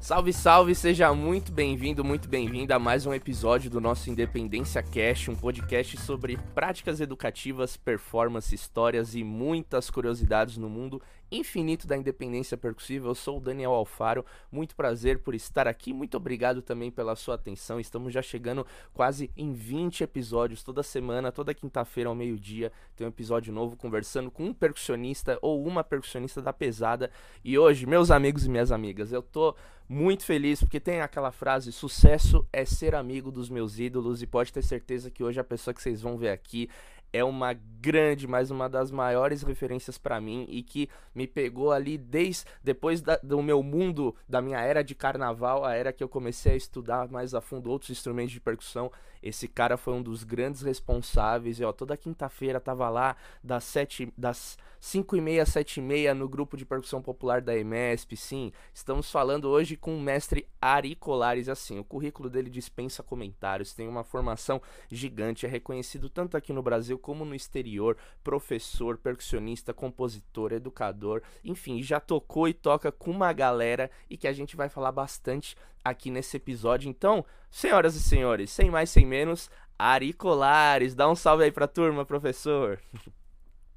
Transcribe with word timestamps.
Salve, 0.00 0.32
salve, 0.32 0.74
seja 0.74 1.12
muito 1.12 1.52
bem-vindo, 1.52 2.02
muito 2.02 2.26
bem-vinda 2.26 2.74
a 2.74 2.78
mais 2.78 3.04
um 3.04 3.12
episódio 3.12 3.68
do 3.68 3.82
nosso 3.82 4.08
Independência 4.08 4.82
Cast, 4.82 5.30
um 5.30 5.36
podcast 5.36 5.94
sobre 5.98 6.38
práticas 6.54 7.02
educativas, 7.02 7.76
performance, 7.76 8.54
histórias 8.54 9.14
e 9.14 9.22
muitas 9.22 9.90
curiosidades 9.90 10.56
no 10.56 10.70
mundo 10.70 11.02
infinito 11.30 11.86
da 11.86 11.96
independência 11.96 12.56
percussiva. 12.56 13.08
Eu 13.08 13.14
sou 13.14 13.38
o 13.38 13.40
Daniel 13.40 13.72
Alfaro, 13.72 14.24
muito 14.50 14.74
prazer 14.74 15.18
por 15.20 15.34
estar 15.34 15.68
aqui, 15.68 15.92
muito 15.92 16.16
obrigado 16.16 16.62
também 16.62 16.90
pela 16.90 17.14
sua 17.16 17.34
atenção. 17.34 17.78
Estamos 17.78 18.12
já 18.12 18.22
chegando 18.22 18.66
quase 18.92 19.30
em 19.36 19.52
20 19.52 20.04
episódios 20.04 20.62
toda 20.62 20.82
semana, 20.82 21.32
toda 21.32 21.54
quinta-feira 21.54 22.08
ao 22.08 22.14
meio-dia, 22.14 22.72
tem 22.96 23.06
um 23.06 23.10
episódio 23.10 23.52
novo 23.52 23.76
conversando 23.76 24.30
com 24.30 24.44
um 24.44 24.54
percussionista 24.54 25.38
ou 25.40 25.64
uma 25.66 25.84
percussionista 25.84 26.42
da 26.42 26.52
pesada. 26.52 27.10
E 27.44 27.58
hoje, 27.58 27.86
meus 27.86 28.10
amigos 28.10 28.44
e 28.44 28.50
minhas 28.50 28.72
amigas, 28.72 29.12
eu 29.12 29.22
tô 29.22 29.54
muito 29.88 30.24
feliz 30.24 30.60
porque 30.60 30.78
tem 30.78 31.00
aquela 31.00 31.32
frase: 31.32 31.72
sucesso 31.72 32.46
é 32.52 32.64
ser 32.64 32.94
amigo 32.94 33.32
dos 33.32 33.50
meus 33.50 33.78
ídolos, 33.78 34.22
e 34.22 34.26
pode 34.26 34.52
ter 34.52 34.62
certeza 34.62 35.10
que 35.10 35.24
hoje 35.24 35.40
a 35.40 35.44
pessoa 35.44 35.74
que 35.74 35.82
vocês 35.82 36.00
vão 36.00 36.16
ver 36.16 36.30
aqui 36.30 36.68
é 37.12 37.24
uma 37.24 37.52
grande, 37.52 38.26
mas 38.26 38.50
uma 38.50 38.68
das 38.68 38.90
maiores 38.90 39.42
referências 39.42 39.96
para 39.98 40.20
mim 40.20 40.46
e 40.48 40.62
que 40.62 40.88
me 41.14 41.26
pegou 41.26 41.72
ali 41.72 41.96
desde 41.96 42.44
depois 42.62 43.00
da, 43.00 43.18
do 43.22 43.42
meu 43.42 43.62
mundo, 43.62 44.14
da 44.28 44.40
minha 44.42 44.60
era 44.60 44.82
de 44.82 44.94
carnaval, 44.94 45.64
a 45.64 45.74
era 45.74 45.92
que 45.92 46.04
eu 46.04 46.08
comecei 46.08 46.52
a 46.52 46.56
estudar 46.56 47.08
mais 47.08 47.34
a 47.34 47.40
fundo 47.40 47.70
outros 47.70 47.90
instrumentos 47.90 48.32
de 48.32 48.40
percussão. 48.40 48.90
Esse 49.22 49.46
cara 49.48 49.76
foi 49.76 49.94
um 49.94 50.02
dos 50.02 50.24
grandes 50.24 50.62
responsáveis. 50.62 51.60
E, 51.60 51.64
ó, 51.64 51.72
toda 51.72 51.96
quinta-feira 51.96 52.60
tava 52.60 52.88
lá 52.88 53.16
das 53.42 53.64
sete, 53.64 54.12
das 54.16 54.56
5 54.80 55.14
e 55.14 55.20
meia, 55.20 55.44
7 55.44 55.78
e 55.78 55.82
meia 55.82 56.14
no 56.14 56.26
grupo 56.26 56.56
de 56.56 56.64
percussão 56.64 57.02
popular 57.02 57.42
da 57.42 57.56
EMESP. 57.56 58.16
Sim, 58.16 58.50
estamos 58.72 59.10
falando 59.10 59.48
hoje 59.48 59.76
com 59.76 59.94
o 59.94 60.00
mestre 60.00 60.48
Ari 60.60 60.94
Colares. 60.94 61.48
Assim, 61.50 61.78
o 61.78 61.84
currículo 61.84 62.30
dele 62.30 62.48
dispensa 62.48 63.02
comentários, 63.02 63.74
tem 63.74 63.86
uma 63.86 64.02
formação 64.02 64.60
gigante, 64.90 65.44
é 65.44 65.48
reconhecido 65.48 66.08
tanto 66.08 66.36
aqui 66.36 66.52
no 66.52 66.62
Brasil 66.62 66.98
como 66.98 67.26
no 67.26 67.34
exterior. 67.34 67.96
Professor, 68.24 68.96
percussionista, 68.96 69.74
compositor, 69.74 70.52
educador, 70.52 71.22
enfim, 71.44 71.82
já 71.82 72.00
tocou 72.00 72.48
e 72.48 72.54
toca 72.54 72.90
com 72.90 73.10
uma 73.10 73.32
galera 73.32 73.90
e 74.08 74.16
que 74.16 74.26
a 74.26 74.32
gente 74.32 74.56
vai 74.56 74.70
falar 74.70 74.92
bastante 74.92 75.54
aqui 75.84 76.10
nesse 76.10 76.36
episódio. 76.36 76.88
Então, 76.88 77.24
senhoras 77.50 77.94
e 77.94 78.00
senhores, 78.00 78.50
sem 78.50 78.70
mais 78.70 78.90
sem 78.90 79.06
menos, 79.06 79.50
Ari 79.78 80.12
Colares, 80.12 80.94
dá 80.94 81.08
um 81.08 81.14
salve 81.14 81.44
aí 81.44 81.52
pra 81.52 81.66
turma, 81.66 82.04
professor. 82.04 82.80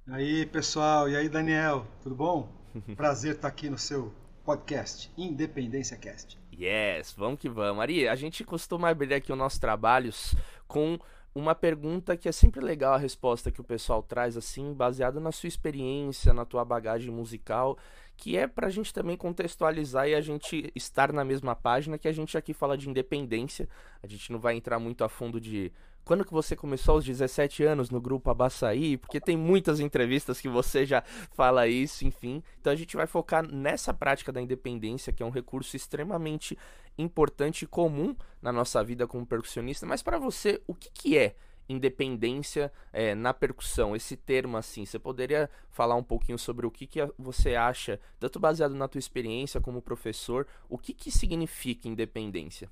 Aí, 0.05 0.45
pessoal, 0.45 1.07
e 1.07 1.15
aí, 1.15 1.29
Daniel, 1.29 1.87
tudo 2.01 2.13
bom? 2.13 2.51
Prazer 2.97 3.35
estar 3.35 3.47
aqui 3.47 3.69
no 3.69 3.77
seu 3.77 4.13
podcast, 4.43 5.09
Independência 5.17 5.95
Cast. 5.95 6.37
Yes, 6.53 7.13
vamos 7.13 7.39
que 7.39 7.47
vamos. 7.47 7.81
Ari, 7.81 8.09
a 8.09 8.15
gente 8.15 8.43
costuma 8.43 8.89
abrir 8.89 9.13
aqui 9.13 9.31
os 9.31 9.37
nossos 9.37 9.59
trabalhos 9.59 10.35
com 10.67 10.99
uma 11.35 11.55
pergunta 11.55 12.15
que 12.15 12.29
é 12.29 12.31
sempre 12.31 12.61
legal 12.61 12.93
a 12.93 12.97
resposta 12.97 13.51
que 13.51 13.61
o 13.61 13.63
pessoal 13.63 14.03
traz, 14.03 14.37
assim, 14.37 14.73
baseado 14.73 15.19
na 15.19 15.31
sua 15.31 15.47
experiência, 15.47 16.33
na 16.33 16.45
tua 16.45 16.63
bagagem 16.63 17.11
musical, 17.11 17.77
que 18.15 18.37
é 18.37 18.45
pra 18.45 18.69
gente 18.69 18.93
também 18.93 19.17
contextualizar 19.17 20.07
e 20.07 20.15
a 20.15 20.21
gente 20.21 20.71
estar 20.75 21.11
na 21.11 21.25
mesma 21.25 21.55
página, 21.55 21.97
que 21.97 22.07
a 22.07 22.11
gente 22.11 22.37
aqui 22.37 22.53
fala 22.53 22.77
de 22.77 22.89
independência, 22.89 23.67
a 24.01 24.07
gente 24.07 24.31
não 24.31 24.39
vai 24.39 24.55
entrar 24.55 24.77
muito 24.79 25.03
a 25.03 25.09
fundo 25.09 25.41
de 25.41 25.71
quando 26.03 26.25
que 26.25 26.33
você 26.33 26.55
começou 26.55 26.95
aos 26.95 27.05
17 27.05 27.63
anos 27.63 27.89
no 27.89 28.01
grupo 28.01 28.29
Abaçaí? 28.29 28.97
Porque 28.97 29.21
tem 29.21 29.37
muitas 29.37 29.79
entrevistas 29.79 30.39
que 30.39 30.49
você 30.49 30.85
já 30.85 31.01
fala 31.31 31.65
isso, 31.67 32.05
enfim. 32.05 32.43
Então 32.59 32.73
a 32.73 32.75
gente 32.75 32.97
vai 32.97 33.07
focar 33.07 33.47
nessa 33.47 33.93
prática 33.93 34.31
da 34.31 34.41
independência, 34.41 35.13
que 35.13 35.23
é 35.23 35.25
um 35.25 35.29
recurso 35.29 35.75
extremamente 35.77 36.57
importante 36.97 37.63
e 37.63 37.67
comum 37.67 38.15
na 38.41 38.51
nossa 38.51 38.83
vida 38.83 39.07
como 39.07 39.25
percussionista. 39.25 39.85
Mas 39.85 40.01
para 40.01 40.17
você, 40.17 40.61
o 40.67 40.73
que, 40.73 40.89
que 40.91 41.17
é 41.17 41.35
independência 41.67 42.71
é, 42.91 43.15
na 43.15 43.33
percussão? 43.33 43.95
Esse 43.95 44.15
termo 44.15 44.57
assim, 44.57 44.85
você 44.85 44.99
poderia 44.99 45.49
falar 45.69 45.95
um 45.95 46.03
pouquinho 46.03 46.37
sobre 46.37 46.65
o 46.65 46.71
que, 46.71 46.85
que 46.85 46.99
você 47.17 47.55
acha, 47.55 47.99
tanto 48.19 48.39
baseado 48.39 48.75
na 48.75 48.87
tua 48.87 48.99
experiência 48.99 49.61
como 49.61 49.81
professor, 49.81 50.47
o 50.69 50.77
que, 50.77 50.93
que 50.93 51.11
significa 51.11 51.87
independência? 51.87 52.69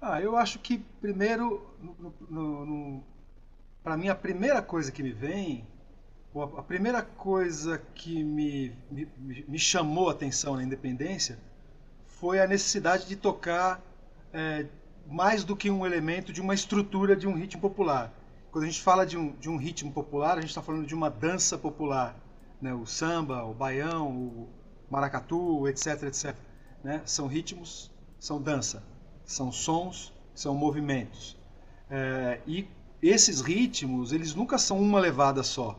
Ah, 0.00 0.20
eu 0.20 0.36
acho 0.36 0.58
que 0.58 0.78
primeiro, 1.00 1.66
para 3.82 3.96
mim 3.96 4.08
a 4.08 4.14
primeira 4.14 4.60
coisa 4.60 4.92
que 4.92 5.02
me 5.02 5.10
vem, 5.10 5.66
a 6.34 6.62
primeira 6.62 7.02
coisa 7.02 7.78
que 7.94 8.22
me, 8.22 8.76
me, 8.90 9.08
me 9.48 9.58
chamou 9.58 10.10
a 10.10 10.12
atenção 10.12 10.54
na 10.54 10.62
independência 10.62 11.38
foi 12.20 12.40
a 12.40 12.46
necessidade 12.46 13.06
de 13.06 13.16
tocar 13.16 13.80
é, 14.32 14.66
mais 15.06 15.44
do 15.44 15.56
que 15.56 15.70
um 15.70 15.86
elemento 15.86 16.32
de 16.32 16.40
uma 16.40 16.54
estrutura 16.54 17.16
de 17.16 17.26
um 17.26 17.34
ritmo 17.34 17.60
popular. 17.60 18.12
Quando 18.50 18.64
a 18.64 18.66
gente 18.66 18.82
fala 18.82 19.06
de 19.06 19.16
um, 19.16 19.32
de 19.36 19.48
um 19.48 19.56
ritmo 19.56 19.92
popular, 19.92 20.38
a 20.38 20.40
gente 20.40 20.50
está 20.50 20.62
falando 20.62 20.86
de 20.86 20.94
uma 20.94 21.10
dança 21.10 21.56
popular. 21.56 22.16
Né? 22.60 22.74
O 22.74 22.86
samba, 22.86 23.44
o 23.44 23.54
baião, 23.54 24.08
o 24.08 24.48
maracatu, 24.90 25.68
etc, 25.68 26.04
etc. 26.04 26.36
Né? 26.82 27.02
São 27.04 27.26
ritmos, 27.26 27.90
são 28.18 28.40
dança 28.40 28.82
são 29.26 29.50
sons, 29.50 30.12
são 30.34 30.54
movimentos. 30.54 31.36
É, 31.90 32.40
e 32.46 32.66
esses 33.02 33.40
ritmos, 33.40 34.12
eles 34.12 34.34
nunca 34.34 34.56
são 34.56 34.80
uma 34.80 35.00
levada 35.00 35.42
só. 35.42 35.78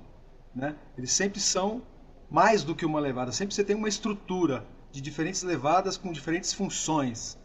Né? 0.53 0.75
Eles 0.97 1.11
sempre 1.11 1.39
são 1.39 1.81
mais 2.29 2.63
do 2.63 2.75
que 2.75 2.85
uma 2.85 2.99
levada. 2.99 3.31
Sempre 3.31 3.55
você 3.55 3.63
tem 3.63 3.75
uma 3.75 3.87
estrutura 3.87 4.65
de 4.91 5.01
diferentes 5.01 5.43
levadas 5.43 5.97
com 5.97 6.11
diferentes 6.11 6.53
funções. 6.53 7.37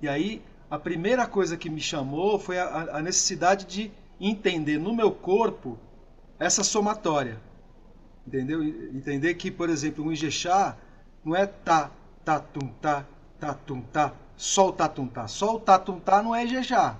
E 0.00 0.08
aí, 0.08 0.42
a 0.70 0.78
primeira 0.78 1.26
coisa 1.26 1.56
que 1.56 1.70
me 1.70 1.80
chamou 1.80 2.38
foi 2.38 2.58
a, 2.58 2.96
a 2.96 3.02
necessidade 3.02 3.64
de 3.66 3.90
entender 4.20 4.78
no 4.78 4.94
meu 4.94 5.12
corpo 5.12 5.78
essa 6.38 6.64
somatória. 6.64 7.40
Entendeu? 8.26 8.62
Entender 8.62 9.34
que, 9.34 9.50
por 9.50 9.70
exemplo, 9.70 10.04
um 10.04 10.12
Ijexá 10.12 10.76
não 11.24 11.34
é 11.34 11.46
tá, 11.46 11.90
tá, 12.24 12.40
tum, 12.40 12.68
tá, 12.80 13.06
tá, 13.38 13.54
tum, 13.54 13.80
tá, 13.80 14.12
só 14.36 14.68
o 14.68 14.72
tatuntá. 14.72 15.28
Só 15.28 15.56
o 15.56 15.60
tatuntá 15.60 16.22
não 16.22 16.34
é 16.34 16.44
Ijexá. 16.44 16.98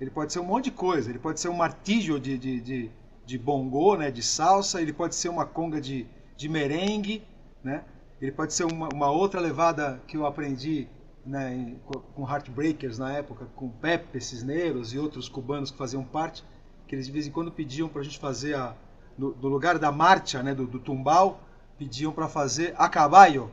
Ele 0.00 0.10
pode 0.10 0.32
ser 0.32 0.40
um 0.40 0.44
monte 0.44 0.64
de 0.64 0.70
coisa. 0.70 1.10
Ele 1.10 1.18
pode 1.18 1.40
ser 1.40 1.48
um 1.48 1.54
martígio 1.54 2.20
de, 2.20 2.38
de, 2.38 2.60
de, 2.60 2.90
de 3.26 3.38
bongô, 3.38 3.96
né, 3.96 4.10
de 4.10 4.22
salsa. 4.22 4.80
Ele 4.80 4.92
pode 4.92 5.14
ser 5.14 5.28
uma 5.28 5.44
conga 5.44 5.80
de, 5.80 6.06
de 6.36 6.48
merengue. 6.48 7.22
Né? 7.64 7.82
Ele 8.20 8.32
pode 8.32 8.52
ser 8.52 8.64
uma, 8.64 8.88
uma 8.92 9.10
outra 9.10 9.40
levada 9.40 10.02
que 10.06 10.16
eu 10.16 10.26
aprendi 10.26 10.88
né, 11.24 11.76
com 12.14 12.28
Heartbreakers 12.28 12.98
na 12.98 13.12
época, 13.12 13.46
com 13.54 13.68
Pepe 13.68 14.20
Cisneros 14.20 14.92
e 14.92 14.98
outros 14.98 15.28
cubanos 15.28 15.70
que 15.70 15.76
faziam 15.76 16.02
parte, 16.02 16.44
que 16.86 16.94
eles 16.94 17.06
de 17.06 17.12
vez 17.12 17.26
em 17.26 17.30
quando 17.30 17.52
pediam 17.52 17.88
para 17.88 18.00
a 18.00 18.04
gente 18.04 18.18
fazer, 18.18 18.54
a, 18.54 18.74
no, 19.16 19.34
lugar 19.48 19.78
da 19.78 19.92
marcha, 19.92 20.42
né, 20.42 20.54
do, 20.54 20.66
do 20.66 20.78
tumbal, 20.78 21.40
pediam 21.78 22.12
para 22.12 22.28
fazer 22.28 22.74
a 22.76 22.88
caballo, 22.88 23.52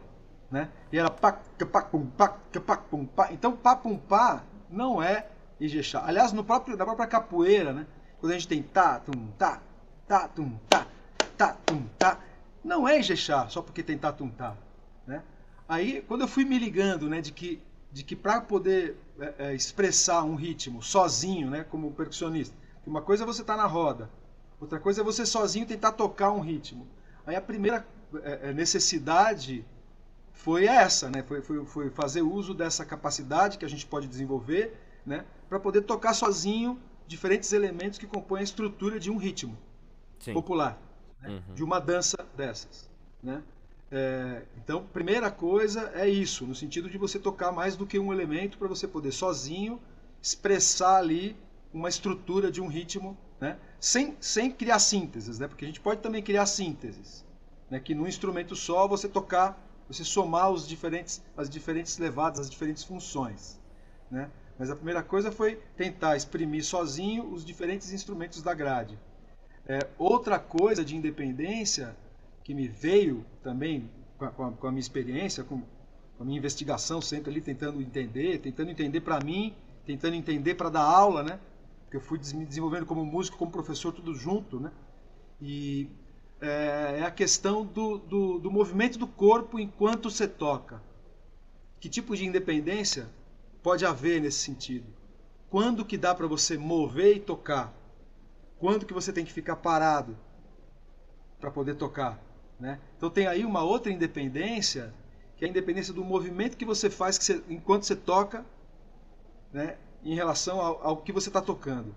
né? 0.49 0.69
E 0.91 0.97
era 0.97 1.11
pá, 1.11 1.33
pá, 1.71 1.81
pum, 1.81 2.05
pá, 2.07 2.29
pá, 2.65 2.77
pum, 2.77 3.05
pá. 3.05 3.31
Então, 3.31 3.55
pá, 3.55 3.75
pum, 3.75 3.97
pá 3.97 4.43
não 4.69 5.01
é 5.01 5.27
Ijexá. 5.59 6.03
Aliás, 6.05 6.33
no 6.33 6.43
próprio, 6.43 6.75
na 6.75 6.85
própria 6.85 7.07
capoeira, 7.07 7.71
né? 7.71 7.87
Quando 8.19 8.31
a 8.31 8.35
gente 8.35 8.47
tem 8.47 8.61
tá, 8.61 8.99
tum, 8.99 9.27
tá, 9.37 9.61
tá, 10.07 10.27
tum, 10.27 10.57
tá, 10.69 10.85
tá, 11.37 11.55
tum, 11.65 11.83
tá, 11.97 12.19
não 12.65 12.87
é 12.87 12.99
Ijexá, 12.99 13.47
só 13.47 13.61
porque 13.61 13.83
tem 13.83 13.97
tá, 13.97 14.11
tum, 14.11 14.27
tá, 14.29 14.57
né? 15.05 15.21
Aí, 15.69 16.03
quando 16.07 16.21
eu 16.21 16.27
fui 16.27 16.43
me 16.43 16.57
ligando, 16.57 17.07
né, 17.07 17.21
de 17.21 17.31
que, 17.31 17.61
de 17.91 18.03
que 18.03 18.15
para 18.15 18.41
poder 18.41 18.97
é, 19.19 19.33
é, 19.37 19.55
expressar 19.55 20.23
um 20.23 20.35
ritmo 20.35 20.81
sozinho, 20.81 21.49
né, 21.49 21.63
como 21.63 21.91
percussionista, 21.91 22.55
uma 22.85 23.01
coisa 23.01 23.23
é 23.23 23.25
você 23.25 23.41
estar 23.41 23.55
tá 23.55 23.61
na 23.61 23.67
roda, 23.67 24.09
outra 24.59 24.79
coisa 24.79 25.01
é 25.01 25.03
você 25.03 25.25
sozinho 25.25 25.65
tentar 25.65 25.91
tocar 25.91 26.31
um 26.31 26.39
ritmo. 26.39 26.87
Aí 27.25 27.35
a 27.35 27.41
primeira 27.41 27.85
é, 28.23 28.49
é 28.49 28.53
necessidade 28.53 29.63
foi 30.33 30.65
essa, 30.65 31.09
né? 31.09 31.23
Foi, 31.23 31.41
foi, 31.41 31.65
foi 31.65 31.89
fazer 31.89 32.21
uso 32.21 32.53
dessa 32.53 32.85
capacidade 32.85 33.57
que 33.57 33.65
a 33.65 33.69
gente 33.69 33.85
pode 33.85 34.07
desenvolver, 34.07 34.77
né? 35.05 35.25
Para 35.49 35.59
poder 35.59 35.81
tocar 35.81 36.13
sozinho 36.13 36.79
diferentes 37.07 37.53
elementos 37.53 37.97
que 37.97 38.05
compõem 38.05 38.41
a 38.41 38.43
estrutura 38.43 38.99
de 38.99 39.09
um 39.09 39.17
ritmo 39.17 39.57
Sim. 40.19 40.33
popular, 40.33 40.79
né? 41.27 41.41
uhum. 41.47 41.53
de 41.53 41.63
uma 41.63 41.79
dança 41.79 42.17
dessas, 42.35 42.89
né? 43.21 43.41
É, 43.91 44.41
então, 44.57 44.83
primeira 44.91 45.29
coisa 45.29 45.91
é 45.93 46.09
isso, 46.09 46.45
no 46.45 46.55
sentido 46.55 46.89
de 46.89 46.97
você 46.97 47.19
tocar 47.19 47.51
mais 47.51 47.75
do 47.75 47.85
que 47.85 47.99
um 47.99 48.11
elemento 48.11 48.57
para 48.57 48.67
você 48.67 48.87
poder 48.87 49.11
sozinho 49.11 49.79
expressar 50.21 50.97
ali 50.97 51.37
uma 51.71 51.87
estrutura 51.87 52.51
de 52.51 52.61
um 52.61 52.67
ritmo, 52.67 53.17
né? 53.39 53.57
sem, 53.79 54.17
sem 54.19 54.51
criar 54.51 54.79
sínteses, 54.79 55.37
né? 55.37 55.47
porque 55.47 55.65
a 55.65 55.67
gente 55.67 55.79
pode 55.79 56.01
também 56.01 56.23
criar 56.23 56.45
sínteses, 56.47 57.23
né? 57.69 57.79
que 57.79 57.93
num 57.93 58.07
instrumento 58.07 58.55
só 58.55 58.87
você 58.87 59.07
tocar 59.07 59.63
você 59.87 60.03
somar 60.03 60.49
os 60.49 60.67
diferentes, 60.67 61.21
as 61.37 61.49
diferentes 61.49 61.97
levadas, 61.97 62.39
as 62.39 62.49
diferentes 62.49 62.83
funções. 62.83 63.59
Né? 64.09 64.29
Mas 64.57 64.69
a 64.69 64.75
primeira 64.75 65.03
coisa 65.03 65.31
foi 65.31 65.61
tentar 65.75 66.15
exprimir 66.15 66.63
sozinho 66.63 67.31
os 67.31 67.45
diferentes 67.45 67.91
instrumentos 67.91 68.41
da 68.41 68.53
grade. 68.53 68.97
É, 69.67 69.79
outra 69.97 70.37
coisa 70.37 70.85
de 70.85 70.95
independência 70.95 71.95
que 72.43 72.53
me 72.53 72.67
veio 72.67 73.25
também 73.41 73.89
com 74.17 74.25
a, 74.25 74.51
com 74.51 74.67
a 74.67 74.71
minha 74.71 74.79
experiência, 74.79 75.43
com, 75.43 75.61
a 76.19 76.23
minha 76.23 76.37
investigação 76.37 77.01
sempre 77.01 77.31
ali 77.31 77.41
tentando 77.41 77.81
entender, 77.81 78.39
tentando 78.39 78.71
entender 78.71 79.01
para 79.01 79.19
mim, 79.23 79.53
tentando 79.85 80.15
entender 80.15 80.55
para 80.55 80.69
dar 80.69 80.83
aula, 80.83 81.23
né? 81.23 81.39
Porque 81.83 81.97
eu 81.97 82.01
fui 82.01 82.19
me 82.33 82.45
desenvolvendo 82.45 82.85
como 82.85 83.05
músico, 83.05 83.37
como 83.37 83.51
professor, 83.51 83.91
tudo 83.91 84.13
junto, 84.13 84.59
né? 84.59 84.71
E 85.41 85.89
é, 86.39 86.99
é 86.99 87.03
a 87.03 87.11
questão 87.11 87.65
do, 87.65 87.97
do, 87.97 88.39
do 88.39 88.51
movimento 88.51 88.97
do 88.97 89.07
corpo 89.07 89.59
enquanto 89.59 90.09
você 90.09 90.27
toca. 90.27 90.81
Que 91.79 91.89
tipo 91.89 92.15
de 92.15 92.25
independência 92.25 93.09
pode 93.61 93.85
haver 93.85 94.21
nesse 94.21 94.39
sentido? 94.39 94.87
Quando 95.49 95.85
que 95.85 95.97
dá 95.97 96.15
para 96.15 96.27
você 96.27 96.57
mover 96.57 97.17
e 97.17 97.19
tocar? 97.19 97.73
Quando 98.59 98.85
que 98.85 98.93
você 98.93 99.11
tem 99.11 99.25
que 99.25 99.33
ficar 99.33 99.55
parado 99.57 100.17
para 101.39 101.51
poder 101.51 101.75
tocar? 101.75 102.19
Né? 102.59 102.79
Então 102.97 103.09
tem 103.09 103.27
aí 103.27 103.43
uma 103.45 103.63
outra 103.63 103.91
independência, 103.91 104.93
que 105.37 105.45
é 105.45 105.47
a 105.47 105.51
independência 105.51 105.93
do 105.93 106.03
movimento 106.03 106.55
que 106.57 106.65
você 106.65 106.89
faz 106.89 107.17
que 107.17 107.25
você, 107.25 107.43
enquanto 107.49 107.83
você 107.83 107.95
toca, 107.95 108.45
né, 109.51 109.77
em 110.03 110.15
relação 110.15 110.59
ao, 110.61 110.87
ao 110.87 110.97
que 110.97 111.11
você 111.11 111.29
está 111.29 111.41
tocando. 111.41 111.93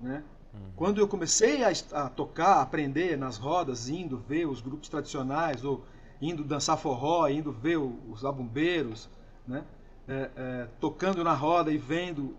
Né? 0.00 0.22
Uhum. 0.52 0.60
Quando 0.76 1.00
eu 1.00 1.08
comecei 1.08 1.64
a, 1.64 1.72
a, 1.92 2.08
tocar, 2.08 2.56
a 2.56 2.62
aprender 2.62 3.16
nas 3.16 3.36
rodas, 3.36 3.88
indo 3.88 4.18
ver 4.18 4.46
os 4.46 4.60
grupos 4.60 4.88
tradicionais, 4.88 5.64
ou 5.64 5.84
indo 6.20 6.44
dançar 6.44 6.78
forró, 6.78 7.28
indo 7.28 7.52
ver 7.52 7.76
os 7.76 8.24
abumbeiros, 8.24 9.08
né? 9.46 9.64
É, 10.06 10.30
é, 10.36 10.68
tocando 10.80 11.24
na 11.24 11.32
roda 11.32 11.72
e 11.72 11.78
vendo 11.78 12.36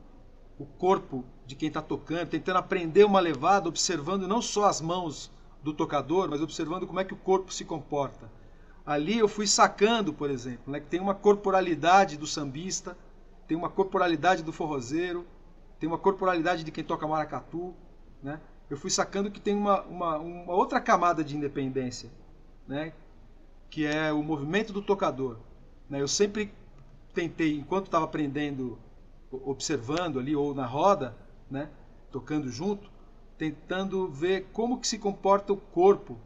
o 0.57 0.66
corpo 0.66 1.25
de 1.46 1.56
quem 1.56 1.68
está 1.68 1.81
tocando, 1.81 2.30
tentando 2.30 2.57
aprender 2.57 3.04
uma 3.04 3.19
levada, 3.19 3.68
observando 3.68 4.28
não 4.28 4.42
só 4.42 4.66
as 4.66 4.81
mãos 4.81 5.31
do 5.62 5.74
tocador, 5.74 6.30
mas 6.30 6.42
observando 6.42 6.88
como 6.88 7.00
é 7.00 7.04
que 7.04 7.13
o 7.13 7.18
corpo 7.18 7.54
se 7.54 7.66
comporta. 7.66 8.30
Ali 8.86 9.18
eu 9.18 9.28
fui 9.28 9.48
sacando, 9.48 10.13
por 10.13 10.30
exemplo, 10.30 10.72
né, 10.72 10.80
que 10.80 10.88
tem 10.88 11.00
uma 11.00 11.16
corporalidade 11.16 12.18
do 12.18 12.28
sambista, 12.28 12.96
tem 13.48 13.57
uma 13.57 13.69
corporalidade 13.69 14.44
do 14.44 14.54
forrozeiro, 14.54 15.25
tem 15.80 15.88
uma 15.88 15.98
corporalidade 15.98 16.63
de 16.63 16.72
quem 16.72 16.84
toca 16.84 17.07
maracatu. 17.07 17.74
Né? 18.22 18.40
Eu 18.69 18.78
fui 18.78 18.90
sacando 18.90 19.31
que 19.31 19.42
tem 19.42 19.56
uma, 19.56 19.81
uma, 19.84 20.18
uma 20.18 20.54
outra 20.54 20.80
camada 20.80 21.24
de 21.24 21.36
independência, 21.36 22.10
né? 22.68 22.94
que 23.69 23.86
é 23.86 24.13
o 24.13 24.24
movimento 24.24 24.72
do 24.72 24.81
tocador. 24.81 25.38
Né? 25.90 26.02
Eu 26.02 26.07
sempre 26.07 26.54
tentei, 27.13 27.57
enquanto 27.57 27.86
estava 27.86 28.06
aprendendo, 28.06 28.78
observando 29.31 30.19
ali, 30.19 30.36
ou 30.36 30.54
na 30.54 30.66
roda, 30.66 31.16
né? 31.50 31.69
tocando 32.12 32.50
junto, 32.50 32.89
tentando 33.38 34.07
ver 34.10 34.48
como 34.54 34.80
que 34.80 34.88
se 34.88 34.98
comporta 34.98 35.51
o 35.51 35.57
corpo 35.57 36.18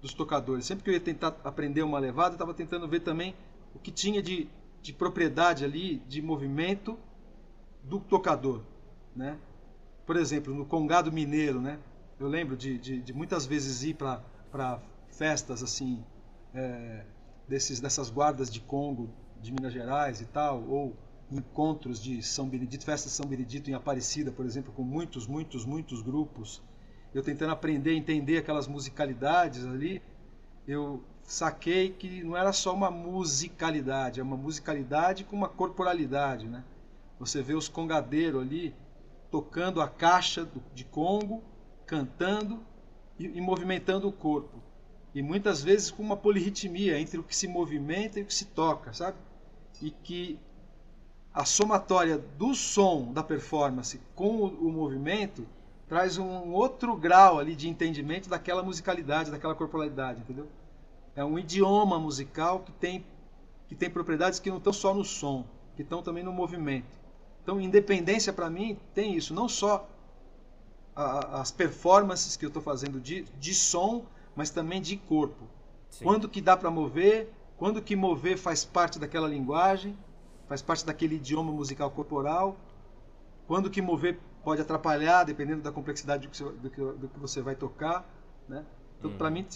dos 0.00 0.14
tocadores. 0.14 0.64
Sempre 0.64 0.84
que 0.84 0.90
eu 0.90 0.94
ia 0.94 1.00
tentar 1.00 1.36
aprender 1.44 1.82
uma 1.82 1.98
levada, 1.98 2.30
eu 2.30 2.36
estava 2.36 2.54
tentando 2.54 2.88
ver 2.88 3.00
também 3.00 3.34
o 3.74 3.78
que 3.78 3.90
tinha 3.90 4.22
de, 4.22 4.48
de 4.80 4.92
propriedade 4.92 5.64
ali, 5.64 5.98
de 6.08 6.22
movimento 6.22 6.98
do 7.82 8.00
tocador, 8.00 8.62
né? 9.14 9.38
Por 10.06 10.16
exemplo, 10.16 10.54
no 10.54 10.64
Congado 10.64 11.12
Mineiro, 11.12 11.60
né? 11.60 11.78
Eu 12.18 12.28
lembro 12.28 12.56
de, 12.56 12.78
de, 12.78 13.00
de 13.02 13.12
muitas 13.12 13.44
vezes 13.44 13.82
ir 13.82 13.94
para 13.94 14.80
festas 15.10 15.62
assim, 15.62 16.02
é, 16.54 17.04
desses, 17.46 17.80
dessas 17.80 18.08
guardas 18.08 18.50
de 18.50 18.60
Congo 18.60 19.10
de 19.40 19.52
Minas 19.52 19.72
Gerais 19.72 20.20
e 20.20 20.26
tal, 20.26 20.62
ou 20.66 20.96
encontros 21.30 22.02
de 22.02 22.22
São 22.22 22.48
Benedito, 22.48 22.84
festa 22.84 23.08
de 23.08 23.14
São 23.14 23.26
Benedito 23.26 23.70
em 23.70 23.74
Aparecida, 23.74 24.30
por 24.30 24.46
exemplo, 24.46 24.72
com 24.72 24.82
muitos, 24.82 25.26
muitos, 25.26 25.64
muitos 25.64 26.02
grupos. 26.02 26.62
Eu 27.14 27.22
tentando 27.22 27.52
aprender, 27.52 27.94
entender 27.94 28.38
aquelas 28.38 28.68
musicalidades 28.68 29.64
ali, 29.64 30.02
eu 30.66 31.02
saquei 31.22 31.90
que 31.90 32.22
não 32.22 32.36
era 32.36 32.52
só 32.52 32.74
uma 32.74 32.90
musicalidade, 32.90 34.20
é 34.20 34.22
uma 34.22 34.36
musicalidade 34.36 35.24
com 35.24 35.34
uma 35.34 35.48
corporalidade, 35.48 36.46
né? 36.46 36.64
Você 37.18 37.42
vê 37.42 37.54
os 37.54 37.68
congadeiros 37.68 38.42
ali 38.42 38.74
tocando 39.30 39.80
a 39.80 39.88
caixa 39.88 40.48
de 40.74 40.84
congo, 40.84 41.42
cantando 41.86 42.62
e, 43.18 43.24
e 43.24 43.40
movimentando 43.40 44.08
o 44.08 44.12
corpo. 44.12 44.62
E 45.14 45.22
muitas 45.22 45.62
vezes 45.62 45.90
com 45.90 46.02
uma 46.02 46.16
polirritmia 46.16 46.98
entre 46.98 47.18
o 47.18 47.22
que 47.22 47.34
se 47.34 47.48
movimenta 47.48 48.20
e 48.20 48.22
o 48.22 48.26
que 48.26 48.34
se 48.34 48.44
toca, 48.46 48.92
sabe? 48.92 49.16
E 49.80 49.90
que 49.90 50.38
a 51.36 51.44
somatória 51.44 52.16
do 52.38 52.54
som 52.54 53.12
da 53.12 53.22
performance 53.22 54.00
com 54.14 54.38
o, 54.38 54.68
o 54.68 54.72
movimento 54.72 55.46
traz 55.86 56.16
um 56.16 56.50
outro 56.50 56.96
grau 56.96 57.38
ali 57.38 57.54
de 57.54 57.68
entendimento 57.68 58.26
daquela 58.26 58.62
musicalidade, 58.62 59.30
daquela 59.30 59.54
corporalidade, 59.54 60.20
entendeu? 60.20 60.48
É 61.14 61.22
um 61.22 61.38
idioma 61.38 61.98
musical 62.00 62.60
que 62.60 62.72
tem 62.72 63.04
que 63.68 63.74
tem 63.74 63.90
propriedades 63.90 64.38
que 64.38 64.48
não 64.48 64.56
estão 64.56 64.72
só 64.72 64.94
no 64.94 65.04
som, 65.04 65.44
que 65.74 65.82
estão 65.82 66.00
também 66.00 66.22
no 66.24 66.32
movimento. 66.32 66.98
Então, 67.42 67.60
independência 67.60 68.32
para 68.32 68.48
mim 68.48 68.78
tem 68.94 69.14
isso, 69.14 69.34
não 69.34 69.48
só 69.48 69.86
a, 70.94 71.40
as 71.40 71.50
performances 71.50 72.36
que 72.36 72.46
eu 72.46 72.48
estou 72.48 72.62
fazendo 72.62 72.98
de, 72.98 73.24
de 73.38 73.54
som, 73.54 74.06
mas 74.34 74.50
também 74.50 74.80
de 74.80 74.96
corpo. 74.96 75.44
Sim. 75.90 76.04
Quando 76.04 76.28
que 76.28 76.40
dá 76.40 76.56
para 76.56 76.70
mover, 76.70 77.30
quando 77.58 77.82
que 77.82 77.94
mover 77.94 78.38
faz 78.38 78.64
parte 78.64 78.98
daquela 78.98 79.28
linguagem, 79.28 79.96
faz 80.48 80.62
parte 80.62 80.84
daquele 80.84 81.16
idioma 81.16 81.52
musical 81.52 81.90
corporal. 81.90 82.56
Quando 83.46 83.70
que 83.70 83.80
mover 83.80 84.18
pode 84.42 84.60
atrapalhar, 84.60 85.24
dependendo 85.24 85.62
da 85.62 85.72
complexidade 85.72 86.26
do 86.26 86.30
que 86.30 86.36
você, 86.36 86.44
do 86.44 86.70
que, 86.70 86.80
do 86.80 87.08
que 87.08 87.18
você 87.18 87.42
vai 87.42 87.54
tocar, 87.54 88.08
né? 88.48 88.64
Então, 88.98 89.10
hum. 89.10 89.16
para 89.16 89.30
mim, 89.30 89.46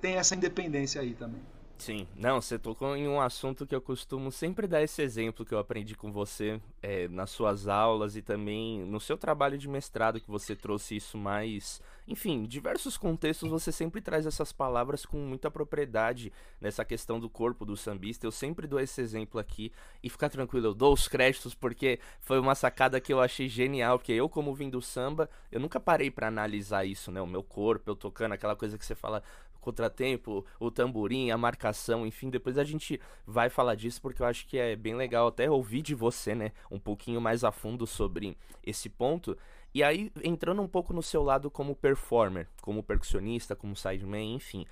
tem 0.00 0.14
essa 0.14 0.34
independência 0.34 1.00
aí 1.00 1.14
também. 1.14 1.42
Sim, 1.78 2.08
não, 2.16 2.40
você 2.40 2.58
tocou 2.58 2.96
em 2.96 3.06
um 3.06 3.20
assunto 3.20 3.64
que 3.64 3.72
eu 3.72 3.80
costumo 3.80 4.32
sempre 4.32 4.66
dar 4.66 4.82
esse 4.82 5.00
exemplo 5.00 5.44
que 5.46 5.54
eu 5.54 5.60
aprendi 5.60 5.94
com 5.94 6.10
você 6.10 6.60
é, 6.82 7.06
nas 7.06 7.30
suas 7.30 7.68
aulas 7.68 8.16
e 8.16 8.20
também 8.20 8.84
no 8.84 8.98
seu 8.98 9.16
trabalho 9.16 9.56
de 9.56 9.68
mestrado, 9.68 10.20
que 10.20 10.28
você 10.28 10.56
trouxe 10.56 10.96
isso 10.96 11.16
mais. 11.16 11.80
Enfim, 12.06 12.42
diversos 12.44 12.96
contextos 12.96 13.48
você 13.48 13.70
sempre 13.70 14.00
traz 14.00 14.26
essas 14.26 14.50
palavras 14.50 15.06
com 15.06 15.18
muita 15.18 15.52
propriedade 15.52 16.32
nessa 16.60 16.84
questão 16.84 17.20
do 17.20 17.30
corpo 17.30 17.64
do 17.64 17.76
sambista. 17.76 18.26
Eu 18.26 18.32
sempre 18.32 18.66
dou 18.66 18.80
esse 18.80 19.00
exemplo 19.00 19.38
aqui 19.38 19.70
e 20.02 20.10
fica 20.10 20.28
tranquilo, 20.28 20.66
eu 20.66 20.74
dou 20.74 20.92
os 20.92 21.06
créditos 21.06 21.54
porque 21.54 22.00
foi 22.20 22.40
uma 22.40 22.56
sacada 22.56 23.00
que 23.00 23.12
eu 23.12 23.20
achei 23.20 23.48
genial, 23.48 23.98
porque 23.98 24.12
eu, 24.12 24.28
como 24.28 24.52
vim 24.52 24.68
do 24.68 24.82
samba, 24.82 25.30
eu 25.52 25.60
nunca 25.60 25.78
parei 25.78 26.10
para 26.10 26.26
analisar 26.26 26.84
isso, 26.84 27.12
né? 27.12 27.20
O 27.22 27.26
meu 27.26 27.42
corpo, 27.42 27.88
eu 27.88 27.94
tocando, 27.94 28.32
aquela 28.32 28.56
coisa 28.56 28.76
que 28.76 28.84
você 28.84 28.96
fala, 28.96 29.22
contratempo, 29.60 30.44
o 30.58 30.70
tamborim, 30.70 31.30
a 31.30 31.38
marcação, 31.38 32.06
enfim, 32.06 32.30
depois 32.30 32.58
a 32.58 32.64
gente 32.64 33.00
vai 33.26 33.48
falar 33.48 33.74
disso 33.74 34.00
porque 34.00 34.22
eu 34.22 34.26
acho 34.26 34.46
que 34.46 34.58
é 34.58 34.76
bem 34.76 34.94
legal 34.94 35.28
até 35.28 35.50
ouvir 35.50 35.82
de 35.82 35.94
você, 35.94 36.34
né, 36.34 36.52
um 36.70 36.78
pouquinho 36.78 37.20
mais 37.20 37.44
a 37.44 37.52
fundo 37.52 37.86
sobre 37.86 38.36
esse 38.64 38.88
ponto. 38.88 39.36
E 39.74 39.82
aí, 39.82 40.10
entrando 40.24 40.62
um 40.62 40.68
pouco 40.68 40.92
no 40.92 41.02
seu 41.02 41.22
lado 41.22 41.50
como 41.50 41.76
performer, 41.76 42.48
como 42.62 42.82
percussionista, 42.82 43.54
como 43.54 43.76
sideman, 43.76 44.34
enfim. 44.34 44.66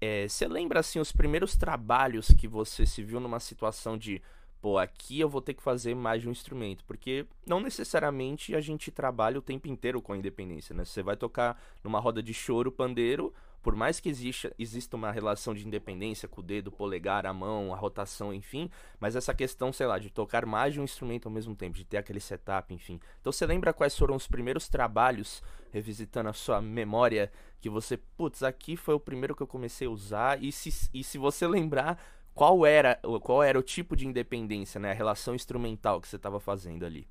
É, 0.00 0.26
você 0.26 0.48
lembra, 0.48 0.80
assim, 0.80 0.98
os 0.98 1.12
primeiros 1.12 1.56
trabalhos 1.56 2.26
que 2.28 2.48
você 2.48 2.84
se 2.84 3.04
viu 3.04 3.20
numa 3.20 3.38
situação 3.38 3.96
de 3.96 4.20
pô, 4.62 4.78
aqui 4.78 5.18
eu 5.18 5.28
vou 5.28 5.42
ter 5.42 5.54
que 5.54 5.62
fazer 5.62 5.92
mais 5.92 6.22
de 6.22 6.28
um 6.28 6.30
instrumento, 6.30 6.84
porque 6.84 7.26
não 7.44 7.58
necessariamente 7.58 8.54
a 8.54 8.60
gente 8.60 8.92
trabalha 8.92 9.36
o 9.38 9.42
tempo 9.42 9.66
inteiro 9.66 10.00
com 10.00 10.14
independência, 10.14 10.72
né? 10.72 10.84
Você 10.84 11.02
vai 11.02 11.16
tocar 11.16 11.60
numa 11.82 11.98
roda 11.98 12.22
de 12.22 12.32
choro, 12.32 12.70
pandeiro, 12.70 13.34
por 13.62 13.76
mais 13.76 14.00
que 14.00 14.08
exista, 14.08 14.52
exista 14.58 14.96
uma 14.96 15.12
relação 15.12 15.54
de 15.54 15.66
independência 15.66 16.28
com 16.28 16.40
o 16.40 16.44
dedo, 16.44 16.68
o 16.68 16.72
polegar, 16.72 17.24
a 17.24 17.32
mão, 17.32 17.72
a 17.72 17.76
rotação, 17.76 18.34
enfim, 18.34 18.68
mas 18.98 19.14
essa 19.14 19.32
questão, 19.32 19.72
sei 19.72 19.86
lá, 19.86 19.98
de 19.98 20.10
tocar 20.10 20.44
mais 20.44 20.74
de 20.74 20.80
um 20.80 20.84
instrumento 20.84 21.26
ao 21.26 21.32
mesmo 21.32 21.54
tempo, 21.54 21.76
de 21.76 21.84
ter 21.84 21.96
aquele 21.96 22.20
setup, 22.20 22.74
enfim. 22.74 22.98
Então 23.20 23.32
você 23.32 23.46
lembra 23.46 23.72
quais 23.72 23.96
foram 23.96 24.16
os 24.16 24.26
primeiros 24.26 24.68
trabalhos, 24.68 25.42
revisitando 25.70 26.28
a 26.28 26.32
sua 26.32 26.60
memória, 26.60 27.30
que 27.60 27.70
você, 27.70 27.96
putz, 27.96 28.42
aqui 28.42 28.76
foi 28.76 28.94
o 28.94 29.00
primeiro 29.00 29.36
que 29.36 29.42
eu 29.42 29.46
comecei 29.46 29.86
a 29.86 29.90
usar, 29.90 30.42
e 30.42 30.50
se, 30.50 30.90
e 30.92 31.04
se 31.04 31.16
você 31.16 31.46
lembrar, 31.46 32.02
qual 32.34 32.66
era, 32.66 32.98
qual 33.22 33.42
era 33.42 33.58
o 33.58 33.62
tipo 33.62 33.94
de 33.94 34.06
independência, 34.06 34.80
né, 34.80 34.90
a 34.90 34.94
relação 34.94 35.34
instrumental 35.34 36.00
que 36.00 36.08
você 36.08 36.16
estava 36.16 36.40
fazendo 36.40 36.84
ali? 36.84 37.06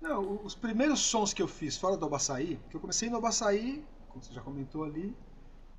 Não, 0.00 0.42
os 0.44 0.54
primeiros 0.54 1.00
sons 1.00 1.34
que 1.34 1.42
eu 1.42 1.48
fiz 1.48 1.76
fora 1.76 1.96
do 1.96 2.06
Abaçaí, 2.06 2.58
que 2.70 2.76
eu 2.76 2.80
comecei 2.80 3.10
no 3.10 3.18
Abaçaí 3.18 3.84
como 4.18 4.24
você 4.24 4.34
já 4.34 4.40
comentou 4.40 4.84
ali. 4.84 5.16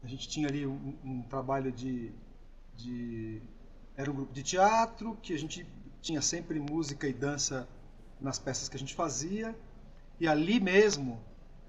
A 0.01 0.07
gente 0.07 0.27
tinha 0.29 0.47
ali 0.47 0.65
um, 0.65 0.95
um 1.03 1.21
trabalho 1.23 1.71
de, 1.71 2.11
de. 2.75 3.41
Era 3.95 4.09
um 4.09 4.15
grupo 4.15 4.33
de 4.33 4.43
teatro, 4.43 5.17
que 5.21 5.33
a 5.33 5.37
gente 5.37 5.67
tinha 6.01 6.21
sempre 6.21 6.59
música 6.59 7.07
e 7.07 7.13
dança 7.13 7.67
nas 8.19 8.39
peças 8.39 8.69
que 8.69 8.77
a 8.77 8.79
gente 8.79 8.95
fazia. 8.95 9.55
E 10.19 10.27
ali 10.27 10.59
mesmo, 10.59 11.19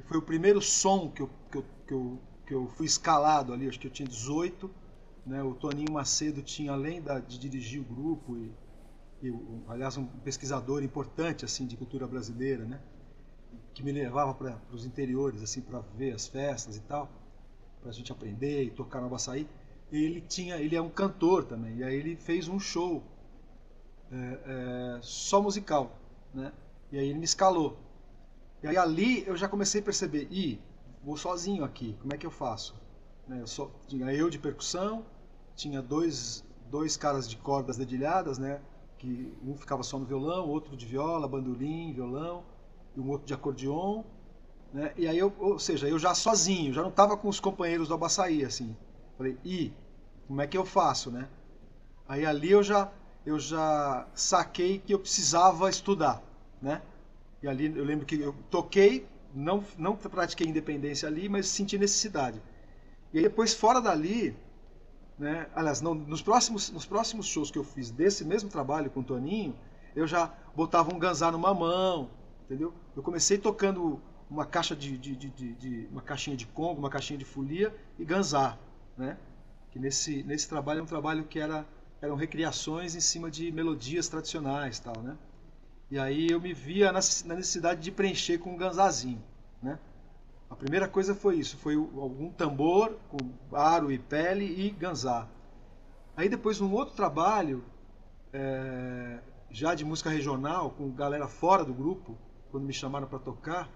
foi 0.04 0.18
o 0.18 0.22
primeiro 0.22 0.60
som 0.60 1.10
que 1.10 1.22
eu, 1.22 1.30
que 1.50 1.58
eu, 1.58 1.64
que 1.86 1.94
eu, 1.94 2.20
que 2.46 2.54
eu 2.54 2.68
fui 2.68 2.86
escalado 2.86 3.52
ali, 3.52 3.68
acho 3.68 3.78
que 3.78 3.88
eu 3.88 3.92
tinha 3.92 4.08
18. 4.08 4.70
Né? 5.26 5.42
O 5.42 5.54
Toninho 5.54 5.92
Macedo 5.92 6.40
tinha, 6.40 6.72
além 6.72 7.02
da, 7.02 7.18
de 7.18 7.38
dirigir 7.38 7.80
o 7.80 7.84
grupo, 7.84 8.36
e, 8.36 8.52
e 9.22 9.34
aliás, 9.68 9.96
um 9.96 10.06
pesquisador 10.06 10.84
importante 10.84 11.44
assim 11.44 11.66
de 11.66 11.76
cultura 11.76 12.06
brasileira, 12.06 12.64
né? 12.64 12.80
Que 13.74 13.82
me 13.82 13.92
levava 13.92 14.34
para 14.34 14.58
os 14.72 14.84
interiores, 14.84 15.42
assim, 15.42 15.60
para 15.60 15.80
ver 15.96 16.12
as 16.12 16.26
festas 16.26 16.76
e 16.76 16.80
tal, 16.80 17.08
para 17.80 17.90
a 17.90 17.92
gente 17.92 18.12
aprender 18.12 18.64
e 18.64 18.70
tocar 18.70 19.00
no 19.00 19.06
Abaçaí. 19.06 19.48
Ele 19.90 20.20
tinha, 20.20 20.56
ele 20.56 20.76
é 20.76 20.82
um 20.82 20.88
cantor 20.88 21.44
também, 21.44 21.78
e 21.78 21.84
aí 21.84 21.94
ele 21.94 22.16
fez 22.16 22.46
um 22.46 22.58
show 22.58 23.02
é, 24.12 24.96
é, 24.96 24.98
só 25.02 25.40
musical, 25.40 25.98
né? 26.32 26.52
E 26.92 26.98
aí 26.98 27.08
ele 27.08 27.18
me 27.18 27.24
escalou. 27.24 27.76
E 28.62 28.68
aí 28.68 28.76
ali 28.76 29.26
eu 29.26 29.36
já 29.36 29.48
comecei 29.48 29.80
a 29.80 29.84
perceber, 29.84 30.28
ih, 30.30 30.60
vou 31.02 31.16
sozinho 31.16 31.64
aqui, 31.64 31.96
como 32.00 32.14
é 32.14 32.18
que 32.18 32.26
eu 32.26 32.30
faço? 32.30 32.74
Né, 33.26 33.40
eu 33.40 33.46
só, 33.46 33.70
tinha 33.86 34.12
eu 34.12 34.28
de 34.28 34.38
percussão, 34.38 35.04
tinha 35.54 35.80
dois, 35.80 36.44
dois 36.68 36.96
caras 36.96 37.28
de 37.28 37.36
cordas 37.36 37.76
dedilhadas, 37.76 38.38
né? 38.38 38.60
Que 38.98 39.32
um 39.42 39.56
ficava 39.56 39.82
só 39.82 39.98
no 39.98 40.04
violão, 40.04 40.48
outro 40.48 40.76
de 40.76 40.84
viola, 40.84 41.26
bandolim, 41.26 41.92
violão, 41.92 42.44
e 42.96 43.00
um 43.00 43.08
outro 43.08 43.26
de 43.26 43.34
acordeon, 43.34 44.02
né? 44.72 44.92
E 44.96 45.06
aí 45.06 45.18
eu, 45.18 45.32
ou 45.38 45.58
seja, 45.58 45.88
eu 45.88 45.98
já 45.98 46.14
sozinho, 46.14 46.72
já 46.72 46.82
não 46.82 46.90
estava 46.90 47.16
com 47.16 47.28
os 47.28 47.40
companheiros 47.40 47.88
do 47.88 47.94
Abaçaí, 47.94 48.44
assim. 48.44 48.76
Falei, 49.16 49.36
ih, 49.44 49.72
como 50.26 50.40
é 50.40 50.46
que 50.46 50.56
eu 50.56 50.64
faço, 50.64 51.10
né? 51.10 51.28
Aí 52.08 52.24
ali 52.24 52.50
eu 52.50 52.62
já 52.62 52.90
eu 53.24 53.38
já 53.38 54.06
saquei 54.14 54.78
que 54.78 54.94
eu 54.94 54.98
precisava 54.98 55.68
estudar, 55.68 56.22
né? 56.60 56.80
E 57.42 57.48
ali 57.48 57.66
eu 57.76 57.84
lembro 57.84 58.06
que 58.06 58.20
eu 58.20 58.34
toquei, 58.50 59.06
não, 59.34 59.64
não 59.78 59.96
pratiquei 59.96 60.46
independência 60.46 61.08
ali, 61.08 61.28
mas 61.28 61.48
senti 61.48 61.78
necessidade. 61.78 62.40
E 63.12 63.18
aí 63.18 63.24
depois, 63.24 63.54
fora 63.54 63.80
dali, 63.80 64.36
né, 65.18 65.46
aliás, 65.54 65.80
não, 65.80 65.94
nos, 65.94 66.22
próximos, 66.22 66.70
nos 66.70 66.86
próximos 66.86 67.26
shows 67.26 67.50
que 67.50 67.58
eu 67.58 67.64
fiz 67.64 67.90
desse 67.90 68.24
mesmo 68.24 68.48
trabalho 68.48 68.90
com 68.90 69.00
o 69.00 69.04
Toninho, 69.04 69.54
eu 69.94 70.06
já 70.06 70.32
botava 70.54 70.94
um 70.94 70.98
ganzar 70.98 71.32
numa 71.32 71.52
mão, 71.52 72.08
entendeu? 72.50 72.74
Eu 72.96 73.02
comecei 73.02 73.38
tocando 73.38 74.00
uma 74.28 74.44
caixa 74.44 74.74
de, 74.74 74.98
de, 74.98 75.14
de, 75.14 75.54
de, 75.54 75.88
uma 75.92 76.02
caixinha 76.02 76.36
de 76.36 76.46
congo, 76.46 76.80
uma 76.80 76.90
caixinha 76.90 77.16
de 77.16 77.24
folia 77.24 77.72
e 77.96 78.04
ganzar, 78.04 78.58
né? 78.98 79.16
Que 79.70 79.78
nesse, 79.78 80.24
nesse 80.24 80.48
trabalho 80.48 80.80
é 80.80 80.82
um 80.82 80.86
trabalho 80.86 81.24
que 81.24 81.38
era, 81.38 81.64
eram 82.02 82.16
recriações 82.16 82.96
em 82.96 83.00
cima 83.00 83.30
de 83.30 83.52
melodias 83.52 84.08
tradicionais 84.08 84.80
tal, 84.80 85.00
né? 85.00 85.16
E 85.88 85.98
aí 85.98 86.28
eu 86.28 86.40
me 86.40 86.52
via 86.52 86.90
na 86.90 86.98
necessidade 87.36 87.80
de 87.80 87.92
preencher 87.92 88.38
com 88.38 88.52
um 88.52 88.56
ganzazinho, 88.56 89.22
né? 89.62 89.78
A 90.48 90.56
primeira 90.56 90.88
coisa 90.88 91.14
foi 91.14 91.36
isso, 91.36 91.56
foi 91.56 91.76
algum 91.76 92.32
tambor 92.32 92.98
com 93.08 93.18
aro 93.56 93.92
e 93.92 93.98
pele 93.98 94.44
e 94.44 94.70
ganzar. 94.70 95.28
Aí 96.16 96.28
depois 96.28 96.60
um 96.60 96.72
outro 96.72 96.96
trabalho, 96.96 97.64
é, 98.32 99.20
já 99.48 99.72
de 99.76 99.84
música 99.84 100.10
regional, 100.10 100.70
com 100.72 100.90
galera 100.90 101.28
fora 101.28 101.64
do 101.64 101.72
grupo, 101.72 102.18
quando 102.50 102.64
me 102.64 102.72
chamaram 102.72 103.06
para 103.06 103.18
tocar, 103.18 103.70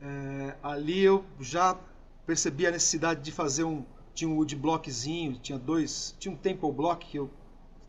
é, 0.00 0.56
ali 0.62 1.00
eu 1.00 1.24
já 1.40 1.78
percebi 2.26 2.66
a 2.66 2.70
necessidade 2.70 3.20
de 3.20 3.32
fazer 3.32 3.64
um 3.64 3.84
tinha 4.14 4.28
um 4.28 4.36
woodblockzinho, 4.36 5.38
tinha 5.38 5.58
dois, 5.58 6.14
tinha 6.18 6.34
um 6.34 6.36
tempo 6.36 6.70
block 6.70 7.06
que 7.06 7.18
eu 7.18 7.30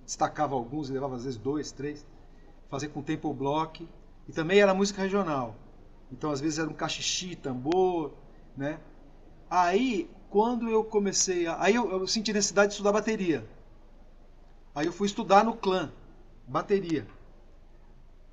destacava 0.06 0.56
alguns 0.56 0.90
e 0.90 0.94
levava 0.94 1.16
às 1.16 1.26
vezes 1.26 1.38
dois, 1.38 1.72
três 1.72 2.06
fazer 2.74 2.88
com 2.88 3.04
tempo 3.04 3.32
block. 3.32 3.88
E 4.28 4.32
também 4.32 4.60
era 4.60 4.74
música 4.74 5.02
regional. 5.02 5.56
Então, 6.12 6.32
às 6.32 6.42
vezes 6.42 6.58
era 6.58 6.68
um 6.68 6.74
cachixi, 6.74 7.36
tambor, 7.36 8.14
né? 8.58 8.80
Aí, 9.48 10.10
quando 10.30 10.68
eu 10.68 10.84
comecei 10.84 11.46
a... 11.46 11.62
Aí 11.62 11.76
eu, 11.76 11.92
eu 11.92 12.08
senti 12.08 12.34
necessidade 12.34 12.70
de 12.70 12.74
estudar 12.74 12.92
bateria. 12.92 13.48
Aí 14.74 14.88
eu 14.88 14.94
fui 14.94 15.06
estudar 15.06 15.44
no 15.44 15.56
clã, 15.56 15.92
bateria. 16.48 17.06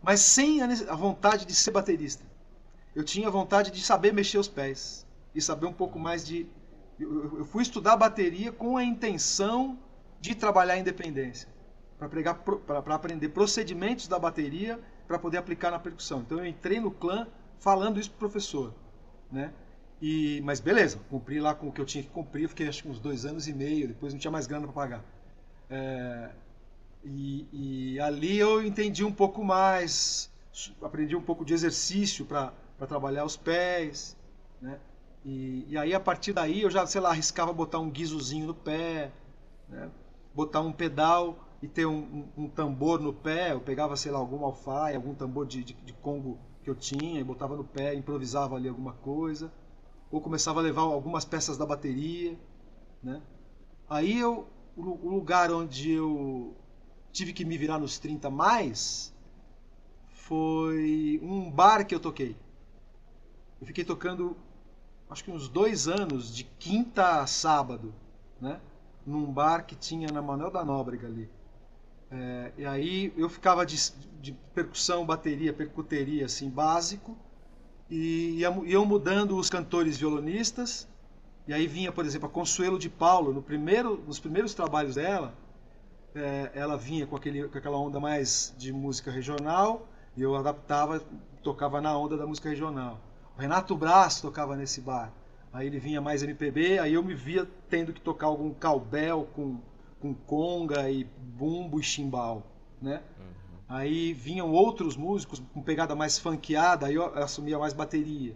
Mas 0.02 0.20
sem 0.20 0.62
a 0.62 0.94
vontade 0.94 1.44
de 1.44 1.54
ser 1.54 1.70
baterista. 1.70 2.24
Eu 2.94 3.04
tinha 3.04 3.30
vontade 3.30 3.70
de 3.70 3.82
saber 3.82 4.12
mexer 4.12 4.38
os 4.38 4.48
pés. 4.48 5.06
E 5.34 5.40
saber 5.40 5.66
um 5.66 5.72
pouco 5.72 5.98
mais 5.98 6.26
de... 6.26 6.46
Eu 6.98 7.44
fui 7.44 7.62
estudar 7.62 7.96
bateria 7.96 8.52
com 8.52 8.76
a 8.76 8.84
intenção 8.84 9.78
de 10.20 10.34
trabalhar 10.34 10.76
independência 10.76 11.48
para 11.98 12.94
aprender 12.94 13.28
procedimentos 13.30 14.08
da 14.08 14.18
bateria 14.18 14.80
para 15.06 15.18
poder 15.18 15.38
aplicar 15.38 15.70
na 15.70 15.78
percussão. 15.78 16.20
Então 16.20 16.38
eu 16.38 16.46
entrei 16.46 16.80
no 16.80 16.90
clã 16.90 17.26
falando 17.58 18.00
isso 18.00 18.10
para 18.10 18.16
o 18.16 18.18
professor, 18.20 18.74
né? 19.30 19.52
E, 20.00 20.40
mas 20.42 20.60
beleza, 20.60 20.98
cumpri 21.10 21.40
lá 21.40 21.54
com 21.54 21.68
o 21.68 21.72
que 21.72 21.80
eu 21.80 21.84
tinha 21.84 22.02
que 22.02 22.08
cumprir, 22.08 22.48
fiquei 22.48 22.66
acho 22.68 22.82
que 22.82 22.88
uns 22.88 22.98
dois 22.98 23.26
anos 23.26 23.46
e 23.48 23.52
meio, 23.52 23.88
depois 23.88 24.14
não 24.14 24.20
tinha 24.20 24.30
mais 24.30 24.46
grana 24.46 24.66
para 24.66 24.72
pagar. 24.72 25.04
É, 25.68 26.30
e, 27.04 27.48
e, 27.94 28.00
ali 28.00 28.38
eu 28.38 28.62
entendi 28.62 29.04
um 29.04 29.12
pouco 29.12 29.42
mais, 29.44 30.30
aprendi 30.82 31.16
um 31.16 31.22
pouco 31.22 31.44
de 31.44 31.54
exercício 31.54 32.26
para 32.26 32.52
trabalhar 32.86 33.24
os 33.24 33.36
pés, 33.36 34.16
né? 34.60 34.78
E, 35.24 35.66
e, 35.68 35.78
aí 35.78 35.94
a 35.94 36.00
partir 36.00 36.32
daí 36.32 36.62
eu 36.62 36.70
já, 36.70 36.86
sei 36.86 37.00
lá, 37.00 37.10
arriscava 37.10 37.52
botar 37.52 37.78
um 37.78 37.90
guizozinho 37.90 38.46
no 38.46 38.54
pé, 38.54 39.12
né? 39.68 39.90
botar 40.34 40.60
um 40.60 40.72
pedal 40.72 41.38
e 41.62 41.68
ter 41.68 41.86
um, 41.86 41.98
um, 42.36 42.44
um, 42.44 42.48
tambor 42.48 43.00
no 43.00 43.12
pé, 43.12 43.52
eu 43.52 43.60
pegava, 43.60 43.96
sei 43.96 44.10
lá, 44.10 44.18
algum 44.18 44.44
alfaia, 44.44 44.96
algum 44.96 45.14
tambor 45.14 45.46
de, 45.46 45.62
de, 45.62 45.74
de, 45.74 45.92
congo 45.94 46.38
que 46.62 46.70
eu 46.70 46.74
tinha, 46.74 47.20
e 47.20 47.24
botava 47.24 47.56
no 47.56 47.64
pé, 47.64 47.94
improvisava 47.94 48.56
ali 48.56 48.68
alguma 48.68 48.94
coisa, 48.94 49.52
ou 50.10 50.20
começava 50.20 50.60
a 50.60 50.62
levar 50.62 50.82
algumas 50.82 51.24
peças 51.24 51.58
da 51.58 51.66
bateria, 51.66 52.38
né? 53.02 53.20
Aí 53.88 54.18
eu, 54.18 54.46
o, 54.76 55.08
lugar 55.08 55.52
onde 55.52 55.90
eu 55.92 56.54
tive 57.12 57.32
que 57.32 57.44
me 57.44 57.56
virar 57.58 57.78
nos 57.78 57.98
30 57.98 58.30
mais 58.30 59.12
foi 60.30 61.18
um 61.22 61.50
bar 61.50 61.84
que 61.84 61.94
eu 61.94 62.00
toquei. 62.00 62.36
Eu 63.60 63.66
fiquei 63.66 63.84
tocando, 63.84 64.36
acho 65.10 65.24
que 65.24 65.30
uns 65.30 65.48
dois 65.48 65.88
anos, 65.88 66.34
de 66.34 66.44
quinta 66.44 67.20
a 67.20 67.26
sábado, 67.26 67.92
né? 68.40 68.60
Num 69.04 69.26
bar 69.26 69.66
que 69.66 69.74
tinha 69.74 70.08
na 70.08 70.22
Manuel 70.22 70.50
da 70.50 70.64
Nóbrega 70.64 71.08
ali. 71.08 71.28
É, 72.10 72.52
e 72.58 72.64
aí 72.64 73.12
eu 73.16 73.28
ficava 73.28 73.66
de, 73.66 73.76
de, 74.20 74.32
percussão, 74.54 75.04
bateria, 75.04 75.52
percuteria, 75.52 76.26
assim, 76.26 76.48
básico, 76.48 77.16
e 77.88 78.38
ia, 78.38 78.80
mudando 78.84 79.36
os 79.36 79.50
cantores 79.50 79.98
violonistas, 79.98 80.88
e 81.46 81.52
aí 81.52 81.66
vinha, 81.66 81.90
por 81.90 82.04
exemplo, 82.04 82.28
a 82.28 82.30
Consuelo 82.30 82.78
de 82.78 82.88
Paulo, 82.88 83.32
no 83.32 83.42
primeiro, 83.42 84.02
nos 84.06 84.20
primeiros 84.20 84.54
trabalhos 84.54 84.94
dela, 84.94 85.34
é, 86.14 86.50
ela 86.54 86.76
vinha 86.76 87.06
com, 87.06 87.16
aquele, 87.16 87.48
com 87.48 87.58
aquela 87.58 87.78
onda 87.78 88.00
mais 88.00 88.54
de 88.58 88.72
música 88.72 89.10
regional, 89.10 89.86
e 90.16 90.22
eu 90.22 90.34
adaptava, 90.34 91.02
tocava 91.42 91.80
na 91.80 91.96
onda 91.96 92.16
da 92.16 92.26
música 92.26 92.48
regional. 92.48 93.00
O 93.36 93.40
Renato 93.40 93.76
Braz 93.76 94.20
tocava 94.20 94.56
nesse 94.56 94.80
bar, 94.80 95.12
aí 95.52 95.66
ele 95.66 95.78
vinha 95.78 96.00
mais 96.00 96.22
MPB, 96.22 96.78
aí 96.78 96.94
eu 96.94 97.02
me 97.02 97.14
via 97.14 97.48
tendo 97.68 97.92
que 97.92 98.00
tocar 98.00 98.26
algum 98.26 98.52
calbel 98.52 99.28
com 99.34 99.58
com 100.00 100.14
conga 100.14 100.90
e 100.90 101.04
bumbo 101.04 101.78
e 101.78 101.82
chimbal, 101.82 102.42
né? 102.80 103.02
Uhum. 103.18 103.58
Aí 103.68 104.12
vinham 104.14 104.50
outros 104.50 104.96
músicos 104.96 105.40
com 105.52 105.62
pegada 105.62 105.94
mais 105.94 106.18
funkeada, 106.18 106.86
aí 106.86 106.94
eu 106.94 107.04
assumia 107.18 107.58
mais 107.58 107.74
bateria. 107.74 108.34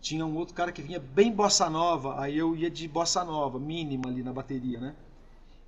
Tinha 0.00 0.24
um 0.24 0.36
outro 0.36 0.54
cara 0.54 0.72
que 0.72 0.82
vinha 0.82 0.98
bem 0.98 1.30
bossa 1.30 1.68
nova, 1.70 2.20
aí 2.20 2.36
eu 2.36 2.56
ia 2.56 2.70
de 2.70 2.88
bossa 2.88 3.22
nova, 3.22 3.58
mínima 3.58 4.08
ali 4.08 4.22
na 4.22 4.32
bateria, 4.32 4.80
né? 4.80 4.94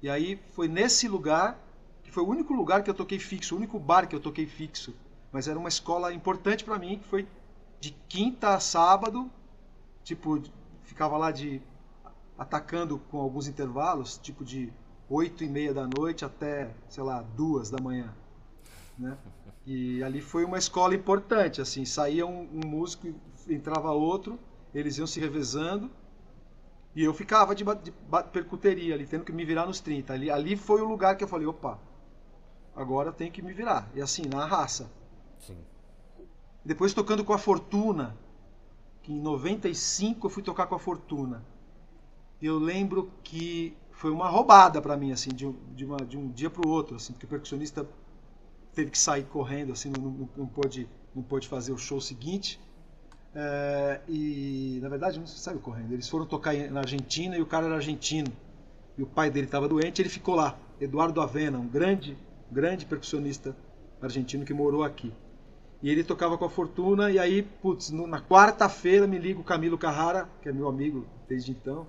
E 0.03 0.09
aí 0.11 0.39
foi 0.51 0.69
nesse 0.69 1.09
lugar, 1.09 1.59
que 2.03 2.11
foi 2.11 2.23
o 2.23 2.29
único 2.29 2.53
lugar 2.53 2.83
que 2.83 2.91
eu 2.91 2.95
toquei 2.95 3.19
fixo, 3.19 3.55
o 3.55 3.59
único 3.59 3.79
bar 3.79 4.07
que 4.07 4.15
eu 4.15 4.21
toquei 4.21 4.47
fixo, 4.47 4.95
mas 5.33 5.49
era 5.49 5.59
uma 5.59 5.69
escola 5.69 6.13
importante 6.13 6.65
para 6.65 6.79
mim, 6.79 6.99
que 6.99 7.07
foi 7.07 7.27
de 7.81 7.93
quinta 8.09 8.55
a 8.55 8.61
sábado, 8.61 9.31
tipo, 10.05 10.43
ficava 10.83 11.17
lá 11.17 11.31
de 11.31 11.61
atacando 12.39 12.99
com 13.11 13.19
alguns 13.19 13.49
intervalos, 13.49 14.19
tipo 14.19 14.45
de 14.45 14.73
oito 15.09 15.45
e 15.45 15.49
meia 15.49 15.73
da 15.73 15.87
noite 15.87 16.25
até, 16.25 16.71
sei 16.89 17.03
lá, 17.03 17.23
duas 17.23 17.71
da 17.71 17.79
manhã, 17.81 18.15
né? 18.99 19.17
E 19.65 20.03
ali 20.03 20.21
foi 20.21 20.45
uma 20.45 20.59
escola 20.59 20.95
importante, 20.95 21.61
assim, 21.61 21.85
saía 21.85 22.25
um, 22.25 22.49
um 22.53 22.69
músico, 22.69 23.09
entrava 23.49 23.91
outro, 23.91 24.39
eles 24.75 24.97
iam 24.99 25.07
se 25.07 25.19
revezando, 25.19 25.91
e 26.97 27.05
eu 27.05 27.13
ficava 27.13 27.55
de, 27.55 27.63
de, 27.63 27.93
percuteria 28.33 28.95
ali, 28.95 29.07
tendo 29.07 29.23
que 29.23 29.31
me 29.31 29.45
virar 29.45 29.67
nos 29.67 29.81
30. 29.81 30.15
Ali, 30.15 30.31
ali 30.31 30.57
foi 30.57 30.81
o 30.81 30.89
lugar 30.89 31.15
que 31.15 31.23
eu 31.23 31.29
falei, 31.29 31.47
opa, 31.47 31.79
agora 32.75 33.13
tem 33.13 33.31
que 33.31 33.43
me 33.43 33.53
virar. 33.53 33.87
E 33.95 34.01
assim, 34.01 34.23
na 34.23 34.47
raça. 34.47 34.91
Sim. 35.39 35.59
Depois 36.65 36.95
tocando 36.95 37.23
com 37.23 37.35
a 37.35 37.39
Fortuna, 37.39 38.17
que 39.03 39.13
em 39.13 39.21
95 39.21 40.27
eu 40.27 40.31
fui 40.31 40.43
tocar 40.43 40.67
com 40.67 40.75
a 40.75 40.79
Fortuna. 40.79 41.45
Eu 42.41 42.59
lembro 42.59 43.13
que 43.23 43.77
foi 43.91 44.11
uma 44.11 44.31
roubada 44.31 44.81
para 44.81 44.97
mim, 44.97 45.13
assim, 45.13 45.29
de, 45.31 45.53
de, 45.75 45.85
uma, 45.85 45.99
de 45.99 46.17
um 46.17 46.31
dia 46.31 46.49
para 46.49 46.67
o 46.67 46.71
outro, 46.71 46.97
assim, 46.97 47.13
porque 47.13 47.27
o 47.27 47.29
percussionista 47.29 47.87
teve 48.75 48.91
que 48.91 48.99
sair 48.99 49.25
correndo, 49.25 49.71
assim, 49.73 49.91
não, 49.91 50.03
não, 50.03 50.29
não, 50.35 50.47
pôde, 50.47 50.89
não 51.15 51.23
pôde 51.23 51.47
fazer 51.47 51.73
o 51.73 51.79
show 51.79 52.01
seguinte. 52.01 52.59
É, 53.39 54.01
e, 54.09 54.79
na 54.83 54.89
verdade, 54.89 55.19
não 55.19 55.27
saiu 55.27 55.59
correndo. 55.59 55.93
Eles 55.93 56.09
foram 56.09 56.25
tocar 56.25 56.55
na 56.71 56.81
Argentina 56.81 57.37
e 57.37 57.43
o 57.43 57.47
cara 57.47 57.67
era 57.67 57.75
argentino. 57.75 58.33
E 58.97 59.03
o 59.03 59.07
pai 59.07 59.31
dele 59.31 59.45
estava 59.45 59.69
doente, 59.69 60.01
ele 60.01 60.09
ficou 60.09 60.35
lá. 60.35 60.59
Eduardo 60.81 61.21
Avena, 61.21 61.59
um 61.59 61.69
grande, 61.69 62.17
grande 62.51 62.87
percussionista 62.87 63.55
argentino 64.01 64.47
que 64.47 64.55
morou 64.55 64.83
aqui. 64.83 65.13
E 65.83 65.91
ele 65.91 66.03
tocava 66.03 66.39
com 66.39 66.47
a 66.47 66.49
Fortuna, 66.49 67.11
e 67.11 67.19
aí, 67.19 67.43
putz, 67.43 67.91
na 67.91 68.23
quarta-feira 68.23 69.07
me 69.07 69.19
liga 69.19 69.39
o 69.39 69.45
Camilo 69.45 69.77
Carrara, 69.77 70.27
que 70.41 70.49
é 70.49 70.53
meu 70.53 70.67
amigo 70.67 71.07
desde 71.29 71.51
então, 71.53 71.87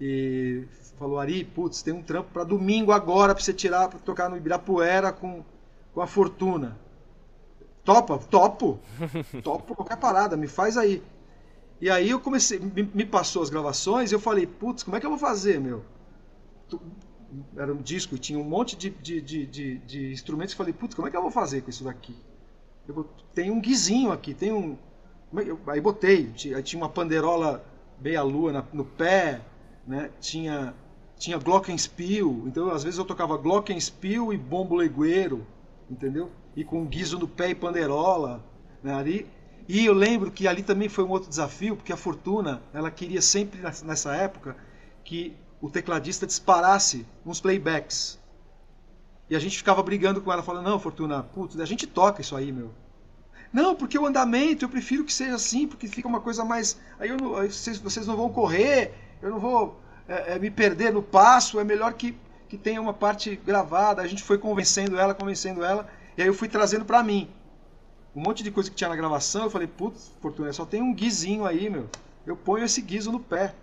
e 0.00 0.64
falou, 0.98 1.18
Ari, 1.18 1.44
putz, 1.44 1.82
tem 1.82 1.92
um 1.92 2.02
trampo 2.02 2.30
para 2.32 2.44
domingo 2.44 2.90
agora 2.90 3.34
para 3.34 3.44
você 3.44 3.52
tirar, 3.52 3.88
para 3.88 3.98
tocar 3.98 4.30
no 4.30 4.36
Ibirapuera 4.36 5.12
com, 5.12 5.44
com 5.92 6.00
a 6.00 6.06
fortuna. 6.06 6.78
Topa? 7.84 8.18
Topo. 8.18 8.78
Topo 9.42 9.74
qualquer 9.74 9.96
parada, 9.96 10.36
me 10.36 10.46
faz 10.46 10.76
aí. 10.76 11.02
E 11.80 11.90
aí 11.90 12.10
eu 12.10 12.20
comecei, 12.20 12.58
me, 12.58 12.82
me 12.94 13.04
passou 13.04 13.42
as 13.42 13.50
gravações 13.50 14.10
e 14.10 14.14
eu 14.14 14.20
falei, 14.20 14.46
putz, 14.46 14.82
como 14.82 14.96
é 14.96 15.00
que 15.00 15.06
eu 15.06 15.10
vou 15.10 15.18
fazer, 15.18 15.60
meu? 15.60 15.84
Era 17.56 17.72
um 17.72 17.82
disco, 17.82 18.16
tinha 18.16 18.38
um 18.38 18.44
monte 18.44 18.76
de, 18.76 18.90
de, 18.90 19.20
de, 19.20 19.46
de, 19.46 19.78
de 19.78 20.12
instrumentos. 20.12 20.54
Eu 20.54 20.58
falei, 20.58 20.72
putz, 20.72 20.94
como 20.94 21.06
é 21.06 21.10
que 21.10 21.16
eu 21.16 21.22
vou 21.22 21.30
fazer 21.30 21.60
com 21.60 21.70
isso 21.70 21.84
daqui? 21.84 22.16
Eu, 22.88 23.04
tem 23.34 23.50
um 23.50 23.60
guizinho 23.60 24.12
aqui, 24.12 24.32
tem 24.32 24.52
um. 24.52 24.78
É 25.36 25.72
aí 25.72 25.80
botei, 25.80 26.32
aí 26.54 26.62
tinha 26.62 26.80
uma 26.80 26.88
panderola 26.88 27.64
meia-lua 28.00 28.64
no 28.72 28.84
pé, 28.84 29.40
né? 29.86 30.10
tinha, 30.20 30.72
tinha 31.16 31.38
Glockenspiel, 31.38 32.44
então 32.46 32.70
às 32.70 32.84
vezes 32.84 32.98
eu 32.98 33.04
tocava 33.04 33.36
Glockenspiel 33.36 34.32
e 34.32 34.36
bombo 34.36 34.76
legueiro, 34.76 35.44
entendeu? 35.90 36.30
E 36.56 36.64
com 36.64 36.84
guizo 36.84 37.18
no 37.18 37.28
pé 37.28 37.50
e 37.50 37.54
panderola. 37.54 38.44
Né? 38.82 38.94
Ali, 38.94 39.26
e 39.68 39.84
eu 39.84 39.94
lembro 39.94 40.30
que 40.30 40.46
ali 40.46 40.62
também 40.62 40.88
foi 40.88 41.04
um 41.04 41.10
outro 41.10 41.28
desafio, 41.28 41.76
porque 41.76 41.92
a 41.92 41.96
Fortuna, 41.96 42.62
ela 42.72 42.90
queria 42.90 43.22
sempre 43.22 43.60
nessa 43.84 44.14
época 44.14 44.56
que 45.02 45.34
o 45.60 45.70
tecladista 45.70 46.26
disparasse 46.26 47.06
uns 47.24 47.40
playbacks. 47.40 48.18
E 49.30 49.34
a 49.34 49.38
gente 49.38 49.56
ficava 49.56 49.82
brigando 49.82 50.20
com 50.20 50.30
ela, 50.32 50.42
falando: 50.42 50.68
Não, 50.68 50.78
Fortuna, 50.78 51.22
putz, 51.22 51.58
a 51.58 51.64
gente 51.64 51.86
toca 51.86 52.20
isso 52.20 52.36
aí, 52.36 52.52
meu. 52.52 52.70
Não, 53.50 53.74
porque 53.74 53.98
o 53.98 54.04
andamento 54.04 54.64
eu 54.64 54.68
prefiro 54.68 55.04
que 55.04 55.12
seja 55.12 55.36
assim, 55.36 55.66
porque 55.66 55.86
fica 55.86 56.08
uma 56.08 56.20
coisa 56.20 56.44
mais. 56.44 56.78
Aí, 56.98 57.08
não, 57.10 57.36
aí 57.36 57.50
vocês, 57.50 57.78
vocês, 57.78 58.06
não 58.06 58.16
vão 58.16 58.28
correr, 58.28 58.92
eu 59.22 59.30
não 59.30 59.38
vou 59.38 59.80
é, 60.08 60.34
é, 60.34 60.38
me 60.38 60.50
perder 60.50 60.92
no 60.92 61.02
passo, 61.02 61.58
é 61.58 61.64
melhor 61.64 61.94
que, 61.94 62.14
que 62.48 62.58
tenha 62.58 62.80
uma 62.80 62.92
parte 62.92 63.36
gravada. 63.36 64.02
A 64.02 64.06
gente 64.06 64.22
foi 64.22 64.36
convencendo 64.36 64.98
ela, 64.98 65.14
convencendo 65.14 65.64
ela, 65.64 65.88
e 66.16 66.22
aí 66.22 66.28
eu 66.28 66.34
fui 66.34 66.48
trazendo 66.48 66.84
para 66.84 67.02
mim. 67.02 67.28
Um 68.14 68.20
monte 68.20 68.42
de 68.42 68.50
coisa 68.50 68.70
que 68.70 68.76
tinha 68.76 68.88
na 68.88 68.96
gravação, 68.96 69.44
eu 69.44 69.50
falei: 69.50 69.66
Putz, 69.66 70.12
Fortuna, 70.20 70.52
só 70.52 70.64
tem 70.64 70.80
um 70.80 70.94
guizinho 70.94 71.44
aí, 71.44 71.68
meu. 71.68 71.88
Eu 72.26 72.36
ponho 72.36 72.64
esse 72.64 72.80
guizo 72.80 73.10
no 73.10 73.20
pé. 73.20 73.54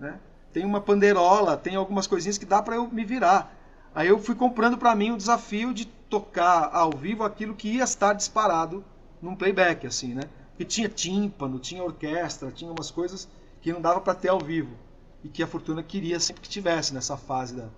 Né? 0.00 0.18
Tem 0.52 0.64
uma 0.64 0.80
panderola, 0.80 1.56
tem 1.56 1.76
algumas 1.76 2.06
coisinhas 2.06 2.38
que 2.38 2.44
dá 2.46 2.62
para 2.62 2.76
eu 2.76 2.88
me 2.88 3.04
virar. 3.04 3.54
Aí 3.94 4.08
eu 4.08 4.18
fui 4.18 4.34
comprando 4.34 4.78
para 4.78 4.94
mim 4.94 5.10
o 5.10 5.16
desafio 5.16 5.74
de 5.74 5.84
tocar 5.84 6.70
ao 6.72 6.90
vivo 6.90 7.24
aquilo 7.24 7.54
que 7.54 7.68
ia 7.68 7.84
estar 7.84 8.14
disparado 8.14 8.84
num 9.20 9.36
playback, 9.36 9.86
assim, 9.86 10.14
né? 10.14 10.22
Porque 10.50 10.64
tinha 10.64 10.88
tímpano, 10.88 11.58
tinha 11.58 11.82
orquestra, 11.82 12.50
tinha 12.50 12.70
umas 12.70 12.90
coisas 12.90 13.28
que 13.60 13.72
não 13.72 13.80
dava 13.80 14.00
para 14.00 14.14
ter 14.14 14.28
ao 14.28 14.40
vivo. 14.40 14.76
E 15.22 15.28
que 15.28 15.42
a 15.42 15.46
Fortuna 15.46 15.82
queria 15.82 16.18
sempre 16.18 16.42
que 16.42 16.48
tivesse 16.48 16.92
nessa 16.92 17.16
fase 17.16 17.54
da. 17.54 17.68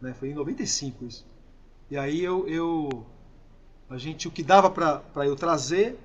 Né? 0.00 0.14
Foi 0.14 0.30
em 0.30 0.34
95 0.34 1.04
isso. 1.04 1.26
E 1.90 1.98
aí 1.98 2.22
eu. 2.22 2.48
eu 2.48 3.06
a 3.90 3.98
gente, 3.98 4.28
o 4.28 4.30
que 4.30 4.42
dava 4.42 4.70
para 4.70 5.26
eu 5.26 5.34
trazer, 5.34 5.98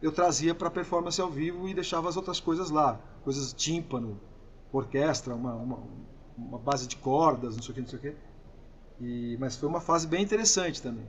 eu 0.00 0.12
trazia 0.12 0.54
para 0.54 0.70
performance 0.70 1.20
ao 1.20 1.28
vivo 1.28 1.68
e 1.68 1.74
deixava 1.74 2.08
as 2.08 2.16
outras 2.16 2.38
coisas 2.38 2.70
lá. 2.70 3.00
Coisas 3.24 3.52
tímpano, 3.52 4.20
orquestra, 4.72 5.34
uma, 5.34 5.52
uma, 5.54 5.78
uma 6.38 6.58
base 6.58 6.86
de 6.86 6.96
cordas, 6.96 7.56
não 7.56 7.62
sei 7.62 7.72
o 7.72 7.74
que, 7.74 7.80
não 7.80 7.88
sei 7.88 7.98
o 7.98 8.02
que. 8.02 8.14
E, 9.00 9.36
mas 9.40 9.56
foi 9.56 9.68
uma 9.68 9.80
fase 9.80 10.06
bem 10.06 10.22
interessante 10.22 10.80
também. 10.80 11.06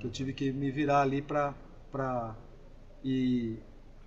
Que 0.00 0.06
eu 0.06 0.10
tive 0.10 0.32
que 0.32 0.52
me 0.52 0.70
virar 0.70 1.02
ali 1.02 1.22
para 1.22 1.54
para 1.90 2.36
ir 3.02 3.62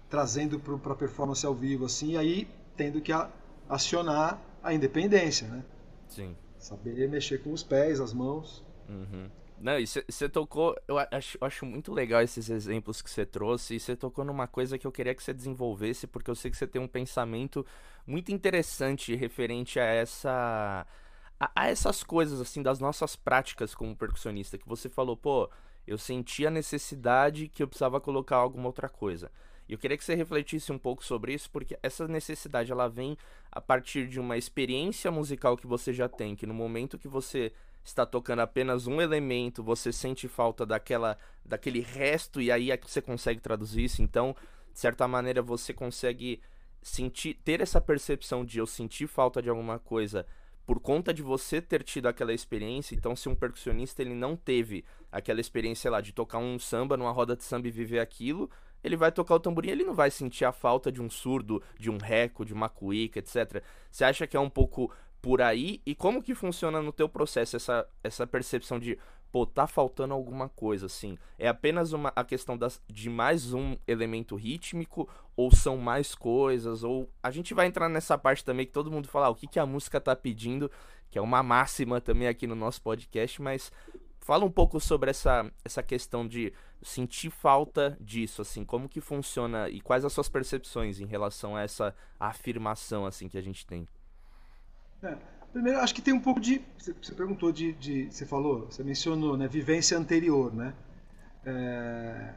trazendo 0.09 0.59
para 0.59 0.95
performance 0.95 1.45
ao 1.45 1.55
vivo 1.55 1.85
assim, 1.85 2.11
e 2.11 2.17
aí 2.17 2.47
tendo 2.75 3.01
que 3.01 3.11
a, 3.11 3.29
acionar 3.67 4.39
a 4.61 4.73
independência, 4.73 5.47
né? 5.47 5.63
Sim. 6.07 6.35
Saber 6.59 7.09
mexer 7.09 7.41
com 7.41 7.51
os 7.51 7.63
pés, 7.63 7.99
as 7.99 8.13
mãos. 8.13 8.63
Uhum. 8.87 9.29
Não, 9.61 9.79
e 9.79 9.85
você 9.85 10.27
tocou. 10.27 10.75
Eu 10.87 10.97
acho, 10.97 11.37
eu 11.39 11.47
acho 11.47 11.65
muito 11.65 11.93
legal 11.93 12.21
esses 12.21 12.49
exemplos 12.49 13.01
que 13.01 13.09
você 13.09 13.25
trouxe. 13.25 13.75
E 13.75 13.79
você 13.79 13.95
tocou 13.95 14.25
numa 14.25 14.47
coisa 14.47 14.77
que 14.77 14.87
eu 14.87 14.91
queria 14.91 15.13
que 15.13 15.21
você 15.23 15.33
desenvolvesse, 15.33 16.07
porque 16.07 16.31
eu 16.31 16.35
sei 16.35 16.49
que 16.49 16.57
você 16.57 16.67
tem 16.67 16.81
um 16.81 16.87
pensamento 16.87 17.65
muito 18.05 18.31
interessante 18.31 19.15
referente 19.15 19.79
a 19.79 19.83
essa. 19.85 20.85
A, 21.39 21.51
a 21.55 21.67
essas 21.67 22.03
coisas, 22.03 22.39
assim, 22.41 22.61
das 22.63 22.79
nossas 22.79 23.15
práticas 23.15 23.75
como 23.75 23.95
percussionista. 23.95 24.57
Que 24.57 24.67
você 24.67 24.89
falou, 24.89 25.15
pô, 25.15 25.49
eu 25.85 25.97
senti 25.97 26.45
a 26.45 26.51
necessidade 26.51 27.47
que 27.47 27.61
eu 27.63 27.67
precisava 27.67 28.01
colocar 28.01 28.37
alguma 28.37 28.67
outra 28.67 28.89
coisa. 28.89 29.31
E 29.69 29.73
eu 29.73 29.77
queria 29.79 29.97
que 29.97 30.03
você 30.03 30.15
refletisse 30.15 30.71
um 30.71 30.77
pouco 30.77 31.03
sobre 31.03 31.33
isso, 31.33 31.49
porque 31.51 31.77
essa 31.83 32.07
necessidade 32.07 32.71
ela 32.71 32.89
vem 32.89 33.17
a 33.51 33.61
partir 33.61 34.07
de 34.07 34.19
uma 34.19 34.37
experiência 34.37 35.11
musical 35.11 35.55
que 35.55 35.67
você 35.67 35.93
já 35.93 36.09
tem, 36.09 36.35
que 36.35 36.45
no 36.45 36.53
momento 36.53 36.97
que 36.97 37.07
você 37.07 37.53
está 37.83 38.05
tocando 38.05 38.39
apenas 38.39 38.87
um 38.87 39.01
elemento, 39.01 39.63
você 39.63 39.91
sente 39.91 40.27
falta 40.27 40.65
daquela 40.65 41.17
daquele 41.43 41.81
resto 41.81 42.39
e 42.39 42.51
aí 42.51 42.71
é 42.71 42.77
que 42.77 42.89
você 42.89 43.01
consegue 43.01 43.39
traduzir 43.39 43.83
isso. 43.83 44.01
Então, 44.01 44.35
de 44.71 44.79
certa 44.79 45.07
maneira, 45.07 45.41
você 45.41 45.73
consegue 45.73 46.41
sentir 46.81 47.35
ter 47.43 47.61
essa 47.61 47.81
percepção 47.81 48.45
de 48.45 48.59
eu 48.59 48.65
sentir 48.65 49.07
falta 49.07 49.41
de 49.41 49.49
alguma 49.49 49.79
coisa 49.79 50.25
por 50.65 50.79
conta 50.79 51.13
de 51.13 51.21
você 51.21 51.61
ter 51.61 51.83
tido 51.83 52.07
aquela 52.07 52.33
experiência, 52.33 52.95
então 52.95 53.15
se 53.15 53.27
um 53.27 53.35
percussionista 53.35 54.01
ele 54.01 54.13
não 54.13 54.35
teve 54.35 54.85
aquela 55.11 55.41
experiência 55.41 55.89
lá 55.91 55.99
de 55.99 56.13
tocar 56.13 56.37
um 56.37 56.57
samba 56.57 56.95
numa 56.95 57.11
roda 57.11 57.35
de 57.35 57.43
samba 57.43 57.67
e 57.67 57.71
viver 57.71 57.99
aquilo, 57.99 58.49
ele 58.83 58.95
vai 58.95 59.11
tocar 59.11 59.35
o 59.35 59.39
tamborim, 59.39 59.69
ele 59.69 59.83
não 59.83 59.93
vai 59.93 60.09
sentir 60.09 60.45
a 60.45 60.51
falta 60.51 60.91
de 60.91 61.01
um 61.01 61.09
surdo, 61.09 61.61
de 61.77 61.89
um 61.89 61.97
reco, 61.97 62.45
de 62.45 62.53
uma 62.53 62.69
cuíca, 62.69 63.19
etc. 63.19 63.63
Você 63.91 64.03
acha 64.03 64.25
que 64.25 64.37
é 64.37 64.39
um 64.39 64.49
pouco 64.49 64.91
por 65.21 65.41
aí? 65.41 65.81
E 65.85 65.93
como 65.93 66.23
que 66.23 66.33
funciona 66.33 66.81
no 66.81 66.91
teu 66.91 67.07
processo 67.07 67.55
essa, 67.55 67.87
essa 68.03 68.25
percepção 68.25 68.79
de, 68.79 68.97
pô, 69.31 69.45
tá 69.45 69.67
faltando 69.67 70.13
alguma 70.13 70.49
coisa, 70.49 70.87
assim? 70.87 71.17
É 71.37 71.47
apenas 71.47 71.93
uma, 71.93 72.11
a 72.15 72.23
questão 72.23 72.57
das, 72.57 72.81
de 72.87 73.09
mais 73.09 73.53
um 73.53 73.77
elemento 73.87 74.35
rítmico 74.35 75.07
ou 75.35 75.53
são 75.53 75.77
mais 75.77 76.15
coisas? 76.15 76.83
Ou 76.83 77.09
a 77.21 77.29
gente 77.29 77.53
vai 77.53 77.67
entrar 77.67 77.87
nessa 77.87 78.17
parte 78.17 78.43
também 78.43 78.65
que 78.65 78.71
todo 78.71 78.91
mundo 78.91 79.07
fala 79.07 79.27
ah, 79.27 79.29
o 79.29 79.35
que, 79.35 79.47
que 79.47 79.59
a 79.59 79.65
música 79.65 80.01
tá 80.01 80.15
pedindo, 80.15 80.71
que 81.09 81.19
é 81.19 81.21
uma 81.21 81.43
máxima 81.43 82.01
também 82.01 82.27
aqui 82.27 82.47
no 82.47 82.55
nosso 82.55 82.81
podcast, 82.81 83.41
mas 83.41 83.71
fala 84.19 84.45
um 84.45 84.51
pouco 84.51 84.79
sobre 84.79 85.09
essa, 85.11 85.51
essa 85.63 85.83
questão 85.83 86.27
de 86.27 86.53
sentir 86.81 87.29
falta 87.29 87.95
disso, 87.99 88.41
assim, 88.41 88.65
como 88.65 88.89
que 88.89 89.01
funciona 89.01 89.69
e 89.69 89.81
quais 89.81 90.03
as 90.03 90.13
suas 90.13 90.29
percepções 90.29 90.99
em 90.99 91.05
relação 91.05 91.55
a 91.55 91.61
essa 91.61 91.95
afirmação, 92.19 93.05
assim, 93.05 93.27
que 93.27 93.37
a 93.37 93.41
gente 93.41 93.65
tem. 93.65 93.87
É, 95.03 95.17
primeiro, 95.51 95.79
acho 95.79 95.93
que 95.93 96.01
tem 96.01 96.13
um 96.13 96.19
pouco 96.19 96.39
de. 96.39 96.61
Você 96.77 97.13
perguntou 97.13 97.51
de, 97.51 97.73
de. 97.73 98.11
Você 98.11 98.25
falou, 98.25 98.65
você 98.65 98.83
mencionou, 98.83 99.37
né? 99.37 99.47
Vivência 99.47 99.97
anterior, 99.97 100.53
né? 100.53 100.73
É, 101.45 102.33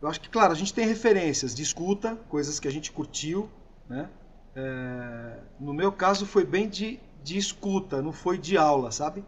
eu 0.00 0.08
acho 0.08 0.20
que, 0.20 0.28
claro, 0.28 0.52
a 0.52 0.56
gente 0.56 0.74
tem 0.74 0.86
referências 0.86 1.54
de 1.54 1.62
escuta, 1.62 2.16
coisas 2.28 2.60
que 2.60 2.68
a 2.68 2.70
gente 2.70 2.92
curtiu, 2.92 3.48
né? 3.88 4.08
É, 4.54 5.38
no 5.58 5.72
meu 5.72 5.90
caso 5.92 6.26
foi 6.26 6.44
bem 6.44 6.68
de, 6.68 7.00
de 7.22 7.36
escuta, 7.36 8.02
não 8.02 8.12
foi 8.12 8.38
de 8.38 8.56
aula, 8.56 8.90
sabe? 8.90 9.24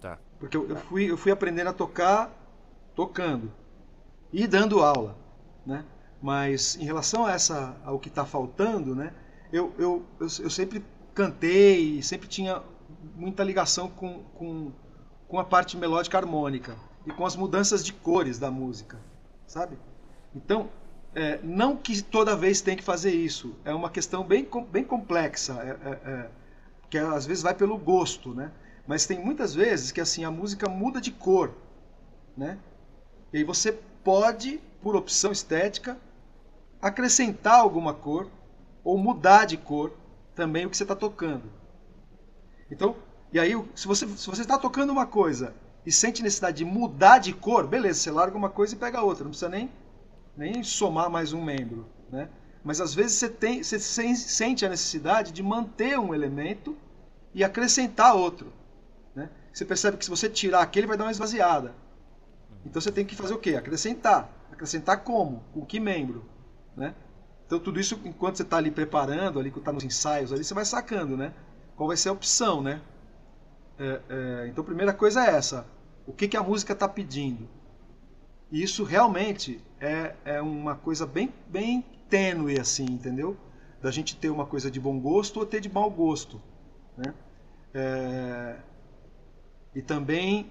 Tá. 0.00 0.18
Porque 0.38 0.56
eu, 0.56 0.68
eu, 0.68 0.76
fui, 0.76 1.10
eu 1.10 1.16
fui 1.16 1.32
aprendendo 1.32 1.68
a 1.68 1.72
tocar 1.72 2.30
tocando 2.94 3.52
e 4.32 4.46
dando 4.46 4.82
aula, 4.82 5.16
né? 5.66 5.84
Mas 6.20 6.76
em 6.76 6.84
relação 6.84 7.26
a 7.26 7.32
essa, 7.32 7.76
ao 7.84 7.98
que 7.98 8.08
está 8.08 8.24
faltando, 8.24 8.94
né? 8.94 9.12
Eu, 9.52 9.74
eu, 9.78 10.04
eu, 10.20 10.26
eu 10.40 10.50
sempre 10.50 10.84
cantei, 11.14 12.02
sempre 12.02 12.28
tinha 12.28 12.62
muita 13.14 13.44
ligação 13.44 13.88
com, 13.88 14.22
com, 14.34 14.72
com 15.28 15.38
a 15.38 15.44
parte 15.44 15.76
melódica 15.76 16.18
harmônica 16.18 16.76
e 17.06 17.10
com 17.10 17.26
as 17.26 17.36
mudanças 17.36 17.84
de 17.84 17.92
cores 17.92 18.38
da 18.38 18.50
música, 18.50 18.98
sabe? 19.46 19.78
Então, 20.34 20.70
é, 21.14 21.38
não 21.42 21.76
que 21.76 22.02
toda 22.02 22.36
vez 22.36 22.60
tem 22.60 22.76
que 22.76 22.82
fazer 22.82 23.12
isso, 23.12 23.54
é 23.64 23.74
uma 23.74 23.90
questão 23.90 24.24
bem, 24.24 24.48
bem 24.70 24.84
complexa, 24.84 25.54
é, 25.62 25.88
é, 25.88 26.12
é, 26.12 26.30
que 26.88 26.98
às 26.98 27.26
vezes 27.26 27.42
vai 27.42 27.54
pelo 27.54 27.76
gosto, 27.76 28.34
né? 28.34 28.50
Mas 28.86 29.06
tem 29.06 29.18
muitas 29.18 29.54
vezes 29.54 29.92
que 29.92 30.00
assim 30.00 30.24
a 30.24 30.30
música 30.30 30.68
muda 30.68 31.00
de 31.00 31.10
cor, 31.10 31.54
né? 32.36 32.58
E 33.32 33.38
aí 33.38 33.44
você 33.44 33.72
pode, 34.02 34.60
por 34.82 34.96
opção 34.96 35.30
estética, 35.30 35.96
acrescentar 36.80 37.60
alguma 37.60 37.94
cor 37.94 38.28
ou 38.82 38.98
mudar 38.98 39.44
de 39.44 39.56
cor 39.56 39.92
também 40.34 40.66
o 40.66 40.70
que 40.70 40.76
você 40.76 40.84
está 40.84 40.96
tocando. 40.96 41.44
Então, 42.70 42.96
e 43.32 43.40
aí, 43.40 43.52
se 43.74 43.86
você, 43.86 44.06
se 44.06 44.26
você 44.28 44.42
está 44.42 44.58
tocando 44.58 44.90
uma 44.90 45.06
coisa 45.06 45.54
e 45.84 45.92
sente 45.92 46.22
necessidade 46.22 46.58
de 46.58 46.64
mudar 46.64 47.18
de 47.18 47.32
cor, 47.32 47.66
beleza, 47.66 48.00
você 48.00 48.10
larga 48.10 48.36
uma 48.36 48.50
coisa 48.50 48.74
e 48.74 48.78
pega 48.78 49.02
outra, 49.02 49.24
não 49.24 49.30
precisa 49.30 49.50
nem, 49.50 49.70
nem 50.36 50.62
somar 50.62 51.10
mais 51.10 51.32
um 51.32 51.42
membro. 51.42 51.86
Né? 52.10 52.28
Mas 52.62 52.80
às 52.80 52.94
vezes 52.94 53.16
você, 53.16 53.28
tem, 53.28 53.62
você 53.62 53.78
sente 53.78 54.64
a 54.64 54.68
necessidade 54.68 55.32
de 55.32 55.42
manter 55.42 55.98
um 55.98 56.14
elemento 56.14 56.76
e 57.34 57.42
acrescentar 57.42 58.14
outro. 58.14 58.52
Né? 59.14 59.30
Você 59.52 59.64
percebe 59.64 59.96
que 59.96 60.04
se 60.04 60.10
você 60.10 60.28
tirar 60.28 60.60
aquele, 60.60 60.86
vai 60.86 60.96
dar 60.96 61.04
uma 61.04 61.10
esvaziada. 61.10 61.74
Então 62.64 62.80
você 62.80 62.92
tem 62.92 63.04
que 63.04 63.16
fazer 63.16 63.34
o 63.34 63.38
quê? 63.38 63.56
Acrescentar. 63.56 64.30
Acrescentar 64.52 65.02
como? 65.02 65.42
Com 65.52 65.64
que 65.64 65.80
membro? 65.80 66.24
Né? 66.76 66.94
Então 67.52 67.60
tudo 67.60 67.78
isso, 67.78 68.00
enquanto 68.06 68.36
você 68.36 68.44
está 68.44 68.56
ali 68.56 68.70
preparando, 68.70 69.38
ali 69.38 69.50
que 69.50 69.58
está 69.58 69.70
nos 69.70 69.84
ensaios, 69.84 70.32
ali 70.32 70.42
você 70.42 70.54
vai 70.54 70.64
sacando, 70.64 71.18
né? 71.18 71.34
Qual 71.76 71.86
vai 71.86 71.98
ser 71.98 72.08
a 72.08 72.12
opção, 72.12 72.62
né? 72.62 72.80
É, 73.78 74.00
é, 74.08 74.48
então 74.48 74.62
a 74.62 74.64
primeira 74.64 74.94
coisa 74.94 75.22
é 75.22 75.36
essa: 75.36 75.66
o 76.06 76.14
que, 76.14 76.28
que 76.28 76.36
a 76.38 76.42
música 76.42 76.72
está 76.72 76.88
pedindo? 76.88 77.46
E 78.50 78.62
isso 78.62 78.84
realmente 78.84 79.62
é, 79.78 80.14
é 80.24 80.40
uma 80.40 80.76
coisa 80.76 81.04
bem, 81.04 81.30
bem 81.46 81.84
tênue, 82.08 82.58
assim, 82.58 82.86
entendeu? 82.86 83.36
Da 83.82 83.90
gente 83.90 84.16
ter 84.16 84.30
uma 84.30 84.46
coisa 84.46 84.70
de 84.70 84.80
bom 84.80 84.98
gosto 84.98 85.38
ou 85.38 85.44
ter 85.44 85.60
de 85.60 85.70
mau 85.70 85.90
gosto. 85.90 86.40
Né? 86.96 87.12
É... 87.74 88.56
E 89.74 89.82
também 89.82 90.50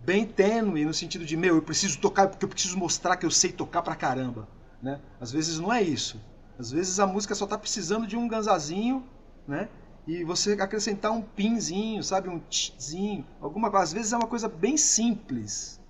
bem 0.00 0.26
tênue 0.26 0.84
no 0.84 0.92
sentido 0.92 1.24
de, 1.24 1.36
meu, 1.36 1.54
eu 1.54 1.62
preciso 1.62 2.00
tocar 2.00 2.26
porque 2.26 2.44
eu 2.44 2.48
preciso 2.48 2.76
mostrar 2.76 3.16
que 3.16 3.24
eu 3.24 3.30
sei 3.30 3.52
tocar 3.52 3.82
pra 3.82 3.94
caramba. 3.94 4.55
Né? 4.82 5.00
Às 5.20 5.32
vezes 5.32 5.58
não 5.58 5.72
é 5.72 5.82
isso. 5.82 6.20
Às 6.58 6.70
vezes 6.70 6.98
a 6.98 7.06
música 7.06 7.34
só 7.34 7.44
está 7.44 7.58
precisando 7.58 8.06
de 8.06 8.16
um 8.16 8.26
ganzazinho, 8.26 9.04
né? 9.46 9.68
E 10.06 10.22
você 10.22 10.52
acrescentar 10.52 11.10
um 11.10 11.20
pinzinho, 11.20 12.02
sabe, 12.02 12.28
um 12.28 12.38
tzinho, 12.38 13.26
alguma 13.40 13.70
coisa. 13.70 13.84
Às 13.84 13.92
vezes 13.92 14.12
é 14.12 14.16
uma 14.16 14.28
coisa 14.28 14.48
bem 14.48 14.76
simples, 14.76 15.80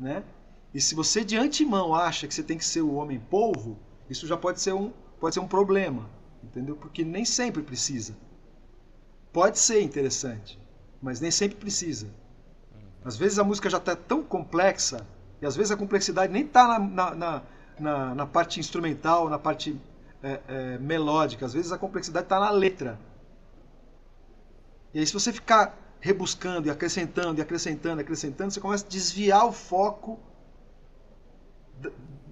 né? 0.00 0.24
E 0.72 0.80
se 0.80 0.94
você 0.94 1.24
de 1.24 1.36
antemão 1.36 1.94
acha 1.94 2.26
que 2.26 2.34
você 2.34 2.42
tem 2.42 2.58
que 2.58 2.64
ser 2.64 2.82
o 2.82 2.94
homem 2.94 3.20
polvo, 3.20 3.78
isso 4.10 4.26
já 4.26 4.36
pode 4.36 4.60
ser 4.60 4.72
um, 4.72 4.90
pode 5.20 5.34
ser 5.34 5.40
um 5.40 5.48
problema, 5.48 6.08
entendeu? 6.42 6.76
Porque 6.76 7.04
nem 7.04 7.24
sempre 7.24 7.62
precisa. 7.62 8.16
Pode 9.32 9.58
ser 9.58 9.82
interessante, 9.82 10.58
mas 11.00 11.20
nem 11.20 11.30
sempre 11.30 11.56
precisa. 11.56 12.08
Às 13.04 13.16
vezes 13.16 13.38
a 13.38 13.44
música 13.44 13.70
já 13.70 13.78
está 13.78 13.94
tão 13.94 14.22
complexa, 14.22 15.06
e 15.40 15.46
às 15.46 15.54
vezes 15.54 15.70
a 15.70 15.76
complexidade 15.76 16.32
nem 16.32 16.44
está 16.44 16.66
na, 16.66 16.78
na, 16.78 17.14
na, 17.14 17.42
na, 17.78 18.26
parte 18.26 18.60
instrumental, 18.60 19.28
na 19.28 19.38
parte 19.38 19.78
é, 20.22 20.40
é, 20.48 20.78
melódica, 20.78 21.46
às 21.46 21.52
vezes 21.52 21.72
a 21.72 21.78
complexidade 21.78 22.26
está 22.26 22.40
na 22.40 22.50
letra. 22.50 22.98
E 24.94 24.98
aí, 24.98 25.06
se 25.06 25.12
você 25.12 25.32
ficar 25.32 25.76
rebuscando 26.00 26.68
e 26.68 26.70
acrescentando 26.70 27.40
e 27.40 27.42
acrescentando, 27.42 28.00
acrescentando, 28.00 28.50
você 28.50 28.60
começa 28.60 28.86
a 28.86 28.88
desviar 28.88 29.46
o 29.46 29.52
foco 29.52 30.18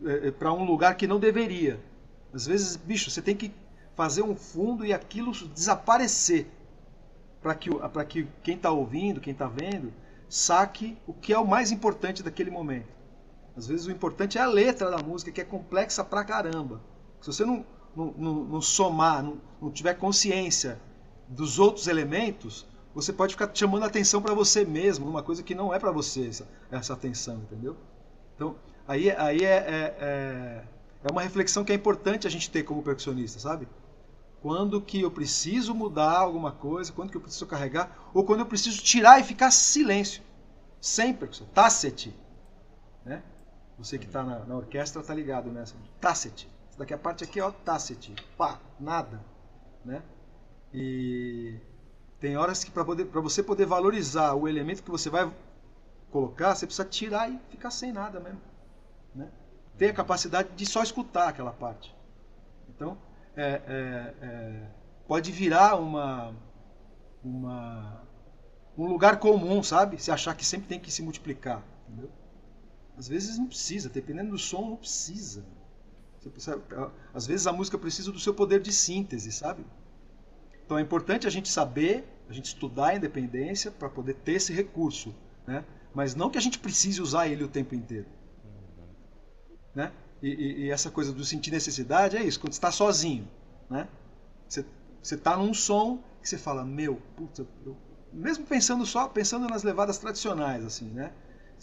é, 0.07 0.29
é, 0.29 0.31
para 0.31 0.53
um 0.53 0.65
lugar 0.65 0.97
que 0.97 1.07
não 1.07 1.19
deveria. 1.19 1.81
Às 2.33 2.47
vezes, 2.47 2.77
bicho, 2.77 3.11
você 3.11 3.21
tem 3.21 3.37
que 3.37 3.53
fazer 3.95 4.23
um 4.23 4.35
fundo 4.35 4.85
e 4.85 4.93
aquilo 4.93 5.33
desaparecer 5.49 6.47
para 7.43 7.55
que, 7.55 7.71
que 8.09 8.29
quem 8.43 8.57
está 8.57 8.71
ouvindo, 8.71 9.21
quem 9.21 9.33
está 9.33 9.47
vendo, 9.47 9.93
saque 10.29 10.97
o 11.07 11.13
que 11.13 11.33
é 11.33 11.39
o 11.39 11.47
mais 11.47 11.71
importante 11.71 12.23
daquele 12.23 12.51
momento. 12.51 12.94
Às 13.57 13.69
vezes 13.69 13.87
o 13.87 13.91
importante 13.91 14.39
é 14.39 14.41
a 14.41 14.47
letra 14.47 14.91
da 14.91 14.99
música, 14.99 15.31
que 15.31 15.41
é 15.41 15.45
complexa 15.45 16.03
pra 16.05 16.25
caramba. 16.25 16.81
Se 17.21 17.29
você 17.33 17.45
não, 17.45 17.65
não, 17.95 18.15
não, 18.17 18.35
não 18.45 18.61
somar, 18.61 19.23
não, 19.23 19.41
não 19.61 19.71
tiver 19.71 19.95
consciência 19.95 20.81
dos 21.29 21.59
outros 21.59 21.87
elementos, 21.87 22.67
você 22.95 23.13
pode 23.13 23.35
ficar 23.35 23.51
chamando 23.53 23.85
atenção 23.85 24.23
para 24.23 24.35
você 24.35 24.65
mesmo, 24.65 25.07
numa 25.07 25.23
coisa 25.23 25.43
que 25.43 25.55
não 25.55 25.75
é 25.75 25.79
para 25.79 25.91
você 25.91 26.29
essa, 26.29 26.49
essa, 26.71 26.93
atenção, 26.93 27.37
entendeu? 27.39 27.77
Então, 28.37 28.57
aí, 28.87 29.11
aí 29.11 29.45
é, 29.45 29.57
é, 29.57 29.97
é, 30.01 30.65
é, 31.05 31.13
uma 31.13 31.23
reflexão 31.23 31.65
que 31.65 31.73
é 31.73 31.75
importante 31.75 32.27
a 32.27 32.31
gente 32.31 32.51
ter 32.51 32.63
como 32.63 32.83
percussionista, 32.83 33.41
sabe? 33.41 33.69
Quando 34.41 34.81
que 34.81 35.01
eu 35.01 35.11
preciso 35.11 35.75
mudar 35.75 36.19
alguma 36.19 36.53
coisa, 36.53 36.93
quando 36.93 37.11
que 37.11 37.17
eu 37.17 37.21
preciso 37.21 37.47
carregar, 37.47 38.11
ou 38.13 38.25
quando 38.25 38.41
eu 38.41 38.47
preciso 38.47 38.83
tirar 38.83 39.19
e 39.19 39.25
ficar 39.25 39.51
silêncio. 39.51 40.23
Sem 40.81 41.15
percussão. 41.15 41.47
Tácete. 41.55 42.15
Né? 43.05 43.23
Você 43.79 43.99
que 43.99 44.07
está 44.07 44.23
na, 44.23 44.41
na, 44.41 44.57
orquestra 44.57 45.03
tá 45.03 45.15
ligado 45.15 45.51
nessa. 45.51 45.75
Tácete. 46.01 46.49
Essa 46.69 46.79
daqui 46.79 46.95
a 46.95 46.99
parte 46.99 47.25
aqui, 47.25 47.41
ó, 47.41 47.51
tácete. 47.51 48.15
Pá, 48.37 48.61
nada. 48.79 49.21
Né? 49.85 50.03
E 50.73 51.59
tem 52.21 52.37
horas 52.37 52.65
que 52.65 52.71
para 52.71 52.83
você 53.21 53.43
poder 53.43 53.67
valorizar 53.67 54.35
o 54.35 54.49
elemento 54.49 54.83
que 54.83 54.91
você 54.91 55.11
vai 55.11 55.31
colocar, 56.11 56.55
você 56.55 56.67
precisa 56.67 56.89
tirar 56.89 57.29
e 57.31 57.39
ficar 57.51 57.71
sem 57.71 57.93
nada 57.93 58.21
mesmo. 58.21 58.41
Né? 59.15 59.29
Ter 59.77 59.91
a 59.91 59.95
capacidade 59.95 60.51
de 60.55 60.65
só 60.65 60.83
escutar 60.83 61.29
aquela 61.29 61.53
parte. 61.53 61.95
Então, 62.69 62.97
é, 63.37 63.61
é, 63.67 64.15
é, 64.23 64.71
pode 65.07 65.33
virar 65.33 65.77
uma, 65.77 66.35
uma, 67.23 68.03
um 68.79 68.87
lugar 68.87 69.19
comum, 69.19 69.63
sabe? 69.63 70.01
Se 70.01 70.11
achar 70.11 70.35
que 70.37 70.45
sempre 70.45 70.69
tem 70.69 70.79
que 70.79 70.91
se 70.91 71.03
multiplicar. 71.03 71.63
Entendeu? 71.89 72.11
Às 72.97 73.09
vezes 73.09 73.39
não 73.39 73.47
precisa, 73.47 73.89
dependendo 73.89 74.31
do 74.31 74.39
som, 74.39 74.71
não 74.71 74.77
precisa. 74.77 75.45
Às 77.13 77.27
vezes 77.27 77.47
a 77.47 77.53
música 77.53 77.77
precisa 77.77 78.11
do 78.11 78.19
seu 78.19 78.33
poder 78.33 78.61
de 78.61 78.73
síntese, 78.73 79.31
sabe? 79.31 79.65
Então 80.65 80.79
é 80.79 80.81
importante 80.81 81.27
a 81.27 81.31
gente 81.31 81.49
saber, 81.49 82.05
a 82.29 82.33
gente 82.33 82.47
estudar 82.47 82.89
a 82.89 82.95
independência 82.97 83.71
para 83.71 83.89
poder 83.89 84.15
ter 84.15 84.35
esse 84.35 84.53
recurso, 84.53 85.15
né? 85.47 85.65
Mas 85.95 86.15
não 86.15 86.31
que 86.31 86.39
a 86.39 86.41
gente 86.41 86.59
precise 86.59 87.01
usar 87.03 87.29
ele 87.29 87.45
o 87.45 87.49
tempo 87.49 87.75
inteiro, 87.75 88.07
né? 89.75 89.93
E, 90.23 90.29
e, 90.29 90.61
e 90.63 90.71
essa 90.71 90.91
coisa 90.91 91.13
do 91.13 91.25
sentir 91.25 91.51
necessidade 91.51 92.17
é 92.17 92.23
isso, 92.23 92.41
quando 92.41 92.53
está 92.53 92.73
sozinho, 92.73 93.29
né? 93.69 93.87
Você 94.49 94.65
você 95.05 95.17
está 95.17 95.37
num 95.37 95.53
som 95.53 96.03
que 96.23 96.29
você 96.29 96.39
fala, 96.39 96.65
meu, 96.65 96.97
puta, 97.15 97.47
eu, 97.67 97.77
mesmo 98.11 98.47
pensando 98.47 98.87
só, 98.87 99.07
pensando 99.07 99.47
nas 99.47 99.63
levadas 99.63 99.99
tradicionais, 99.99 100.65
assim, 100.65 100.87
né? 100.87 101.13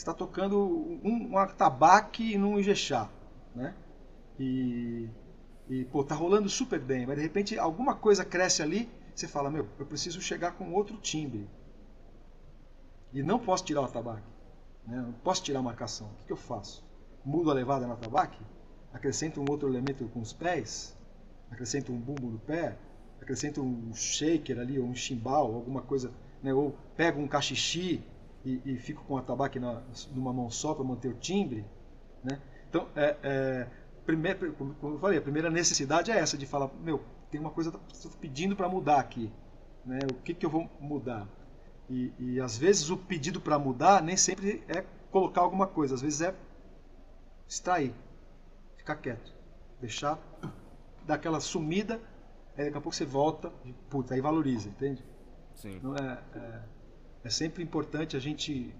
Está 0.01 0.13
tocando 0.13 0.57
um, 1.03 1.31
um 1.31 1.37
atabaque 1.37 2.37
num 2.37 2.59
ijexá, 2.59 3.07
né? 3.55 3.75
E 4.39 5.07
e, 5.71 5.85
pô, 5.85 6.03
tá 6.03 6.13
rolando 6.13 6.49
super 6.49 6.81
bem, 6.81 7.05
mas 7.05 7.15
de 7.15 7.21
repente 7.21 7.57
alguma 7.57 7.95
coisa 7.95 8.25
cresce 8.25 8.61
ali, 8.61 8.89
você 9.15 9.25
fala, 9.25 9.49
meu, 9.49 9.65
eu 9.79 9.85
preciso 9.85 10.19
chegar 10.19 10.51
com 10.51 10.73
outro 10.73 10.97
timbre. 10.97 11.47
E 13.13 13.23
não 13.23 13.39
posso 13.39 13.63
tirar 13.63 13.81
o 13.81 13.85
atabaque. 13.85 14.27
Né? 14.85 14.97
Não 14.97 15.13
posso 15.13 15.41
tirar 15.43 15.59
a 15.59 15.63
marcação. 15.63 16.07
O 16.07 16.15
que, 16.15 16.25
que 16.25 16.33
eu 16.33 16.37
faço? 16.37 16.83
Mudo 17.23 17.49
a 17.49 17.53
levada 17.53 17.87
no 17.87 17.93
atabaque? 17.93 18.37
Acrescento 18.93 19.39
um 19.39 19.45
outro 19.49 19.69
elemento 19.69 20.05
com 20.09 20.19
os 20.19 20.33
pés? 20.33 20.93
Acrescento 21.49 21.93
um 21.93 21.97
bumbo 21.97 22.31
no 22.31 22.39
pé? 22.39 22.77
Acrescento 23.21 23.61
um 23.61 23.93
shaker 23.93 24.59
ali, 24.59 24.77
ou 24.77 24.85
um 24.85 24.95
chimbal, 24.95 25.55
alguma 25.55 25.81
coisa, 25.81 26.11
né? 26.43 26.53
ou 26.53 26.75
pego 26.97 27.21
um 27.21 27.29
cachixi 27.29 28.03
e, 28.45 28.61
e 28.65 28.77
fico 28.77 29.03
com 29.05 29.15
o 29.15 29.17
atabaque 29.17 29.59
na, 29.59 29.81
numa 30.13 30.33
mão 30.33 30.49
só 30.49 30.73
para 30.73 30.83
manter 30.83 31.09
o 31.09 31.13
timbre. 31.13 31.65
Né? 32.23 32.39
Então, 32.69 32.87
é, 32.95 33.17
é 33.23 33.67
primeiro, 34.05 34.53
como 34.53 34.75
eu 34.83 34.99
falei, 34.99 35.17
a 35.17 35.21
primeira 35.21 35.49
necessidade 35.49 36.11
é 36.11 36.17
essa, 36.17 36.37
de 36.37 36.45
falar, 36.45 36.69
meu, 36.81 37.03
tem 37.29 37.39
uma 37.39 37.51
coisa 37.51 37.71
que 37.71 38.17
pedindo 38.17 38.55
para 38.55 38.67
mudar 38.67 38.99
aqui. 38.99 39.31
Né? 39.85 39.99
O 40.11 40.15
que, 40.15 40.33
que 40.33 40.45
eu 40.45 40.49
vou 40.49 40.69
mudar? 40.79 41.27
E, 41.89 42.13
e 42.19 42.39
às 42.39 42.57
vezes 42.57 42.89
o 42.89 42.97
pedido 42.97 43.41
para 43.41 43.59
mudar 43.59 44.01
nem 44.01 44.15
sempre 44.15 44.63
é 44.67 44.83
colocar 45.11 45.41
alguma 45.41 45.67
coisa, 45.67 45.95
às 45.95 46.01
vezes 46.01 46.21
é 46.21 46.33
extrair, 47.47 47.93
ficar 48.77 48.95
quieto, 48.95 49.33
deixar, 49.79 50.17
dar 51.05 51.15
aquela 51.15 51.41
sumida, 51.41 51.99
aí 52.57 52.65
daqui 52.65 52.77
a 52.77 52.81
pouco 52.81 52.95
você 52.95 53.05
volta, 53.05 53.51
e, 53.65 53.73
puta, 53.89 54.13
aí 54.13 54.21
valoriza, 54.21 54.69
entende? 54.69 55.03
Sim. 55.55 55.75
Então 55.75 55.95
é, 55.95 56.23
é, 56.33 56.61
é 57.23 57.29
sempre 57.29 57.63
importante 57.63 58.17
a 58.17 58.19
gente, 58.19 58.73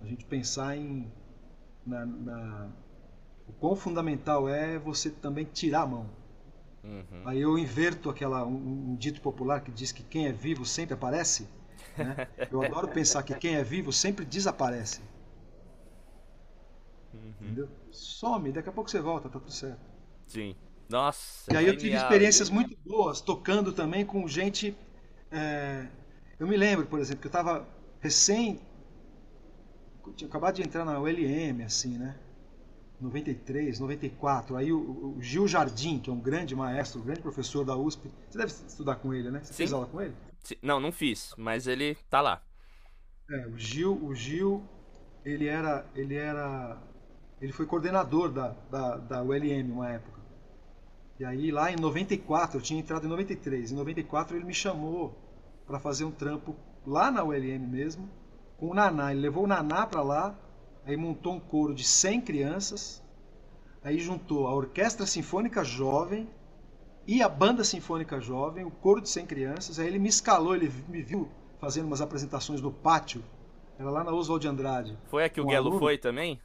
a 0.00 0.06
gente 0.06 0.24
pensar 0.24 0.76
em, 0.76 1.10
na, 1.86 2.06
na 2.06 2.70
o 3.46 3.52
quão 3.52 3.76
fundamental 3.76 4.48
é 4.48 4.78
você 4.78 5.10
também 5.10 5.44
tirar 5.44 5.82
a 5.82 5.86
mão. 5.86 6.10
Uhum. 6.82 7.22
Aí 7.24 7.40
eu 7.40 7.58
inverto 7.58 8.10
aquela 8.10 8.44
um, 8.44 8.90
um, 8.90 8.96
dito 8.96 9.20
popular 9.20 9.60
que 9.60 9.70
diz 9.70 9.92
que 9.92 10.02
quem 10.02 10.26
é 10.26 10.32
vivo 10.32 10.64
sempre 10.66 10.94
aparece. 10.94 11.48
Né? 11.96 12.28
Eu 12.50 12.62
adoro 12.62 12.88
pensar 12.88 13.22
que 13.22 13.34
quem 13.34 13.56
é 13.56 13.64
vivo 13.64 13.92
sempre 13.92 14.24
desaparece. 14.24 15.00
Uhum. 17.14 17.32
Entendeu? 17.40 17.68
Some, 17.90 18.52
daqui 18.52 18.68
a 18.68 18.72
pouco 18.72 18.90
você 18.90 19.00
volta, 19.00 19.28
tá 19.28 19.38
tudo 19.38 19.52
certo. 19.52 19.80
Sim. 20.26 20.54
Nossa. 20.88 21.52
E 21.52 21.56
aí 21.56 21.66
eu 21.66 21.76
tive 21.76 21.96
experiências 21.96 22.50
muito 22.50 22.76
boas 22.84 23.20
tocando 23.20 23.72
também 23.72 24.04
com 24.04 24.26
gente. 24.28 24.76
É... 25.30 25.86
Eu 26.38 26.46
me 26.46 26.56
lembro, 26.56 26.86
por 26.86 27.00
exemplo, 27.00 27.22
que 27.22 27.26
eu 27.26 27.30
estava 27.30 27.66
recém. 28.04 28.60
Tinha 30.14 30.28
acabado 30.28 30.56
de 30.56 30.62
entrar 30.62 30.84
na 30.84 31.00
ULM, 31.00 31.64
assim, 31.64 31.96
né? 31.96 32.14
93, 33.00 33.80
94. 33.80 34.56
Aí 34.56 34.70
o, 34.70 35.16
o, 35.16 35.22
Gil 35.22 35.48
Jardim, 35.48 35.98
que 35.98 36.10
é 36.10 36.12
um 36.12 36.20
grande 36.20 36.54
maestro, 36.54 37.00
um 37.00 37.04
grande 37.04 37.22
professor 37.22 37.64
da 37.64 37.74
USP. 37.74 38.10
Você 38.28 38.38
deve 38.38 38.52
estudar 38.52 38.96
com 38.96 39.14
ele, 39.14 39.30
né? 39.30 39.40
Você 39.42 39.54
Sim. 39.54 39.56
fez 39.56 39.72
aula 39.72 39.86
com 39.86 40.02
ele? 40.02 40.14
Sim. 40.42 40.54
Não, 40.62 40.78
não 40.78 40.92
fiz, 40.92 41.34
mas 41.38 41.66
ele 41.66 41.96
tá 42.10 42.20
lá. 42.20 42.42
É, 43.30 43.46
o 43.46 43.56
Gil, 43.56 43.98
o 44.04 44.14
Gil, 44.14 44.62
ele 45.24 45.46
era, 45.46 45.86
ele 45.94 46.14
era, 46.14 46.78
ele 47.40 47.52
foi 47.52 47.64
coordenador 47.64 48.30
da, 48.30 48.48
da, 48.70 48.96
da 48.98 49.22
ULM 49.22 49.72
uma 49.72 49.90
época. 49.90 50.20
E 51.18 51.24
aí 51.24 51.50
lá 51.50 51.72
em 51.72 51.76
94, 51.76 52.58
eu 52.58 52.62
tinha 52.62 52.78
entrado 52.78 53.06
em 53.06 53.08
93. 53.08 53.72
Em 53.72 53.74
94 53.74 54.36
ele 54.36 54.44
me 54.44 54.54
chamou 54.54 55.18
para 55.66 55.80
fazer 55.80 56.04
um 56.04 56.10
trampo 56.10 56.54
lá 56.86 57.10
na 57.10 57.22
ULM 57.24 57.66
mesmo, 57.66 58.08
com 58.58 58.68
o 58.70 58.74
Naná. 58.74 59.12
Ele 59.12 59.20
levou 59.20 59.44
o 59.44 59.46
Naná 59.46 59.86
para 59.86 60.02
lá 60.02 60.38
aí 60.86 60.96
montou 60.98 61.32
um 61.32 61.40
coro 61.40 61.74
de 61.74 61.82
100 61.82 62.20
crianças, 62.20 63.02
aí 63.82 63.98
juntou 63.98 64.46
a 64.46 64.54
Orquestra 64.54 65.06
Sinfônica 65.06 65.64
Jovem 65.64 66.28
e 67.06 67.22
a 67.22 67.28
Banda 67.28 67.64
Sinfônica 67.64 68.20
Jovem, 68.20 68.64
o 68.64 68.70
coro 68.70 69.00
de 69.00 69.08
100 69.08 69.26
crianças, 69.26 69.78
aí 69.78 69.86
ele 69.86 69.98
me 69.98 70.08
escalou, 70.10 70.54
ele 70.54 70.70
me 70.88 71.02
viu 71.02 71.28
fazendo 71.58 71.86
umas 71.86 72.02
apresentações 72.02 72.60
no 72.60 72.70
pátio, 72.70 73.24
era 73.78 73.90
lá 73.90 74.04
na 74.04 74.12
Oswald 74.12 74.42
de 74.42 74.48
Andrade. 74.48 74.98
Foi 75.06 75.24
a 75.24 75.28
que 75.30 75.40
o 75.40 75.48
Gelo 75.48 75.78
foi 75.78 75.96
também? 75.96 76.38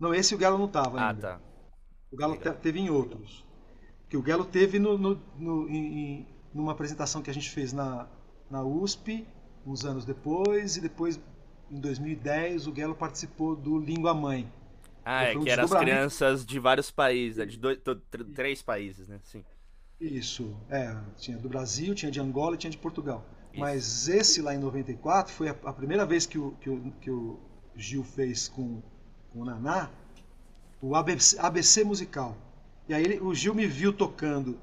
Não, 0.00 0.12
esse 0.14 0.34
o 0.34 0.38
Galo 0.38 0.58
não 0.58 0.68
tava 0.68 1.00
Ah, 1.00 1.10
ainda. 1.10 1.20
tá. 1.20 1.40
O 2.12 2.16
Galo 2.16 2.34
Legal. 2.34 2.54
teve 2.54 2.80
em 2.80 2.90
outros. 2.90 3.44
Que 4.08 4.16
o 4.16 4.22
Galo 4.22 4.44
teve 4.44 4.78
no, 4.78 4.96
no- 4.98 5.20
no- 5.36 5.68
em- 5.68 5.98
em- 5.98 6.26
numa 6.54 6.72
apresentação 6.72 7.20
que 7.22 7.30
a 7.30 7.34
gente 7.34 7.50
fez 7.50 7.72
na, 7.72 8.08
na 8.50 8.62
USP, 8.62 9.26
uns 9.66 9.84
anos 9.84 10.04
depois, 10.04 10.76
e 10.76 10.80
depois, 10.80 11.20
em 11.70 11.80
2010, 11.80 12.66
o 12.66 12.72
Galo 12.72 12.94
participou 12.94 13.54
do 13.54 13.78
Língua 13.78 14.14
Mãe. 14.14 14.50
Ah, 15.04 15.24
é 15.24 15.36
um 15.36 15.42
que 15.42 15.50
eram 15.50 15.64
as 15.64 15.70
crianças 15.74 16.44
de 16.44 16.58
vários 16.58 16.90
países, 16.90 17.38
né? 17.38 17.46
de 17.46 17.58
dois, 17.58 17.78
três 18.34 18.62
países, 18.62 19.08
né? 19.08 19.18
Sim. 19.24 19.44
Isso, 20.00 20.54
é, 20.70 20.96
tinha 21.16 21.36
do 21.38 21.48
Brasil, 21.48 21.94
tinha 21.94 22.10
de 22.10 22.20
Angola 22.20 22.54
e 22.54 22.58
tinha 22.58 22.70
de 22.70 22.78
Portugal. 22.78 23.24
Isso. 23.52 23.60
Mas 23.60 24.08
esse 24.08 24.40
lá 24.42 24.54
em 24.54 24.58
94 24.58 25.32
foi 25.32 25.48
a, 25.48 25.56
a 25.64 25.72
primeira 25.72 26.06
vez 26.06 26.26
que 26.26 26.38
o, 26.38 26.52
que, 26.60 26.70
o, 26.70 26.92
que 27.00 27.10
o 27.10 27.38
Gil 27.74 28.04
fez 28.04 28.48
com, 28.48 28.80
com 29.32 29.40
o 29.40 29.44
Naná 29.44 29.90
o 30.80 30.94
ABC, 30.94 31.38
ABC 31.38 31.84
musical. 31.84 32.36
E 32.88 32.94
aí 32.94 33.02
ele- 33.04 33.20
o 33.20 33.34
Gil 33.34 33.54
me 33.54 33.66
viu 33.66 33.92
tocando 33.92 34.58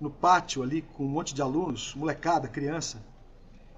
no 0.00 0.10
pátio 0.10 0.62
ali 0.62 0.82
com 0.82 1.04
um 1.04 1.08
monte 1.08 1.34
de 1.34 1.42
alunos, 1.42 1.94
molecada, 1.94 2.48
criança. 2.48 3.02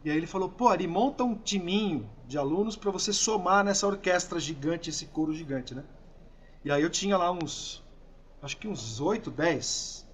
E 0.05 0.11
aí 0.11 0.17
ele 0.17 0.27
falou: 0.27 0.49
pô, 0.49 0.69
Ari, 0.69 0.87
monta 0.87 1.25
um 1.25 1.35
timinho 1.35 2.09
de 2.27 2.39
alunos 2.39 2.77
para 2.77 2.91
você 2.91 3.13
somar 3.13 3.65
nessa 3.65 3.87
orquestra 3.87 4.39
gigante, 4.39 4.91
esse 4.91 5.07
coro 5.07 5.35
gigante, 5.35 5.75
né? 5.75 5.85
E 6.65 6.71
aí 6.71 6.83
eu 6.83 6.91
tinha 6.91 7.17
lá 7.17 7.31
uns, 7.33 7.83
acho 8.43 8.57
que 8.59 8.69
uns 8.69 9.01
8, 9.01 9.31
10 9.31 10.07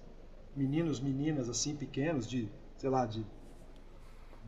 meninos, 0.55 0.99
meninas 0.99 1.49
assim, 1.49 1.75
pequenos, 1.75 2.27
de, 2.27 2.49
sei 2.77 2.89
lá, 2.89 3.05
de, 3.05 3.25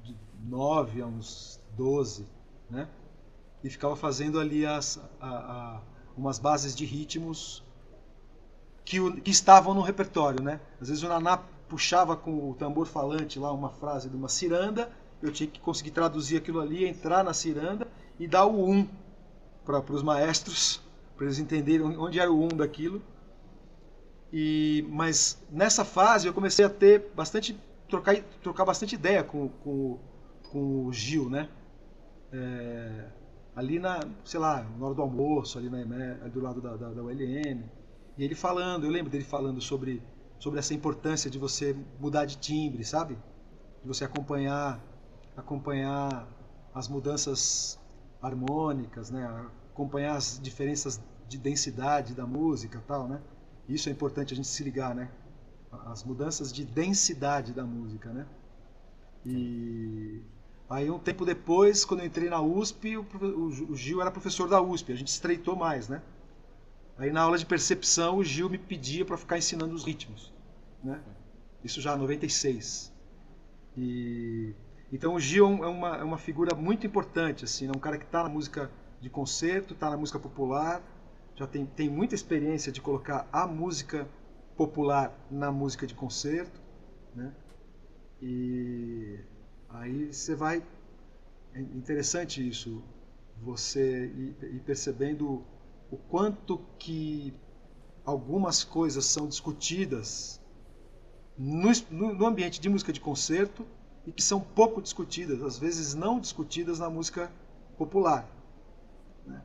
de 0.04 0.16
9 0.46 1.02
a 1.02 1.06
uns 1.08 1.60
12, 1.76 2.28
né? 2.70 2.88
E 3.64 3.70
ficava 3.70 3.96
fazendo 3.96 4.40
ali 4.40 4.66
as, 4.66 5.00
a- 5.20 5.28
a- 5.78 5.82
umas 6.18 6.40
bases 6.40 6.76
de 6.76 6.86
ritmos 6.86 7.64
que, 8.86 9.00
o- 9.00 9.22
que 9.22 9.32
estavam 9.32 9.74
no 9.74 9.82
repertório, 9.82 10.44
né? 10.44 10.60
Às 10.82 10.90
vezes 10.90 11.04
o 11.04 11.08
Naná 11.08 11.38
puxava 11.68 12.16
com 12.16 12.50
o 12.50 12.54
tambor 12.56 12.86
falante 12.86 13.40
lá 13.40 13.52
uma 13.52 13.70
frase 13.70 14.10
de 14.10 14.16
uma 14.16 14.28
ciranda, 14.30 14.92
eu 15.24 15.32
tinha 15.32 15.50
que 15.50 15.60
conseguir 15.60 15.92
traduzir 15.92 16.38
aquilo 16.38 16.60
ali, 16.60 16.86
entrar 16.86 17.24
na 17.24 17.34
ciranda 17.34 17.88
e 18.20 18.28
dar 18.28 18.46
o 18.46 18.70
um 18.70 18.88
para 19.66 19.80
os 19.90 20.04
maestros, 20.04 20.82
para 21.16 21.26
eles 21.26 21.40
entenderem 21.40 21.98
onde 21.98 22.20
era 22.20 22.30
o 22.30 22.44
um 22.44 22.50
daquilo. 22.50 23.02
E, 24.32 24.86
mas 24.90 25.42
nessa 25.50 25.86
fase 25.86 26.28
eu 26.28 26.34
comecei 26.34 26.66
a 26.66 26.70
ter 26.70 27.12
bastante 27.16 27.58
trocar, 27.88 28.18
trocar 28.42 28.66
bastante 28.66 28.96
ideia 28.96 29.24
com, 29.24 29.48
com, 29.64 29.98
com 30.52 30.86
o 30.86 30.92
Gil, 30.92 31.30
né? 31.30 31.48
É, 32.32 33.06
ali 33.56 33.80
na, 33.80 34.02
sei 34.26 34.40
lá, 34.40 34.68
na 34.78 34.86
hora 34.86 34.96
do 34.96 35.02
almoço, 35.02 35.58
ali 35.58 35.70
na 35.70 35.82
EME, 35.82 36.30
do 36.32 36.42
lado 36.42 36.60
da, 36.60 36.76
da, 36.76 36.90
da 36.90 37.02
ULM. 37.02 37.64
E 38.18 38.24
ele 38.24 38.36
falando, 38.36 38.86
eu 38.86 38.92
lembro 38.92 39.10
dele 39.10 39.24
falando 39.24 39.62
sobre, 39.62 40.02
sobre 40.38 40.60
essa 40.60 40.74
importância 40.74 41.30
de 41.30 41.38
você 41.38 41.76
mudar 41.98 42.26
de 42.26 42.38
timbre, 42.38 42.84
sabe? 42.84 43.18
De 43.82 43.88
você 43.88 44.04
acompanhar, 44.04 44.84
acompanhar 45.36 46.28
as 46.74 46.88
mudanças 46.88 47.80
harmônicas, 48.22 49.10
né? 49.10 49.26
Acompanhar 49.72 50.16
as 50.16 50.40
diferenças 50.42 51.02
de 51.28 51.38
densidade 51.38 52.14
da 52.14 52.26
música, 52.26 52.84
tal, 52.88 53.08
né? 53.08 53.22
Isso 53.68 53.90
é 53.90 53.92
importante 53.92 54.34
a 54.34 54.36
gente 54.36 54.48
se 54.48 54.64
ligar, 54.64 54.94
né? 54.96 55.10
As 55.86 56.04
mudanças 56.04 56.52
de 56.52 56.64
densidade 56.64 57.54
da 57.54 57.64
música, 57.64 58.12
né? 58.12 58.28
E 59.26 60.22
aí 60.70 60.90
um 60.90 61.00
tempo 61.00 61.26
depois, 61.26 61.86
quando 61.86 62.02
eu 62.02 62.06
entrei 62.06 62.30
na 62.30 62.42
USP, 62.42 62.98
o, 62.98 63.76
Gil 63.76 64.02
era 64.02 64.12
professor 64.12 64.48
da 64.48 64.62
USP, 64.62 64.92
a 64.92 64.96
gente 64.96 65.08
estreitou 65.08 65.56
mais, 65.56 65.90
né? 65.90 66.02
Aí 66.98 67.12
na 67.12 67.22
aula 67.22 67.38
de 67.38 67.46
percepção 67.46 68.18
o 68.18 68.24
Gil 68.24 68.50
me 68.50 68.58
pedia 68.58 69.04
para 69.04 69.18
ficar 69.18 69.38
ensinando 69.38 69.74
os 69.74 69.84
ritmos, 69.84 70.32
né? 70.84 71.02
Isso 71.64 71.82
já 71.82 71.96
em 71.96 72.00
96. 72.00 72.92
E 73.76 74.54
então 74.94 75.16
o 75.16 75.20
Gil 75.20 75.46
é 75.64 75.68
uma, 75.68 75.98
é 75.98 76.04
uma 76.04 76.18
figura 76.18 76.56
muito 76.56 76.88
importante, 76.88 77.46
assim, 77.46 77.68
é 77.68 77.72
um 77.72 77.80
cara 77.80 77.98
que 77.98 78.06
está 78.06 78.24
na 78.24 78.30
música 78.30 78.72
de 79.02 79.10
concerto, 79.10 79.74
está 79.74 79.90
na 79.90 79.98
música 79.98 80.20
popular, 80.20 80.82
já 81.36 81.48
tem, 81.48 81.66
tem 81.66 81.90
muita 81.90 82.16
experiência 82.16 82.72
de 82.72 82.82
colocar 82.82 83.28
a 83.32 83.48
música 83.48 84.08
popular 84.56 85.12
na 85.32 85.52
música 85.52 85.88
de 85.88 85.96
concerto, 85.96 86.62
né? 87.16 87.34
E 88.22 89.20
aí 89.70 90.14
você 90.14 90.36
vai 90.36 90.64
é 91.54 91.62
interessante 91.62 92.48
isso, 92.48 92.84
você 93.38 94.08
ir, 94.08 94.36
ir 94.56 94.62
percebendo 94.66 95.44
o 95.92 95.98
quanto 95.98 96.60
que 96.80 97.34
algumas 98.06 98.64
coisas 98.64 99.06
são 99.06 99.28
discutidas 99.28 100.42
no, 101.38 101.70
no- 101.92 102.14
no 102.16 102.26
ambiente 102.26 102.60
de 102.62 102.70
música 102.70 102.94
de 102.94 103.00
concerto 103.00 103.66
e 104.06 104.12
que 104.12 104.22
são 104.22 104.40
pouco 104.40 104.82
discutidas, 104.82 105.42
às 105.42 105.58
vezes 105.58 105.94
não 105.94 106.20
discutidas 106.20 106.80
na 106.80 106.90
música 106.90 107.32
popular. 107.78 108.28
né? 109.26 109.42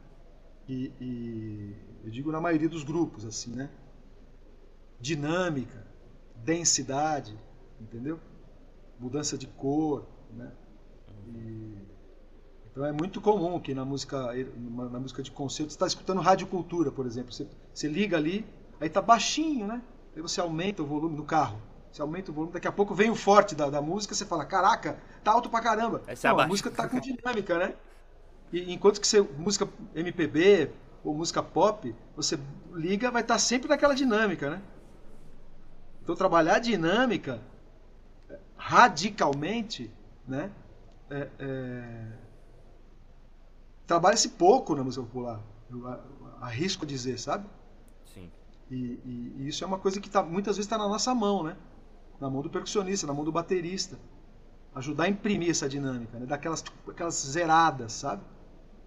E, 0.69 0.93
e 1.01 1.77
eu 2.05 2.11
digo 2.11 2.33
na 2.33 2.41
maioria 2.41 2.69
dos 2.69 2.83
grupos, 2.85 3.25
assim, 3.25 3.51
né? 3.53 3.71
Dinâmica, 5.01 5.87
densidade, 6.35 7.39
entendeu? 7.81 8.19
Mudança 8.99 9.39
de 9.39 9.47
cor, 9.47 10.05
né? 10.33 10.51
E- 11.29 11.87
então 12.71 12.85
é 12.85 12.93
muito 12.93 13.21
comum 13.21 13.59
que 13.61 13.75
na 13.75 13.85
música, 13.85 14.33
na 14.35 15.01
música 15.01 15.23
de 15.23 15.31
concerto 15.31 15.71
você 15.73 15.77
está 15.77 15.87
escutando 15.87 16.21
radiocultura, 16.21 16.91
por 16.93 17.07
exemplo. 17.07 17.33
Você, 17.33 17.47
você 17.73 17.89
liga 17.89 18.17
ali, 18.17 18.45
aí 18.81 18.89
tá 18.89 19.01
baixinho, 19.01 19.67
né? 19.67 19.83
Aí 20.15 20.23
você 20.23 20.41
aumenta 20.41 20.83
o 20.83 20.87
volume 20.87 21.17
no 21.17 21.25
carro. 21.25 21.61
Você 21.93 22.03
aumenta 22.03 22.31
o 22.31 22.35
volume, 22.35 22.53
daqui 22.53 22.69
a 22.69 22.73
pouco 22.73 22.95
vem 22.95 23.11
o 23.11 23.15
forte 23.15 23.55
da, 23.55 23.69
da 23.71 23.81
música, 23.83 24.15
você 24.15 24.25
fala, 24.27 24.45
caraca, 24.45 24.99
tá 25.25 25.33
alto 25.33 25.49
pra 25.51 25.61
caramba. 25.61 26.03
Aí 26.07 26.17
você 26.17 26.27
Não, 26.27 26.31
a 26.31 26.33
abaixa. 26.35 26.49
música 26.49 26.71
tá 26.71 26.89
com 26.89 27.01
dinâmica, 27.01 27.59
né? 27.59 27.75
E 28.53 28.73
enquanto 28.73 29.01
que 29.01 29.07
você, 29.07 29.21
música 29.21 29.69
MPB 29.95 30.71
ou 31.05 31.15
música 31.15 31.43
pop, 31.43 31.95
você 32.17 32.39
liga, 32.75 33.11
vai 33.11 33.23
estar 33.23 33.39
sempre 33.39 33.69
naquela 33.69 33.95
dinâmica, 33.95 34.51
né? 34.51 34.63
Então 36.03 36.15
trabalhar 36.17 36.57
a 36.57 36.59
dinâmica 36.59 37.41
eh, 38.31 38.39
radicalmente, 38.57 39.91
né? 40.27 40.51
É, 41.11 41.29
é, 41.39 42.13
Trabalha-se 43.89 44.29
pouco 44.31 44.75
na 44.77 44.85
música 44.85 45.05
popular. 45.05 45.41
Eu 45.71 45.87
a- 45.87 46.01
arrisco 46.43 46.87
dizer, 46.87 47.19
sabe? 47.19 47.47
Sim. 48.05 48.31
E, 48.71 48.77
e- 48.77 49.35
e 49.39 49.49
isso 49.49 49.65
é 49.65 49.67
uma 49.67 49.79
coisa 49.79 50.01
que 50.01 50.11
tá, 50.11 50.23
muitas 50.23 50.57
vezes 50.57 50.67
está 50.67 50.77
na 50.77 50.89
nossa 50.89 51.15
mão, 51.15 51.43
né? 51.43 51.57
Na 52.21 52.29
mão 52.29 52.43
do 52.43 52.51
percussionista, 52.51 53.07
na 53.07 53.15
mão 53.15 53.25
do 53.25 53.33
baterista. 53.33 53.99
Ajudar 54.75 55.05
a 55.05 55.09
imprimir 55.09 55.51
essa 55.51 55.69
dinâmica, 55.69 56.19
né? 56.19 56.27
Daquelas 56.27 56.65
aquelas 56.87 57.15
zeradas, 57.15 57.93
sabe? 57.93 58.23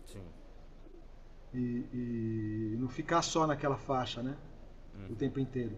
Sim. 0.05 0.23
E, 1.53 1.87
e 1.93 2.77
não 2.77 2.87
ficar 2.87 3.21
só 3.21 3.47
naquela 3.47 3.77
faixa, 3.77 4.21
né? 4.21 4.37
O 5.09 5.15
tempo 5.15 5.39
inteiro. 5.39 5.77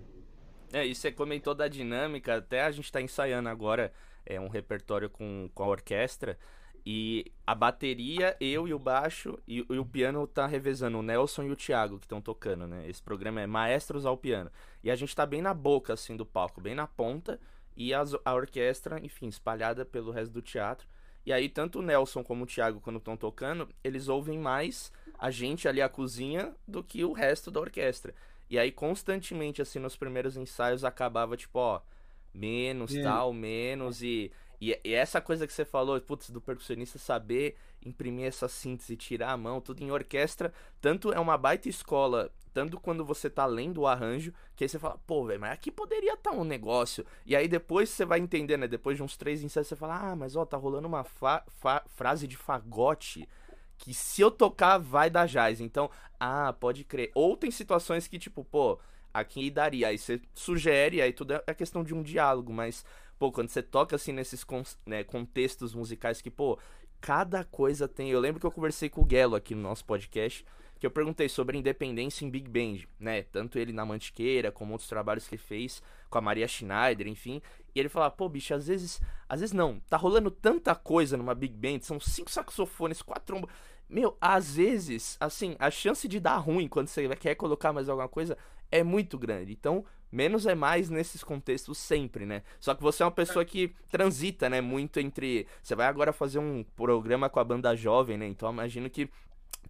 É, 0.71 0.85
e 0.85 0.95
você 0.95 1.11
comentou 1.11 1.53
da 1.53 1.67
dinâmica, 1.67 2.37
até 2.37 2.63
a 2.63 2.71
gente 2.71 2.91
tá 2.91 2.99
ensaiando 2.99 3.47
agora 3.47 3.93
é, 4.25 4.39
um 4.39 4.47
repertório 4.47 5.09
com, 5.09 5.49
com 5.53 5.63
a 5.63 5.67
orquestra. 5.67 6.37
E 6.85 7.31
a 7.47 7.55
bateria, 7.55 8.35
eu 8.41 8.67
e 8.67 8.73
o 8.73 8.79
baixo, 8.79 9.39
e, 9.47 9.65
e 9.69 9.77
o 9.79 9.85
piano 9.85 10.27
tá 10.27 10.45
revezando, 10.45 10.97
o 10.99 11.01
Nelson 11.03 11.43
e 11.43 11.51
o 11.51 11.55
Thiago 11.55 11.97
que 11.97 12.05
estão 12.05 12.21
tocando, 12.21 12.67
né? 12.67 12.87
Esse 12.89 13.01
programa 13.01 13.39
é 13.41 13.47
Maestros 13.47 14.05
ao 14.05 14.17
Piano. 14.17 14.51
E 14.83 14.91
a 14.91 14.95
gente 14.95 15.15
tá 15.15 15.25
bem 15.25 15.41
na 15.41 15.53
boca, 15.53 15.93
assim, 15.93 16.17
do 16.17 16.25
palco, 16.25 16.59
bem 16.59 16.75
na 16.75 16.85
ponta, 16.85 17.39
e 17.75 17.93
as- 17.93 18.15
a 18.25 18.33
orquestra, 18.33 18.99
enfim, 19.03 19.27
espalhada 19.27 19.85
pelo 19.85 20.11
resto 20.11 20.33
do 20.33 20.41
teatro. 20.41 20.85
E 21.25 21.31
aí, 21.31 21.47
tanto 21.47 21.79
o 21.79 21.81
Nelson 21.81 22.21
como 22.21 22.43
o 22.43 22.47
Thiago, 22.47 22.81
quando 22.81 22.97
estão 22.97 23.15
tocando, 23.15 23.69
eles 23.81 24.09
ouvem 24.09 24.37
mais 24.37 24.91
a 25.17 25.31
gente 25.31 25.69
ali, 25.69 25.81
a 25.81 25.87
cozinha, 25.87 26.53
do 26.67 26.83
que 26.83 27.05
o 27.05 27.13
resto 27.13 27.49
da 27.49 27.61
orquestra. 27.61 28.13
E 28.49 28.59
aí, 28.59 28.73
constantemente, 28.73 29.61
assim, 29.61 29.79
nos 29.79 29.95
primeiros 29.95 30.35
ensaios, 30.35 30.83
acabava, 30.83 31.37
tipo, 31.37 31.57
ó, 31.59 31.79
menos, 32.33 32.93
É. 32.93 33.01
tal, 33.03 33.31
menos, 33.31 34.03
e, 34.03 34.31
e, 34.59 34.79
e 34.83 34.93
essa 34.93 35.19
coisa 35.21 35.45
que 35.47 35.53
você 35.53 35.65
falou, 35.65 35.99
putz, 36.01 36.29
do 36.29 36.41
percussionista 36.41 36.97
saber 36.97 37.55
imprimir 37.85 38.27
essa 38.27 38.47
síntese, 38.47 38.95
tirar 38.95 39.31
a 39.31 39.37
mão, 39.37 39.59
tudo 39.59 39.83
em 39.83 39.91
orquestra, 39.91 40.53
tanto 40.79 41.11
é 41.11 41.19
uma 41.19 41.37
baita 41.37 41.67
escola, 41.67 42.31
tanto 42.53 42.79
quando 42.79 43.03
você 43.03 43.29
tá 43.29 43.45
lendo 43.45 43.81
o 43.81 43.87
arranjo, 43.87 44.33
que 44.55 44.63
aí 44.63 44.69
você 44.69 44.79
fala, 44.79 44.97
pô, 45.05 45.25
velho, 45.25 45.41
mas 45.41 45.51
aqui 45.51 45.71
poderia 45.71 46.13
estar 46.13 46.31
um 46.31 46.43
negócio. 46.43 47.05
E 47.25 47.35
aí 47.35 47.47
depois 47.47 47.89
você 47.89 48.05
vai 48.05 48.19
entender, 48.19 48.57
né? 48.57 48.67
Depois 48.67 48.95
de 48.95 49.03
uns 49.03 49.17
três 49.17 49.43
ensaios, 49.43 49.67
você 49.67 49.75
fala, 49.75 50.11
ah, 50.11 50.15
mas 50.15 50.35
ó, 50.35 50.45
tá 50.45 50.55
rolando 50.55 50.87
uma 50.87 51.05
frase 51.87 52.27
de 52.27 52.37
fagote 52.37 53.27
que 53.77 53.93
se 53.93 54.21
eu 54.21 54.31
tocar 54.31 54.77
vai 54.77 55.09
dar 55.09 55.27
jazz. 55.27 55.59
Então, 55.59 55.89
ah, 56.19 56.53
pode 56.53 56.83
crer. 56.83 57.11
Ou 57.13 57.35
tem 57.35 57.51
situações 57.51 58.07
que, 58.07 58.17
tipo, 58.17 58.43
pô, 58.45 58.79
aqui 59.13 59.49
daria. 59.49 59.89
Aí 59.89 59.97
você 59.97 60.21
sugere, 60.33 61.01
aí 61.01 61.11
tudo 61.11 61.33
é 61.45 61.53
questão 61.53 61.83
de 61.83 61.93
um 61.93 62.01
diálogo, 62.01 62.53
mas, 62.53 62.85
pô, 63.23 63.31
quando 63.31 63.47
você 63.47 63.63
toca 63.63 63.95
assim 63.95 64.11
nesses 64.11 64.45
né, 64.85 65.01
contextos 65.01 65.73
musicais 65.73 66.21
que, 66.21 66.29
pô, 66.29 66.59
cada 66.99 67.45
coisa 67.45 67.87
tem. 67.87 68.09
Eu 68.09 68.19
lembro 68.19 68.37
que 68.37 68.45
eu 68.45 68.51
conversei 68.51 68.89
com 68.89 69.01
o 69.01 69.09
Gelo 69.09 69.33
aqui 69.33 69.55
no 69.55 69.61
nosso 69.61 69.85
podcast. 69.85 70.45
que 70.77 70.85
eu 70.85 70.91
perguntei 70.91 71.29
sobre 71.29 71.57
independência 71.57 72.25
em 72.25 72.29
Big 72.29 72.49
Band, 72.49 72.85
né? 72.99 73.23
Tanto 73.23 73.57
ele 73.57 73.71
na 73.71 73.85
Mantiqueira, 73.85 74.51
como 74.51 74.73
outros 74.73 74.89
trabalhos 74.89 75.25
que 75.25 75.35
ele 75.35 75.41
fez 75.41 75.81
com 76.09 76.17
a 76.17 76.21
Maria 76.21 76.45
Schneider, 76.45 77.07
enfim. 77.07 77.41
E 77.73 77.79
ele 77.79 77.87
falava, 77.87 78.13
pô, 78.13 78.27
bicho, 78.27 78.53
às 78.53 78.67
vezes. 78.67 78.99
Às 79.29 79.39
vezes 79.39 79.53
não, 79.53 79.79
tá 79.89 79.95
rolando 79.95 80.29
tanta 80.29 80.75
coisa 80.75 81.15
numa 81.15 81.33
Big 81.33 81.55
Band, 81.55 81.79
são 81.81 82.01
cinco 82.01 82.29
saxofones, 82.29 83.01
quatro 83.01 83.23
trombas. 83.23 83.49
Meu, 83.87 84.17
às 84.19 84.57
vezes, 84.57 85.15
assim, 85.17 85.55
a 85.59 85.71
chance 85.71 86.09
de 86.09 86.19
dar 86.19 86.35
ruim 86.39 86.67
quando 86.67 86.89
você 86.89 87.07
quer 87.15 87.35
colocar 87.35 87.71
mais 87.71 87.87
alguma 87.87 88.09
coisa 88.09 88.37
é 88.69 88.83
muito 88.83 89.17
grande. 89.17 89.53
Então, 89.53 89.85
menos 90.13 90.45
é 90.45 90.53
mais 90.53 90.89
nesses 90.89 91.23
contextos 91.23 91.77
sempre, 91.77 92.25
né? 92.25 92.43
Só 92.59 92.75
que 92.75 92.83
você 92.83 93.01
é 93.01 93.05
uma 93.05 93.11
pessoa 93.11 93.43
que 93.43 93.73
transita, 93.89 94.49
né, 94.49 94.61
muito 94.61 94.99
entre, 94.99 95.47
você 95.61 95.75
vai 95.75 95.87
agora 95.87 96.13
fazer 96.13 96.39
um 96.39 96.63
programa 96.75 97.29
com 97.29 97.39
a 97.39 97.43
banda 97.43 97.75
jovem, 97.75 98.17
né? 98.17 98.27
Então, 98.27 98.51
imagino 98.51 98.89
que 98.89 99.09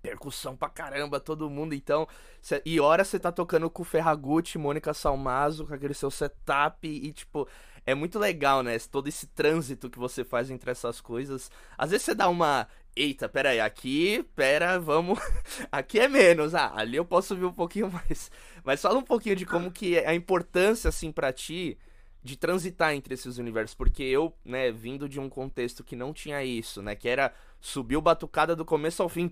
percussão 0.02 0.56
pra 0.56 0.68
caramba, 0.68 1.20
todo 1.20 1.50
mundo, 1.50 1.74
então. 1.74 2.08
Cê, 2.42 2.62
e 2.66 2.80
hora 2.80 3.06
você 3.06 3.18
tá 3.18 3.32
tocando 3.32 3.70
com 3.70 3.84
o 3.84 3.86
Ferragutti, 3.86 4.58
Mônica 4.58 4.94
Salmazo, 4.94 5.66
com 5.66 5.74
aquele 5.74 5.94
seu 5.94 6.12
setup 6.12 6.86
e, 6.86 7.14
tipo, 7.14 7.48
é 7.86 7.96
muito 7.96 8.20
legal, 8.20 8.62
né? 8.62 8.78
Todo 8.80 9.08
esse 9.08 9.28
trânsito 9.28 9.90
que 9.90 10.00
você 10.00 10.24
faz 10.24 10.52
entre 10.52 10.72
essas 10.72 11.00
coisas. 11.00 11.50
Às 11.78 11.92
vezes 11.92 12.06
você 12.06 12.14
dá 12.14 12.28
uma. 12.28 12.68
Eita, 12.96 13.28
pera 13.28 13.50
aí, 13.50 13.60
aqui, 13.60 14.24
pera, 14.36 14.80
vamos. 14.80 15.20
aqui 15.72 16.00
é 16.00 16.08
menos. 16.08 16.54
Ah, 16.54 16.72
ali 16.76 16.98
eu 16.98 17.06
posso 17.06 17.36
ver 17.36 17.46
um 17.46 17.54
pouquinho 17.54 17.90
mais. 17.92 18.30
Mas 18.64 18.82
fala 18.82 19.00
um 19.00 19.04
pouquinho 19.04 19.36
de 19.36 19.46
como 19.46 19.72
que 19.72 19.98
é 19.98 20.08
a 20.08 20.14
importância, 20.14 20.90
assim, 20.90 21.12
para 21.12 21.34
ti 21.34 21.78
de 22.24 22.38
transitar 22.38 22.94
entre 22.94 23.14
esses 23.14 23.38
universos, 23.38 23.76
porque 23.76 24.02
eu, 24.02 24.34
né, 24.46 24.72
vindo 24.72 25.10
de 25.10 25.20
um 25.20 25.28
contexto 25.28 25.84
que 25.84 25.96
não 25.96 26.14
tinha 26.14 26.42
isso, 26.44 26.82
né, 26.82 26.96
que 26.96 27.10
era 27.10 27.34
subir 27.60 27.98
o 27.98 28.02
batucada 28.02 28.56
do 28.56 28.64
começo 28.64 29.04
ao 29.04 29.10
fim, 29.10 29.30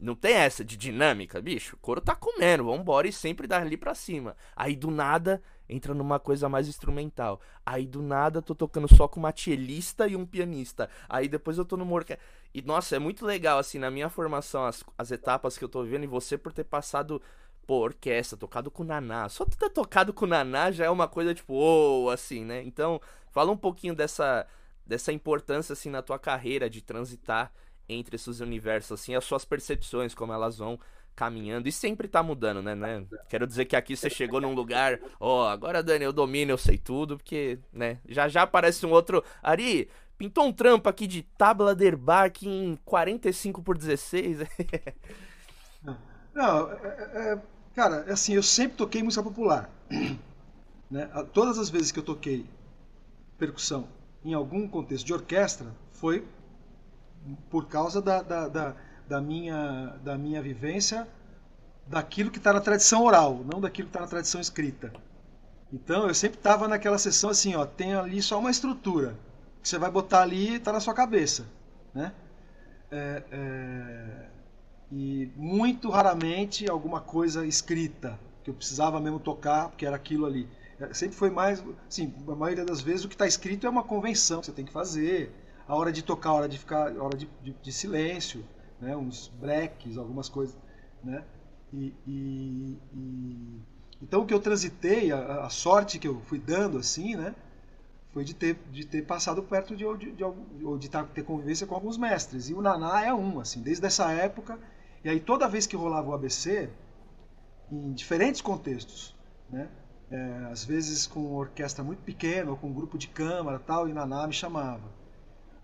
não 0.00 0.14
tem 0.14 0.34
essa 0.34 0.64
de 0.64 0.76
dinâmica, 0.76 1.40
bicho, 1.40 1.76
o 1.76 1.78
couro 1.78 2.00
tá 2.00 2.14
comendo, 2.14 2.64
vambora 2.64 3.08
e 3.08 3.12
sempre 3.12 3.46
dali 3.46 3.76
pra 3.76 3.94
cima, 3.94 4.36
aí 4.56 4.76
do 4.76 4.90
nada 4.90 5.42
entra 5.68 5.94
numa 5.94 6.18
coisa 6.18 6.48
mais 6.48 6.68
instrumental, 6.68 7.40
aí 7.64 7.86
do 7.86 8.02
nada 8.02 8.42
tô 8.42 8.54
tocando 8.54 8.94
só 8.94 9.08
com 9.08 9.20
uma 9.20 9.32
cellista 9.34 10.06
e 10.06 10.16
um 10.16 10.26
pianista, 10.26 10.90
aí 11.08 11.28
depois 11.28 11.58
eu 11.58 11.64
tô 11.64 11.76
no 11.76 11.90
orquestra, 11.90 12.24
e 12.54 12.60
nossa, 12.60 12.96
é 12.96 12.98
muito 12.98 13.24
legal, 13.24 13.58
assim, 13.58 13.78
na 13.78 13.90
minha 13.90 14.10
formação, 14.10 14.64
as, 14.64 14.84
as 14.98 15.10
etapas 15.10 15.56
que 15.56 15.64
eu 15.64 15.68
tô 15.68 15.82
vendo, 15.84 16.04
e 16.04 16.06
você 16.06 16.36
por 16.36 16.52
ter 16.52 16.64
passado 16.64 17.22
pô, 17.66 17.76
orquestra, 17.76 18.36
tocado 18.36 18.70
com 18.70 18.84
Naná. 18.84 19.28
Só 19.28 19.44
ter 19.44 19.70
tocado 19.70 20.12
com 20.12 20.26
Naná 20.26 20.70
já 20.70 20.84
é 20.84 20.90
uma 20.90 21.08
coisa 21.08 21.34
tipo, 21.34 21.54
oh, 21.54 22.10
assim, 22.10 22.44
né? 22.44 22.62
Então, 22.64 23.00
fala 23.30 23.52
um 23.52 23.56
pouquinho 23.56 23.94
dessa, 23.94 24.46
dessa 24.86 25.12
importância, 25.12 25.72
assim, 25.72 25.90
na 25.90 26.02
tua 26.02 26.18
carreira 26.18 26.68
de 26.68 26.82
transitar 26.82 27.52
entre 27.88 28.16
esses 28.16 28.40
universos, 28.40 28.92
assim, 28.92 29.14
as 29.14 29.24
suas 29.24 29.44
percepções, 29.44 30.14
como 30.14 30.32
elas 30.32 30.58
vão 30.58 30.78
caminhando 31.14 31.68
e 31.68 31.72
sempre 31.72 32.08
tá 32.08 32.22
mudando, 32.22 32.62
né, 32.62 32.74
né? 32.74 33.04
Quero 33.28 33.46
dizer 33.46 33.66
que 33.66 33.76
aqui 33.76 33.94
você 33.96 34.08
chegou 34.08 34.40
num 34.40 34.54
lugar, 34.54 34.98
ó, 35.20 35.44
oh, 35.44 35.48
agora 35.48 35.82
Dani, 35.82 36.04
eu 36.04 36.12
domino, 36.12 36.52
eu 36.52 36.58
sei 36.58 36.78
tudo, 36.78 37.18
porque, 37.18 37.58
né, 37.72 37.98
já 38.08 38.28
já 38.28 38.42
aparece 38.42 38.86
um 38.86 38.90
outro, 38.90 39.22
Ari, 39.42 39.90
pintou 40.16 40.46
um 40.46 40.52
trampo 40.52 40.88
aqui 40.88 41.06
de 41.06 41.22
Tabla 41.22 41.74
Derbach 41.74 42.46
em 42.46 42.78
45 42.84 43.62
por 43.62 43.76
16. 43.76 44.38
Não, 46.34 46.72
é, 46.72 46.76
é, 47.12 47.32
é 47.34 47.42
Cara, 47.74 48.04
é 48.06 48.12
assim, 48.12 48.34
eu 48.34 48.42
sempre 48.42 48.76
toquei 48.76 49.02
música 49.02 49.22
popular. 49.22 49.70
Né? 50.90 51.06
Todas 51.32 51.58
as 51.58 51.70
vezes 51.70 51.90
que 51.90 51.98
eu 51.98 52.02
toquei 52.02 52.44
percussão 53.38 53.88
em 54.22 54.34
algum 54.34 54.68
contexto 54.68 55.06
de 55.06 55.14
orquestra 55.14 55.74
foi 55.90 56.26
por 57.50 57.66
causa 57.68 58.00
da, 58.00 58.22
da, 58.22 58.48
da, 58.48 58.76
da 59.08 59.20
minha, 59.20 59.98
da 60.02 60.16
minha 60.16 60.42
vivência 60.42 61.06
daquilo 61.86 62.30
que 62.30 62.38
está 62.38 62.52
na 62.52 62.60
tradição 62.60 63.04
oral, 63.04 63.44
não 63.44 63.60
daquilo 63.60 63.88
que 63.88 63.90
está 63.90 64.00
na 64.00 64.06
tradição 64.06 64.40
escrita. 64.40 64.92
Então 65.72 66.06
eu 66.06 66.14
sempre 66.14 66.38
estava 66.38 66.68
naquela 66.68 66.98
sessão 66.98 67.30
assim, 67.30 67.54
ó, 67.54 67.64
tem 67.64 67.94
ali 67.94 68.20
só 68.20 68.38
uma 68.38 68.50
estrutura 68.50 69.16
que 69.62 69.68
você 69.68 69.78
vai 69.78 69.90
botar 69.90 70.22
ali 70.22 70.50
e 70.50 70.54
está 70.56 70.72
na 70.72 70.80
sua 70.80 70.94
cabeça, 70.94 71.46
né? 71.94 72.12
É, 72.90 73.22
é 73.30 74.28
e 74.92 75.32
muito 75.34 75.88
raramente 75.88 76.68
alguma 76.68 77.00
coisa 77.00 77.46
escrita 77.46 78.20
que 78.44 78.50
eu 78.50 78.54
precisava 78.54 79.00
mesmo 79.00 79.18
tocar 79.18 79.70
porque 79.70 79.86
era 79.86 79.96
aquilo 79.96 80.26
ali 80.26 80.46
é, 80.78 80.92
sempre 80.92 81.16
foi 81.16 81.30
mais 81.30 81.64
sim 81.88 82.12
a 82.28 82.34
maioria 82.34 82.64
das 82.64 82.82
vezes 82.82 83.04
o 83.04 83.08
que 83.08 83.14
está 83.14 83.26
escrito 83.26 83.66
é 83.66 83.70
uma 83.70 83.82
convenção 83.82 84.40
que 84.40 84.46
você 84.46 84.52
tem 84.52 84.66
que 84.66 84.72
fazer 84.72 85.34
a 85.66 85.74
hora 85.74 85.92
de 85.92 86.02
tocar 86.02 86.30
a 86.30 86.34
hora 86.34 86.48
de 86.48 86.58
ficar 86.58 86.96
a 86.96 87.02
hora 87.02 87.16
de, 87.16 87.28
de, 87.42 87.52
de 87.52 87.72
silêncio 87.72 88.44
né 88.80 88.96
uns 88.96 89.28
breaks 89.28 89.96
algumas 89.96 90.28
coisas 90.28 90.56
né 91.02 91.24
e, 91.72 91.94
e, 92.06 92.78
e, 92.94 93.60
então 94.02 94.22
o 94.22 94.26
que 94.26 94.34
eu 94.34 94.40
transitei 94.40 95.10
a, 95.10 95.44
a, 95.44 95.48
sorte 95.50 95.98
que 95.98 96.06
eu 96.06 96.20
fui 96.22 96.38
dando 96.38 96.78
assim 96.78 97.16
né 97.16 97.34
foi 98.12 98.24
de 98.24 98.34
ter, 98.34 98.58
de 98.70 98.84
ter 98.84 99.06
passado 99.06 99.42
perto 99.42 99.74
de, 99.74 99.84
de, 99.96 100.12
de, 100.12 100.24
de, 100.24 100.78
de 100.78 100.88
ter 101.14 101.22
convivência 101.22 101.66
com 101.66 101.74
alguns 101.74 101.96
mestres. 101.96 102.50
E 102.50 102.52
o 102.52 102.60
Naná 102.60 103.02
é 103.06 103.14
um, 103.14 103.40
assim, 103.40 103.62
desde 103.62 103.86
essa 103.86 104.12
época 104.12 104.58
e 105.04 105.08
aí 105.08 105.18
toda 105.18 105.48
vez 105.48 105.66
que 105.66 105.74
rolava 105.74 106.10
o 106.10 106.14
ABC, 106.14 106.70
em 107.70 107.92
diferentes 107.92 108.40
contextos, 108.40 109.14
né? 109.50 109.68
É, 110.10 110.48
às 110.50 110.62
vezes 110.62 111.06
com 111.06 111.34
orquestra 111.34 111.82
muito 111.82 112.02
pequena 112.02 112.50
ou 112.50 112.56
com 112.56 112.68
um 112.68 112.72
grupo 112.72 112.98
de 112.98 113.08
câmara 113.08 113.58
tal, 113.58 113.88
e 113.88 113.92
Naná 113.92 114.26
me 114.26 114.32
chamava. 114.32 114.82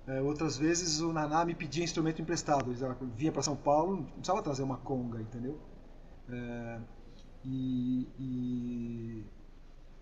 É, 0.09 0.23
outras 0.23 0.57
vezes 0.57 1.01
o 1.01 1.13
Naná 1.13 1.45
me 1.45 1.55
pedia 1.55 1.85
instrumento 1.85 2.23
emprestado. 2.23 2.71
Ele 2.71 3.13
vinha 3.15 3.31
para 3.31 3.43
São 3.43 3.55
Paulo, 3.55 3.97
não 3.97 4.05
precisava 4.05 4.43
trazer 4.43 4.63
uma 4.63 4.79
conga, 4.79 5.21
entendeu? 5.21 5.61
É, 6.31 6.81
e, 7.45 8.09
e, 8.19 9.25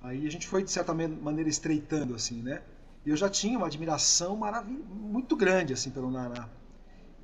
aí 0.01 0.27
a 0.27 0.31
gente 0.31 0.47
foi 0.47 0.63
de 0.63 0.71
certa 0.71 0.95
maneira 0.95 1.51
estreitando 1.51 2.15
assim, 2.15 2.41
né? 2.41 2.63
Eu 3.05 3.17
já 3.17 3.29
tinha 3.29 3.59
uma 3.59 3.67
admiração 3.67 4.39
muito 4.65 5.37
grande 5.37 5.73
assim 5.73 5.91
pelo 5.91 6.11
Naná. 6.11 6.49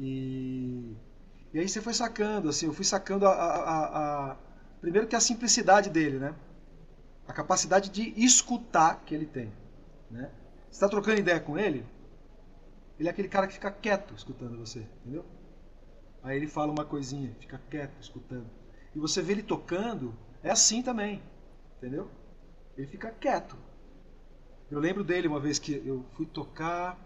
E 0.01 0.97
e 1.55 1.59
aí 1.59 1.69
você 1.69 1.83
foi 1.83 1.93
sacando, 1.93 2.49
assim, 2.49 2.67
eu 2.67 2.73
fui 2.73 2.85
sacando 2.85 3.27
a, 3.27 3.33
a, 3.33 4.31
a, 4.31 4.37
primeiro 4.81 5.07
que 5.07 5.15
a 5.15 5.21
simplicidade 5.21 5.91
dele, 5.91 6.19
né? 6.19 6.35
A 7.29 7.33
capacidade 7.33 7.91
de 7.91 8.13
escutar 8.17 9.03
que 9.05 9.15
ele 9.15 9.27
tem, 9.27 9.53
né? 10.11 10.31
Está 10.71 10.89
trocando 10.89 11.21
ideia 11.21 11.39
com 11.39 11.59
ele, 11.59 11.85
ele 13.03 13.09
é 13.09 13.11
aquele 13.11 13.29
cara 13.29 13.47
que 13.47 13.55
fica 13.55 13.71
quieto 13.71 14.15
escutando 14.15 14.57
você, 14.57 14.87
entendeu? 15.01 15.25
Aí 16.23 16.37
ele 16.37 16.47
fala 16.47 16.71
uma 16.71 16.85
coisinha, 16.85 17.35
fica 17.41 17.61
quieto 17.69 18.01
escutando. 18.01 18.49
E 18.95 18.99
você 18.99 19.21
vê 19.21 19.33
ele 19.33 19.43
tocando, 19.43 20.15
é 20.43 20.51
assim 20.51 20.83
também, 20.83 21.21
entendeu? 21.79 22.09
Ele 22.77 22.87
fica 22.87 23.11
quieto. 23.11 23.57
Eu 24.71 24.79
lembro 24.79 25.03
dele 25.03 25.27
uma 25.27 25.41
vez 25.41 25.59
que 25.59 25.83
eu 25.85 26.05
fui 26.13 26.27
tocar, 26.27 26.99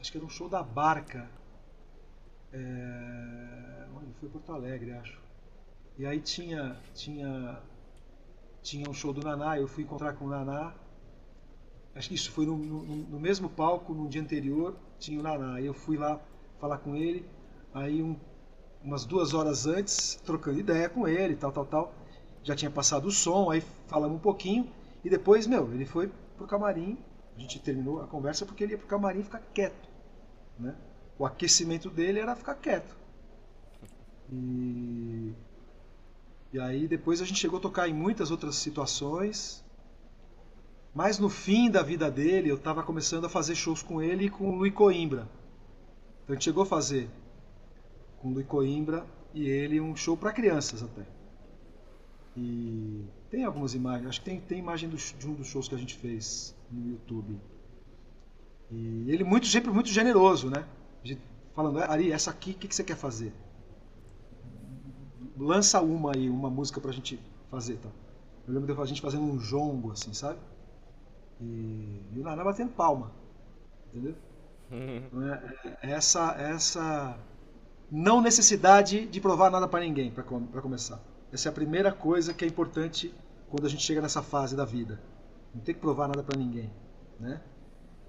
acho 0.00 0.10
que 0.10 0.16
era 0.16 0.26
um 0.26 0.30
show 0.30 0.48
da 0.48 0.62
Barca, 0.62 1.30
é, 2.52 3.86
foi 4.22 4.28
Porto 4.28 4.52
Alegre, 4.52 4.92
acho. 4.92 5.20
E 5.98 6.06
aí 6.06 6.20
tinha, 6.20 6.80
tinha, 6.94 7.60
tinha 8.62 8.88
um 8.88 8.94
show 8.94 9.12
do 9.12 9.20
Naná, 9.20 9.58
eu 9.58 9.66
fui 9.66 9.82
encontrar 9.82 10.12
com 10.14 10.26
o 10.26 10.28
Naná. 10.28 10.74
Acho 11.94 12.08
que 12.08 12.14
isso 12.14 12.30
foi 12.30 12.46
no, 12.46 12.56
no, 12.56 12.82
no 12.82 13.20
mesmo 13.20 13.48
palco, 13.48 13.92
no 13.92 14.08
dia 14.08 14.22
anterior, 14.22 14.74
tinha 14.98 15.20
o 15.20 15.22
Naná. 15.22 15.60
Eu 15.60 15.74
fui 15.74 15.96
lá 15.96 16.20
falar 16.58 16.78
com 16.78 16.96
ele, 16.96 17.26
aí 17.74 18.02
um, 18.02 18.16
umas 18.82 19.04
duas 19.04 19.34
horas 19.34 19.66
antes, 19.66 20.20
trocando 20.24 20.58
ideia 20.58 20.88
com 20.88 21.06
ele, 21.06 21.36
tal, 21.36 21.52
tal, 21.52 21.66
tal. 21.66 21.94
Já 22.42 22.56
tinha 22.56 22.70
passado 22.70 23.06
o 23.06 23.10
som, 23.10 23.50
aí 23.50 23.62
falamos 23.86 24.16
um 24.16 24.20
pouquinho, 24.20 24.68
e 25.04 25.10
depois, 25.10 25.46
meu, 25.46 25.72
ele 25.72 25.84
foi 25.84 26.10
pro 26.36 26.46
camarim, 26.46 26.98
a 27.36 27.40
gente 27.40 27.58
terminou 27.58 28.02
a 28.02 28.06
conversa 28.06 28.46
porque 28.46 28.64
ele 28.64 28.72
ia 28.72 28.78
pro 28.78 28.86
camarim 28.86 29.22
ficar 29.22 29.40
quieto, 29.52 29.88
né? 30.58 30.74
o 31.18 31.26
aquecimento 31.26 31.88
dele 31.88 32.18
era 32.18 32.34
ficar 32.34 32.54
quieto. 32.56 32.96
E, 34.30 35.32
e 36.52 36.58
aí 36.58 36.88
depois 36.88 37.20
a 37.20 37.24
gente 37.24 37.38
chegou 37.38 37.58
a 37.58 37.62
tocar 37.62 37.88
em 37.88 37.94
muitas 37.94 38.30
outras 38.30 38.56
situações. 38.56 39.64
Mas 40.94 41.18
no 41.18 41.28
fim 41.28 41.70
da 41.70 41.82
vida 41.82 42.10
dele, 42.10 42.50
eu 42.50 42.56
estava 42.56 42.82
começando 42.82 43.24
a 43.24 43.28
fazer 43.28 43.54
shows 43.54 43.82
com 43.82 44.02
ele 44.02 44.26
e 44.26 44.30
com 44.30 44.50
o 44.50 44.56
Luiz 44.56 44.74
Coimbra. 44.74 45.28
Então 46.22 46.30
a 46.30 46.32
gente 46.34 46.44
chegou 46.44 46.62
a 46.62 46.66
fazer 46.66 47.08
com 48.18 48.28
o 48.28 48.34
Luiz 48.34 48.46
Coimbra 48.46 49.06
e 49.32 49.48
ele 49.48 49.80
um 49.80 49.96
show 49.96 50.16
para 50.16 50.32
crianças 50.32 50.82
até. 50.82 51.06
E 52.36 53.04
tem 53.30 53.44
algumas 53.44 53.74
imagens, 53.74 54.08
acho 54.08 54.20
que 54.20 54.30
tem, 54.30 54.40
tem 54.40 54.58
imagem 54.58 54.88
do, 54.88 54.96
de 54.96 55.28
um 55.28 55.34
dos 55.34 55.46
shows 55.46 55.68
que 55.68 55.74
a 55.74 55.78
gente 55.78 55.94
fez 55.94 56.54
no 56.70 56.90
YouTube. 56.90 57.40
E 58.70 59.10
ele 59.10 59.24
muito 59.24 59.46
sempre 59.46 59.70
muito 59.70 59.88
generoso, 59.88 60.50
né? 60.50 60.66
falando, 61.54 61.78
Ari, 61.82 62.10
essa 62.10 62.30
aqui, 62.30 62.52
o 62.52 62.54
que, 62.54 62.68
que 62.68 62.74
você 62.74 62.84
quer 62.84 62.96
fazer? 62.96 63.32
Lança 65.36 65.80
uma 65.80 66.12
aí, 66.14 66.28
uma 66.28 66.48
música 66.48 66.80
pra 66.80 66.92
gente 66.92 67.20
fazer, 67.50 67.76
tá? 67.76 67.90
Eu 68.46 68.54
lembro 68.54 68.74
de 68.74 68.80
a 68.80 68.84
gente 68.86 69.00
fazendo 69.00 69.24
um 69.24 69.38
jongo, 69.38 69.92
assim, 69.92 70.12
sabe? 70.12 70.38
E, 71.42 72.04
e 72.12 72.20
o 72.20 72.22
Naná 72.22 72.44
batendo 72.44 72.70
palma, 72.70 73.12
entendeu? 73.88 74.14
Uhum. 74.70 75.28
É, 75.28 75.66
é, 75.82 75.90
essa, 75.90 76.32
essa 76.38 77.18
não 77.90 78.20
necessidade 78.20 79.06
de 79.06 79.20
provar 79.20 79.50
nada 79.50 79.66
para 79.66 79.80
ninguém, 79.80 80.10
para 80.12 80.22
começar. 80.22 81.00
Essa 81.32 81.48
é 81.48 81.50
a 81.50 81.52
primeira 81.52 81.90
coisa 81.90 82.32
que 82.32 82.44
é 82.44 82.48
importante 82.48 83.12
quando 83.50 83.66
a 83.66 83.68
gente 83.68 83.82
chega 83.82 84.00
nessa 84.00 84.22
fase 84.22 84.54
da 84.54 84.64
vida. 84.64 85.00
Não 85.52 85.60
tem 85.60 85.74
que 85.74 85.80
provar 85.80 86.06
nada 86.06 86.22
para 86.22 86.38
ninguém, 86.38 86.70
né? 87.18 87.42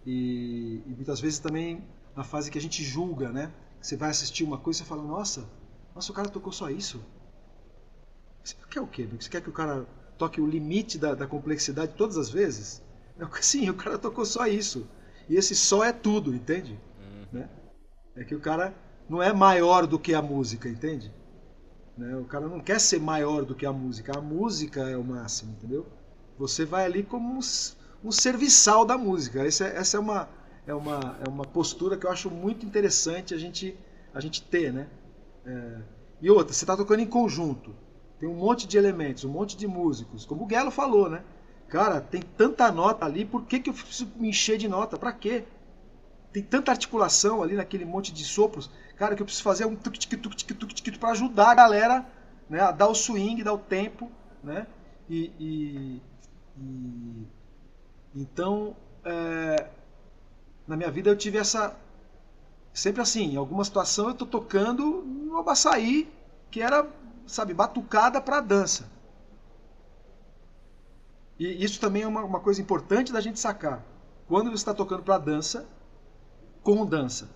E, 0.06 0.82
e, 0.86 0.94
muitas 0.96 1.20
vezes 1.20 1.40
também 1.40 1.84
na 2.16 2.24
fase 2.24 2.52
que 2.52 2.58
a 2.58 2.62
gente 2.62 2.84
julga, 2.84 3.32
né? 3.32 3.52
Você 3.82 3.98
vai 3.98 4.10
assistir 4.10 4.44
uma 4.44 4.58
coisa 4.58 4.84
e 4.84 4.86
fala, 4.86 5.02
nossa, 5.02 5.50
nossa, 5.96 6.12
o 6.12 6.16
cara 6.16 6.30
tocou 6.30 6.54
só 6.54 6.70
isso. 6.70 7.04
Você 8.44 8.56
quer 8.70 8.82
o 8.82 8.88
quê? 8.88 9.08
Você 9.20 9.30
quer 9.30 9.42
que 9.42 9.50
o 9.50 9.54
cara 9.54 9.86
toque 10.18 10.40
o 10.40 10.46
limite 10.46 10.98
da, 10.98 11.16
da 11.16 11.26
complexidade 11.26 11.94
todas 11.98 12.18
as 12.18 12.30
vezes? 12.30 12.82
Sim, 13.42 13.70
o 13.70 13.74
cara 13.74 13.98
tocou 13.98 14.26
só 14.26 14.48
isso. 14.48 14.88
E 15.30 15.36
esse 15.36 15.56
só 15.56 15.84
é 15.84 15.92
tudo, 15.92 16.34
entende? 16.34 16.80
Uhum. 17.00 17.40
Né? 17.40 17.50
É 18.16 18.24
que 18.24 18.36
o 18.36 18.40
cara 18.40 18.74
não 19.10 19.22
é 19.22 19.32
maior 19.34 19.88
do 19.88 20.00
que 20.00 20.14
a 20.14 20.22
música, 20.22 20.68
entende? 20.68 21.12
Né? 21.98 22.16
O 22.18 22.26
cara 22.26 22.48
não 22.48 22.60
quer 22.60 22.80
ser 22.80 23.00
maior 23.00 23.46
do 23.46 23.56
que 23.56 23.66
a 23.66 23.74
música. 23.74 24.18
A 24.18 24.22
música 24.22 24.82
é 24.82 24.98
o 24.98 25.04
máximo, 25.04 25.54
entendeu? 25.54 25.86
Você 26.38 26.66
vai 26.66 26.86
ali 26.86 27.04
como 27.04 27.34
um, 27.34 27.40
um 28.04 28.12
serviçal 28.12 28.86
da 28.86 28.98
música. 28.98 29.46
Essa, 29.46 29.68
é, 29.68 29.78
essa 29.78 29.98
é, 29.98 30.00
uma, 30.00 30.30
é, 30.66 30.74
uma, 30.74 31.18
é 31.26 31.30
uma 31.30 31.46
postura 31.46 31.98
que 31.98 32.06
eu 32.06 32.12
acho 32.12 32.30
muito 32.30 32.66
interessante 32.66 33.34
a 33.34 33.38
gente, 33.38 33.78
a 34.14 34.20
gente 34.20 34.42
ter, 34.44 34.74
né? 34.74 34.88
É... 35.46 35.82
E 36.22 36.30
outra, 36.30 36.54
você 36.54 36.64
está 36.64 36.76
tocando 36.76 37.02
em 37.02 37.08
conjunto. 37.08 37.76
Tem 38.18 38.30
um 38.30 38.36
monte 38.36 38.66
de 38.66 38.78
elementos, 38.78 39.26
um 39.26 39.30
monte 39.30 39.58
de 39.58 39.68
músicos. 39.68 40.26
Como 40.26 40.44
o 40.44 40.48
Guelo 40.48 40.72
falou, 40.72 41.10
né? 41.10 41.24
Cara, 41.74 42.00
tem 42.00 42.22
tanta 42.22 42.72
nota 42.72 43.04
ali, 43.04 43.26
por 43.26 43.46
que, 43.46 43.60
que 43.60 43.68
eu 43.68 43.74
preciso 43.74 44.08
me 44.18 44.30
encher 44.30 44.60
de 44.60 44.68
nota? 44.68 44.96
Para 44.96 45.12
quê? 45.12 45.44
Tem 46.32 46.44
tanta 46.44 46.70
articulação 46.70 47.42
ali 47.42 47.56
naquele 47.56 47.84
monte 47.84 48.14
de 48.14 48.24
sopros. 48.24 48.70
Cara, 48.96 49.16
que 49.16 49.24
eu 49.24 49.26
preciso 49.26 49.44
fazer 49.44 49.66
um 49.66 49.76
tuk 49.76 49.98
tuk 49.98 50.18
tuk 50.18 50.36
tuk 50.36 50.54
tuk 50.54 50.84
tuk 50.84 51.00
para 51.00 51.10
ajudar 51.10 51.50
a 51.50 51.56
galera 51.56 52.06
né, 52.48 52.60
a 52.60 52.72
dar 52.72 52.90
o 52.90 52.94
swing, 52.94 53.42
dar 53.44 53.54
o 53.54 53.58
tempo, 53.58 54.12
né? 54.44 54.68
E, 55.10 55.32
e, 55.40 56.02
e 56.60 57.28
então, 58.16 58.76
é, 59.04 59.68
na 60.68 60.78
minha 60.78 60.92
vida 60.92 61.10
eu 61.10 61.18
tive 61.18 61.40
essa 61.40 61.76
sempre 62.72 63.02
assim, 63.02 63.34
em 63.34 63.36
alguma 63.36 63.64
situação 63.64 64.10
eu 64.10 64.14
tô 64.14 64.28
tocando 64.28 65.02
no 65.02 65.40
Abaçaí, 65.40 66.08
que 66.52 66.62
era, 66.62 66.88
sabe, 67.26 67.52
batucada 67.52 68.22
para 68.22 68.42
dança. 68.42 68.93
E 71.40 71.64
isso 71.64 71.80
também 71.80 72.04
é 72.04 72.08
uma, 72.08 72.24
uma 72.24 72.40
coisa 72.40 72.62
importante 72.62 73.12
da 73.12 73.22
gente 73.22 73.40
sacar. 73.40 73.84
Quando 74.28 74.50
você 74.50 74.56
está 74.56 74.74
tocando 74.74 75.04
para 75.04 75.18
dança, 75.18 75.68
com 76.62 76.86
dança. 76.86 77.30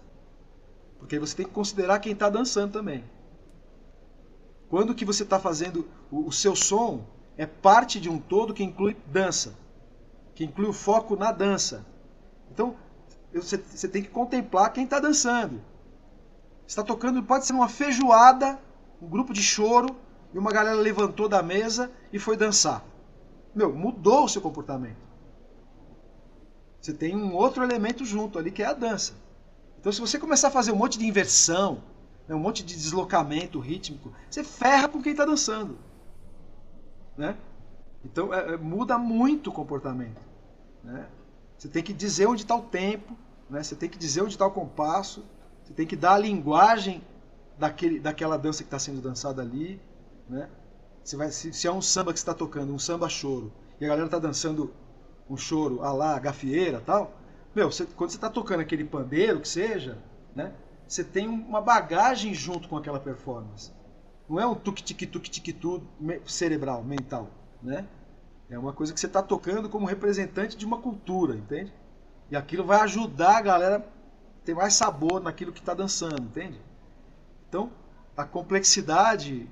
Porque 0.99 1.19
você 1.19 1.35
tem 1.35 1.45
que 1.45 1.51
considerar 1.51 1.99
quem 1.99 2.13
está 2.13 2.29
dançando 2.29 2.73
também. 2.73 3.03
Quando 4.69 4.95
que 4.95 5.05
você 5.05 5.23
está 5.23 5.39
fazendo 5.39 5.87
o, 6.11 6.27
o, 6.27 6.31
seu 6.31 6.55
som 6.55 7.05
é 7.37 7.45
parte 7.45 7.99
de 7.99 8.09
um 8.09 8.19
todo 8.19 8.53
que 8.53 8.63
inclui 8.63 8.95
dança, 9.07 9.53
que 10.35 10.43
inclui 10.43 10.67
o 10.67 10.73
foco 10.73 11.15
na 11.15 11.31
dança. 11.31 11.85
Então 12.51 12.75
você, 13.33 13.57
você 13.57 13.87
tem 13.87 14.01
que 14.01 14.09
contemplar 14.09 14.73
quem 14.73 14.83
está 14.83 14.99
dançando. 14.99 15.61
Está 16.65 16.83
tocando, 16.83 17.23
pode 17.23 17.45
ser 17.45 17.53
uma 17.53 17.69
feijoada, 17.69 18.59
um 19.01 19.07
grupo 19.07 19.33
de 19.33 19.41
choro 19.41 19.95
e 20.33 20.37
uma 20.37 20.51
galera 20.51 20.75
levantou 20.75 21.29
da 21.29 21.41
mesa 21.41 21.91
e 22.11 22.19
foi 22.19 22.35
dançar. 22.35 22.83
Meu, 23.57 23.73
mudou 23.73 24.25
o 24.25 24.29
seu 24.29 24.39
comportamento. 24.39 24.99
Você 26.79 26.93
tem 26.93 27.15
um 27.15 27.33
outro 27.33 27.63
elemento 27.63 28.05
junto 28.05 28.37
ali 28.37 28.51
que 28.51 28.61
é 28.61 28.67
a 28.67 28.73
dança. 28.73 29.13
Então, 29.79 29.91
se 29.91 29.99
você 29.99 30.19
começar 30.19 30.49
a 30.49 30.51
fazer 30.51 30.71
um 30.71 30.75
monte 30.75 30.99
de 30.99 31.07
inversão, 31.07 31.81
né, 32.27 32.35
um 32.35 32.39
monte 32.39 32.63
de 32.63 32.75
deslocamento 32.75 33.59
rítmico, 33.59 34.13
você 34.29 34.43
ferra 34.43 34.87
com 34.87 35.01
quem 35.01 35.11
está 35.11 35.25
dançando. 35.25 35.75
Né? 37.17 37.35
Então, 38.05 38.31
é, 38.31 38.53
é, 38.53 38.57
muda 38.57 38.95
muito 38.99 39.49
o 39.49 39.53
comportamento. 39.53 40.21
Né? 40.83 41.07
Você 41.57 41.67
tem 41.67 41.81
que 41.81 41.93
dizer 41.93 42.27
onde 42.27 42.43
está 42.43 42.55
o 42.55 42.61
tempo, 42.61 43.17
né? 43.49 43.63
você 43.63 43.75
tem 43.75 43.89
que 43.89 43.97
dizer 43.97 44.21
onde 44.21 44.35
está 44.35 44.45
o 44.45 44.51
compasso, 44.51 45.25
você 45.63 45.73
tem 45.73 45.87
que 45.87 45.95
dar 45.95 46.13
a 46.13 46.19
linguagem 46.19 47.01
daquele, 47.57 47.99
daquela 47.99 48.37
dança 48.37 48.61
que 48.61 48.67
está 48.67 48.77
sendo 48.77 49.01
dançada 49.01 49.41
ali. 49.41 49.81
Né? 50.29 50.47
Você 51.07 51.15
vai, 51.15 51.31
se, 51.31 51.53
se 51.53 51.65
é 51.65 51.71
um 51.71 51.81
samba 51.81 52.11
que 52.11 52.19
está 52.19 52.33
tocando, 52.33 52.73
um 52.73 52.77
samba 52.77 53.07
choro, 53.07 53.53
e 53.79 53.85
a 53.85 53.87
galera 53.87 54.07
está 54.07 54.19
dançando 54.19 54.73
um 55.29 55.37
choro 55.37 55.81
a 55.81 55.93
lá, 55.93 56.19
gafieira 56.19 56.81
tal, 56.81 57.13
meu, 57.55 57.69
quando 57.95 58.09
você 58.09 58.17
está 58.17 58.29
tocando 58.29 58.59
aquele 58.59 58.83
pandeiro, 58.83 59.39
que 59.39 59.47
seja, 59.47 59.97
né? 60.35 60.53
Você 60.85 61.05
tem 61.05 61.29
uma 61.29 61.61
bagagem 61.61 62.33
junto 62.33 62.67
com 62.67 62.75
aquela 62.75 62.99
performance. 62.99 63.71
Não 64.27 64.37
é 64.37 64.45
um 64.45 64.53
tuk- 64.53 64.83
tik-tuk- 64.83 65.29
tik-tu 65.29 65.81
cerebral, 66.25 66.83
mental, 66.83 67.29
né? 67.63 67.87
É 68.49 68.59
uma 68.59 68.73
coisa 68.73 68.93
que 68.93 68.99
você 68.99 69.07
está 69.07 69.23
tocando 69.23 69.69
como 69.69 69.85
representante 69.85 70.57
de 70.57 70.65
uma 70.65 70.81
cultura, 70.81 71.37
entende? 71.37 71.71
E 72.29 72.35
aquilo 72.35 72.65
vai 72.65 72.81
ajudar 72.81 73.37
a 73.37 73.41
galera 73.41 73.77
a 73.77 74.45
ter 74.45 74.53
mais 74.53 74.73
sabor 74.73 75.21
naquilo 75.21 75.53
que 75.53 75.59
está 75.61 75.73
dançando, 75.73 76.25
entende? 76.25 76.59
Então, 77.47 77.71
a 78.15 78.25
complexidade 78.25 79.49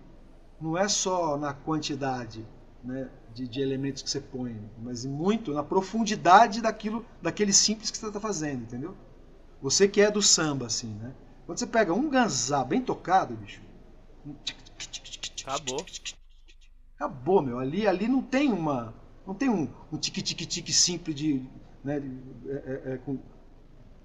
não 0.60 0.78
é 0.78 0.88
só 0.88 1.38
na 1.38 1.54
quantidade, 1.54 2.46
né? 2.84 3.10
de, 3.34 3.48
de, 3.48 3.62
elementos 3.62 4.02
que 4.02 4.10
você 4.10 4.22
põe, 4.22 4.58
mas 4.82 5.06
muito 5.06 5.54
na 5.54 5.62
profundidade 5.62 6.62
daquilo, 6.62 7.06
daquele 7.22 7.52
simples 7.52 7.92
que 7.92 7.98
você 7.98 8.08
está 8.08 8.20
fazendo, 8.20 8.64
entendeu? 8.64 8.96
Você 9.62 9.88
que 9.88 10.00
é 10.00 10.10
do 10.10 10.22
samba, 10.22 10.68
assim, 10.68 10.94
né? 10.94 11.14
Quando 11.46 11.60
você 11.60 11.68
pega 11.68 11.94
um 11.94 12.10
ganzá 12.10 12.64
bem 12.64 12.82
tocado, 12.82 13.36
bicho. 13.36 13.62
Acabou. 15.46 15.86
Acabou, 16.96 17.42
meu. 17.42 17.60
Ali, 17.60 17.88
ali 17.88 18.08
não 18.08 18.22
tem 18.22 18.52
uma. 18.52 18.94
Não 19.28 19.34
tem 19.34 19.50
um, 19.50 19.68
um 19.92 19.98
tique-tique-tique 19.98 20.72
simples 20.72 21.16
de. 21.16 21.46
Né, 21.84 22.02
é, 22.48 22.52
é, 22.52 22.94
é, 22.94 22.98
com 22.98 23.20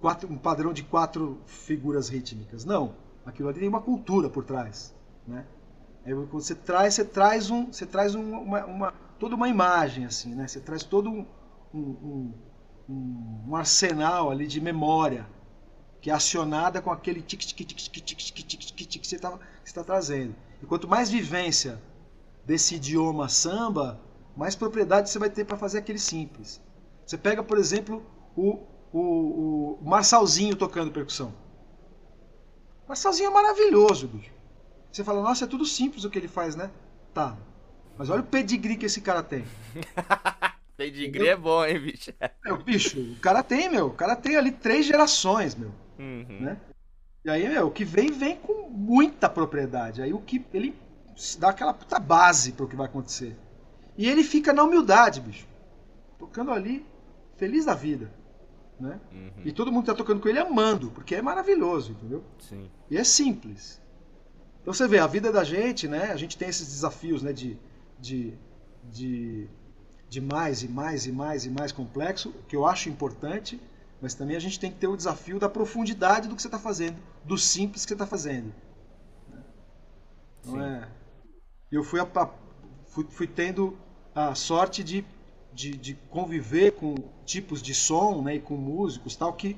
quatro, 0.01 0.31
um 0.31 0.37
padrão 0.37 0.73
de 0.73 0.83
quatro 0.83 1.41
figuras 1.47 2.09
rítmicas. 2.09 2.65
Não. 2.65 2.95
Aquilo 3.25 3.49
ali 3.49 3.61
tem 3.61 3.69
uma 3.69 3.81
cultura 3.81 4.29
por 4.29 4.45
trás. 4.45 4.95
Né? 5.27 5.47
Quando 6.05 6.31
você 6.31 6.55
traz, 6.55 6.95
você 6.95 7.05
traz 7.05 7.51
um. 7.51 7.67
Você 7.67 7.87
traz 7.87 8.15
um, 8.15 8.41
uma, 8.41 8.65
uma 8.65 8.95
toda 9.19 9.35
uma 9.35 9.49
imagem, 9.49 10.07
assim, 10.07 10.35
né? 10.35 10.49
Você 10.49 10.61
traz 10.61 10.83
todo 10.83 11.11
um, 11.11 11.27
um, 11.75 12.33
um, 12.89 13.45
um 13.49 13.57
arsenal 13.57 14.31
ali 14.31 14.47
de 14.47 14.61
memória 14.61 15.27
que 16.01 16.11
é 16.11 16.15
acionada 16.15 16.81
com 16.81 16.91
aquele 16.91 17.21
tic 17.21 17.41
tic 17.41 17.67
tic 17.67 17.77
tic 17.77 18.03
tic 18.03 18.19
tic 18.19 18.47
tic 18.47 18.61
tic 18.61 18.89
tic 18.89 19.03
que 19.03 19.07
você 19.07 19.17
está 19.65 19.85
trazendo. 19.85 20.35
E 20.63 20.67
quanto 20.67 20.89
mais 20.89 21.11
vivência 21.11 21.81
desse 22.47 22.77
idioma 22.77 23.29
samba, 23.29 24.01
mais 24.35 24.57
propriedade 24.57 25.11
você 25.11 25.19
vai 25.19 25.29
ter 25.29 25.45
para 25.45 25.59
fazer 25.59 25.79
aquele 25.79 25.99
simples. 25.99 26.61
Você 27.05 27.19
pega, 27.19 27.43
por 27.43 27.59
exemplo, 27.59 28.03
o, 28.35 28.61
o, 28.93 29.79
o 29.81 29.85
Marçalzinho 29.85 30.57
tocando 30.57 30.91
percussão. 30.91 31.35
Marçalzinho 32.89 33.29
é 33.29 33.33
maravilhoso, 33.33 34.09
bicho. 34.09 34.39
Você 34.91 35.05
fala, 35.05 35.22
nossa, 35.22 35.45
é 35.45 35.49
tudo 35.49 35.64
simples 35.64 36.05
o 36.05 36.11
que 36.11 36.18
ele 36.18 36.28
faz, 36.28 36.57
né? 36.57 36.70
Tá. 37.14 37.36
Mas 37.97 38.11
olha 38.11 38.20
o 38.20 38.24
pedigree 38.24 38.76
que 38.76 38.86
esse 38.86 39.01
cara 39.01 39.22
tem. 39.22 39.45
pedigree 40.76 41.28
é 41.28 41.36
bom, 41.36 41.64
hein, 41.64 41.78
bicho? 41.78 42.12
Meu, 42.45 42.57
bicho, 42.62 42.99
o 42.99 43.16
cara 43.20 43.43
tem, 43.43 43.68
meu. 43.68 43.86
O 43.88 43.95
cara 43.95 44.16
tem 44.16 44.36
ali 44.36 44.51
três 44.51 44.86
gerações, 44.86 45.55
meu. 45.55 45.70
Uhum. 45.99 46.41
Né? 46.41 46.57
E 47.24 47.30
aí, 47.30 47.49
meu, 47.49 47.66
o 47.66 47.70
que 47.70 47.84
vem, 47.84 48.11
vem 48.11 48.36
com 48.36 48.68
muita 48.70 49.28
propriedade. 49.28 50.01
Aí 50.01 50.12
o 50.12 50.20
que 50.20 50.45
ele 50.53 50.74
dá 51.38 51.51
aquela 51.51 51.74
puta 51.74 51.99
base 51.99 52.53
para 52.53 52.64
o 52.64 52.68
que 52.68 52.76
vai 52.76 52.86
acontecer. 52.86 53.36
E 53.97 54.09
ele 54.09 54.24
fica 54.24 54.53
na 54.53 54.62
humildade, 54.62 55.20
bicho. 55.20 55.47
Tocando 56.18 56.51
ali, 56.51 56.86
feliz 57.36 57.66
da 57.66 57.74
vida. 57.74 58.11
Né? 58.78 58.99
Uhum. 59.12 59.43
E 59.45 59.53
todo 59.53 59.70
mundo 59.70 59.86
tá 59.86 59.95
tocando 59.95 60.20
com 60.20 60.28
ele 60.28 60.38
amando, 60.38 60.91
porque 60.91 61.14
é 61.14 61.20
maravilhoso, 61.20 61.93
entendeu? 61.93 62.24
Sim. 62.38 62.70
E 62.91 62.97
é 62.97 63.05
simples. 63.05 63.80
Então 64.61 64.75
você 64.75 64.87
vê, 64.87 64.99
a 64.99 65.07
vida 65.07 65.33
da 65.33 65.45
gente, 65.45 65.89
né? 65.89 66.13
A 66.13 66.17
gente 66.17 66.37
tem 66.37 66.49
esses 66.49 66.67
desafios, 66.67 67.23
né? 67.23 67.33
De 67.33 67.59
de, 68.01 68.33
de, 68.91 69.49
de 70.09 70.21
mais 70.21 70.63
e 70.63 70.69
mais 70.69 71.07
e 71.07 71.13
mais 71.13 71.45
e 71.45 71.51
mais 71.51 71.71
complexo, 71.71 72.33
que 72.49 72.57
eu 72.57 72.67
acho 72.67 72.89
importante, 72.89 73.61
mas 74.01 74.15
também 74.15 74.37
a 74.37 74.41
gente 74.41 74.59
tem 74.59 74.73
que 74.73 74.79
ter 74.79 74.87
o 74.87 74.97
desafio 74.97 75.39
da 75.39 75.49
profundidade 75.49 76.29
do 76.29 76.35
que 76.35 76.43
você 76.43 76.49
está 76.49 76.59
fazendo, 76.59 76.97
do 77.25 77.37
simples 77.37 77.85
que 77.85 77.91
você 77.91 77.95
está 77.95 78.07
fazendo. 78.07 78.53
Não 80.45 80.61
é? 80.63 80.89
Eu 81.71 81.85
fui, 81.85 82.01
a, 82.01 82.31
fui, 82.87 83.07
fui, 83.11 83.27
tendo 83.27 83.77
a 84.15 84.35
sorte 84.35 84.83
de, 84.83 85.05
de, 85.53 85.77
de, 85.77 85.95
conviver 86.09 86.73
com 86.73 86.95
tipos 87.25 87.63
de 87.63 87.75
som 87.75 88.23
né, 88.23 88.37
e 88.37 88.41
com 88.41 88.57
músicos 88.57 89.15
tal 89.15 89.35
que, 89.35 89.57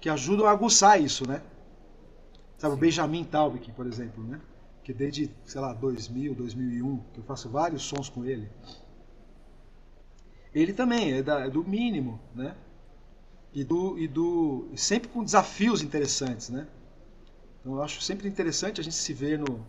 que 0.00 0.08
ajudam 0.08 0.46
a 0.46 0.50
aguçar 0.50 1.00
isso, 1.00 1.28
né? 1.28 1.42
Sabe, 2.58 2.72
Sim. 2.72 2.78
o 2.78 2.80
Benjamin 2.80 3.24
Taubik, 3.24 3.72
por 3.72 3.86
exemplo, 3.86 4.22
né? 4.24 4.40
que 4.84 4.92
desde, 4.92 5.30
sei 5.46 5.60
lá, 5.60 5.72
2000, 5.72 6.34
2001, 6.34 6.98
que 7.14 7.18
eu 7.18 7.24
faço 7.24 7.48
vários 7.48 7.82
sons 7.82 8.10
com 8.10 8.24
ele. 8.24 8.48
Ele 10.54 10.74
também 10.74 11.14
é, 11.14 11.22
da, 11.22 11.40
é 11.40 11.50
do 11.50 11.64
mínimo, 11.64 12.20
né? 12.34 12.54
E 13.52 13.64
do, 13.64 13.98
e 13.98 14.06
do 14.06 14.68
sempre 14.76 15.08
com 15.08 15.24
desafios 15.24 15.82
interessantes, 15.82 16.50
né? 16.50 16.68
Então 17.60 17.74
eu 17.74 17.82
acho 17.82 18.02
sempre 18.02 18.28
interessante 18.28 18.80
a 18.80 18.84
gente 18.84 18.94
se 18.94 19.12
ver 19.14 19.38
no, 19.38 19.66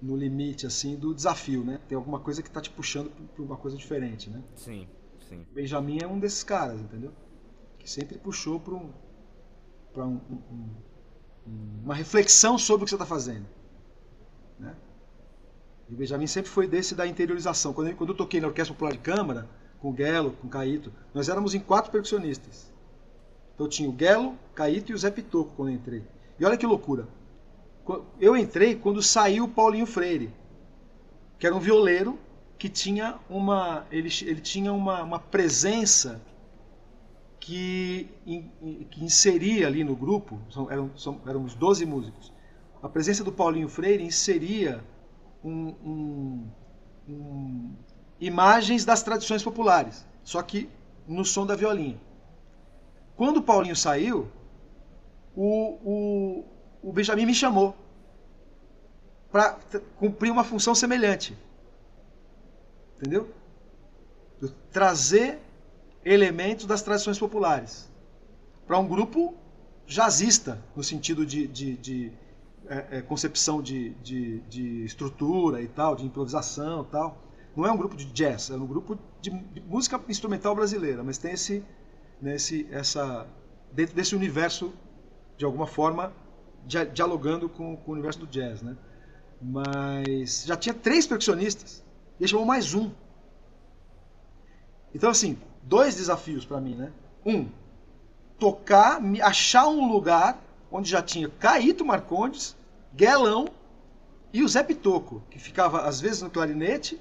no 0.00 0.16
limite 0.16 0.64
assim 0.64 0.96
do 0.96 1.12
desafio, 1.12 1.64
né? 1.64 1.80
Tem 1.88 1.96
alguma 1.96 2.20
coisa 2.20 2.40
que 2.40 2.48
está 2.48 2.60
te 2.60 2.70
puxando 2.70 3.10
para 3.34 3.42
uma 3.42 3.56
coisa 3.56 3.76
diferente, 3.76 4.30
né? 4.30 4.42
Sim, 4.54 4.86
sim. 5.28 5.44
Benjamin 5.52 5.98
é 6.02 6.06
um 6.06 6.20
desses 6.20 6.44
caras, 6.44 6.80
entendeu? 6.80 7.12
Que 7.78 7.90
sempre 7.90 8.16
puxou 8.16 8.60
para 8.60 8.74
um, 8.74 8.92
pra 9.92 10.06
um, 10.06 10.20
um, 10.50 10.70
uma 11.46 11.94
reflexão 11.94 12.56
sobre 12.56 12.82
o 12.82 12.84
que 12.84 12.90
você 12.90 12.96
está 12.96 13.06
fazendo, 13.06 13.46
né? 14.58 14.74
E 15.88 15.94
o 15.94 15.96
Benjamin 15.96 16.26
sempre 16.26 16.50
foi 16.50 16.66
desse 16.66 16.94
da 16.94 17.06
interiorização. 17.06 17.72
Quando 17.72 17.88
eu, 17.88 17.96
quando 17.96 18.10
eu 18.10 18.16
toquei 18.16 18.40
na 18.40 18.48
Orquestra 18.48 18.74
Popular 18.74 18.92
de 18.92 18.98
Câmara, 18.98 19.48
com 19.80 19.90
o 19.90 19.92
Guelo, 19.92 20.32
com 20.40 20.46
o 20.46 20.50
Caíto, 20.50 20.90
nós 21.12 21.28
éramos 21.28 21.54
em 21.54 21.60
quatro 21.60 21.92
percussionistas. 21.92 22.72
Então 23.54 23.68
tinha 23.68 23.88
o 23.88 23.92
Guelo, 23.92 24.34
Caíto 24.54 24.92
e 24.92 24.94
o 24.94 24.98
Zé 24.98 25.10
Pitoco 25.10 25.52
quando 25.54 25.68
eu 25.68 25.74
entrei. 25.74 26.02
E 26.38 26.44
olha 26.44 26.56
que 26.56 26.66
loucura. 26.66 27.06
Eu 28.18 28.34
entrei 28.34 28.74
quando 28.74 29.02
saiu 29.02 29.44
o 29.44 29.48
Paulinho 29.48 29.84
Freire, 29.84 30.32
que 31.38 31.46
era 31.46 31.54
um 31.54 31.60
violeiro 31.60 32.18
que 32.58 32.68
tinha 32.70 33.18
uma, 33.28 33.86
ele, 33.90 34.08
ele 34.22 34.40
tinha 34.40 34.72
uma, 34.72 35.02
uma 35.02 35.18
presença 35.18 36.20
que, 37.44 38.08
que 38.90 39.04
inseria 39.04 39.66
ali 39.66 39.84
no 39.84 39.94
grupo, 39.94 40.40
são, 40.50 40.70
eram, 40.70 40.90
são, 40.96 41.20
éramos 41.26 41.54
12 41.54 41.84
músicos, 41.84 42.32
a 42.82 42.88
presença 42.88 43.22
do 43.22 43.30
Paulinho 43.30 43.68
Freire 43.68 44.02
inseria 44.02 44.82
um, 45.44 45.74
um, 45.84 46.48
um, 47.06 47.74
imagens 48.18 48.86
das 48.86 49.02
tradições 49.02 49.42
populares, 49.42 50.06
só 50.22 50.40
que 50.42 50.70
no 51.06 51.22
som 51.22 51.44
da 51.44 51.54
violinha. 51.54 52.00
Quando 53.14 53.38
o 53.38 53.42
Paulinho 53.42 53.76
saiu, 53.76 54.26
o, 55.36 55.78
o, 55.84 56.44
o 56.82 56.92
Benjamin 56.94 57.26
me 57.26 57.34
chamou 57.34 57.76
para 59.30 59.58
cumprir 59.98 60.30
uma 60.30 60.44
função 60.44 60.74
semelhante. 60.74 61.36
Entendeu? 62.96 63.28
Trazer 64.72 65.40
elementos 66.04 66.66
das 66.66 66.82
tradições 66.82 67.18
populares 67.18 67.90
para 68.66 68.78
um 68.78 68.86
grupo 68.86 69.34
jazzista, 69.86 70.62
no 70.74 70.82
sentido 70.82 71.24
de, 71.24 71.46
de, 71.46 71.76
de 71.76 72.12
é, 72.66 72.98
é, 72.98 73.02
concepção 73.02 73.62
de, 73.62 73.90
de, 74.02 74.40
de, 74.40 74.84
estrutura 74.84 75.60
e 75.60 75.68
tal, 75.68 75.94
de 75.94 76.04
improvisação 76.04 76.82
e 76.82 76.86
tal. 76.86 77.18
Não 77.56 77.66
é 77.66 77.70
um 77.70 77.76
grupo 77.76 77.94
de 77.94 78.06
jazz, 78.06 78.50
é 78.50 78.54
um 78.54 78.66
grupo 78.66 78.98
de, 79.20 79.30
música 79.66 80.00
instrumental 80.08 80.54
brasileira, 80.54 81.04
mas 81.04 81.18
tem 81.18 81.32
esse, 81.32 81.62
nesse, 82.20 82.66
essa, 82.70 83.26
dentro 83.72 83.94
desse 83.94 84.14
universo, 84.16 84.72
de 85.36 85.44
alguma 85.44 85.66
forma, 85.66 86.12
dialogando 86.92 87.48
com, 87.48 87.76
com, 87.76 87.90
o 87.90 87.94
universo 87.94 88.20
do 88.20 88.26
jazz, 88.26 88.62
né? 88.62 88.76
Mas 89.40 90.44
já 90.46 90.56
tinha 90.56 90.74
três 90.74 91.06
percussionistas 91.06 91.84
e 92.18 92.26
chamou 92.26 92.46
mais 92.46 92.72
um. 92.72 92.90
Então, 94.94 95.10
assim, 95.10 95.36
dois 95.64 95.96
desafios 95.96 96.44
para 96.44 96.60
mim, 96.60 96.74
né? 96.74 96.92
Um, 97.24 97.48
tocar, 98.38 99.00
achar 99.22 99.66
um 99.66 99.90
lugar 99.90 100.38
onde 100.70 100.90
já 100.90 101.02
tinha 101.02 101.28
Caíto 101.28 101.84
Marcondes, 101.84 102.56
Guelão 102.94 103.48
e 104.32 104.42
o 104.42 104.48
Zé 104.48 104.62
Pitoco, 104.62 105.22
que 105.30 105.38
ficava 105.38 105.82
às 105.82 106.00
vezes 106.00 106.22
no 106.22 106.30
clarinete, 106.30 107.00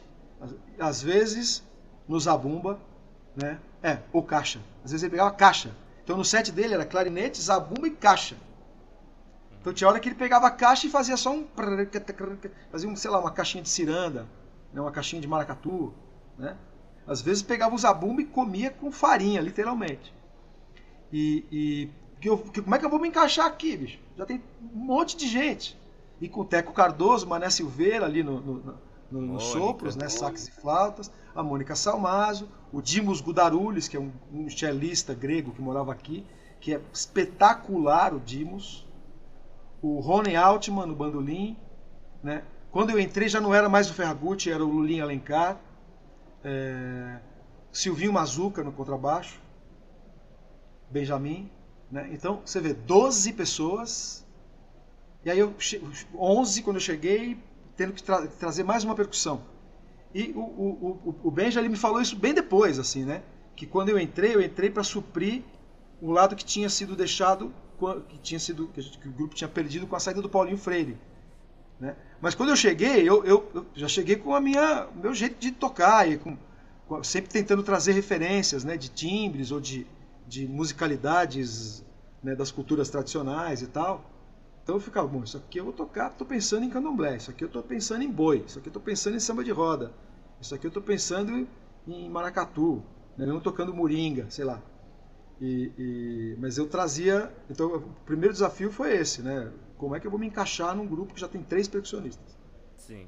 às 0.79 1.01
vezes 1.01 1.63
no 2.07 2.19
zabumba, 2.19 2.79
né? 3.35 3.59
É, 3.81 3.99
ou 4.11 4.23
caixa. 4.23 4.59
Às 4.83 4.91
vezes 4.91 5.03
ele 5.03 5.11
pegava 5.11 5.31
caixa. 5.31 5.71
Então 6.03 6.15
no 6.15 6.23
set 6.23 6.51
dele 6.51 6.73
era 6.73 6.85
clarinete, 6.85 7.41
zabumba 7.41 7.87
e 7.87 7.91
caixa. 7.91 8.37
Então 9.59 9.73
tinha 9.73 9.89
hora 9.89 9.99
que 9.99 10.09
ele 10.09 10.15
pegava 10.15 10.47
a 10.47 10.51
caixa 10.51 10.87
e 10.87 10.89
fazia 10.89 11.17
só 11.17 11.33
um. 11.33 11.47
Fazia, 12.71 12.89
um, 12.89 12.95
sei 12.95 13.09
lá, 13.09 13.19
uma 13.19 13.31
caixinha 13.31 13.63
de 13.63 13.69
ciranda, 13.69 14.27
né? 14.73 14.81
uma 14.81 14.91
caixinha 14.91 15.21
de 15.21 15.27
maracatu. 15.27 15.93
Né? 16.37 16.55
Às 17.07 17.21
vezes 17.21 17.43
pegava 17.43 17.75
o 17.75 17.77
zabumba 17.77 18.21
e 18.21 18.25
comia 18.25 18.71
com 18.71 18.91
farinha, 18.91 19.41
literalmente. 19.41 20.13
E, 21.11 21.45
e 21.51 21.89
que 22.19 22.29
eu, 22.29 22.37
que, 22.37 22.61
como 22.61 22.75
é 22.75 22.79
que 22.79 22.85
eu 22.85 22.89
vou 22.89 22.99
me 22.99 23.07
encaixar 23.07 23.45
aqui, 23.45 23.75
bicho? 23.77 23.99
Já 24.17 24.25
tem 24.25 24.41
um 24.61 24.79
monte 24.79 25.17
de 25.17 25.27
gente. 25.27 25.77
E 26.21 26.29
com 26.29 26.41
o 26.41 26.45
Teco 26.45 26.73
Cardoso, 26.73 27.27
Mané 27.27 27.49
Silveira 27.49 28.05
ali 28.05 28.23
no, 28.23 28.39
no, 28.39 28.75
no, 29.11 29.21
no 29.21 29.39
sopros, 29.39 29.95
né? 29.95 30.07
Sax 30.07 30.47
e 30.47 30.51
flautas, 30.51 31.11
a 31.35 31.43
Mônica 31.43 31.75
Salmazo, 31.75 32.47
o 32.71 32.81
Dimos 32.81 33.19
Gudarulhos, 33.19 33.87
que 33.87 33.97
é 33.97 33.99
um, 33.99 34.11
um 34.31 34.49
cellista 34.49 35.13
grego 35.13 35.51
que 35.51 35.61
morava 35.61 35.91
aqui, 35.91 36.25
que 36.61 36.73
é 36.73 36.81
espetacular 36.93 38.13
o 38.13 38.19
Dimos 38.19 38.85
o 39.83 39.99
Rony 39.99 40.35
Altman 40.35 40.85
no 40.87 40.95
bandolim. 40.95 41.57
Né? 42.23 42.43
Quando 42.71 42.91
eu 42.91 42.99
entrei 42.99 43.27
já 43.27 43.41
não 43.41 43.53
era 43.53 43.67
mais 43.67 43.89
o 43.89 43.93
Ferragutti, 43.93 44.49
era 44.49 44.63
o 44.63 44.67
Lulinha 44.67 45.03
Alencar. 45.03 45.59
É... 46.43 47.19
Silvinho 47.71 48.13
Mazuca 48.13 48.63
no 48.63 48.71
contrabaixo. 48.71 49.41
Benjamin. 50.89 51.49
Né? 51.91 52.09
Então, 52.11 52.41
você 52.45 52.59
vê, 52.59 52.73
12 52.73 53.33
pessoas. 53.33 54.25
E 55.25 55.31
aí, 55.31 55.39
eu, 55.39 55.53
11 56.15 56.61
quando 56.63 56.77
eu 56.77 56.81
cheguei, 56.81 57.37
tendo 57.75 57.93
que 57.93 58.03
tra 58.03 58.27
trazer 58.27 58.63
mais 58.63 58.83
uma 58.83 58.95
percussão. 58.95 59.41
E 60.13 60.31
o, 60.31 60.39
o, 60.39 60.99
o, 61.05 61.15
o 61.23 61.31
Benja 61.31 61.59
ele 61.59 61.69
me 61.69 61.77
falou 61.77 61.99
isso 61.99 62.15
bem 62.15 62.33
depois, 62.33 62.77
assim, 62.77 63.03
né? 63.03 63.23
Que 63.55 63.65
quando 63.65 63.89
eu 63.89 63.99
entrei, 63.99 64.35
eu 64.35 64.41
entrei 64.41 64.69
para 64.69 64.83
suprir 64.83 65.43
o 66.01 66.11
lado 66.11 66.35
que 66.35 66.45
tinha 66.45 66.69
sido 66.69 66.95
deixado 66.95 67.53
que 68.07 68.17
tinha 68.19 68.39
sido 68.39 68.67
que, 68.67 69.07
o 69.07 69.11
grupo 69.11 69.35
tinha 69.35 69.47
perdido 69.47 69.85
com 69.87 69.95
a 69.95 69.99
saída 69.99 70.21
do 70.21 70.29
Paulinho 70.29 70.57
Freire. 70.57 70.97
Né? 71.83 71.97
Mas 72.21 72.33
quando 72.33 72.47
eu 72.47 72.55
cheguei, 72.55 73.01
eu, 73.01 73.25
eu, 73.25 73.51
eu 73.53 73.65
já 73.75 73.89
cheguei 73.89 74.15
com 74.15 74.33
a 74.33 74.39
minha 74.39 74.87
meu 74.95 75.13
jeito 75.13 75.37
de 75.37 75.51
tocar 75.51 76.09
e 76.09 76.17
com, 76.17 76.37
com, 76.87 77.03
sempre 77.03 77.29
tentando 77.29 77.61
trazer 77.61 77.91
referências, 77.91 78.63
né, 78.63 78.77
de 78.77 78.87
timbres 78.87 79.51
ou 79.51 79.59
de, 79.59 79.85
de 80.25 80.47
musicalidades 80.47 81.83
né, 82.23 82.35
das 82.35 82.51
culturas 82.51 82.89
tradicionais 82.89 83.61
e 83.61 83.67
tal. 83.67 84.09
Então 84.63 84.77
eu 84.77 84.79
ficava, 84.79 85.05
bom, 85.05 85.25
isso 85.25 85.35
aqui 85.35 85.57
eu 85.57 85.65
vou 85.65 85.73
tocar, 85.73 86.09
estou 86.09 86.25
pensando 86.25 86.63
em 86.63 86.69
candomblé, 86.69 87.17
isso 87.17 87.29
aqui 87.29 87.43
eu 87.43 87.47
estou 87.47 87.61
pensando 87.61 88.01
em 88.01 88.09
boi, 88.09 88.45
isso 88.47 88.59
aqui 88.59 88.69
eu 88.69 88.71
estou 88.71 88.81
pensando 88.81 89.17
em 89.17 89.19
samba 89.19 89.43
de 89.43 89.51
roda, 89.51 89.91
isso 90.39 90.55
aqui 90.55 90.65
eu 90.65 90.69
estou 90.69 90.81
pensando 90.81 91.45
em 91.85 92.09
maracatu, 92.09 92.81
né, 93.17 93.25
não 93.25 93.41
tocando 93.41 93.73
moringa, 93.73 94.25
sei 94.29 94.45
lá. 94.45 94.61
E, 95.41 95.69
e, 95.77 96.37
mas 96.39 96.57
eu 96.57 96.65
trazia. 96.65 97.29
Então, 97.49 97.75
o 97.75 97.81
primeiro 98.05 98.31
desafio 98.31 98.71
foi 98.71 98.95
esse, 98.95 99.21
né? 99.21 99.51
Como 99.83 99.95
é 99.95 99.99
que 99.99 100.07
eu 100.07 100.11
vou 100.11 100.19
me 100.19 100.27
encaixar 100.27 100.75
num 100.75 100.87
grupo 100.87 101.13
que 101.13 101.19
já 101.19 101.27
tem 101.27 101.43
três 101.43 101.67
percussionistas? 101.67 102.37
Sim. 102.77 103.07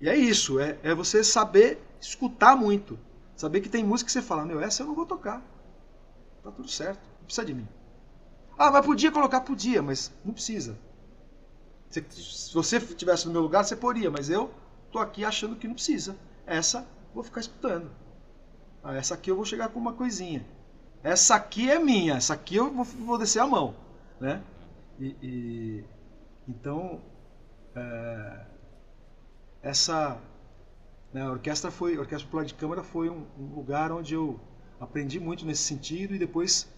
E 0.00 0.08
é 0.08 0.16
isso, 0.16 0.58
é, 0.58 0.78
é 0.82 0.94
você 0.94 1.22
saber 1.22 1.80
escutar 2.00 2.56
muito. 2.56 2.98
Saber 3.36 3.60
que 3.60 3.68
tem 3.68 3.84
música 3.84 4.06
que 4.06 4.12
você 4.12 4.22
fala, 4.22 4.44
meu, 4.44 4.60
essa 4.60 4.82
eu 4.82 4.86
não 4.86 4.94
vou 4.94 5.06
tocar. 5.06 5.42
Tá 6.42 6.50
tudo 6.50 6.68
certo, 6.68 7.00
não 7.18 7.24
precisa 7.24 7.46
de 7.46 7.54
mim. 7.54 7.68
Ah, 8.58 8.70
mas 8.70 8.84
podia 8.84 9.10
colocar? 9.10 9.40
Podia, 9.40 9.82
mas 9.82 10.12
não 10.24 10.32
precisa. 10.32 10.78
Se, 11.90 12.04
se 12.10 12.54
você 12.54 12.76
estivesse 12.76 13.26
no 13.26 13.32
meu 13.32 13.42
lugar, 13.42 13.64
você 13.64 13.76
poderia, 13.76 14.10
mas 14.10 14.30
eu 14.30 14.50
tô 14.90 14.98
aqui 14.98 15.24
achando 15.24 15.56
que 15.56 15.66
não 15.66 15.74
precisa. 15.74 16.16
Essa 16.46 16.86
vou 17.14 17.22
ficar 17.22 17.40
escutando. 17.40 17.90
Ah, 18.82 18.94
essa 18.94 19.14
aqui 19.14 19.30
eu 19.30 19.36
vou 19.36 19.44
chegar 19.44 19.68
com 19.68 19.78
uma 19.78 19.92
coisinha 19.92 20.44
essa 21.04 21.34
aqui 21.34 21.70
é 21.70 21.78
minha, 21.78 22.14
essa 22.14 22.32
aqui 22.32 22.56
eu 22.56 22.72
vou, 22.72 22.82
vou 22.82 23.18
descer 23.18 23.40
a 23.40 23.46
mão, 23.46 23.74
né? 24.18 24.42
E, 24.98 25.14
e 25.22 25.84
então 26.48 27.00
é, 27.74 28.46
essa 29.62 30.20
né, 31.12 31.22
a 31.22 31.30
orquestra 31.30 31.70
foi, 31.70 31.96
a 31.96 32.00
orquestra 32.00 32.26
popular 32.26 32.44
de 32.44 32.54
câmara 32.54 32.82
foi 32.82 33.08
um, 33.08 33.26
um, 33.38 33.54
lugar 33.54 33.92
onde 33.92 34.14
eu 34.14 34.40
aprendi 34.80 35.20
muito 35.20 35.46
nesse 35.46 35.62
sentido 35.62 36.14
e 36.14 36.18
depois 36.18 36.68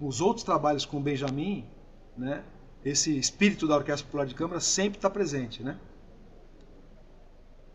os 0.00 0.20
outros 0.20 0.44
trabalhos 0.44 0.84
com 0.84 0.98
o 0.98 1.00
Benjamin, 1.00 1.66
né? 2.16 2.44
Esse 2.84 3.18
espírito 3.18 3.66
da 3.66 3.74
orquestra 3.74 4.04
popular 4.04 4.26
de 4.26 4.34
câmara 4.34 4.60
sempre 4.60 4.98
está 4.98 5.08
presente, 5.08 5.62
né? 5.62 5.78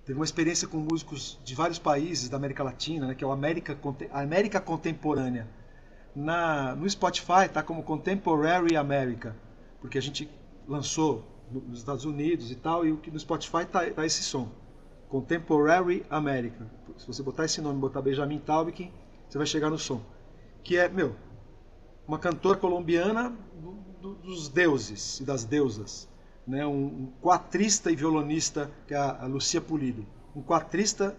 Teve 0.06 0.18
uma 0.18 0.24
experiência 0.24 0.68
com 0.68 0.78
músicos 0.78 1.40
de 1.44 1.56
vários 1.56 1.80
países 1.80 2.30
da 2.30 2.38
América 2.38 2.64
Latina, 2.64 3.08
né, 3.08 3.16
que 3.16 3.24
é 3.24 3.28
o 3.28 3.32
América, 3.32 3.78
América 4.12 4.62
Contemporânea 4.62 5.48
na, 6.16 6.76
no 6.76 6.90
Spotify 6.90 7.46
está 7.46 7.64
como 7.64 7.84
Contemporary 7.84 8.76
America, 8.76 9.36
porque 9.80 9.98
a 9.98 10.02
gente 10.02 10.30
lançou 10.68 11.26
nos 11.54 11.80
Estados 11.80 12.06
Unidos 12.06 12.52
e 12.52 12.56
tal, 12.56 12.86
e 12.86 12.92
no 12.92 13.20
Spotify 13.20 13.64
está 13.64 13.90
tá 13.90 14.06
esse 14.06 14.24
som. 14.24 14.50
Contemporary 15.10 16.06
America. 16.10 16.66
Se 16.98 17.06
você 17.06 17.22
botar 17.22 17.46
esse 17.46 17.62
nome, 17.62 17.80
botar 17.80 18.02
Benjamin 18.02 18.40
Taubkin, 18.40 18.92
você 19.28 19.38
vai 19.38 19.46
chegar 19.46 19.70
no 19.70 19.78
som. 19.78 20.02
Que 20.64 20.78
é, 20.78 20.88
meu, 20.88 21.16
uma 22.08 22.18
cantora 22.18 22.58
colombiana 22.58 23.36
do, 23.62 23.72
do, 24.02 24.14
dos 24.16 24.48
deuses 24.48 25.20
e 25.20 25.26
das 25.26 25.44
deusas. 25.44 26.08
Né? 26.48 26.66
Um, 26.66 26.86
um 26.86 27.14
quatrista 27.22 27.92
e 27.92 27.96
violonista, 27.96 28.72
que 28.88 28.94
é 28.94 28.98
a, 28.98 29.24
a 29.24 29.26
Lucia 29.26 29.60
Pulido. 29.60 30.06
Um 30.36 30.42
quatrista, 30.42 31.18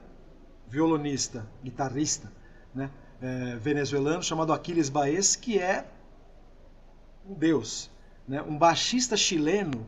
violonista, 0.69 1.47
guitarrista, 1.63 2.33
né? 2.75 2.91
é, 3.21 3.57
venezuelano 3.57 4.23
chamado 4.23 4.53
Aquiles 4.53 4.89
Baez, 4.89 5.37
que 5.37 5.59
é 5.59 5.87
um 7.27 7.35
deus. 7.35 7.91
Né? 8.27 8.43
Um 8.43 8.59
baixista 8.59 9.17
chileno 9.17 9.87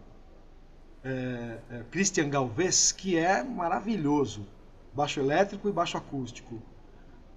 é, 1.05 1.59
é, 1.71 1.83
Christian 1.91 2.31
Galvez, 2.31 2.91
que 2.91 3.17
é 3.17 3.43
maravilhoso. 3.43 4.47
Baixo 4.93 5.21
elétrico 5.21 5.69
e 5.69 5.73
baixo 5.73 5.99
acústico. 5.99 6.63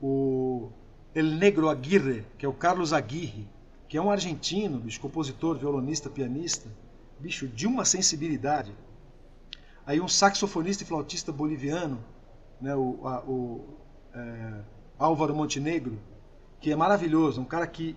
O 0.02 0.70
El 1.14 1.26
Negro 1.26 1.70
Aguirre, 1.70 2.26
que 2.38 2.46
é 2.46 2.50
o 2.50 2.54
Carlos 2.54 2.94
Aguirre, 2.94 3.48
que 3.90 3.98
é 3.98 4.02
um 4.02 4.12
argentino, 4.12 4.80
bicho, 4.80 5.00
compositor, 5.00 5.58
violonista, 5.58 6.10
pianista, 6.10 6.70
bicho, 7.20 7.48
de 7.48 7.68
uma 7.68 7.84
sensibilidade. 7.84 8.74
Aí 9.86 10.00
um 10.00 10.08
saxofonista 10.08 10.84
e 10.84 10.86
flautista 10.86 11.32
boliviano, 11.32 12.04
né, 12.62 12.76
o, 12.76 13.08
a, 13.08 13.20
o 13.22 13.66
é, 14.14 14.62
Álvaro 15.00 15.36
Montenegro, 15.36 16.00
que 16.60 16.72
é 16.72 16.76
maravilhoso, 16.76 17.42
um 17.42 17.46
cara 17.46 17.66
que, 17.66 17.96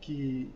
que 0.00 0.52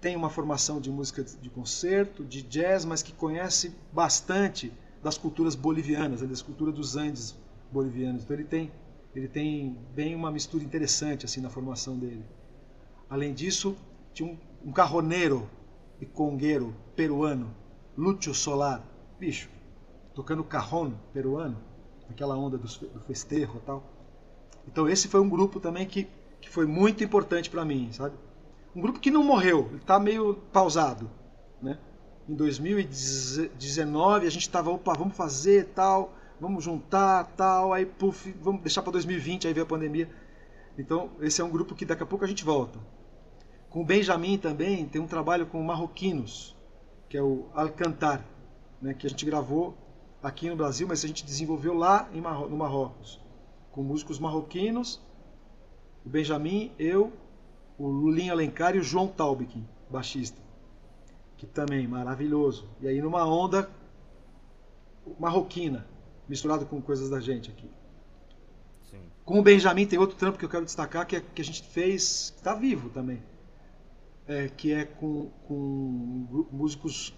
tem 0.00 0.16
uma 0.16 0.30
formação 0.30 0.80
de 0.80 0.90
música 0.90 1.22
de 1.22 1.50
concerto, 1.50 2.24
de 2.24 2.42
jazz, 2.42 2.84
mas 2.84 3.02
que 3.02 3.12
conhece 3.12 3.74
bastante 3.92 4.72
das 5.02 5.18
culturas 5.18 5.54
bolivianas, 5.54 6.22
das 6.22 6.42
culturas 6.42 6.74
dos 6.74 6.96
Andes 6.96 7.36
bolivianos. 7.70 8.22
Então 8.22 8.36
ele 8.36 8.44
tem 8.44 8.72
ele 9.14 9.26
tem 9.26 9.76
bem 9.92 10.14
uma 10.14 10.30
mistura 10.30 10.62
interessante 10.62 11.26
assim 11.26 11.40
na 11.40 11.50
formação 11.50 11.98
dele. 11.98 12.24
Além 13.08 13.34
disso, 13.34 13.76
tinha 14.14 14.28
um, 14.30 14.38
um 14.68 14.72
carroneiro 14.72 15.50
e 16.00 16.06
congueiro 16.06 16.74
peruano, 16.94 17.52
Lúcio 17.98 18.32
Solar, 18.32 18.84
bicho, 19.18 19.50
tocando 20.14 20.44
carrón 20.44 20.92
peruano, 21.12 21.58
aquela 22.08 22.36
onda 22.36 22.56
do, 22.56 22.68
do 22.68 23.00
festejo 23.00 23.56
e 23.56 23.60
tal. 23.66 23.82
Então 24.66 24.88
esse 24.88 25.08
foi 25.08 25.20
um 25.20 25.28
grupo 25.28 25.58
também 25.58 25.86
que, 25.86 26.06
que 26.40 26.48
foi 26.48 26.66
muito 26.66 27.02
importante 27.02 27.50
para 27.50 27.64
mim, 27.64 27.92
sabe? 27.92 28.14
Um 28.74 28.80
grupo 28.80 29.00
que 29.00 29.10
não 29.10 29.24
morreu, 29.24 29.66
ele 29.70 29.78
está 29.78 29.98
meio 29.98 30.34
pausado, 30.52 31.10
né? 31.60 31.78
Em 32.28 32.34
2019 32.34 34.26
a 34.26 34.30
gente 34.30 34.42
estava, 34.42 34.70
opa, 34.70 34.94
vamos 34.94 35.16
fazer 35.16 35.66
tal, 35.74 36.14
vamos 36.40 36.62
juntar 36.62 37.24
tal, 37.36 37.72
aí 37.72 37.84
puf, 37.84 38.32
vamos 38.40 38.62
deixar 38.62 38.82
para 38.82 38.92
2020, 38.92 39.48
aí 39.48 39.52
veio 39.52 39.64
a 39.64 39.68
pandemia. 39.68 40.08
Então 40.78 41.10
esse 41.20 41.40
é 41.40 41.44
um 41.44 41.50
grupo 41.50 41.74
que 41.74 41.84
daqui 41.84 42.04
a 42.04 42.06
pouco 42.06 42.24
a 42.24 42.28
gente 42.28 42.44
volta. 42.44 42.78
Com 43.68 43.82
o 43.82 43.84
Benjamin 43.84 44.38
também 44.38 44.86
tem 44.86 45.00
um 45.00 45.06
trabalho 45.06 45.46
com 45.46 45.60
marroquinos, 45.62 46.56
que 47.08 47.16
é 47.16 47.22
o 47.22 47.46
Alcantar, 47.52 48.24
né, 48.80 48.94
que 48.94 49.06
a 49.06 49.10
gente 49.10 49.26
gravou 49.26 49.76
aqui 50.22 50.48
no 50.48 50.56
Brasil, 50.56 50.86
mas 50.86 51.04
a 51.04 51.08
gente 51.08 51.24
desenvolveu 51.24 51.74
lá 51.74 52.08
Marro 52.14 52.48
no 52.48 52.56
Marrocos, 52.56 53.20
com 53.72 53.82
músicos 53.82 54.18
marroquinos, 54.18 55.00
o 56.04 56.08
Benjamin, 56.08 56.72
eu, 56.78 57.12
o 57.80 57.88
Lulinho 57.88 58.30
Alencar 58.30 58.76
e 58.76 58.78
o 58.78 58.82
João 58.82 59.08
Taubikin, 59.08 59.66
baixista, 59.88 60.38
que 61.38 61.46
também 61.46 61.88
maravilhoso. 61.88 62.68
E 62.78 62.86
aí 62.86 63.00
numa 63.00 63.24
onda 63.24 63.70
marroquina, 65.18 65.86
misturado 66.28 66.66
com 66.66 66.82
coisas 66.82 67.08
da 67.08 67.18
gente 67.20 67.50
aqui. 67.50 67.70
Sim. 68.82 69.00
Com 69.24 69.40
o 69.40 69.42
Benjamin 69.42 69.86
tem 69.86 69.98
outro 69.98 70.18
trampo 70.18 70.38
que 70.38 70.44
eu 70.44 70.48
quero 70.48 70.66
destacar 70.66 71.06
que, 71.06 71.16
é, 71.16 71.20
que 71.20 71.40
a 71.40 71.44
gente 71.44 71.62
fez, 71.62 72.30
que 72.30 72.36
está 72.36 72.54
vivo 72.54 72.90
também, 72.90 73.22
é, 74.28 74.48
que 74.48 74.74
é 74.74 74.84
com, 74.84 75.30
com 75.48 76.46
músicos 76.52 77.14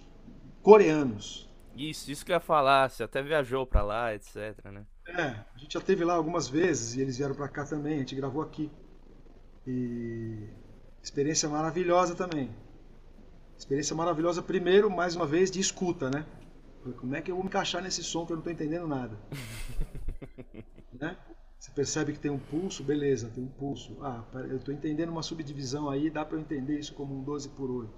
coreanos. 0.63 1.51
Isso, 1.75 2.09
isso 2.09 2.25
que 2.25 2.31
eu 2.31 2.37
ia 2.37 2.41
falar, 2.41 2.89
você 2.89 3.03
até 3.03 3.21
viajou 3.21 3.67
para 3.67 3.83
lá, 3.83 4.15
etc, 4.15 4.65
né? 4.67 4.87
É, 5.09 5.23
a 5.23 5.59
gente 5.59 5.75
já 5.75 5.81
teve 5.81 6.05
lá 6.05 6.15
algumas 6.15 6.47
vezes 6.47 6.95
e 6.95 7.01
eles 7.01 7.17
vieram 7.17 7.35
para 7.35 7.49
cá 7.49 7.65
também, 7.65 7.95
a 7.95 7.99
gente 7.99 8.15
gravou 8.15 8.43
aqui. 8.43 8.71
E 9.67 10.49
experiência 11.03 11.49
maravilhosa 11.49 12.15
também. 12.15 12.51
Experiência 13.57 13.95
maravilhosa 13.95 14.43
primeiro, 14.43 14.91
mais 14.91 15.15
uma 15.15 15.27
vez, 15.27 15.51
de 15.51 15.61
escuta, 15.61 16.11
né? 16.11 16.27
Como 16.99 17.15
é 17.15 17.23
que 17.23 17.31
eu 17.31 17.37
vou 17.37 17.45
me 17.45 17.49
encaixar 17.49 17.81
nesse 17.81 18.03
som 18.03 18.27
que 18.27 18.33
eu 18.33 18.37
não 18.37 18.41
estou 18.41 18.53
entendendo 18.53 18.89
nada? 18.89 19.17
né? 20.93 21.17
Você 21.57 21.71
percebe 21.71 22.13
que 22.13 22.19
tem 22.19 22.31
um 22.31 22.41
pulso, 22.41 22.83
beleza, 22.83 23.31
tem 23.33 23.45
um 23.45 23.49
pulso. 23.49 23.97
Ah, 24.03 24.25
eu 24.51 24.57
estou 24.57 24.75
entendendo 24.75 25.11
uma 25.11 25.23
subdivisão 25.23 25.89
aí, 25.89 26.11
dá 26.11 26.25
para 26.25 26.37
eu 26.37 26.41
entender 26.41 26.77
isso 26.77 26.93
como 26.93 27.17
um 27.17 27.23
12 27.23 27.51
por 27.51 27.71
8. 27.71 27.93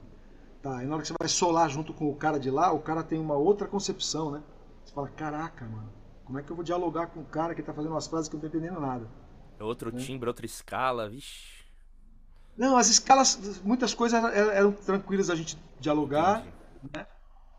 Tá, 0.61 0.83
e 0.83 0.87
na 0.87 0.95
hora 0.95 1.03
que 1.03 1.09
você 1.09 1.15
vai 1.19 1.29
solar 1.29 1.71
junto 1.71 1.95
com 1.95 2.11
o 2.11 2.15
cara 2.15 2.39
de 2.39 2.51
lá, 2.51 2.73
o 2.73 2.81
cara 2.81 3.03
tem 3.03 3.19
uma 3.19 3.37
outra 3.37 3.67
concepção, 3.67 4.31
né? 4.31 4.43
Você 4.85 4.93
fala, 4.93 5.09
caraca, 5.09 5.65
mano, 5.65 5.91
como 6.25 6.39
é 6.39 6.43
que 6.43 6.51
eu 6.51 6.57
vou 6.57 6.65
dialogar 6.65 7.07
com 7.07 7.21
o 7.21 7.25
cara 7.25 7.55
que 7.55 7.61
está 7.61 7.73
fazendo 7.73 7.93
umas 7.93 8.07
frases 8.07 8.29
que 8.29 8.37
eu 8.37 8.39
não 8.39 8.47
estou 8.47 8.61
entendendo 8.61 8.81
nada? 8.81 9.09
Outro 9.61 9.91
né? 9.93 9.99
timbre, 9.99 10.29
outra 10.29 10.45
escala, 10.45 11.09
vixi. 11.09 11.54
Não, 12.57 12.77
as 12.77 12.89
escalas, 12.89 13.61
muitas 13.65 13.95
coisas 13.95 14.23
eram, 14.33 14.73
tranquilas 14.73 15.29
a 15.29 15.35
gente 15.35 15.59
dialogar, 15.81 16.45
né? 16.95 17.07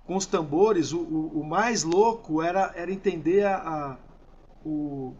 com 0.06 0.16
os 0.16 0.26
tambores, 0.26 0.93
o, 0.93 1.00
o, 1.00 1.39
o, 1.41 1.43
mais 1.43 1.84
louco 1.84 2.41
era, 2.41 2.72
era 2.76 2.91
entender 2.91 3.43
a, 3.46 3.58
a, 3.58 3.98
o, 4.64 5.14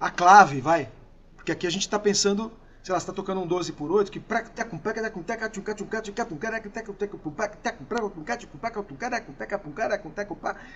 a 0.00 0.10
clave, 0.10 0.60
vai. 0.60 0.90
Porque 1.36 1.52
aqui 1.52 1.66
a 1.66 1.70
gente 1.70 1.82
está 1.82 1.98
pensando, 1.98 2.50
sei 2.82 2.92
lá, 2.92 2.98
você 2.98 3.04
está 3.04 3.12
tocando 3.12 3.42
um 3.42 3.46
12 3.46 3.72
por 3.72 3.90
8, 3.90 4.10
que 4.10 4.18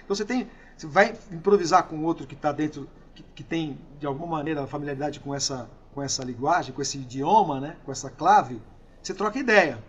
então 0.05 0.15
você 0.15 0.25
tem, 0.25 0.49
você 0.77 0.87
vai 0.87 1.17
improvisar 1.33 1.85
com 1.85 2.05
outro 2.05 2.27
que 2.27 2.35
está 2.35 2.53
dentro, 2.53 2.87
que, 3.15 3.23
que 3.35 3.43
tem 3.43 3.79
de 3.99 4.07
alguma 4.07 4.37
maneira 4.37 4.67
familiaridade 4.67 5.19
com 5.19 5.35
essa, 5.35 5.69
com 5.95 6.03
essa 6.03 6.24
linguagem, 6.24 6.74
com 6.74 6.82
esse 6.82 6.99
idioma, 6.99 7.61
né, 7.61 7.76
com 7.84 7.93
essa 7.93 8.11
clave, 8.11 8.61
você 9.03 9.14
troca 9.14 9.39
ideia. 9.39 9.82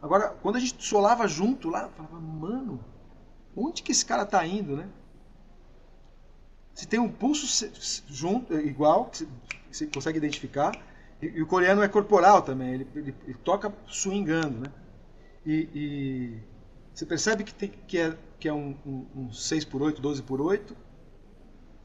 Agora, 0.00 0.28
quando 0.42 0.56
a 0.56 0.60
gente 0.60 0.84
solava 0.84 1.26
junto 1.26 1.68
lá, 1.68 1.82
eu 1.82 1.90
falava, 1.90 2.20
mano, 2.20 2.80
onde 3.56 3.82
que 3.82 3.92
esse 3.92 4.04
cara 4.04 4.24
tá 4.24 4.46
indo, 4.46 4.76
né? 4.76 4.88
Se 6.74 6.86
tem 6.86 7.00
um 7.00 7.10
pulso 7.10 7.68
junto, 8.06 8.54
é 8.54 8.62
igual, 8.62 9.06
que 9.06 9.26
você 9.70 9.86
consegue 9.86 10.18
identificar, 10.18 10.72
e, 11.20 11.42
o 11.42 11.46
coreano 11.46 11.82
é 11.82 11.88
corporal 11.88 12.42
também, 12.42 12.74
ele, 12.74 12.88
ele, 12.94 13.14
ele 13.24 13.38
toca 13.42 13.74
swingando, 13.88 14.60
né? 14.60 14.72
E, 15.44 15.68
e, 15.74 16.38
você 16.94 17.04
percebe 17.04 17.42
que, 17.42 17.52
tem, 17.52 17.68
que 17.68 17.98
é, 17.98 18.16
que 18.38 18.48
é 18.48 18.52
um, 18.52 18.76
um, 18.86 19.06
um 19.16 19.32
6 19.32 19.64
por 19.64 19.82
8 19.82 20.00
12 20.00 20.22
por 20.22 20.40
8 20.40 20.76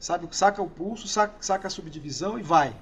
sabe, 0.04 0.28
saca 0.32 0.60
o 0.60 0.68
pulso, 0.68 1.08
saca, 1.08 1.34
saca 1.40 1.66
a 1.66 1.70
subdivisão 1.70 2.38
e 2.38 2.42
vai. 2.42 2.76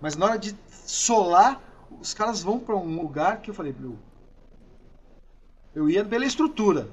Mas 0.00 0.16
na 0.16 0.26
hora 0.26 0.38
de 0.38 0.56
solar, 0.70 1.60
os 2.00 2.12
caras 2.12 2.42
vão 2.42 2.58
para 2.58 2.76
um 2.76 3.00
lugar 3.00 3.40
que 3.40 3.50
eu 3.50 3.54
falei, 3.54 3.74
meu, 3.78 3.98
eu 5.74 5.88
ia 5.88 6.04
pela 6.04 6.24
estrutura. 6.24 6.88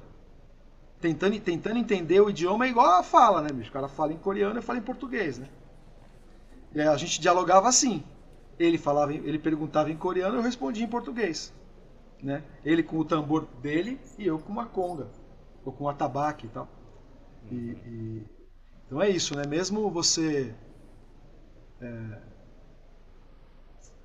Tentando, 1.00 1.38
tentando 1.40 1.78
entender 1.78 2.22
o 2.22 2.30
idioma 2.30 2.66
igual 2.68 3.00
a 3.00 3.04
fala, 3.04 3.42
né, 3.42 3.50
bicho? 3.52 3.70
O 3.70 3.74
cara 3.74 3.90
fala 3.90 4.14
em 4.14 4.18
coreano, 4.18 4.58
eu 4.58 4.64
falo 4.64 4.80
em 4.80 4.84
português, 4.84 5.38
né? 5.38 5.50
E 6.74 6.82
a 6.82 6.96
gente 6.96 7.20
dialogava 7.20 7.68
assim. 7.68 8.04
Ele 8.58 8.78
falava, 8.78 9.14
ele 9.14 9.38
perguntava 9.38 9.92
em 9.92 9.98
coreano, 9.98 10.38
eu 10.38 10.42
respondia 10.42 10.86
em 10.86 10.90
português, 10.90 11.54
né? 12.22 12.44
Ele 12.64 12.84
com 12.84 12.98
o 13.00 13.06
tambor 13.06 13.46
dele 13.62 14.00
e 14.18 14.26
eu 14.26 14.40
com 14.40 14.52
uma 14.52 14.66
conga 14.66 15.08
ou 15.66 15.74
com 15.74 15.86
um 15.86 15.90
atabaque 15.90 16.46
e 16.46 16.50
tal. 16.50 16.68
E, 17.52 17.56
e, 17.56 18.24
então 18.86 19.02
é 19.02 19.10
isso, 19.10 19.36
né? 19.36 19.44
Mesmo 19.46 19.90
você 19.90 20.54
é, 21.82 22.18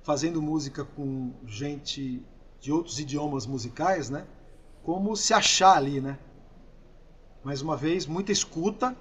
fazendo 0.03 0.41
música 0.41 0.83
com 0.83 1.33
gente 1.45 2.23
de 2.59 2.71
outros 2.71 2.99
idiomas 2.99 3.45
musicais, 3.45 4.09
né? 4.09 4.25
como 4.89 5.15
se 5.15 5.33
achar 5.33 5.77
ali, 5.77 6.01
né? 6.01 6.17
Mais 7.43 7.61
uma 7.61 7.77
vez, 7.77 8.05
muita 8.05 8.31
escuta, 8.31 8.95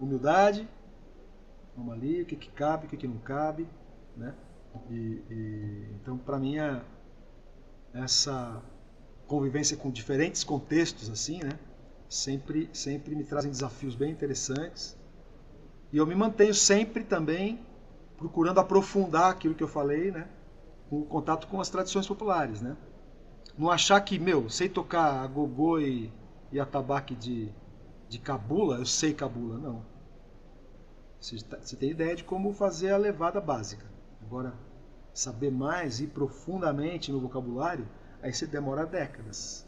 humildade, 0.00 0.68
vamos 1.76 1.92
ali, 1.92 2.22
o 2.22 2.24
que, 2.24 2.36
que 2.36 2.50
cabe, 2.50 2.86
o 2.86 2.88
que, 2.88 2.96
que 2.96 3.06
não 3.06 3.18
cabe, 3.18 3.68
né? 4.16 4.34
E, 4.90 5.22
e 5.30 5.88
então, 6.00 6.16
para 6.16 6.38
mim, 6.38 6.58
é 6.58 6.82
essa 7.92 8.62
convivência 9.26 9.76
com 9.76 9.90
diferentes 9.90 10.42
contextos, 10.42 11.10
assim, 11.10 11.40
né? 11.42 11.58
Sempre, 12.08 12.70
sempre 12.72 13.14
me 13.14 13.24
trazem 13.24 13.50
desafios 13.50 13.94
bem 13.94 14.10
interessantes. 14.10 14.96
E 15.92 15.98
eu 15.98 16.06
me 16.06 16.14
mantenho 16.14 16.54
sempre 16.54 17.04
também 17.04 17.60
procurando 18.16 18.58
aprofundar 18.58 19.30
aquilo 19.30 19.54
que 19.54 19.62
eu 19.62 19.68
falei, 19.68 20.10
né? 20.10 20.28
O 20.90 21.04
contato 21.04 21.46
com 21.48 21.60
as 21.60 21.68
tradições 21.68 22.06
populares, 22.06 22.60
né? 22.60 22.76
Não 23.56 23.70
achar 23.70 24.00
que, 24.00 24.18
meu, 24.18 24.48
sei 24.48 24.68
tocar 24.68 25.22
a 25.22 25.26
gogô 25.26 25.78
e, 25.78 26.12
e 26.52 26.60
atabaque 26.60 27.14
de, 27.14 27.50
de 28.08 28.18
cabula, 28.18 28.78
eu 28.78 28.86
sei 28.86 29.14
cabula. 29.14 29.58
Não. 29.58 29.82
Você, 31.20 31.38
tá, 31.38 31.58
você 31.60 31.76
tem 31.76 31.90
ideia 31.90 32.14
de 32.14 32.24
como 32.24 32.52
fazer 32.52 32.92
a 32.92 32.96
levada 32.96 33.40
básica. 33.40 33.84
Agora, 34.22 34.54
saber 35.12 35.50
mais 35.50 36.00
e 36.00 36.06
profundamente 36.06 37.10
no 37.10 37.20
vocabulário, 37.20 37.88
aí 38.22 38.32
você 38.32 38.46
demora 38.46 38.84
décadas. 38.84 39.66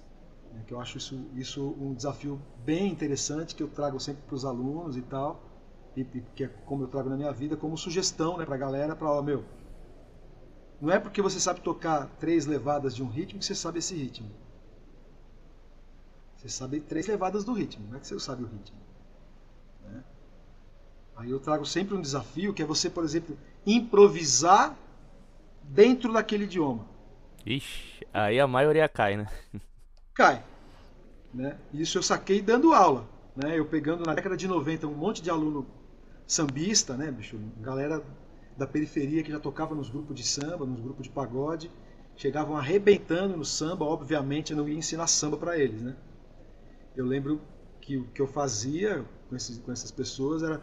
Né? 0.53 0.63
Que 0.67 0.75
eu 0.75 0.81
acho 0.81 0.99
isso, 0.99 1.27
isso 1.35 1.75
um 1.81 1.95
desafio 1.95 2.41
bem 2.65 2.93
interessante 2.93 3.55
que 3.55 3.63
eu 3.63 3.69
trago 3.69 3.99
sempre 3.99 4.23
para 4.23 4.35
os 4.35 4.45
alunos 4.45 4.97
e 4.97 5.03
tal, 5.03 5.48
e, 5.97 6.01
e, 6.01 6.21
que 6.35 6.45
é 6.45 6.49
como 6.67 6.85
eu 6.85 6.89
trago 6.89 7.09
na 7.09 7.17
minha 7.17 7.33
vida, 7.33 7.57
como 7.57 7.77
sugestão 7.77 8.37
né, 8.37 8.45
para 8.45 8.55
a 8.55 8.59
galera, 8.59 8.95
para, 8.97 9.11
ó, 9.11 9.23
meu, 9.23 9.45
não 10.81 10.93
é 10.93 10.99
porque 10.99 11.21
você 11.21 11.41
sabe 11.41 11.61
tocar 11.61 12.07
três 12.19 12.47
levadas 12.47 12.95
de 12.95 13.03
um 13.03 13.09
ritmo 13.09 13.41
que 13.41 13.45
você 13.45 13.55
sabe 13.55 13.81
esse 13.81 13.95
ritmo. 13.95 14.31
Você 16.37 16.49
sabe 16.49 16.81
três 16.81 17.07
levadas 17.09 17.45
do 17.45 17.53
ritmo, 17.53 17.87
não 17.89 17.97
é 17.97 18.01
que 18.01 18.07
você 18.07 18.19
sabe 18.21 18.45
o 18.45 18.47
ritmo. 18.47 18.79
Né? 19.85 20.05
Aí 21.17 21.31
eu 21.31 21.41
trago 21.41 21.67
sempre 21.67 21.97
um 21.97 22.01
desafio 22.01 22.55
que 22.55 22.63
é 22.63 22.65
você, 22.65 22.89
por 22.89 23.03
exemplo, 23.03 23.37
improvisar 23.67 24.77
dentro 25.65 26.13
daquele 26.13 26.45
idioma. 26.45 26.87
Ixi, 27.45 28.07
aí 28.13 28.39
a 28.39 28.47
maioria 28.47 28.89
cai, 28.89 29.17
né? 29.17 29.27
Cai. 30.15 30.45
Né? 31.33 31.57
Isso 31.73 31.99
eu 31.99 32.03
saquei 32.03 32.43
dando 32.43 32.73
aula. 32.73 33.07
Né? 33.37 33.57
Eu 33.57 33.65
pegando 33.65 34.05
na 34.05 34.15
década 34.15 34.37
de 34.37 34.49
90 34.49 34.87
um 34.89 34.95
monte 34.95 35.23
de 35.23 35.31
aluno 35.31 35.65
sambista, 36.29 36.95
né, 36.95 37.11
bicho? 37.11 37.41
Galera 37.61 38.05
da 38.57 38.67
periferia 38.67 39.23
que 39.23 39.33
já 39.33 39.41
tocava 39.41 39.75
nos 39.75 39.89
grupos 39.89 40.15
de 40.15 40.23
samba, 40.23 40.67
nos 40.67 40.81
grupos 40.81 41.05
de 41.05 41.11
pagode, 41.11 41.71
chegavam 42.15 42.57
arrebentando 42.57 43.37
no 43.37 43.45
samba, 43.45 43.85
obviamente 43.85 44.53
eu 44.53 44.57
não 44.59 44.69
ia 44.69 44.77
ensinar 44.77 45.07
samba 45.07 45.39
para 45.39 45.59
eles, 45.59 45.81
né? 45.83 45.97
Eu 46.95 47.07
lembro 47.07 47.41
que 47.81 47.97
o 47.97 48.05
que 48.09 48.21
eu 48.21 48.27
fazia 48.27 49.05
com, 49.29 49.37
esses, 49.37 49.59
com 49.59 49.73
essas 49.73 49.91
pessoas 49.91 50.43
era, 50.43 50.61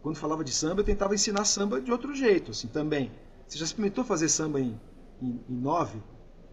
quando 0.00 0.16
falava 0.16 0.42
de 0.42 0.52
samba, 0.52 0.80
eu 0.80 0.84
tentava 0.84 1.14
ensinar 1.14 1.44
samba 1.44 1.80
de 1.80 1.92
outro 1.92 2.14
jeito, 2.14 2.52
assim, 2.52 2.68
também. 2.68 3.10
Você 3.46 3.58
já 3.58 3.64
experimentou 3.64 4.04
fazer 4.04 4.28
samba 4.28 4.60
em, 4.60 4.80
em, 5.20 5.44
em 5.48 5.56
nove, 5.56 6.00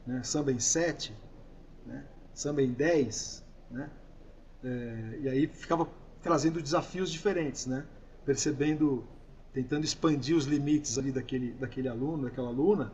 né? 0.06 0.22
samba 0.24 0.52
em 0.52 0.60
sete, 0.60 1.16
né? 1.86 2.06
samba 2.34 2.62
em 2.62 2.74
dez, 2.74 3.46
né? 3.72 3.90
É, 4.64 5.20
e 5.22 5.30
aí 5.30 5.48
ficava 5.48 5.88
trazendo 6.22 6.62
desafios 6.62 7.10
diferentes, 7.10 7.66
né? 7.66 7.86
Percebendo 8.26 9.06
tentando 9.54 9.84
expandir 9.84 10.36
os 10.36 10.46
limites 10.46 10.98
ali 10.98 11.12
daquele, 11.12 11.52
daquele 11.54 11.88
aluno, 11.88 12.24
daquela 12.24 12.50
aluna, 12.50 12.94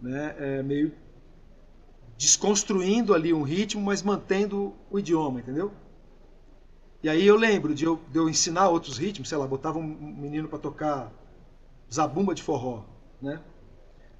né, 0.00 0.34
é, 0.38 0.62
meio 0.62 0.92
desconstruindo 2.16 3.14
ali 3.14 3.32
um 3.32 3.42
ritmo, 3.42 3.82
mas 3.82 4.02
mantendo 4.02 4.74
o 4.90 4.98
idioma, 4.98 5.40
entendeu? 5.40 5.72
E 7.02 7.08
aí 7.08 7.24
eu 7.24 7.36
lembro 7.36 7.74
de 7.74 7.84
eu, 7.84 8.00
de 8.10 8.18
eu 8.18 8.28
ensinar 8.28 8.68
outros 8.68 8.98
ritmos, 8.98 9.28
sei 9.28 9.38
lá, 9.38 9.46
botava 9.46 9.78
um 9.78 9.86
menino 9.86 10.48
para 10.48 10.58
tocar 10.58 11.12
zabumba 11.92 12.34
de 12.34 12.42
forró, 12.42 12.84
né? 13.22 13.40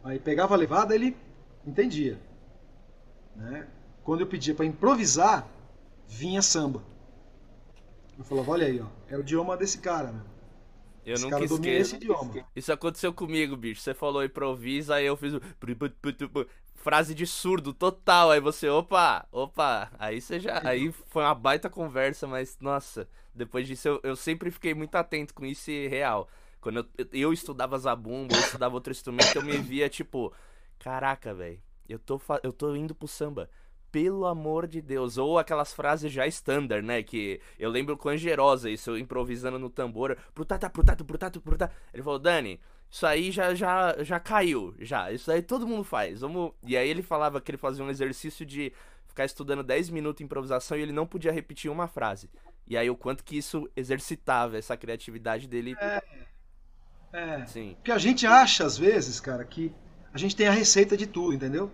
Aí 0.05 0.19
pegava 0.19 0.55
a 0.55 0.57
levada, 0.57 0.95
ele 0.95 1.17
entendia, 1.67 2.21
né? 3.35 3.67
Quando 4.05 4.21
eu 4.21 4.27
pedia 4.27 4.55
para 4.55 4.65
improvisar, 4.65 5.49
vinha 6.07 6.41
samba. 6.41 6.83
Eu 8.17 8.25
falava, 8.25 8.53
olha 8.53 8.67
aí, 8.67 8.81
ó, 8.81 8.87
é 9.09 9.17
o 9.17 9.21
idioma 9.21 9.57
desse 9.57 9.79
cara, 9.79 10.13
né? 10.13 10.23
Eu 11.09 11.15
Esse 11.15 11.25
nunca 11.25 11.43
esqueço. 11.43 11.99
Isso 12.55 12.71
aconteceu 12.71 13.15
comigo, 13.15 13.57
bicho. 13.57 13.81
Você 13.81 13.95
falou 13.95 14.23
improvisa, 14.23 14.97
aí 14.97 15.07
eu 15.07 15.17
fiz 15.17 15.33
o. 15.33 15.41
Frase 16.75 17.15
de 17.15 17.27
surdo 17.27 17.73
total. 17.73 18.31
Aí 18.31 18.41
você, 18.41 18.69
opa, 18.69 19.27
opa. 19.33 19.91
Aí 19.99 20.21
você 20.21 20.39
já. 20.39 20.61
Aí 20.63 20.93
foi 20.93 21.23
uma 21.23 21.35
baita 21.35 21.71
conversa, 21.71 22.27
mas, 22.27 22.59
nossa, 22.61 23.09
depois 23.35 23.67
disso 23.67 23.89
eu, 23.89 24.01
eu 24.03 24.17
sempre 24.17 24.51
fiquei 24.51 24.75
muito 24.75 24.95
atento 24.97 25.33
com 25.33 25.47
isso 25.47 25.71
e 25.71 25.89
real. 25.89 26.29
Quando 26.61 26.87
eu, 26.97 27.07
eu 27.13 27.33
estudava 27.33 27.79
zabumba, 27.79 28.35
eu 28.35 28.41
estudava 28.41 28.75
outro 28.75 28.93
instrumento, 28.93 29.35
eu 29.35 29.43
me 29.43 29.57
via 29.57 29.89
tipo, 29.89 30.33
caraca, 30.79 31.33
velho, 31.33 31.61
eu 31.89 31.99
tô, 31.99 32.21
eu 32.43 32.53
tô 32.53 32.75
indo 32.75 32.95
pro 32.95 33.09
samba 33.09 33.49
pelo 33.91 34.27
amor 34.27 34.67
de 34.67 34.81
Deus. 34.81 35.19
Ou 35.19 35.39
aquelas 35.39 35.73
frases 35.73 36.13
já 36.13 36.27
standard, 36.27 36.85
né? 36.85 37.03
Que 37.03 37.41
eu 37.59 37.71
lembro 37.71 37.97
com 37.97 38.09
Angerosa, 38.09 38.71
isso 38.71 38.97
improvisando 38.97 39.59
no 39.59 39.71
tambor. 39.71 40.17
Prutata, 40.35 40.69
prutata, 40.71 41.05
prutata, 41.05 41.41
prutata. 41.41 41.75
Ele 41.93 42.03
falou, 42.03 42.19
Dani, 42.19 42.61
isso 42.91 43.07
aí 43.07 43.31
já, 43.31 43.55
já, 43.55 43.97
já 44.03 44.19
caiu, 44.19 44.75
já. 44.79 45.13
Isso 45.13 45.31
aí 45.31 45.43
todo 45.43 45.67
mundo 45.67 45.85
faz. 45.85 46.21
Vamos... 46.21 46.53
E 46.63 46.77
aí 46.77 46.89
ele 46.89 47.03
falava 47.03 47.41
que 47.41 47.51
ele 47.51 47.59
fazia 47.59 47.85
um 47.85 47.91
exercício 47.91 48.47
de 48.47 48.73
ficar 49.07 49.25
estudando 49.25 49.63
10 49.63 49.91
minutos 49.91 50.19
de 50.19 50.25
improvisação 50.25 50.79
e 50.79 50.83
ele 50.83 50.93
não 50.93 51.07
podia 51.07 51.33
repetir 51.33 51.71
uma 51.71 51.89
frase. 51.89 52.31
E 52.67 52.77
aí 52.77 52.89
o 52.89 52.97
quanto 52.97 53.25
que 53.25 53.37
isso 53.37 53.69
exercitava 53.75 54.57
essa 54.59 54.77
criatividade 54.77 55.49
dele. 55.49 55.75
É. 55.81 56.03
É. 57.13 57.47
Sim. 57.47 57.75
Porque 57.77 57.93
a 57.93 57.99
gente 57.99 58.27
acha, 58.27 58.65
às 58.65 58.77
vezes, 58.77 59.19
cara, 59.19 59.45
que 59.45 59.73
a 60.13 60.19
gente 60.19 60.37
tem 60.37 60.47
a 60.47 60.53
receita 60.53 60.97
de 60.97 61.07
tudo, 61.07 61.35
entendeu? 61.35 61.71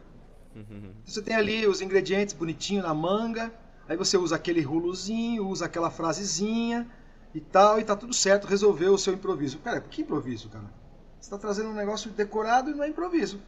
Uhum. 0.55 0.93
Você 1.05 1.21
tem 1.21 1.35
ali 1.35 1.67
os 1.67 1.81
ingredientes 1.81 2.35
bonitinho 2.35 2.83
na 2.83 2.95
manga, 2.95 3.53
aí 3.89 3.97
você 3.97 4.17
usa 4.17 4.37
aquele 4.37 4.61
rulozinho, 4.61 5.47
usa 5.47 5.67
aquela 5.67 5.91
frasezinha 5.91 6.89
e 7.35 7.41
tal, 7.41 7.81
e 7.81 7.85
tá 7.85 7.97
tudo 7.97 8.15
certo, 8.15 8.47
resolveu 8.47 8.95
o 8.95 8.99
seu 8.99 9.13
improviso. 9.13 9.59
Cara, 9.59 9.81
que 9.81 10.03
improviso, 10.03 10.49
cara? 10.49 10.73
Você 11.21 11.31
tá 11.31 11.39
trazendo 11.39 11.71
um 11.71 11.75
negócio 11.75 12.11
decorado 12.11 12.71
e 12.71 12.75
não 12.75 12.85
é 12.85 12.89
improviso, 12.89 13.41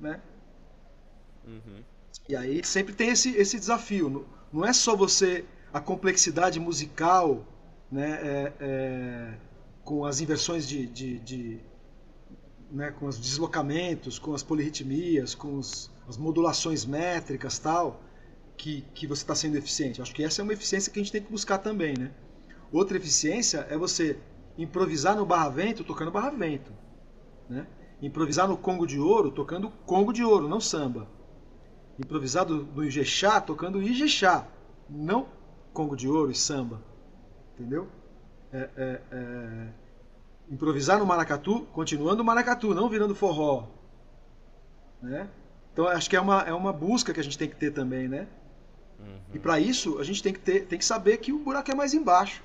né? 0.00 0.20
Uhum. 1.46 1.82
E 2.28 2.34
aí 2.34 2.64
sempre 2.64 2.94
tem 2.94 3.10
esse, 3.10 3.30
esse 3.36 3.58
desafio. 3.58 4.26
Não 4.52 4.64
é 4.64 4.72
só 4.72 4.96
você 4.96 5.44
a 5.72 5.80
complexidade 5.80 6.58
musical, 6.58 7.46
né, 7.90 8.10
é, 8.22 8.52
é, 8.60 9.34
com 9.84 10.04
as 10.04 10.20
inversões 10.20 10.68
de, 10.68 10.86
de, 10.86 11.18
de 11.18 11.60
né, 12.70 12.90
com 12.90 13.06
os 13.06 13.18
deslocamentos, 13.18 14.18
com 14.18 14.34
as 14.34 14.42
polirritmias, 14.42 15.34
com 15.34 15.58
os, 15.58 15.90
as 16.08 16.16
modulações 16.16 16.84
métricas 16.84 17.58
tal, 17.58 18.02
que, 18.56 18.82
que 18.94 19.06
você 19.06 19.22
está 19.22 19.34
sendo 19.34 19.56
eficiente. 19.56 20.00
Acho 20.00 20.14
que 20.14 20.22
essa 20.22 20.40
é 20.40 20.44
uma 20.44 20.52
eficiência 20.52 20.92
que 20.92 20.98
a 20.98 21.02
gente 21.02 21.12
tem 21.12 21.22
que 21.22 21.30
buscar 21.30 21.58
também, 21.58 21.96
né? 21.98 22.12
Outra 22.72 22.96
eficiência 22.96 23.66
é 23.68 23.76
você 23.76 24.18
improvisar 24.56 25.16
no 25.16 25.26
barra-vento 25.26 25.84
tocando 25.84 26.10
barra-vento, 26.10 26.72
né? 27.48 27.66
Improvisar 28.00 28.48
no 28.48 28.56
Congo 28.56 28.86
de 28.86 28.98
Ouro 28.98 29.30
tocando 29.30 29.70
Congo 29.86 30.12
de 30.12 30.24
Ouro, 30.24 30.48
não 30.48 30.60
samba. 30.60 31.08
Improvisar 31.98 32.46
no, 32.46 32.84
Ijexá 32.84 33.40
tocando 33.40 33.82
Ijexá, 33.82 34.46
não 34.88 35.26
Congo 35.72 35.96
de 35.96 36.08
Ouro 36.08 36.30
e 36.30 36.34
samba. 36.34 36.82
Entendeu? 37.54 37.88
É, 38.52 38.70
é, 38.76 39.02
é... 39.10 39.72
Improvisar 40.50 40.98
no 40.98 41.06
maracatu, 41.06 41.62
continuando 41.72 42.24
maracatu, 42.24 42.74
não 42.74 42.88
virando 42.88 43.14
forró. 43.14 43.68
Né? 45.00 45.28
Então 45.72 45.86
acho 45.88 46.08
que 46.08 46.16
é 46.16 46.20
uma, 46.20 46.42
é 46.42 46.52
uma 46.52 46.72
busca 46.72 47.12
que 47.12 47.20
a 47.20 47.24
gente 47.24 47.38
tem 47.38 47.48
que 47.48 47.56
ter 47.56 47.70
também, 47.70 48.08
né? 48.08 48.26
Uhum. 48.98 49.18
E 49.34 49.38
para 49.38 49.58
isso 49.58 49.98
a 49.98 50.04
gente 50.04 50.22
tem 50.22 50.32
que, 50.32 50.40
ter, 50.40 50.66
tem 50.66 50.78
que 50.78 50.84
saber 50.84 51.16
que 51.18 51.32
o 51.32 51.38
buraco 51.38 51.70
é 51.70 51.74
mais 51.74 51.94
embaixo. 51.94 52.42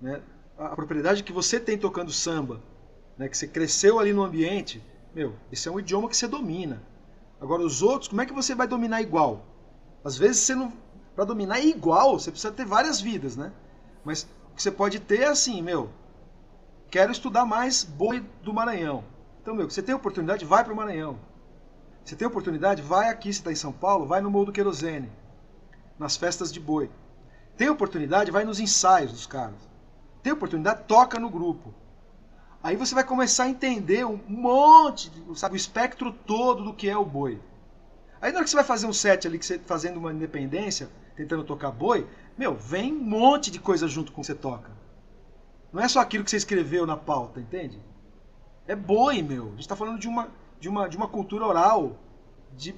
Né? 0.00 0.20
A, 0.56 0.66
a 0.66 0.76
propriedade 0.76 1.22
que 1.22 1.32
você 1.32 1.58
tem 1.58 1.76
tocando 1.76 2.12
samba, 2.12 2.60
né? 3.18 3.28
que 3.28 3.36
você 3.36 3.48
cresceu 3.48 3.98
ali 3.98 4.12
no 4.12 4.22
ambiente, 4.22 4.82
meu, 5.14 5.34
esse 5.50 5.68
é 5.68 5.70
um 5.70 5.80
idioma 5.80 6.08
que 6.08 6.16
você 6.16 6.28
domina. 6.28 6.82
Agora 7.40 7.62
os 7.62 7.82
outros, 7.82 8.08
como 8.08 8.20
é 8.20 8.26
que 8.26 8.32
você 8.32 8.54
vai 8.54 8.68
dominar 8.68 9.02
igual? 9.02 9.44
Às 10.04 10.16
vezes 10.16 10.38
você 10.38 10.54
não. 10.54 10.72
Para 11.14 11.24
dominar 11.24 11.60
igual, 11.60 12.18
você 12.18 12.30
precisa 12.30 12.52
ter 12.52 12.64
várias 12.64 13.00
vidas, 13.00 13.36
né? 13.36 13.52
Mas 14.04 14.22
o 14.50 14.54
que 14.54 14.62
você 14.62 14.70
pode 14.70 14.98
ter 15.00 15.20
é 15.20 15.28
assim, 15.28 15.60
meu, 15.60 15.90
quero 16.90 17.12
estudar 17.12 17.44
mais 17.44 17.84
boi 17.84 18.24
do 18.42 18.54
Maranhão. 18.54 19.04
Então, 19.40 19.54
meu, 19.54 19.68
você 19.68 19.82
tem 19.82 19.94
oportunidade, 19.94 20.44
vai 20.44 20.64
para 20.64 20.72
o 20.72 20.76
Maranhão. 20.76 21.18
Você 22.04 22.16
tem 22.16 22.26
oportunidade? 22.26 22.82
Vai 22.82 23.08
aqui, 23.08 23.32
se 23.32 23.40
está 23.40 23.52
em 23.52 23.56
São 23.56 23.72
Paulo, 23.72 24.06
vai 24.06 24.20
no 24.20 24.30
Morro 24.30 24.46
do 24.46 24.52
Querosene, 24.52 25.10
nas 25.98 26.16
festas 26.16 26.52
de 26.52 26.58
boi. 26.58 26.90
Tem 27.56 27.68
oportunidade? 27.68 28.30
Vai 28.30 28.44
nos 28.44 28.58
ensaios 28.58 29.12
dos 29.12 29.26
caras. 29.26 29.68
Tem 30.22 30.32
oportunidade? 30.32 30.84
Toca 30.86 31.18
no 31.18 31.30
grupo. 31.30 31.72
Aí 32.62 32.76
você 32.76 32.94
vai 32.94 33.04
começar 33.04 33.44
a 33.44 33.48
entender 33.48 34.06
um 34.06 34.20
monte, 34.28 35.10
sabe, 35.34 35.54
o 35.54 35.56
espectro 35.56 36.12
todo 36.12 36.62
do 36.62 36.74
que 36.74 36.88
é 36.88 36.96
o 36.96 37.04
boi. 37.04 37.40
Aí 38.20 38.30
na 38.30 38.38
hora 38.38 38.44
que 38.44 38.50
você 38.50 38.56
vai 38.56 38.64
fazer 38.64 38.86
um 38.86 38.92
set 38.92 39.26
ali, 39.26 39.38
que 39.38 39.44
você 39.44 39.58
fazendo 39.58 39.96
uma 39.96 40.12
independência, 40.12 40.88
tentando 41.16 41.42
tocar 41.42 41.72
boi, 41.72 42.06
meu, 42.38 42.54
vem 42.54 42.92
um 42.92 43.02
monte 43.02 43.50
de 43.50 43.58
coisa 43.58 43.88
junto 43.88 44.12
com 44.12 44.20
o 44.20 44.22
que 44.22 44.28
você 44.28 44.34
toca. 44.34 44.70
Não 45.72 45.82
é 45.82 45.88
só 45.88 46.00
aquilo 46.00 46.22
que 46.22 46.30
você 46.30 46.36
escreveu 46.36 46.86
na 46.86 46.96
pauta, 46.96 47.40
entende? 47.40 47.80
É 48.66 48.76
boi, 48.76 49.22
meu. 49.22 49.46
A 49.46 49.50
gente 49.50 49.60
está 49.60 49.74
falando 49.74 49.98
de 49.98 50.06
uma, 50.06 50.28
de 50.62 50.68
uma, 50.68 50.88
de 50.88 50.96
uma 50.96 51.08
cultura 51.08 51.44
oral 51.44 51.96
de, 52.56 52.72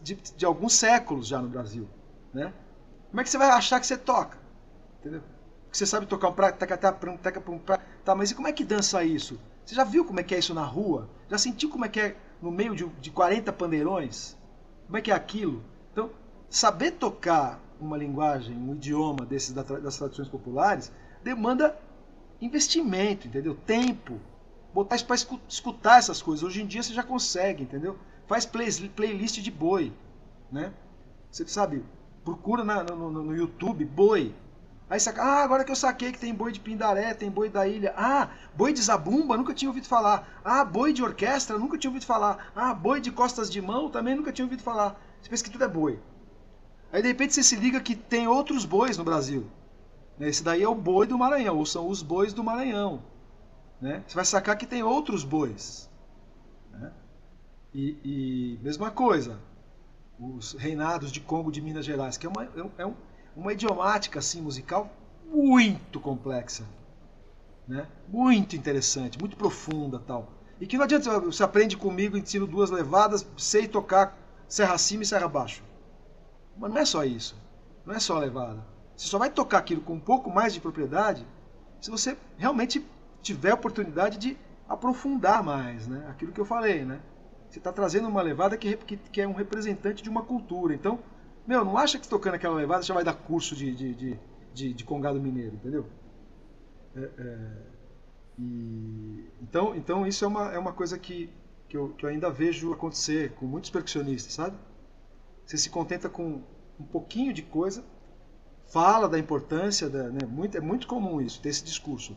de, 0.00 0.14
de 0.14 0.46
alguns 0.46 0.74
séculos 0.74 1.26
já 1.26 1.42
no 1.42 1.48
Brasil. 1.48 1.88
Né? 2.32 2.54
Como 3.10 3.20
é 3.20 3.24
que 3.24 3.30
você 3.30 3.36
vai 3.36 3.48
achar 3.50 3.80
que 3.80 3.88
você 3.88 3.96
toca? 3.96 4.38
Entendeu? 5.00 5.20
Que 5.68 5.76
você 5.76 5.84
sabe 5.84 6.06
tocar 6.06 6.28
um 6.28 6.32
pra, 6.32 6.52
taca, 6.52 6.78
taca, 6.78 7.18
taca, 7.18 7.40
pra, 7.40 7.78
tá, 8.04 8.14
mas 8.14 8.30
e 8.30 8.36
como 8.36 8.46
é 8.46 8.52
que 8.52 8.62
dança 8.62 9.02
isso? 9.02 9.36
Você 9.66 9.74
já 9.74 9.82
viu 9.82 10.04
como 10.04 10.20
é 10.20 10.22
que 10.22 10.32
é 10.32 10.38
isso 10.38 10.54
na 10.54 10.64
rua? 10.64 11.10
Já 11.28 11.36
sentiu 11.36 11.68
como 11.68 11.84
é 11.84 11.88
que 11.88 11.98
é 11.98 12.16
no 12.40 12.52
meio 12.52 12.76
de, 12.76 12.86
de 12.86 13.10
40 13.10 13.52
pandeirões? 13.52 14.36
Como 14.86 14.96
é 14.96 15.00
que 15.00 15.10
é 15.10 15.14
aquilo? 15.14 15.64
Então, 15.92 16.10
saber 16.48 16.92
tocar 16.92 17.60
uma 17.80 17.96
linguagem, 17.96 18.56
um 18.56 18.74
idioma 18.74 19.26
desses 19.26 19.52
das 19.52 19.96
tradições 19.98 20.28
populares 20.28 20.92
demanda 21.24 21.76
investimento, 22.40 23.26
entendeu? 23.26 23.56
Tempo, 23.66 24.20
botar 24.78 24.96
isso 24.96 25.06
para 25.06 25.16
escutar 25.48 25.98
essas 25.98 26.22
coisas. 26.22 26.44
Hoje 26.44 26.62
em 26.62 26.66
dia 26.66 26.82
você 26.82 26.92
já 26.92 27.02
consegue, 27.02 27.64
entendeu? 27.64 27.98
Faz 28.26 28.46
play, 28.46 28.70
playlist 28.94 29.40
de 29.40 29.50
boi, 29.50 29.92
né? 30.52 30.72
Você 31.30 31.46
sabe, 31.48 31.84
procura 32.24 32.64
na, 32.64 32.84
no, 32.84 33.10
no, 33.10 33.36
YouTube 33.36 33.84
boi. 33.84 34.34
Aí 34.88 34.98
saca, 34.98 35.22
ah, 35.22 35.42
agora 35.42 35.64
que 35.64 35.70
eu 35.70 35.76
saquei 35.76 36.12
que 36.12 36.18
tem 36.18 36.34
boi 36.34 36.52
de 36.52 36.60
Pindaré, 36.60 37.12
tem 37.12 37.30
boi 37.30 37.48
da 37.48 37.66
ilha. 37.66 37.92
Ah, 37.96 38.30
boi 38.54 38.72
de 38.72 38.80
Zabumba, 38.80 39.36
nunca 39.36 39.52
tinha 39.52 39.68
ouvido 39.68 39.86
falar. 39.86 40.40
Ah, 40.44 40.64
boi 40.64 40.92
de 40.92 41.02
orquestra, 41.02 41.58
nunca 41.58 41.76
tinha 41.76 41.90
ouvido 41.90 42.06
falar. 42.06 42.52
Ah, 42.54 42.72
boi 42.72 43.00
de 43.00 43.10
costas 43.10 43.50
de 43.50 43.60
mão, 43.60 43.90
também 43.90 44.14
nunca 44.14 44.32
tinha 44.32 44.46
ouvido 44.46 44.62
falar. 44.62 44.98
Você 45.20 45.28
pensa 45.28 45.44
que 45.44 45.50
tudo 45.50 45.64
é 45.64 45.68
boi. 45.68 45.98
Aí 46.92 47.02
de 47.02 47.08
repente 47.08 47.34
você 47.34 47.42
se 47.42 47.56
liga 47.56 47.80
que 47.80 47.94
tem 47.94 48.28
outros 48.28 48.64
bois 48.64 48.96
no 48.96 49.04
Brasil. 49.04 49.46
Esse 50.20 50.42
daí 50.42 50.62
é 50.62 50.68
o 50.68 50.74
boi 50.74 51.06
do 51.06 51.18
Maranhão, 51.18 51.58
ou 51.58 51.66
são 51.66 51.88
os 51.88 52.02
bois 52.02 52.32
do 52.32 52.42
Maranhão. 52.42 53.02
Né? 53.80 54.02
Você 54.06 54.14
vai 54.14 54.24
sacar 54.24 54.56
que 54.56 54.66
tem 54.66 54.82
outros 54.82 55.24
bois. 55.24 55.88
Né? 56.72 56.92
E, 57.72 57.96
e, 58.04 58.58
mesma 58.62 58.90
coisa, 58.90 59.38
os 60.18 60.54
reinados 60.54 61.12
de 61.12 61.20
Congo 61.20 61.52
de 61.52 61.60
Minas 61.60 61.84
Gerais, 61.84 62.16
que 62.16 62.26
é 62.26 62.30
uma, 62.30 62.44
é, 62.44 62.82
é 62.82 62.92
uma 63.36 63.52
idiomática 63.52 64.18
assim, 64.18 64.42
musical 64.42 64.90
muito 65.24 66.00
complexa. 66.00 66.64
Né? 67.66 67.86
Muito 68.08 68.56
interessante, 68.56 69.18
muito 69.18 69.36
profunda 69.36 69.98
tal. 69.98 70.32
E 70.60 70.66
que 70.66 70.76
não 70.76 70.84
adianta 70.84 71.20
você 71.20 71.42
aprende 71.42 71.76
comigo, 71.76 72.16
ensino 72.16 72.46
duas 72.46 72.70
levadas, 72.70 73.26
sei 73.36 73.68
tocar 73.68 74.16
serra 74.48 74.74
acima 74.74 75.02
e 75.02 75.06
serra 75.06 75.26
abaixo. 75.26 75.62
Mas 76.56 76.70
não 76.72 76.78
é 76.78 76.84
só 76.84 77.04
isso. 77.04 77.36
Não 77.86 77.94
é 77.94 78.00
só 78.00 78.16
a 78.16 78.20
levada. 78.20 78.66
Você 78.96 79.06
só 79.06 79.18
vai 79.18 79.30
tocar 79.30 79.58
aquilo 79.58 79.80
com 79.80 79.94
um 79.94 80.00
pouco 80.00 80.30
mais 80.30 80.52
de 80.52 80.60
propriedade 80.60 81.24
se 81.80 81.90
você 81.90 82.16
realmente 82.36 82.84
tiver 83.28 83.50
a 83.50 83.54
oportunidade 83.54 84.18
de 84.18 84.36
aprofundar 84.66 85.42
mais, 85.42 85.86
né? 85.86 86.06
Aquilo 86.08 86.32
que 86.32 86.40
eu 86.40 86.44
falei, 86.46 86.84
né? 86.84 87.00
Você 87.48 87.58
está 87.58 87.72
trazendo 87.72 88.08
uma 88.08 88.22
levada 88.22 88.56
que, 88.56 88.76
que, 88.76 88.96
que, 88.96 89.20
é 89.20 89.28
um 89.28 89.32
representante 89.32 90.02
de 90.02 90.08
uma 90.08 90.22
cultura. 90.22 90.74
Então, 90.74 90.98
meu, 91.46 91.64
não 91.64 91.76
acha 91.76 91.98
que 91.98 92.08
tocando 92.08 92.34
aquela 92.34 92.54
levada 92.54 92.82
já 92.82 92.94
vai 92.94 93.04
dar 93.04 93.14
curso 93.14 93.54
de, 93.54 93.74
de, 93.74 93.94
de, 93.94 94.20
de, 94.52 94.74
de 94.74 94.84
congado 94.84 95.20
mineiro, 95.20 95.56
entendeu? 95.56 95.86
É, 96.96 97.00
é, 97.00 97.38
e, 98.38 99.30
então, 99.42 99.74
então 99.74 100.06
isso 100.06 100.24
é 100.24 100.28
uma, 100.28 100.52
é 100.52 100.58
uma 100.58 100.72
coisa 100.72 100.98
que, 100.98 101.30
que, 101.68 101.76
eu, 101.76 101.90
que 101.90 102.04
eu 102.04 102.10
ainda 102.10 102.30
vejo 102.30 102.72
acontecer 102.72 103.32
com 103.32 103.46
muitos 103.46 103.70
percussionistas, 103.70 104.32
sabe? 104.32 104.56
Você 105.44 105.56
se 105.56 105.70
contenta 105.70 106.08
com 106.08 106.42
um 106.78 106.84
pouquinho 106.84 107.32
de 107.32 107.42
coisa, 107.42 107.84
fala 108.70 109.08
da 109.08 109.18
importância, 109.18 109.88
da, 109.88 110.10
né, 110.10 110.20
muito, 110.28 110.56
é 110.56 110.60
muito 110.60 110.86
comum 110.86 111.20
isso, 111.20 111.40
ter 111.40 111.48
esse 111.48 111.64
discurso, 111.64 112.16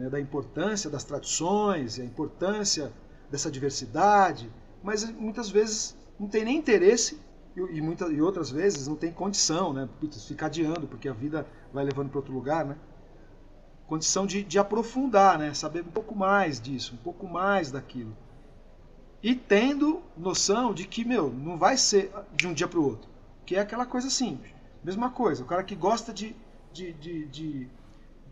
né, 0.00 0.10
da 0.10 0.20
importância 0.20 0.90
das 0.90 1.04
tradições, 1.04 1.98
a 1.98 2.04
importância 2.04 2.92
dessa 3.30 3.50
diversidade, 3.50 4.50
mas 4.82 5.08
muitas 5.10 5.50
vezes 5.50 5.96
não 6.18 6.26
tem 6.28 6.44
nem 6.44 6.56
interesse 6.56 7.20
e, 7.56 7.60
e, 7.60 7.80
muita, 7.80 8.06
e 8.06 8.20
outras 8.20 8.50
vezes 8.50 8.88
não 8.88 8.96
tem 8.96 9.12
condição, 9.12 9.72
né, 9.72 9.88
ficar 10.26 10.46
adiando, 10.46 10.86
porque 10.86 11.08
a 11.08 11.12
vida 11.12 11.46
vai 11.72 11.84
levando 11.84 12.08
para 12.08 12.18
outro 12.18 12.32
lugar, 12.32 12.64
né, 12.64 12.76
condição 13.86 14.26
de, 14.26 14.42
de 14.42 14.58
aprofundar, 14.58 15.38
né, 15.38 15.54
saber 15.54 15.82
um 15.82 15.90
pouco 15.90 16.16
mais 16.16 16.60
disso, 16.60 16.94
um 16.94 16.98
pouco 16.98 17.28
mais 17.28 17.70
daquilo 17.70 18.16
e 19.22 19.34
tendo 19.34 20.02
noção 20.16 20.72
de 20.72 20.86
que, 20.86 21.04
meu, 21.04 21.30
não 21.30 21.58
vai 21.58 21.76
ser 21.76 22.10
de 22.34 22.46
um 22.46 22.52
dia 22.52 22.66
para 22.66 22.78
o 22.78 22.84
outro. 22.84 23.08
Que 23.44 23.56
é 23.56 23.60
aquela 23.60 23.84
coisa 23.84 24.08
simples. 24.08 24.52
Mesma 24.82 25.10
coisa, 25.10 25.42
o 25.42 25.46
cara 25.46 25.62
que 25.62 25.74
gosta 25.74 26.12
de, 26.12 26.34
de, 26.72 26.92
de, 26.94 27.26
de, 27.26 27.68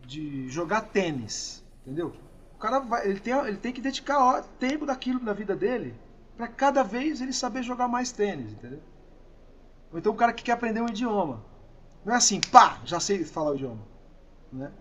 de 0.09 0.49
jogar 0.49 0.81
tênis, 0.81 1.63
entendeu? 1.81 2.13
O 2.55 2.57
cara 2.57 2.79
vai, 2.79 3.07
ele, 3.07 3.19
tem, 3.19 3.33
ele 3.33 3.57
tem 3.57 3.71
que 3.71 3.79
dedicar 3.79 4.43
tempo 4.59 4.85
daquilo 4.85 5.23
na 5.23 5.33
vida 5.33 5.55
dele 5.55 5.95
para 6.35 6.47
cada 6.47 6.83
vez 6.83 7.21
ele 7.21 7.31
saber 7.31 7.61
jogar 7.61 7.87
mais 7.87 8.11
tênis, 8.11 8.51
entendeu? 8.51 8.81
Ou 9.91 9.99
então 9.99 10.11
o 10.11 10.15
cara 10.15 10.33
que 10.33 10.43
quer 10.43 10.53
aprender 10.53 10.81
um 10.81 10.87
idioma. 10.87 11.45
Não 12.03 12.13
é 12.13 12.17
assim, 12.17 12.41
pá, 12.41 12.79
já 12.85 12.99
sei 12.99 13.23
falar 13.23 13.51
o 13.51 13.55
idioma. 13.55 13.81
Né? 14.51 14.71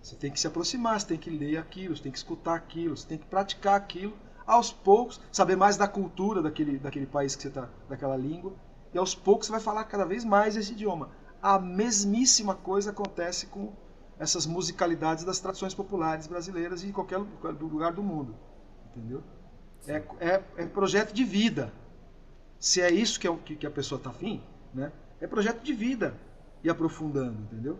Você 0.00 0.14
tem 0.14 0.30
que 0.30 0.38
se 0.38 0.46
aproximar, 0.46 1.00
você 1.00 1.06
tem 1.06 1.18
que 1.18 1.30
ler 1.30 1.56
aquilo, 1.56 1.96
você 1.96 2.02
tem 2.04 2.12
que 2.12 2.18
escutar 2.18 2.54
aquilo, 2.54 2.96
você 2.96 3.06
tem 3.08 3.18
que 3.18 3.26
praticar 3.26 3.74
aquilo 3.74 4.16
aos 4.46 4.72
poucos, 4.72 5.20
saber 5.32 5.56
mais 5.56 5.76
da 5.76 5.88
cultura 5.88 6.40
daquele, 6.40 6.78
daquele 6.78 7.06
país 7.06 7.34
que 7.34 7.42
você 7.42 7.48
está, 7.48 7.68
daquela 7.88 8.16
língua, 8.16 8.52
e 8.94 8.98
aos 8.98 9.14
poucos 9.14 9.46
você 9.46 9.52
vai 9.52 9.60
falar 9.60 9.84
cada 9.84 10.04
vez 10.04 10.24
mais 10.24 10.56
esse 10.56 10.72
idioma. 10.72 11.10
A 11.42 11.58
mesmíssima 11.58 12.54
coisa 12.54 12.90
acontece 12.90 13.46
com 13.46 13.72
essas 14.18 14.46
musicalidades 14.46 15.24
das 15.24 15.38
tradições 15.38 15.74
populares 15.74 16.26
brasileiras 16.26 16.82
e 16.82 16.88
em 16.88 16.92
qualquer 16.92 17.18
lugar 17.18 17.92
do 17.92 18.02
mundo. 18.02 18.34
Entendeu? 18.94 19.22
É, 19.86 20.02
é, 20.20 20.42
é, 20.56 20.66
projeto 20.66 21.12
de 21.12 21.24
vida. 21.24 21.72
Se 22.58 22.80
é 22.80 22.90
isso 22.90 23.20
que, 23.20 23.28
é, 23.28 23.36
que, 23.36 23.56
que 23.56 23.66
a 23.66 23.70
pessoa 23.70 23.98
está 23.98 24.10
afim, 24.10 24.42
né? 24.72 24.90
é 25.20 25.26
projeto 25.26 25.62
de 25.62 25.72
vida. 25.72 26.14
E 26.64 26.70
aprofundando, 26.70 27.42
entendeu? 27.42 27.78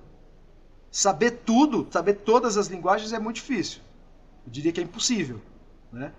Saber 0.91 1.43
tudo, 1.45 1.89
saber 1.91 2.15
todas 2.15 2.57
as 2.57 2.69
linguagens 2.69 3.13
é 3.13 3.19
muito 3.19 3.37
difícil. 3.37 3.81
Eu 4.45 4.53
diria 4.53 4.71
que 4.71 4.81
é 4.81 4.85
impossível. 4.85 5.41
Né? 5.91 6.13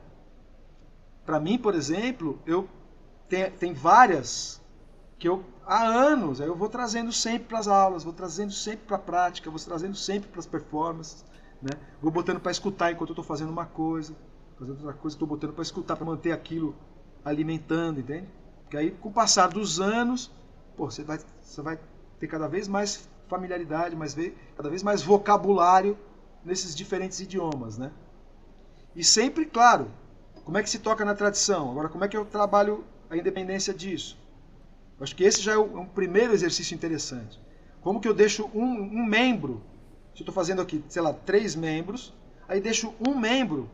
Para 1.26 1.40
mim, 1.40 1.58
por 1.58 1.76
exemplo, 1.76 2.42
eu 2.46 2.68
tem, 3.30 3.50
tem 3.52 3.74
várias 3.74 4.62
que 5.20 5.28
eu 5.28 5.44
há 5.66 5.84
anos 5.84 6.40
eu 6.40 6.56
vou 6.56 6.70
trazendo 6.70 7.12
sempre 7.12 7.48
para 7.48 7.60
as 7.60 7.68
aulas, 7.68 8.04
vou 8.04 8.14
trazendo 8.14 8.52
sempre 8.52 8.86
para 8.86 8.98
a 8.98 9.00
prática, 9.00 9.50
vou 9.50 9.60
trazendo 9.60 9.96
sempre 9.96 10.30
para 10.30 10.40
as 10.40 10.46
performances, 10.46 11.26
né? 11.62 11.72
Vou 12.02 12.12
botando 12.12 12.40
para 12.40 12.52
escutar 12.52 12.92
enquanto 12.92 13.10
eu 13.10 13.14
estou 13.14 13.26
fazendo 13.26 13.50
uma 13.50 13.66
coisa, 13.66 14.16
fazendo 14.58 14.78
outra 14.78 14.94
coisa, 14.94 15.16
estou 15.16 15.28
botando 15.28 15.54
para 15.54 15.64
escutar 15.64 15.96
para 15.96 16.06
manter 16.06 16.32
aquilo 16.32 16.76
alimentando, 17.26 18.00
entende? 18.00 18.28
Porque 18.64 18.78
aí 18.78 18.92
com 18.92 19.10
o 19.10 19.14
passar 19.14 19.48
dos 19.48 19.80
anos, 19.80 20.32
pô, 20.76 20.90
você 20.90 21.04
vai 21.04 21.20
você 21.42 21.62
vai 21.62 21.80
ter 22.20 22.28
cada 22.28 22.48
vez 22.48 22.68
mais 22.68 23.10
familiaridade, 23.28 23.96
mais 23.96 24.16
cada 24.56 24.70
vez 24.70 24.84
mais 24.84 25.02
vocabulário 25.02 25.98
nesses 26.44 26.76
diferentes 26.76 27.20
idiomas, 27.20 27.78
né? 27.78 27.92
E 28.96 29.04
sempre, 29.04 29.46
claro, 29.46 29.92
como 30.46 30.58
é 30.58 30.64
que 30.64 30.70
se 30.70 30.80
toca 30.80 31.04
na 31.04 31.14
tradição? 31.14 31.70
Agora, 31.70 31.90
como 31.90 32.04
é 32.04 32.08
que 32.08 32.16
eu 32.16 32.26
trabalho 32.26 32.84
a 33.10 33.18
independência 33.18 33.74
disso? 33.74 34.18
Eu 35.00 35.04
acho 35.04 35.16
que 35.16 35.24
esse 35.24 35.42
já 35.42 35.54
é 35.54 35.58
um 35.58 35.86
primeiro 35.86 36.34
exercício 36.34 36.74
interessante. 36.74 37.40
Como 37.82 38.02
que 38.02 38.08
eu 38.08 38.14
deixo 38.14 38.50
um, 38.54 38.64
um 38.64 39.06
membro, 39.06 39.62
se 40.14 40.22
eu 40.22 40.24
estou 40.24 40.34
fazendo 40.34 40.62
aqui, 40.62 40.84
sei 40.90 41.02
lá, 41.02 41.14
três 41.14 41.56
membros, 41.56 42.14
aí 42.48 42.60
deixo 42.60 42.94
um 43.08 43.16
membro 43.18 43.70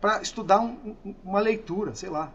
para 0.00 0.22
estudar 0.22 0.60
um, 0.60 0.96
um, 1.04 1.14
uma 1.22 1.40
leitura, 1.40 1.94
sei 1.94 2.08
lá. 2.08 2.32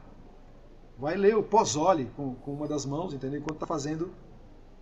Vai 0.98 1.16
ler 1.16 1.36
o 1.36 1.44
Pozzoli 1.44 2.06
com, 2.16 2.36
com 2.36 2.54
uma 2.54 2.68
das 2.68 2.86
mãos, 2.86 3.14
entendeu? 3.14 3.40
Enquanto 3.40 3.56
está 3.56 3.68
fazendo 3.68 4.12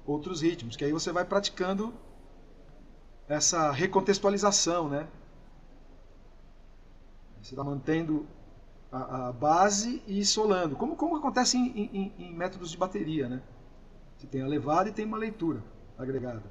outros 0.06 0.42
ritmos, 0.42 0.76
que 0.76 0.84
aí 0.84 0.92
você 0.92 1.12
vai 1.12 1.24
praticando 1.24 1.94
essa 3.28 3.72
recontextualização, 3.72 4.90
né? 4.90 5.08
Você 7.42 7.54
está 7.54 7.64
mantendo 7.64 8.26
a, 8.92 9.28
a, 9.28 9.34
base 9.34 10.02
e 10.08 10.24
solando, 10.26 10.76
como, 10.76 10.96
como 10.96 11.18
acontece 11.18 11.58
em, 11.58 11.90
em, 11.94 12.14
em, 12.18 12.34
métodos 12.34 12.72
de 12.72 12.78
bateria, 12.78 13.28
né? 13.28 13.42
Você 14.18 14.28
tem 14.28 14.42
a 14.42 14.48
levada 14.48 14.90
e 14.90 14.92
tem 14.92 15.06
uma 15.06 15.18
leitura 15.18 15.64
agregada. 15.98 16.44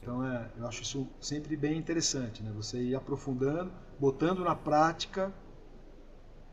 Então 0.00 0.24
é, 0.26 0.50
eu 0.58 0.66
acho 0.66 0.82
isso 0.82 1.06
sempre 1.20 1.56
bem 1.56 1.78
interessante, 1.78 2.42
né? 2.42 2.50
Você 2.56 2.82
ir 2.82 2.94
aprofundando, 2.94 3.70
botando 3.98 4.42
na 4.42 4.54
prática 4.54 5.32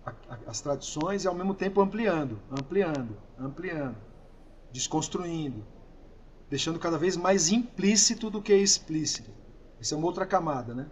a, 0.06 0.12
a, 0.30 0.38
as 0.48 0.62
tradições 0.62 1.24
e 1.24 1.28
ao 1.28 1.34
mesmo 1.34 1.54
tempo 1.54 1.82
ampliando, 1.82 2.40
ampliando, 2.52 3.18
ampliando, 3.40 3.98
desconstruindo, 4.72 5.66
deixando 6.50 6.80
cada 6.80 6.98
vez 6.98 7.18
mais 7.18 7.52
implícito 7.52 8.30
do 8.30 8.42
que 8.42 8.54
explícito. 8.54 9.32
Isso 9.80 9.94
é 9.94 9.98
uma 9.98 10.08
outra 10.08 10.26
camada, 10.26 10.74
né? 10.74 10.88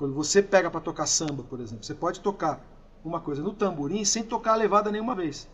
Quando 0.00 0.14
você 0.14 0.42
pega 0.42 0.70
para 0.70 0.80
tocar 0.80 1.04
samba, 1.04 1.42
por 1.42 1.60
exemplo, 1.60 1.84
você 1.84 1.94
pode 1.94 2.20
tocar 2.20 2.58
uma 3.04 3.20
coisa 3.20 3.42
no 3.42 3.52
tamborim 3.52 4.02
sem 4.02 4.24
tocar 4.24 4.54
a 4.54 4.56
levada 4.56 4.90
nenhuma 4.90 5.14
vez. 5.14 5.46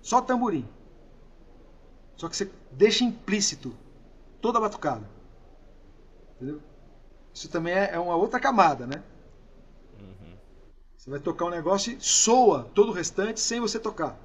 Só 0.00 0.22
tamborim. 0.22 0.66
Só 2.16 2.26
que 2.26 2.38
você 2.38 2.50
deixa 2.72 3.04
implícito 3.04 3.76
toda 4.40 4.56
a 4.56 4.62
batucada. 4.62 5.06
Entendeu? 6.36 6.62
Isso 7.34 7.50
também 7.50 7.74
é, 7.74 7.90
é 7.92 7.98
uma 7.98 8.16
outra 8.16 8.40
camada, 8.40 8.86
né? 8.86 9.02
Uhum. 10.00 10.38
Você 10.96 11.10
vai 11.10 11.20
tocar 11.20 11.44
um 11.44 11.50
negócio 11.50 11.92
e 11.92 12.00
soa 12.00 12.64
todo 12.74 12.88
o 12.88 12.94
restante 12.94 13.40
sem 13.40 13.60
você 13.60 13.78
tocar. 13.78 14.18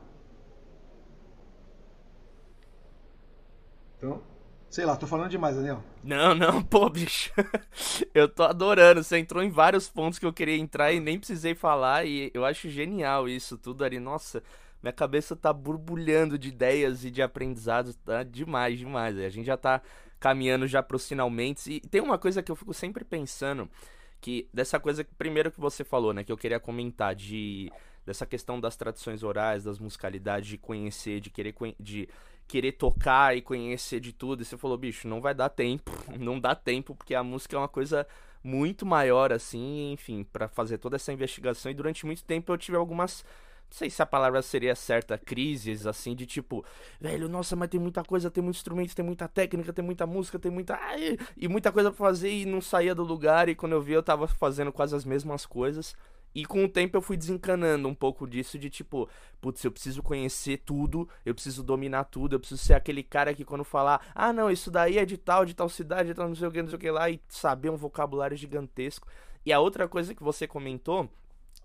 Então, 3.98 4.24
Sei 4.70 4.86
lá, 4.86 4.96
tô 4.96 5.08
falando 5.08 5.30
demais, 5.30 5.56
Daniel. 5.56 5.82
Não, 6.04 6.36
não, 6.36 6.62
pô, 6.62 6.90
bicho. 6.90 7.32
eu 8.14 8.28
tô 8.28 8.44
adorando. 8.44 9.04
Você 9.04 9.18
entrou 9.18 9.42
em 9.42 9.50
vários 9.50 9.90
pontos 9.90 10.20
que 10.20 10.26
eu 10.26 10.34
queria 10.34 10.58
entrar 10.58 10.92
e 10.92 11.00
nem 11.00 11.18
precisei 11.18 11.56
falar. 11.56 12.06
E 12.06 12.30
eu 12.34 12.44
acho 12.44 12.70
genial 12.70 13.30
isso 13.30 13.58
tudo 13.58 13.84
ali. 13.86 14.00
Nossa, 14.00 14.44
minha 14.84 14.92
cabeça 14.92 15.36
tá 15.36 15.54
borbulhando 15.54 16.38
de 16.38 16.50
ideias 16.50 17.06
e 17.06 17.12
de 17.12 17.22
aprendizados. 17.22 17.96
Tá 17.96 18.24
demais, 18.24 18.78
demais. 18.78 19.18
A 19.18 19.30
gente 19.30 19.46
já 19.46 19.56
tá 19.56 19.82
caminhando 20.20 20.68
já 20.68 20.84
pros 20.84 21.08
finalmente. 21.08 21.72
E 21.72 21.80
tem 21.80 22.02
uma 22.02 22.18
coisa 22.18 22.44
que 22.44 22.52
eu 22.52 22.56
fico 22.56 22.74
sempre 22.74 23.06
pensando. 23.06 23.70
Que 24.20 24.50
dessa 24.54 24.80
coisa, 24.80 25.06
primeiro 25.18 25.52
que 25.52 25.60
você 25.60 25.84
falou, 25.84 26.14
né? 26.14 26.24
Que 26.24 26.32
eu 26.32 26.38
queria 26.38 26.60
comentar 26.60 27.16
de 27.16 27.72
dessa 28.06 28.26
questão 28.26 28.60
das 28.60 28.76
tradições 28.76 29.24
orais, 29.24 29.64
das 29.64 29.80
musicalidades, 29.80 30.48
de 30.48 30.58
conhecer, 30.58 31.20
de 31.20 31.30
querer 31.30 31.56
de 31.80 32.08
querer 32.48 32.74
tocar 32.74 33.36
e 33.36 33.42
conhecer 33.42 34.00
de 34.00 34.14
tudo. 34.14 34.42
E 34.42 34.46
você 34.46 34.58
falou, 34.58 34.78
bicho, 34.78 35.08
não 35.08 35.22
vai 35.22 35.34
dar 35.34 35.50
tempo, 35.50 35.92
não 36.20 36.40
dá 36.40 36.56
tempo, 36.56 36.96
porque 36.96 37.16
a 37.16 37.24
música 37.24 37.56
é 37.56 37.60
uma 37.60 37.68
coisa 37.68 38.08
muito 38.44 38.86
maior, 38.86 39.34
assim, 39.34 39.92
enfim, 39.92 40.24
para 40.24 40.48
fazer 40.48 40.78
toda 40.78 40.96
essa 40.96 41.12
investigação. 41.12 41.72
E 41.72 41.76
durante 41.76 42.06
muito 42.06 42.24
tempo 42.24 42.52
eu 42.52 42.58
tive 42.58 42.78
algumas 42.78 43.24
sei 43.70 43.90
se 43.90 44.02
a 44.02 44.06
palavra 44.06 44.42
seria 44.42 44.76
certa, 44.76 45.18
crises, 45.18 45.86
assim, 45.86 46.16
de 46.16 46.26
tipo, 46.26 46.64
velho, 47.00 47.28
nossa, 47.28 47.56
mas 47.56 47.70
tem 47.70 47.80
muita 47.80 48.04
coisa, 48.04 48.32
tem 48.32 48.44
muito 48.44 48.56
instrumento, 48.56 48.96
tem 48.96 49.04
muita 49.06 49.28
técnica, 49.28 49.74
tem 49.74 49.84
muita 49.84 50.06
música, 50.08 50.40
tem 50.40 50.52
muita. 50.52 50.76
Ai, 50.76 51.18
e 51.36 51.48
muita 51.48 51.72
coisa 51.72 51.92
pra 51.92 51.98
fazer 51.98 52.30
e 52.30 52.46
não 52.46 52.62
saía 52.62 52.96
do 52.96 53.04
lugar. 53.04 53.50
E 53.50 53.56
quando 53.56 53.74
eu 53.74 53.82
vi, 53.82 53.94
eu 53.94 54.04
tava 54.04 54.28
fazendo 54.28 54.72
quase 54.72 54.96
as 54.96 55.04
mesmas 55.04 55.46
coisas. 55.46 55.96
E 56.36 56.46
com 56.46 56.66
o 56.66 56.70
tempo 56.70 56.98
eu 56.98 57.02
fui 57.02 57.16
desencanando 57.16 57.88
um 57.88 57.96
pouco 57.96 58.28
disso 58.28 58.60
de 58.60 58.70
tipo, 58.70 59.10
putz, 59.40 59.64
eu 59.64 59.72
preciso 59.72 60.04
conhecer 60.04 60.58
tudo, 60.66 61.08
eu 61.26 61.34
preciso 61.34 61.64
dominar 61.64 62.04
tudo, 62.04 62.36
eu 62.36 62.40
preciso 62.42 62.62
ser 62.62 62.74
aquele 62.74 63.02
cara 63.02 63.34
que 63.34 63.46
quando 63.46 63.64
falar, 63.64 64.06
ah 64.14 64.34
não, 64.34 64.52
isso 64.52 64.70
daí 64.70 64.98
é 64.98 65.06
de 65.06 65.18
tal, 65.18 65.46
de 65.46 65.54
tal 65.54 65.70
cidade, 65.70 66.10
de 66.10 66.14
tal 66.14 66.28
não 66.28 66.36
sei 66.36 66.46
o 66.46 66.52
que, 66.52 66.62
não 66.62 66.68
sei 66.68 66.76
o 66.76 66.80
que 66.80 66.92
lá, 66.92 67.10
e 67.10 67.22
saber 67.30 67.70
um 67.70 67.78
vocabulário 67.78 68.36
gigantesco. 68.36 69.08
E 69.46 69.54
a 69.54 69.62
outra 69.62 69.88
coisa 69.88 70.14
que 70.14 70.22
você 70.22 70.46
comentou, 70.46 71.10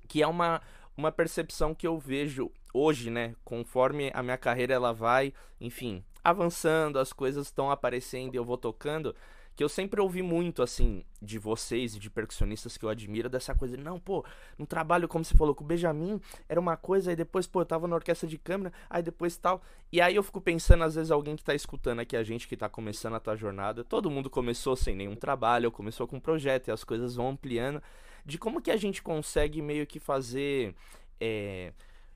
que 0.07 0.23
é 0.23 0.27
uma, 0.27 0.63
uma 0.97 1.11
percepção 1.11 1.75
que 1.75 1.87
eu 1.87 1.99
vejo 1.99 2.49
hoje, 2.73 3.11
né, 3.11 3.35
conforme 3.45 4.13
a 4.15 4.23
minha 4.23 4.39
carreira 4.39 4.75
ela 4.75 4.93
vai, 4.93 5.35
enfim, 5.61 6.05
avançando, 6.23 7.01
as 7.01 7.13
coisas 7.13 7.49
estão 7.49 7.73
aparecendo 7.73 8.35
e 8.35 8.37
eu 8.37 8.45
vou 8.45 8.57
tocando, 8.57 9.17
que 9.61 9.65
eu 9.65 9.69
sempre 9.69 10.01
ouvi 10.01 10.23
muito, 10.23 10.63
assim, 10.63 11.05
de 11.21 11.39
vocês 11.39 11.95
e 11.95 11.99
de 11.99 12.09
percussionistas 12.09 12.79
que 12.79 12.85
eu 12.87 12.89
admiro, 12.89 13.29
dessa 13.29 13.55
coisa 13.55 13.77
de, 13.77 13.85
não, 13.85 14.01
pô, 14.01 14.25
no 14.57 14.65
trabalho, 14.67 15.07
como 15.07 15.23
você 15.23 15.37
falou, 15.37 15.55
com 15.55 15.63
o 15.63 15.67
Benjamin, 15.67 16.19
era 16.49 16.59
uma 16.59 16.79
coisa, 16.79 17.11
aí 17.11 17.15
depois, 17.15 17.47
pô, 17.47 17.61
eu 17.61 17.67
tava 17.67 17.87
na 17.87 17.95
orquestra 17.95 18.27
de 18.27 18.39
câmera, 18.39 18.73
aí 18.89 19.03
depois 19.03 19.37
tal. 19.37 19.61
E 19.93 20.01
aí 20.01 20.17
eu 20.17 20.23
fico 20.23 20.41
pensando, 20.41 20.83
às 20.83 20.95
vezes, 20.95 21.11
alguém 21.11 21.37
que 21.37 21.45
tá 21.45 21.55
escutando 21.55 22.01
aqui 22.01 22.17
a 22.17 22.23
gente, 22.23 22.49
que 22.49 22.57
tá 22.57 22.71
começando 22.71 23.17
a 23.17 23.21
tua 23.21 23.37
jornada, 23.37 23.85
todo 23.85 24.11
mundo 24.11 24.31
começou 24.31 24.75
sem 24.77 24.97
nenhum 24.97 25.15
trabalho, 25.15 25.71
começou 25.71 26.09
com 26.09 26.17
um 26.17 26.21
projeto, 26.21 26.69
e 26.69 26.71
as 26.71 26.83
coisas 26.83 27.17
vão 27.17 27.29
ampliando, 27.29 27.83
de 28.25 28.39
como 28.39 28.63
que 28.63 28.71
a 28.71 28.79
gente 28.79 29.03
consegue 29.03 29.61
meio 29.61 29.87
que 29.87 30.01
fazer. 30.01 30.75
É, 31.21 31.75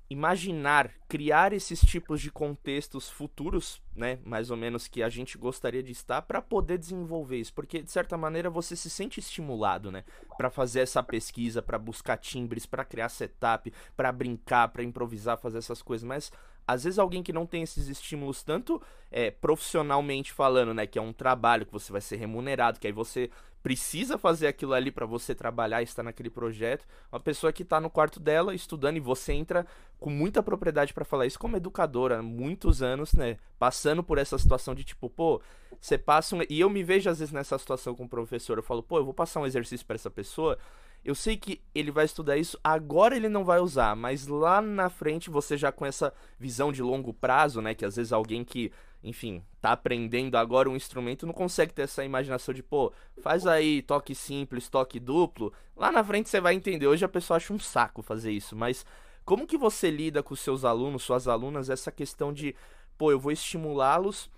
imaginar, 0.08 0.90
criar 1.08 1.52
esses 1.52 1.80
tipos 1.80 2.20
de 2.20 2.30
contextos 2.30 3.08
futuros, 3.08 3.82
né, 3.96 4.18
mais 4.24 4.50
ou 4.50 4.56
menos 4.56 4.86
que 4.86 5.02
a 5.02 5.08
gente 5.08 5.38
gostaria 5.38 5.82
de 5.82 5.92
estar 5.92 6.22
para 6.22 6.42
poder 6.42 6.78
desenvolver 6.78 7.38
isso, 7.38 7.54
porque 7.54 7.82
de 7.82 7.90
certa 7.90 8.16
maneira 8.16 8.50
você 8.50 8.76
se 8.76 8.90
sente 8.90 9.18
estimulado, 9.18 9.90
né, 9.90 10.04
para 10.36 10.50
fazer 10.50 10.80
essa 10.80 11.02
pesquisa, 11.02 11.62
para 11.62 11.78
buscar 11.78 12.18
timbres, 12.18 12.66
para 12.66 12.84
criar 12.84 13.08
setup, 13.08 13.72
para 13.96 14.12
brincar, 14.12 14.68
para 14.68 14.82
improvisar, 14.82 15.38
fazer 15.38 15.58
essas 15.58 15.80
coisas, 15.80 16.06
mas 16.06 16.30
às 16.66 16.84
vezes 16.84 16.98
alguém 16.98 17.22
que 17.22 17.32
não 17.32 17.46
tem 17.46 17.62
esses 17.62 17.88
estímulos 17.88 18.42
tanto 18.42 18.80
é, 19.10 19.30
profissionalmente 19.30 20.32
falando, 20.32 20.74
né, 20.74 20.86
que 20.86 20.98
é 20.98 21.02
um 21.02 21.12
trabalho 21.12 21.66
que 21.66 21.72
você 21.72 21.92
vai 21.92 22.00
ser 22.00 22.16
remunerado, 22.16 22.80
que 22.80 22.86
aí 22.86 22.92
você 22.92 23.30
precisa 23.62 24.18
fazer 24.18 24.46
aquilo 24.46 24.74
ali 24.74 24.90
para 24.90 25.06
você 25.06 25.34
trabalhar 25.34 25.82
estar 25.82 26.02
naquele 26.02 26.28
projeto. 26.28 26.86
Uma 27.10 27.18
pessoa 27.18 27.50
que 27.50 27.62
está 27.62 27.80
no 27.80 27.88
quarto 27.88 28.20
dela 28.20 28.54
estudando 28.54 28.98
e 28.98 29.00
você 29.00 29.32
entra 29.32 29.66
com 29.98 30.10
muita 30.10 30.42
propriedade 30.42 30.92
para 30.92 31.04
falar 31.04 31.24
isso 31.24 31.38
como 31.38 31.56
educadora, 31.56 32.22
muitos 32.22 32.82
anos, 32.82 33.14
né, 33.14 33.38
passando 33.58 34.02
por 34.02 34.18
essa 34.18 34.36
situação 34.36 34.74
de 34.74 34.84
tipo, 34.84 35.08
pô, 35.08 35.40
você 35.80 35.96
passa 35.96 36.36
um... 36.36 36.40
e 36.48 36.60
eu 36.60 36.68
me 36.68 36.82
vejo 36.82 37.08
às 37.08 37.20
vezes 37.20 37.32
nessa 37.32 37.58
situação 37.58 37.94
com 37.94 38.04
o 38.04 38.08
professor, 38.08 38.58
eu 38.58 38.62
falo, 38.62 38.82
pô, 38.82 38.98
eu 38.98 39.04
vou 39.04 39.14
passar 39.14 39.40
um 39.40 39.46
exercício 39.46 39.86
para 39.86 39.96
essa 39.96 40.10
pessoa, 40.10 40.58
eu 41.04 41.14
sei 41.14 41.36
que 41.36 41.60
ele 41.74 41.90
vai 41.90 42.04
estudar 42.04 42.36
isso, 42.36 42.58
agora 42.64 43.14
ele 43.14 43.28
não 43.28 43.44
vai 43.44 43.60
usar, 43.60 43.94
mas 43.94 44.26
lá 44.26 44.62
na 44.62 44.88
frente 44.88 45.28
você 45.28 45.56
já 45.56 45.70
com 45.70 45.84
essa 45.84 46.12
visão 46.38 46.72
de 46.72 46.82
longo 46.82 47.12
prazo, 47.12 47.60
né, 47.60 47.74
que 47.74 47.84
às 47.84 47.96
vezes 47.96 48.12
alguém 48.12 48.42
que, 48.42 48.72
enfim, 49.02 49.42
tá 49.60 49.72
aprendendo 49.72 50.36
agora 50.36 50.70
um 50.70 50.76
instrumento 50.76 51.26
não 51.26 51.34
consegue 51.34 51.74
ter 51.74 51.82
essa 51.82 52.04
imaginação 52.04 52.54
de, 52.54 52.62
pô, 52.62 52.92
faz 53.20 53.46
aí 53.46 53.82
toque 53.82 54.14
simples, 54.14 54.68
toque 54.68 54.98
duplo, 54.98 55.52
lá 55.76 55.92
na 55.92 56.02
frente 56.02 56.30
você 56.30 56.40
vai 56.40 56.54
entender. 56.54 56.86
Hoje 56.86 57.04
a 57.04 57.08
pessoa 57.08 57.36
acha 57.36 57.52
um 57.52 57.58
saco 57.58 58.02
fazer 58.02 58.32
isso, 58.32 58.56
mas 58.56 58.86
como 59.24 59.46
que 59.46 59.58
você 59.58 59.90
lida 59.90 60.22
com 60.22 60.34
seus 60.34 60.64
alunos, 60.64 61.02
suas 61.02 61.28
alunas, 61.28 61.68
essa 61.68 61.92
questão 61.92 62.32
de, 62.32 62.54
pô, 62.96 63.10
eu 63.10 63.18
vou 63.18 63.32
estimulá-los 63.32 64.30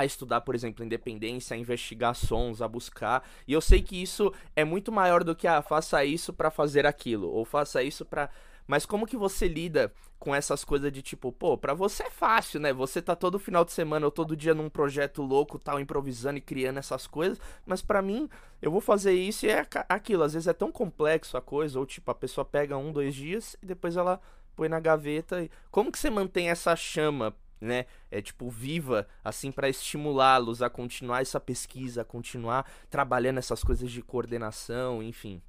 a 0.00 0.04
estudar, 0.04 0.40
por 0.42 0.54
exemplo, 0.54 0.84
independência, 0.84 1.54
a 1.54 1.58
investigar 1.58 2.14
sons, 2.14 2.62
a 2.62 2.68
buscar. 2.68 3.22
E 3.46 3.52
eu 3.52 3.60
sei 3.60 3.82
que 3.82 4.00
isso 4.00 4.32
é 4.54 4.64
muito 4.64 4.92
maior 4.92 5.24
do 5.24 5.34
que 5.34 5.46
ah, 5.46 5.62
faça 5.62 6.04
isso 6.04 6.32
para 6.32 6.50
fazer 6.50 6.86
aquilo 6.86 7.28
ou 7.28 7.44
faça 7.44 7.82
isso 7.82 8.04
para 8.04 8.30
mas 8.66 8.84
como 8.84 9.06
que 9.06 9.16
você 9.16 9.46
lida 9.46 9.92
com 10.18 10.34
essas 10.34 10.64
coisas 10.64 10.90
de 10.90 11.02
tipo, 11.02 11.30
pô, 11.30 11.56
pra 11.56 11.72
você 11.72 12.04
é 12.04 12.10
fácil, 12.10 12.58
né? 12.58 12.72
Você 12.72 13.00
tá 13.00 13.14
todo 13.14 13.38
final 13.38 13.64
de 13.64 13.72
semana 13.72 14.06
ou 14.06 14.10
todo 14.10 14.36
dia 14.36 14.54
num 14.54 14.68
projeto 14.68 15.22
louco, 15.22 15.58
tal, 15.58 15.78
improvisando 15.78 16.38
e 16.38 16.40
criando 16.40 16.78
essas 16.78 17.06
coisas, 17.06 17.38
mas 17.64 17.80
para 17.80 18.02
mim, 18.02 18.28
eu 18.60 18.70
vou 18.70 18.80
fazer 18.80 19.12
isso 19.12 19.46
e 19.46 19.50
é 19.50 19.64
aquilo. 19.88 20.24
Às 20.24 20.32
vezes 20.32 20.48
é 20.48 20.52
tão 20.52 20.72
complexo 20.72 21.36
a 21.36 21.40
coisa, 21.40 21.78
ou 21.78 21.86
tipo, 21.86 22.10
a 22.10 22.14
pessoa 22.14 22.44
pega 22.44 22.76
um, 22.76 22.92
dois 22.92 23.14
dias 23.14 23.56
e 23.62 23.66
depois 23.66 23.96
ela 23.96 24.20
põe 24.56 24.68
na 24.68 24.80
gaveta. 24.80 25.48
Como 25.70 25.92
que 25.92 25.98
você 25.98 26.10
mantém 26.10 26.50
essa 26.50 26.74
chama 26.74 27.34
né? 27.60 27.86
É 28.10 28.20
tipo 28.20 28.48
viva, 28.48 29.06
assim, 29.24 29.50
para 29.50 29.68
estimulá-los 29.68 30.62
a 30.62 30.70
continuar 30.70 31.22
essa 31.22 31.40
pesquisa, 31.40 32.02
a 32.02 32.04
continuar 32.04 32.70
trabalhando 32.90 33.38
essas 33.38 33.62
coisas 33.62 33.90
de 33.90 34.02
coordenação, 34.02 35.02
enfim. 35.02 35.42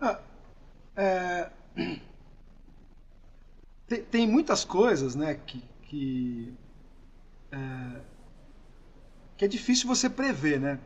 Ah, 0.00 0.20
é... 0.96 1.50
tem, 3.86 4.02
tem, 4.04 4.26
muitas 4.26 4.64
coisas, 4.64 5.14
né, 5.14 5.34
que 5.46 5.62
que 5.88 6.54
é, 7.50 8.00
que 9.36 9.44
é 9.44 9.48
difícil 9.48 9.88
você 9.88 10.08
prever, 10.10 10.60
né? 10.60 10.78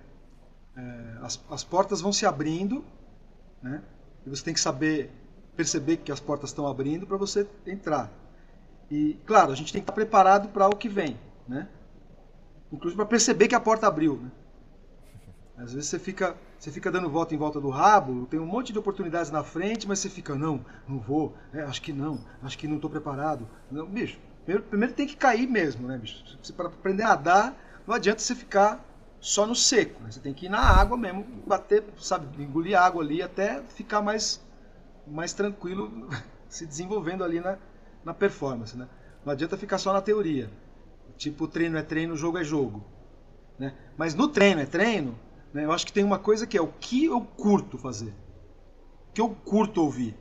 É, 0.76 1.18
as, 1.22 1.42
as 1.50 1.64
portas 1.64 2.00
vão 2.00 2.12
se 2.12 2.24
abrindo, 2.24 2.84
né? 3.60 3.82
E 4.24 4.30
você 4.30 4.44
tem 4.44 4.54
que 4.54 4.60
saber 4.60 5.10
perceber 5.56 5.98
que 5.98 6.10
as 6.10 6.20
portas 6.20 6.50
estão 6.50 6.66
abrindo 6.66 7.06
para 7.06 7.16
você 7.16 7.46
entrar. 7.66 8.10
E, 8.90 9.18
claro, 9.26 9.52
a 9.52 9.54
gente 9.54 9.72
tem 9.72 9.80
que 9.80 9.84
estar 9.84 9.92
preparado 9.92 10.48
para 10.48 10.66
o 10.68 10.76
que 10.76 10.88
vem, 10.88 11.18
né? 11.48 11.68
Inclusive 12.72 12.96
para 12.96 13.06
perceber 13.06 13.48
que 13.48 13.54
a 13.54 13.60
porta 13.60 13.86
abriu, 13.86 14.16
né? 14.16 14.30
Às 15.56 15.74
vezes 15.74 15.90
você 15.90 15.98
fica, 15.98 16.34
você 16.58 16.70
fica 16.70 16.90
dando 16.90 17.08
volta 17.08 17.34
em 17.34 17.38
volta 17.38 17.60
do 17.60 17.68
rabo, 17.68 18.26
tem 18.26 18.40
um 18.40 18.46
monte 18.46 18.72
de 18.72 18.78
oportunidades 18.78 19.30
na 19.30 19.44
frente, 19.44 19.86
mas 19.86 19.98
você 19.98 20.08
fica, 20.08 20.34
não, 20.34 20.64
não 20.88 20.98
vou, 20.98 21.36
é, 21.52 21.62
acho 21.62 21.80
que 21.82 21.92
não, 21.92 22.18
acho 22.42 22.58
que 22.58 22.66
não 22.66 22.76
estou 22.76 22.90
preparado. 22.90 23.46
Não, 23.70 23.86
bicho, 23.86 24.18
primeiro, 24.44 24.66
primeiro 24.68 24.94
tem 24.94 25.06
que 25.06 25.16
cair 25.16 25.46
mesmo, 25.46 25.86
né, 25.86 25.98
bicho? 25.98 26.24
Para 26.56 26.66
aprender 26.68 27.02
a 27.04 27.08
nadar, 27.08 27.54
não 27.86 27.94
adianta 27.94 28.20
você 28.20 28.34
ficar 28.34 28.82
só 29.20 29.46
no 29.46 29.54
seco, 29.54 30.02
né? 30.02 30.10
Você 30.10 30.20
tem 30.20 30.34
que 30.34 30.46
ir 30.46 30.48
na 30.48 30.58
água 30.58 30.96
mesmo, 30.96 31.24
bater, 31.46 31.84
sabe, 31.98 32.42
engolir 32.42 32.76
água 32.76 33.02
ali 33.02 33.22
até 33.22 33.62
ficar 33.62 34.02
mais, 34.02 34.40
mais 35.06 35.32
tranquilo 35.32 36.08
se 36.48 36.66
desenvolvendo 36.66 37.22
ali 37.22 37.38
na, 37.40 37.56
na 38.04 38.14
performance. 38.14 38.76
Né? 38.76 38.88
Não 39.24 39.32
adianta 39.32 39.56
ficar 39.56 39.78
só 39.78 39.92
na 39.92 40.00
teoria. 40.00 40.50
Tipo, 41.16 41.46
treino 41.46 41.76
é 41.76 41.82
treino, 41.82 42.16
jogo 42.16 42.38
é 42.38 42.44
jogo. 42.44 42.84
Né? 43.58 43.74
Mas 43.96 44.14
no 44.14 44.28
treino 44.28 44.60
é 44.60 44.66
treino, 44.66 45.18
né, 45.52 45.64
eu 45.64 45.72
acho 45.72 45.86
que 45.86 45.92
tem 45.92 46.04
uma 46.04 46.18
coisa 46.18 46.46
que 46.46 46.56
é 46.56 46.60
o 46.62 46.68
que 46.68 47.04
eu 47.04 47.20
curto 47.20 47.78
fazer. 47.78 48.14
O 49.10 49.12
que 49.12 49.20
eu 49.20 49.28
curto 49.28 49.82
ouvir. 49.82 50.16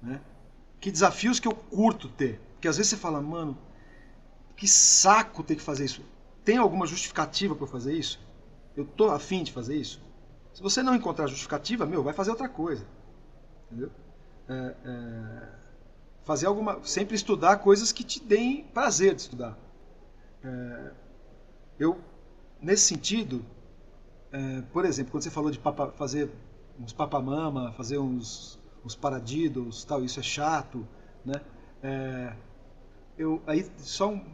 Né? 0.00 0.20
Que 0.80 0.90
desafios 0.90 1.40
que 1.40 1.48
eu 1.48 1.54
curto 1.54 2.08
ter. 2.08 2.40
Porque 2.52 2.68
às 2.68 2.76
vezes 2.76 2.90
você 2.90 2.96
fala, 2.96 3.20
mano, 3.20 3.58
que 4.56 4.68
saco 4.68 5.42
ter 5.42 5.56
que 5.56 5.62
fazer 5.62 5.84
isso. 5.84 6.02
Tem 6.44 6.58
alguma 6.58 6.86
justificativa 6.86 7.54
para 7.54 7.66
fazer 7.66 7.94
isso? 7.94 8.20
Eu 8.76 8.84
tô 8.84 9.10
afim 9.10 9.42
de 9.42 9.52
fazer 9.52 9.76
isso? 9.76 10.00
Se 10.52 10.62
você 10.62 10.82
não 10.82 10.94
encontrar 10.94 11.26
justificativa, 11.26 11.86
meu, 11.86 12.02
vai 12.02 12.12
fazer 12.12 12.30
outra 12.30 12.48
coisa. 12.48 12.86
Entendeu? 13.70 13.90
É, 14.48 14.74
é 14.84 15.61
fazer 16.24 16.46
alguma, 16.46 16.82
sempre 16.84 17.14
estudar 17.14 17.58
coisas 17.58 17.92
que 17.92 18.04
te 18.04 18.22
deem 18.22 18.64
prazer 18.64 19.14
de 19.14 19.22
estudar. 19.22 19.58
É, 20.42 20.92
eu, 21.78 21.98
nesse 22.60 22.84
sentido, 22.84 23.44
é, 24.30 24.62
por 24.72 24.84
exemplo, 24.84 25.12
quando 25.12 25.24
você 25.24 25.30
falou 25.30 25.50
de 25.50 25.58
papa, 25.58 25.92
fazer 25.92 26.30
uns 26.78 26.92
papamama, 26.92 27.72
fazer 27.72 27.98
uns, 27.98 28.58
uns 28.84 28.94
paradidos, 28.94 29.84
tal, 29.84 30.04
isso 30.04 30.20
é 30.20 30.22
chato, 30.22 30.86
né? 31.24 31.40
É, 31.82 32.32
eu, 33.18 33.42
aí 33.46 33.68
só 33.78 34.08
um, 34.08 34.24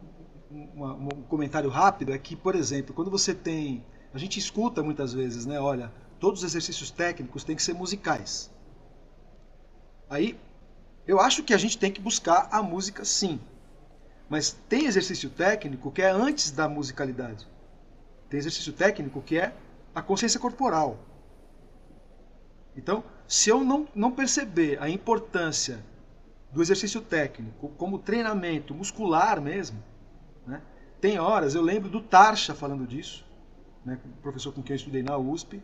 um, 0.50 0.84
um 0.84 1.22
comentário 1.28 1.68
rápido 1.68 2.12
é 2.12 2.18
que, 2.18 2.36
por 2.36 2.54
exemplo, 2.54 2.94
quando 2.94 3.10
você 3.10 3.34
tem, 3.34 3.84
a 4.12 4.18
gente 4.18 4.38
escuta 4.38 4.82
muitas 4.82 5.12
vezes, 5.12 5.46
né? 5.46 5.58
Olha, 5.58 5.92
todos 6.20 6.40
os 6.40 6.50
exercícios 6.50 6.90
técnicos 6.90 7.44
têm 7.44 7.56
que 7.56 7.62
ser 7.62 7.74
musicais. 7.74 8.50
Aí 10.08 10.38
eu 11.08 11.18
acho 11.18 11.42
que 11.42 11.54
a 11.54 11.58
gente 11.58 11.78
tem 11.78 11.90
que 11.90 12.02
buscar 12.02 12.50
a 12.52 12.62
música 12.62 13.02
sim. 13.02 13.40
Mas 14.28 14.52
tem 14.68 14.84
exercício 14.84 15.30
técnico 15.30 15.90
que 15.90 16.02
é 16.02 16.10
antes 16.10 16.50
da 16.50 16.68
musicalidade. 16.68 17.48
Tem 18.28 18.36
exercício 18.36 18.74
técnico 18.74 19.22
que 19.22 19.38
é 19.38 19.54
a 19.94 20.02
consciência 20.02 20.38
corporal. 20.38 20.98
Então, 22.76 23.02
se 23.26 23.48
eu 23.48 23.64
não, 23.64 23.88
não 23.94 24.12
perceber 24.12 24.80
a 24.82 24.90
importância 24.90 25.82
do 26.52 26.60
exercício 26.60 27.00
técnico 27.00 27.70
como 27.70 27.98
treinamento 27.98 28.74
muscular 28.74 29.40
mesmo, 29.40 29.82
né? 30.46 30.60
tem 31.00 31.18
horas, 31.18 31.54
eu 31.54 31.62
lembro 31.62 31.88
do 31.88 32.02
Tarsha 32.02 32.54
falando 32.54 32.86
disso, 32.86 33.24
né? 33.82 33.98
professor 34.22 34.52
com 34.52 34.62
quem 34.62 34.74
eu 34.74 34.78
estudei 34.78 35.02
na 35.02 35.16
USP, 35.16 35.62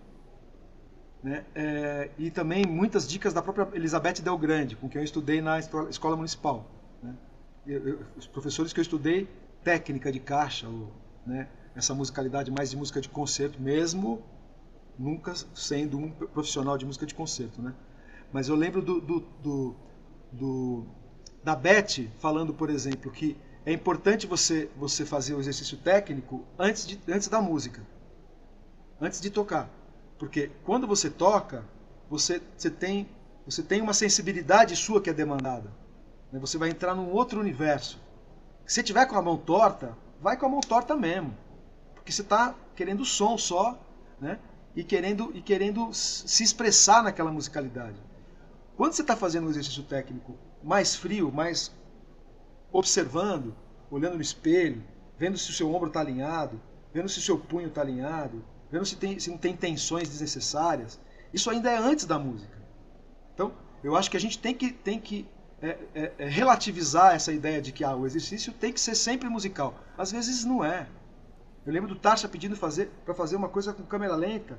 né? 1.25 1.43
É, 1.55 2.11
e 2.19 2.31
também 2.31 2.67
muitas 2.67 3.09
dicas 3.09 3.33
da 3.33 3.41
própria 3.41 3.67
Elizabeth 3.75 4.21
Del 4.23 4.37
Grande, 4.37 4.77
com 4.77 4.91
quem 4.91 5.01
eu 5.01 5.05
estudei 5.05 5.41
na 5.41 5.59
escola 5.59 6.17
municipal. 6.17 6.67
Né? 7.03 7.17
Eu, 7.67 7.89
eu, 7.89 8.01
os 8.15 8.27
professores 8.27 8.75
que 8.75 8.79
eu 8.79 8.83
estudei, 8.83 9.27
técnica 9.65 10.13
de 10.13 10.21
caixa, 10.21 10.69
ou, 10.69 10.93
né? 11.27 11.49
essa 11.75 11.95
musicalidade 11.95 12.51
mais 12.51 12.71
de 12.71 12.77
música 12.77 13.01
de 13.01 13.09
concerto, 13.09 13.61
mesmo 13.61 14.23
nunca 14.99 15.33
sendo 15.55 15.97
um 15.97 16.11
profissional 16.11 16.77
de 16.77 16.85
música 16.85 17.07
de 17.07 17.15
concerto. 17.15 17.63
Né? 17.63 17.73
Mas 18.31 18.49
eu 18.49 18.55
lembro 18.55 18.83
do, 18.83 19.01
do, 19.01 19.21
do, 19.43 19.77
do 20.31 20.87
da 21.43 21.57
Beth 21.57 22.07
falando, 22.19 22.53
por 22.53 22.69
exemplo, 22.69 23.11
que 23.11 23.35
é 23.65 23.73
importante 23.73 24.27
você, 24.27 24.71
você 24.77 25.07
fazer 25.07 25.33
o 25.33 25.41
exercício 25.41 25.79
técnico 25.79 26.45
antes, 26.59 26.87
de, 26.87 27.01
antes 27.09 27.29
da 27.29 27.41
música, 27.41 27.81
antes 29.01 29.23
de 29.23 29.31
tocar. 29.31 29.71
Porque 30.25 30.51
quando 30.65 30.87
você 30.87 31.11
toca, 31.11 31.67
você, 32.09 32.41
você, 32.57 32.71
tem, 32.71 33.07
você 33.45 33.63
tem 33.63 33.83
uma 33.83 33.93
sensibilidade 33.93 34.75
sua 34.75 34.99
que 34.99 35.11
é 35.11 35.13
demandada. 35.13 35.71
Né? 36.33 36.41
Você 36.41 36.57
vai 36.57 36.71
entrar 36.71 36.95
num 36.95 37.13
outro 37.13 37.39
universo. 37.39 38.01
Se 38.65 38.83
tiver 38.83 39.05
com 39.05 39.17
a 39.17 39.23
mão 39.23 39.37
torta, 39.37 39.95
vai 40.23 40.39
com 40.39 40.47
a 40.47 40.49
mão 40.49 40.61
torta 40.63 40.97
mesmo. 40.97 41.37
Porque 41.95 42.11
você 42.11 42.23
está 42.23 42.55
querendo 42.75 43.05
som 43.05 43.37
só, 43.37 43.79
né? 44.19 44.39
E 44.75 44.83
querendo, 44.83 45.31
e 45.35 45.43
querendo 45.43 45.93
se 45.93 46.43
expressar 46.43 47.03
naquela 47.03 47.31
musicalidade. 47.31 48.01
Quando 48.79 48.95
você 48.95 49.03
está 49.03 49.15
fazendo 49.15 49.47
um 49.47 49.51
exercício 49.51 49.83
técnico 49.83 50.39
mais 50.63 50.97
frio, 50.97 51.31
mais 51.31 51.71
observando, 52.73 53.55
olhando 53.91 54.17
no 54.17 54.23
espelho, 54.23 54.83
vendo 55.19 55.37
se 55.37 55.51
o 55.51 55.53
seu 55.53 55.73
ombro 55.73 55.89
está 55.89 56.01
alinhado, 56.01 56.59
vendo 56.95 57.11
se 57.11 57.19
o 57.19 57.23
seu 57.23 57.39
punho 57.39 57.69
está 57.69 57.83
alinhado, 57.83 58.43
vendo 58.75 58.85
se, 58.85 58.97
tem, 58.97 59.21
se 59.21 59.31
não 59.31 59.39
tem 59.39 59.57
tensões 59.57 60.09
desnecessárias. 60.09 60.99
Isso 61.33 61.49
ainda 61.49 61.71
é 61.71 61.77
antes 61.77 62.07
da 62.07 62.19
música. 62.19 62.59
Então, 63.33 63.53
eu 63.85 63.95
acho 63.95 64.11
que 64.11 64.17
a 64.17 64.21
gente 64.21 64.37
tem 64.37 64.53
que, 64.53 64.73
tem 64.73 64.99
que 64.99 65.29
é, 65.63 65.79
é, 65.95 66.13
é 66.19 66.29
relativizar 66.29 67.15
essa 67.15 67.33
ideia 67.33 67.63
de 67.63 67.71
que 67.71 67.85
ah, 67.85 67.95
o 67.95 68.05
exercício 68.05 68.53
tem 68.53 68.73
que 68.73 68.81
ser 68.81 68.97
sempre 68.97 69.29
musical. 69.29 69.79
Às 69.97 70.11
vezes 70.11 70.45
não 70.45 70.65
é. 70.65 70.89
Eu 71.65 71.73
lembro 71.73 71.89
do 71.89 71.95
Tarsha 71.95 72.29
pedindo 72.29 72.57
fazer, 72.57 72.91
para 73.05 73.15
fazer 73.15 73.37
uma 73.37 73.49
coisa 73.49 73.73
com 73.73 73.85
câmera 73.85 74.17
lenta, 74.17 74.59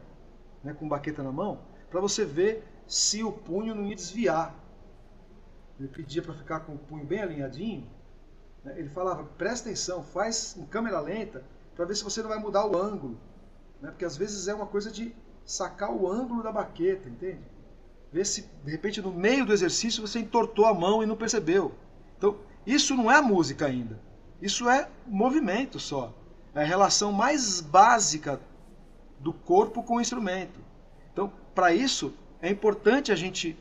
né, 0.63 0.73
com 0.73 0.87
baqueta 0.87 1.21
na 1.21 1.31
mão, 1.31 1.59
para 1.91 1.99
você 1.99 2.23
ver 2.23 2.63
se 2.87 3.21
o 3.21 3.33
punho 3.33 3.75
não 3.75 3.85
ia 3.85 3.95
desviar. 3.95 4.55
Ele 5.77 5.89
pedia 5.89 6.21
para 6.21 6.33
ficar 6.33 6.61
com 6.61 6.73
o 6.73 6.77
punho 6.77 7.05
bem 7.05 7.21
alinhadinho. 7.21 7.85
Né? 8.63 8.75
Ele 8.77 8.87
falava: 8.87 9.25
presta 9.37 9.67
atenção, 9.67 10.01
faz 10.01 10.55
em 10.57 10.65
câmera 10.65 11.01
lenta 11.01 11.43
para 11.75 11.83
ver 11.83 11.95
se 11.97 12.03
você 12.03 12.21
não 12.21 12.29
vai 12.29 12.39
mudar 12.39 12.65
o 12.65 12.77
ângulo. 12.77 13.19
Né? 13.85 13.91
Porque 13.91 14.05
às 14.05 14.17
vezes 14.17 14.47
é 14.47 14.53
uma 14.53 14.65
coisa 14.65 14.91
de 14.91 15.15
sacar 15.45 15.91
o 15.91 16.11
ângulo 16.11 16.41
da 16.41 16.51
baqueta, 16.51 17.07
entende? 17.07 17.39
Ver 18.11 18.25
se 18.25 18.49
de 18.63 18.71
repente 18.71 18.99
no 19.01 19.11
meio 19.11 19.45
do 19.45 19.53
exercício 19.53 20.05
você 20.05 20.19
entortou 20.19 20.65
a 20.65 20.73
mão 20.73 21.03
e 21.03 21.05
não 21.05 21.15
percebeu. 21.15 21.73
Então, 22.17 22.37
isso 22.65 22.95
não 22.95 23.11
é 23.11 23.21
música 23.21 23.67
ainda. 23.67 23.99
Isso 24.41 24.67
é 24.67 24.89
movimento 25.05 25.79
só. 25.79 26.13
É 26.55 26.61
a 26.61 26.65
relação 26.65 27.11
mais 27.11 27.61
básica 27.61 28.41
do 29.19 29.31
corpo 29.31 29.83
com 29.83 29.97
o 29.97 30.01
instrumento. 30.01 30.59
Então, 31.13 31.31
para 31.53 31.73
isso, 31.73 32.13
é 32.41 32.49
importante 32.49 33.11
a 33.11 33.15
gente 33.15 33.57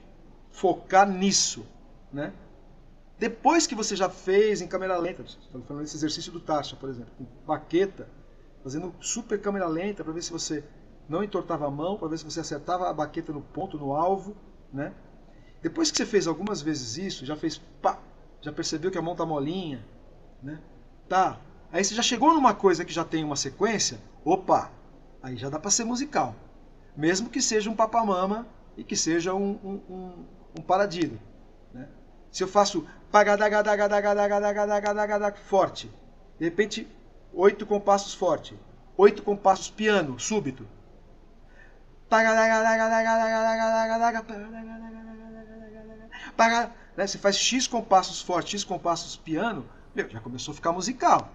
focar 0.50 1.08
nisso. 1.08 1.66
Né? 2.12 2.32
Depois 3.18 3.66
que 3.66 3.74
você 3.74 3.94
já 3.94 4.08
fez 4.08 4.62
em 4.62 4.68
câmera 4.68 4.96
lenta, 4.96 5.22
estamos 5.22 5.66
falando 5.66 5.82
desse 5.82 5.96
exercício 5.96 6.32
do 6.32 6.40
Tasha, 6.40 6.76
por 6.76 6.88
exemplo, 6.88 7.12
com 7.18 7.26
baqueta, 7.46 8.08
fazendo 8.64 8.94
super 8.98 9.38
câmera 9.38 9.68
lenta 9.68 10.02
para 10.02 10.14
ver 10.14 10.22
se 10.22 10.32
você 10.32 10.64
não 11.06 11.22
entortava 11.22 11.66
a 11.66 11.70
mão, 11.70 11.98
para 11.98 12.08
ver 12.08 12.18
se 12.18 12.24
você 12.24 12.40
acertava 12.40 12.88
a 12.88 12.94
baqueta 12.94 13.30
no 13.30 13.42
ponto, 13.42 13.76
no 13.76 13.92
alvo, 13.92 14.34
né? 14.72 14.94
Depois 15.62 15.90
que 15.90 15.98
você 15.98 16.06
fez 16.06 16.26
algumas 16.26 16.62
vezes 16.62 16.96
isso, 16.96 17.26
já 17.26 17.36
fez 17.36 17.58
pá, 17.82 18.00
já 18.40 18.50
percebeu 18.50 18.90
que 18.90 18.96
a 18.96 19.02
mão 19.02 19.14
tá 19.14 19.26
molinha, 19.26 19.86
né? 20.42 20.58
Tá. 21.06 21.38
Aí 21.70 21.84
você 21.84 21.94
já 21.94 22.02
chegou 22.02 22.32
numa 22.32 22.54
coisa 22.54 22.86
que 22.86 22.92
já 22.92 23.04
tem 23.04 23.22
uma 23.22 23.36
sequência, 23.36 24.00
opa, 24.24 24.72
aí 25.22 25.36
já 25.36 25.50
dá 25.50 25.58
para 25.58 25.70
ser 25.70 25.84
musical. 25.84 26.34
Mesmo 26.96 27.28
que 27.28 27.42
seja 27.42 27.68
um 27.68 27.76
papamama 27.76 28.46
e 28.78 28.82
que 28.82 28.96
seja 28.96 29.34
um, 29.34 29.58
um, 29.62 29.94
um, 29.94 30.24
um 30.58 30.62
paradido. 30.62 31.20
Né? 31.72 31.86
Se 32.30 32.42
eu 32.42 32.48
faço 32.48 32.86
forte, 35.38 35.90
de 36.38 36.44
repente 36.46 36.88
oito 37.34 37.66
compassos 37.66 38.14
forte, 38.14 38.58
oito 38.96 39.22
compassos 39.22 39.70
piano 39.70 40.18
súbito. 40.18 40.66
Né? 46.96 47.06
Você 47.06 47.18
faz 47.18 47.36
X 47.36 47.66
compassos 47.66 48.20
forte, 48.22 48.52
X 48.52 48.64
compassos 48.64 49.16
piano, 49.16 49.68
meu, 49.94 50.08
já 50.08 50.20
começou 50.20 50.52
a 50.52 50.54
ficar 50.54 50.72
musical. 50.72 51.28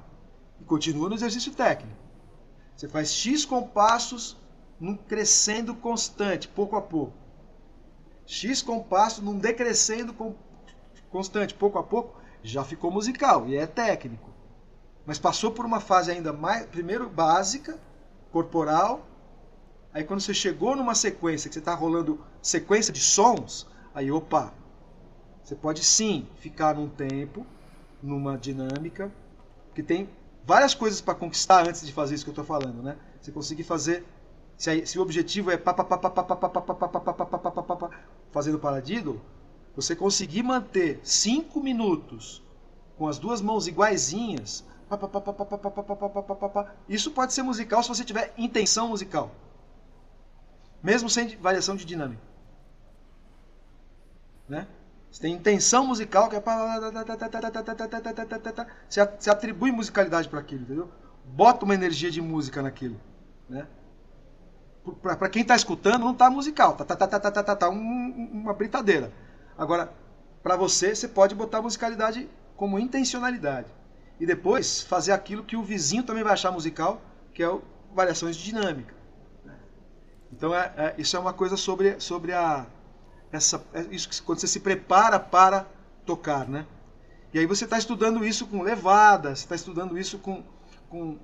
E 0.59 0.63
continua 0.63 1.09
no 1.09 1.15
exercício 1.15 1.53
técnico. 1.53 1.97
Você 2.75 2.87
faz 2.87 3.13
X 3.13 3.45
compassos 3.45 4.37
num 4.79 4.95
crescendo 4.95 5.75
constante, 5.75 6.47
pouco 6.47 6.75
a 6.75 6.81
pouco. 6.81 7.13
X 8.25 8.61
compassos 8.61 9.23
num 9.23 9.37
decrescendo 9.37 10.15
constante, 11.09 11.53
pouco 11.53 11.77
a 11.77 11.83
pouco, 11.83 12.21
já 12.43 12.63
ficou 12.63 12.91
musical 12.91 13.47
e 13.47 13.57
é 13.57 13.67
técnico. 13.67 14.29
Mas 15.09 15.17
passou 15.17 15.49
por 15.49 15.65
uma 15.65 15.79
fase 15.79 16.11
ainda 16.11 16.31
mais, 16.31 16.67
primeiro 16.67 17.09
básica, 17.09 17.79
corporal. 18.31 19.07
Aí 19.91 20.03
quando 20.03 20.21
você 20.21 20.35
chegou 20.35 20.75
numa 20.75 20.93
sequência, 20.93 21.49
que 21.49 21.55
você 21.55 21.59
está 21.59 21.73
rolando 21.73 22.23
sequência 22.43 22.93
de 22.93 22.99
sons, 22.99 23.65
aí 23.91 24.11
opa, 24.11 24.53
você 25.41 25.55
pode 25.55 25.83
sim 25.83 26.27
ficar 26.35 26.75
num 26.75 26.87
tempo, 26.87 27.43
numa 28.03 28.37
dinâmica, 28.37 29.11
que 29.73 29.81
tem 29.81 30.07
várias 30.45 30.75
coisas 30.75 31.01
para 31.01 31.15
conquistar 31.15 31.67
antes 31.67 31.83
de 31.83 31.91
fazer 31.91 32.13
isso 32.13 32.23
que 32.23 32.29
eu 32.29 32.33
estou 32.33 32.45
falando, 32.45 32.83
né? 32.83 32.95
Você 33.19 33.31
conseguir 33.31 33.63
fazer, 33.63 34.05
se, 34.55 34.85
se 34.85 34.99
o 34.99 35.01
objetivo 35.01 35.49
é 35.49 35.59
fazendo 38.31 38.59
paradiddle, 38.59 39.19
você 39.75 39.95
conseguir 39.95 40.43
manter 40.43 40.99
cinco 41.01 41.59
minutos 41.63 42.43
com 42.95 43.07
as 43.07 43.17
duas 43.17 43.41
mãos 43.41 43.65
iguaizinhas, 43.65 44.63
isso 46.87 47.11
pode 47.11 47.33
ser 47.33 47.43
musical 47.43 47.83
se 47.83 47.89
você 47.89 48.03
tiver 48.03 48.33
intenção 48.37 48.89
musical. 48.89 49.31
Mesmo 50.81 51.09
sem 51.09 51.35
variação 51.37 51.75
de 51.75 51.85
dinâmica. 51.85 52.21
Né? 54.47 54.67
Você 55.11 55.21
tem 55.21 55.33
intenção 55.33 55.85
musical 55.85 56.29
que 56.29 56.35
é 56.35 56.43
Você 58.87 59.29
atribui 59.29 59.71
musicalidade 59.71 60.27
para 60.27 60.39
aquilo, 60.39 60.63
entendeu? 60.63 60.89
Bota 61.25 61.65
uma 61.65 61.73
energia 61.73 62.09
de 62.09 62.21
música 62.21 62.61
naquilo, 62.61 62.99
né? 63.47 63.67
Para 65.01 65.29
quem 65.29 65.43
está 65.43 65.55
escutando, 65.55 65.99
não 65.99 66.13
está 66.13 66.29
musical, 66.29 66.75
tá, 66.75 66.83
tá, 66.83 66.95
tá, 66.95 67.07
tá, 67.07 67.31
tá, 67.31 67.43
tá, 67.43 67.55
tá 67.55 67.69
um, 67.69 68.29
uma 68.33 68.53
brincadeira. 68.53 69.11
Agora, 69.57 69.91
para 70.41 70.55
você, 70.55 70.95
você 70.95 71.07
pode 71.07 71.35
botar 71.35 71.61
musicalidade 71.61 72.27
como 72.55 72.79
intencionalidade. 72.79 73.67
E 74.19 74.25
depois 74.25 74.81
fazer 74.81 75.11
aquilo 75.11 75.43
que 75.43 75.55
o 75.55 75.63
vizinho 75.63 76.03
também 76.03 76.23
vai 76.23 76.33
achar 76.33 76.51
musical, 76.51 77.01
que 77.33 77.41
é 77.41 77.49
o, 77.49 77.61
variações 77.93 78.35
de 78.35 78.43
dinâmica. 78.43 78.93
Então, 80.31 80.53
é, 80.53 80.73
é, 80.77 80.95
isso 80.97 81.15
é 81.15 81.19
uma 81.19 81.33
coisa 81.33 81.57
sobre, 81.57 81.99
sobre 81.99 82.33
a. 82.33 82.65
Essa, 83.31 83.63
é 83.73 83.81
isso 83.91 84.23
quando 84.23 84.39
você 84.39 84.47
se 84.47 84.59
prepara 84.59 85.19
para 85.19 85.67
tocar, 86.05 86.47
né? 86.47 86.65
E 87.33 87.39
aí 87.39 87.45
você 87.45 87.65
está 87.65 87.77
estudando 87.77 88.25
isso 88.25 88.47
com 88.47 88.61
levada, 88.61 89.35
você 89.35 89.43
está 89.43 89.55
estudando 89.55 89.97
isso 89.97 90.17
com, 90.17 90.43
com 90.89 91.17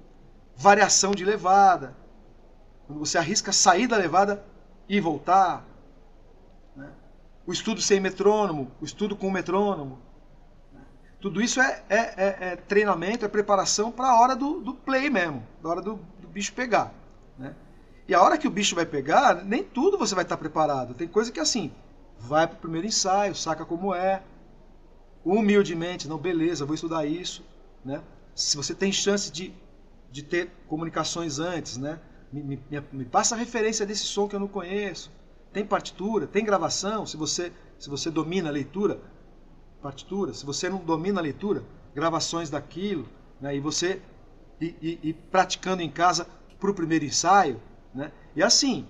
variação 0.56 1.12
de 1.12 1.26
levada. 1.26 1.96
Quando 2.86 3.00
você 3.00 3.18
arrisca 3.18 3.52
sair 3.52 3.88
da 3.88 3.98
levada 3.98 4.46
e 4.88 5.00
voltar, 5.00 5.66
o 7.46 7.52
estudo 7.52 7.82
sem 7.82 8.00
metrônomo, 8.00 8.72
o 8.82 8.86
estudo 8.86 9.16
com 9.16 9.30
metrônomo. 9.30 10.00
Tudo 11.26 11.42
isso 11.42 11.60
é, 11.60 11.84
é, 11.90 11.98
é, 11.98 12.38
é 12.40 12.56
treinamento, 12.56 13.26
é 13.26 13.28
preparação 13.28 13.92
para 13.92 14.12
a 14.12 14.22
hora 14.22 14.36
do, 14.36 14.62
do, 14.62 14.76
play 14.76 15.10
mesmo, 15.10 15.42
da 15.60 15.70
hora 15.70 15.82
do, 15.82 16.00
do 16.22 16.28
bicho 16.28 16.54
pegar. 16.54 16.94
Né? 17.36 17.56
E 18.08 18.14
a 18.14 18.22
hora 18.22 18.38
que 18.38 18.48
o 18.48 18.52
bicho 18.52 18.76
vai 18.76 18.86
pegar, 18.86 19.44
nem 19.44 19.64
tudo 19.64 19.98
você 19.98 20.14
vai 20.14 20.24
estar 20.24 20.38
preparado. 20.38 20.94
Tem 20.94 21.08
coisa 21.08 21.32
que 21.32 21.40
assim, 21.40 21.72
vai 22.20 22.46
para 22.46 22.58
o 22.58 22.60
primeiro 22.60 22.86
ensaio, 22.86 23.34
saca 23.34 23.66
como 23.66 23.92
é, 23.92 24.22
humildemente, 25.26 26.08
não, 26.08 26.20
beleza, 26.20 26.64
vou 26.64 26.76
estudar 26.76 27.08
isso. 27.08 27.44
Né? 27.84 28.04
Se 28.36 28.56
você 28.56 28.76
tem 28.76 28.92
chance 28.92 29.32
de, 29.32 29.52
de 30.12 30.22
ter 30.22 30.52
comunicações 30.68 31.40
antes, 31.40 31.76
né? 31.76 32.00
me, 32.32 32.44
me, 32.44 32.84
me 32.94 33.04
passa 33.04 33.34
a 33.34 33.38
referência 33.40 33.84
desse 33.84 34.04
som 34.04 34.28
que 34.28 34.36
eu 34.36 34.40
não 34.40 34.48
conheço 34.48 35.12
tem 35.56 35.66
partitura, 35.66 36.28
tem 36.28 36.44
gravação, 36.44 37.06
se 37.06 37.16
você, 37.16 37.50
se 37.80 37.90
você 37.90 38.12
domina 38.12 38.50
a 38.50 38.52
leitura, 38.52 39.00
partitura, 39.86 40.34
se 40.34 40.44
você 40.44 40.68
não 40.68 40.80
domina 40.80 41.20
a 41.20 41.24
leitura, 41.24 41.64
gravações 41.94 42.50
daquilo, 42.50 43.08
né, 43.40 43.56
e 43.56 43.60
você 43.60 44.02
e, 44.60 44.74
e, 44.82 45.00
e 45.10 45.14
praticando 45.14 45.84
em 45.84 45.92
casa 45.92 46.28
para 46.60 46.72
o 46.72 46.74
primeiro 46.74 47.06
ensaio, 47.06 47.62
né, 47.94 48.12
e 48.36 48.42
assim, 48.42 48.88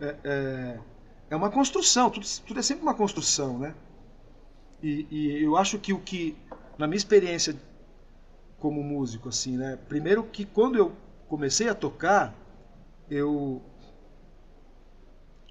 é, 0.00 0.16
é, 0.24 0.80
é 1.28 1.36
uma 1.36 1.50
construção, 1.50 2.08
tudo, 2.08 2.26
tudo 2.46 2.60
é 2.60 2.62
sempre 2.62 2.82
uma 2.82 2.94
construção, 2.94 3.58
né? 3.58 3.74
E, 4.82 5.06
e, 5.10 5.44
eu 5.44 5.56
acho 5.56 5.78
que 5.78 5.92
o 5.92 5.98
que, 5.98 6.34
na 6.78 6.86
minha 6.86 6.96
experiência 6.96 7.54
como 8.58 8.82
músico, 8.82 9.28
assim, 9.28 9.56
né? 9.56 9.76
Primeiro 9.88 10.22
que 10.22 10.46
quando 10.46 10.76
eu 10.76 10.92
comecei 11.28 11.68
a 11.68 11.74
tocar, 11.74 12.32
eu 13.10 13.60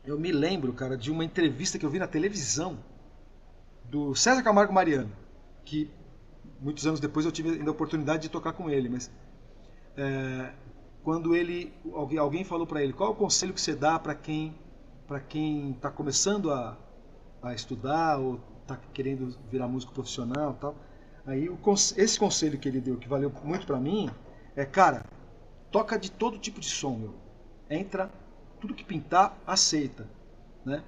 eu 0.04 0.18
me 0.18 0.32
lembro, 0.32 0.74
cara, 0.74 0.98
de 0.98 1.12
uma 1.12 1.26
entrevista 1.26 1.78
que 1.78 1.86
eu 1.86 1.90
vi 1.90 2.00
na 2.00 2.08
televisão 2.08 2.80
do 3.90 4.14
César 4.16 4.44
Camargo 4.44 4.74
Mariano, 4.74 5.12
que 5.64 5.90
muitos 6.60 6.86
anos 6.86 7.00
depois 7.00 7.26
eu 7.26 7.32
tive 7.32 7.50
ainda 7.52 7.70
a 7.70 7.72
oportunidade 7.72 8.24
de 8.24 8.30
tocar 8.30 8.54
com 8.54 8.70
ele, 8.70 8.90
mas 8.90 9.12
é, 9.96 10.52
quando 11.04 11.36
ele 11.36 11.74
alguém, 11.94 12.18
alguém 12.18 12.44
falou 12.44 12.68
para 12.68 12.84
ele 12.84 12.94
qual 12.94 13.10
é 13.10 13.14
o 13.14 13.16
conselho 13.16 13.54
que 13.54 13.62
você 13.62 13.76
dá 13.76 13.98
para 13.98 14.14
quem 14.14 14.54
para 15.08 15.20
quem 15.22 15.72
está 15.72 15.90
começando 15.90 16.52
a, 16.52 16.78
a 17.42 17.54
estudar 17.54 18.18
ou 18.18 18.40
está 18.62 18.78
querendo 18.94 19.36
virar 19.50 19.68
músico 19.68 19.94
profissional 19.94 20.58
tal 20.60 20.76
aí 21.26 21.50
o, 21.50 21.58
esse 21.96 22.20
conselho 22.20 22.60
que 22.60 22.68
ele 22.68 22.82
deu 22.82 22.98
que 22.98 23.08
valeu 23.08 23.32
muito 23.44 23.66
para 23.66 23.80
mim 23.80 24.10
é 24.56 24.66
cara 24.66 25.06
toca 25.72 25.98
de 25.98 26.12
todo 26.12 26.38
tipo 26.38 26.60
de 26.60 26.68
som 26.68 26.98
meu. 26.98 27.16
entra 27.70 28.12
tudo 28.60 28.74
que 28.74 28.84
pintar 28.84 29.38
aceita 29.48 30.08
né 30.66 30.84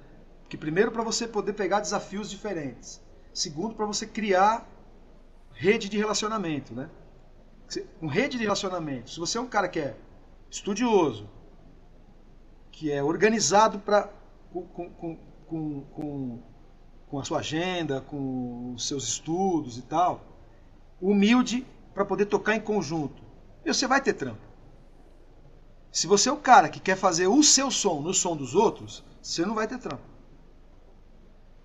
que 0.50 0.58
primeiro 0.58 0.92
para 0.92 1.02
você 1.02 1.26
poder 1.26 1.54
pegar 1.54 1.80
desafios 1.80 2.28
diferentes 2.28 3.00
segundo 3.32 3.74
para 3.74 3.86
você 3.86 4.06
criar 4.06 4.68
rede 5.54 5.88
de 5.88 5.96
relacionamento 5.96 6.74
né 6.74 6.90
um 8.02 8.08
rede 8.08 8.36
de 8.36 8.44
relacionamento 8.44 9.10
se 9.10 9.18
você 9.18 9.38
é 9.38 9.40
um 9.40 9.46
cara 9.46 9.68
que 9.68 9.80
é 9.80 9.96
estudioso 10.50 11.26
que 12.70 12.92
é 12.92 13.02
organizado 13.02 13.78
para 13.78 14.10
com, 14.52 14.62
com, 14.66 15.16
com, 15.46 15.80
com, 15.82 16.42
com 17.08 17.18
a 17.18 17.24
sua 17.24 17.40
agenda, 17.40 18.00
com 18.00 18.74
os 18.74 18.86
seus 18.86 19.04
estudos 19.04 19.78
e 19.78 19.82
tal, 19.82 20.24
humilde 21.00 21.66
para 21.92 22.04
poder 22.04 22.26
tocar 22.26 22.54
em 22.54 22.60
conjunto. 22.60 23.22
E 23.64 23.72
você 23.72 23.86
vai 23.86 24.00
ter 24.00 24.14
trampo. 24.14 24.40
Se 25.92 26.06
você 26.06 26.28
é 26.28 26.32
o 26.32 26.36
cara 26.36 26.68
que 26.68 26.78
quer 26.78 26.96
fazer 26.96 27.26
o 27.26 27.42
seu 27.42 27.70
som 27.70 28.00
no 28.00 28.14
som 28.14 28.36
dos 28.36 28.54
outros, 28.54 29.04
você 29.20 29.44
não 29.44 29.54
vai 29.54 29.66
ter 29.66 29.78
trampo. 29.78 30.02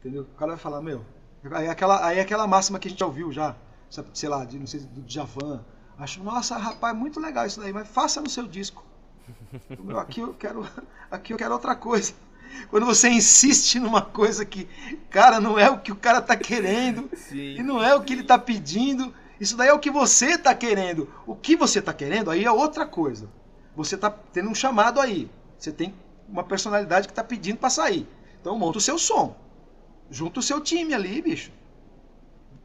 Entendeu? 0.05 0.21
O 0.21 0.37
cara 0.37 0.51
vai 0.51 0.59
falar, 0.59 0.83
meu. 0.83 1.03
Aí 1.51 1.65
é 1.65 1.69
aquela, 1.71 2.05
aí 2.05 2.19
é 2.19 2.21
aquela 2.21 2.45
máxima 2.45 2.77
que 2.77 2.87
a 2.87 2.91
gente 2.91 2.99
já 2.99 3.07
ouviu 3.07 3.31
já, 3.31 3.55
sei 4.13 4.29
lá, 4.29 4.45
de, 4.45 4.59
não 4.59 4.67
sei, 4.67 4.81
do 4.81 5.03
Javan. 5.07 5.65
Acho, 5.97 6.23
nossa, 6.23 6.55
rapaz, 6.57 6.95
muito 6.95 7.19
legal 7.19 7.47
isso 7.47 7.59
daí, 7.59 7.73
mas 7.73 7.87
faça 7.87 8.21
no 8.21 8.29
seu 8.29 8.47
disco. 8.47 8.85
Meu, 9.83 9.97
aqui 9.97 10.19
eu 10.19 10.35
quero, 10.35 10.63
aqui 11.09 11.33
eu 11.33 11.37
quero 11.37 11.53
outra 11.53 11.75
coisa. 11.75 12.13
Quando 12.69 12.85
você 12.85 13.09
insiste 13.09 13.79
numa 13.79 14.03
coisa 14.03 14.45
que, 14.45 14.65
cara, 15.09 15.39
não 15.39 15.57
é 15.57 15.71
o 15.71 15.79
que 15.79 15.91
o 15.91 15.95
cara 15.95 16.21
tá 16.21 16.37
querendo 16.37 17.09
Sim. 17.17 17.55
e 17.55 17.63
não 17.63 17.83
é 17.83 17.95
o 17.95 18.03
que 18.03 18.13
ele 18.13 18.23
tá 18.23 18.37
pedindo, 18.37 19.11
isso 19.39 19.57
daí 19.57 19.69
é 19.69 19.73
o 19.73 19.79
que 19.79 19.89
você 19.89 20.37
tá 20.37 20.53
querendo. 20.53 21.11
O 21.25 21.35
que 21.35 21.55
você 21.55 21.81
tá 21.81 21.91
querendo 21.91 22.29
aí 22.29 22.45
é 22.45 22.51
outra 22.51 22.85
coisa. 22.85 23.27
Você 23.75 23.97
tá 23.97 24.11
tendo 24.11 24.51
um 24.51 24.55
chamado 24.55 25.01
aí. 25.01 25.31
Você 25.57 25.71
tem 25.71 25.95
uma 26.29 26.43
personalidade 26.43 27.07
que 27.07 27.13
tá 27.13 27.23
pedindo 27.23 27.57
para 27.57 27.71
sair. 27.71 28.07
Então 28.39 28.55
monta 28.59 28.77
o 28.77 28.81
seu 28.81 28.99
som. 28.99 29.35
Junta 30.09 30.39
o 30.39 30.43
seu 30.43 30.61
time 30.61 30.93
ali, 30.93 31.21
bicho. 31.21 31.51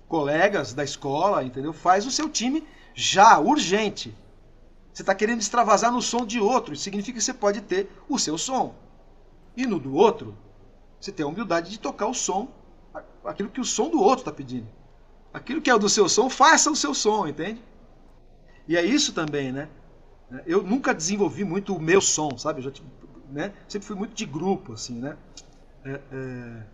Colegas 0.09 0.75
da 0.75 0.85
escola, 0.85 1.43
entendeu? 1.45 1.73
Faz 1.73 2.07
o 2.07 2.11
seu 2.11 2.29
time 2.29 2.67
já, 2.95 3.39
urgente. 3.39 4.17
Você 4.93 5.03
está 5.03 5.15
querendo 5.15 5.41
extravasar 5.41 5.93
no 5.93 6.03
som 6.03 6.27
de 6.27 6.41
outro. 6.41 6.75
Isso 6.75 6.83
significa 6.83 7.19
que 7.19 7.25
você 7.25 7.33
pode 7.33 7.61
ter 7.61 7.91
o 8.09 8.19
seu 8.19 8.37
som. 8.37 8.75
E 9.57 9.67
no 9.67 9.79
do 9.79 9.95
outro, 9.95 10.37
você 11.01 11.13
tem 11.13 11.25
a 11.25 11.29
humildade 11.29 11.71
de 11.71 11.79
tocar 11.79 12.07
o 12.07 12.15
som, 12.15 12.49
aquilo 13.25 13.49
que 13.49 13.61
o 13.61 13.65
som 13.65 13.89
do 13.89 14.01
outro 14.01 14.21
está 14.21 14.33
pedindo. 14.33 14.67
Aquilo 15.33 15.61
que 15.61 15.71
é 15.71 15.75
o 15.75 15.79
do 15.79 15.89
seu 15.89 16.09
som, 16.09 16.29
faça 16.29 16.71
o 16.71 16.77
seu 16.77 16.93
som, 16.93 17.27
entende? 17.27 17.63
E 18.67 18.77
é 18.77 18.85
isso 18.85 19.13
também, 19.13 19.53
né? 19.53 19.69
Eu 20.47 20.63
nunca 20.63 20.95
desenvolvi 20.95 21.45
muito 21.45 21.75
o 21.75 21.81
meu 21.81 22.01
som, 22.01 22.37
sabe? 22.37 22.61
Eu 22.61 22.65
já, 22.65 22.83
né? 23.31 23.53
Sempre 23.69 23.87
fui 23.87 23.97
muito 23.97 24.15
de 24.15 24.27
grupo, 24.27 24.73
assim, 24.75 25.01
né? 25.01 25.17
É, 25.85 26.01
é, 26.13 26.67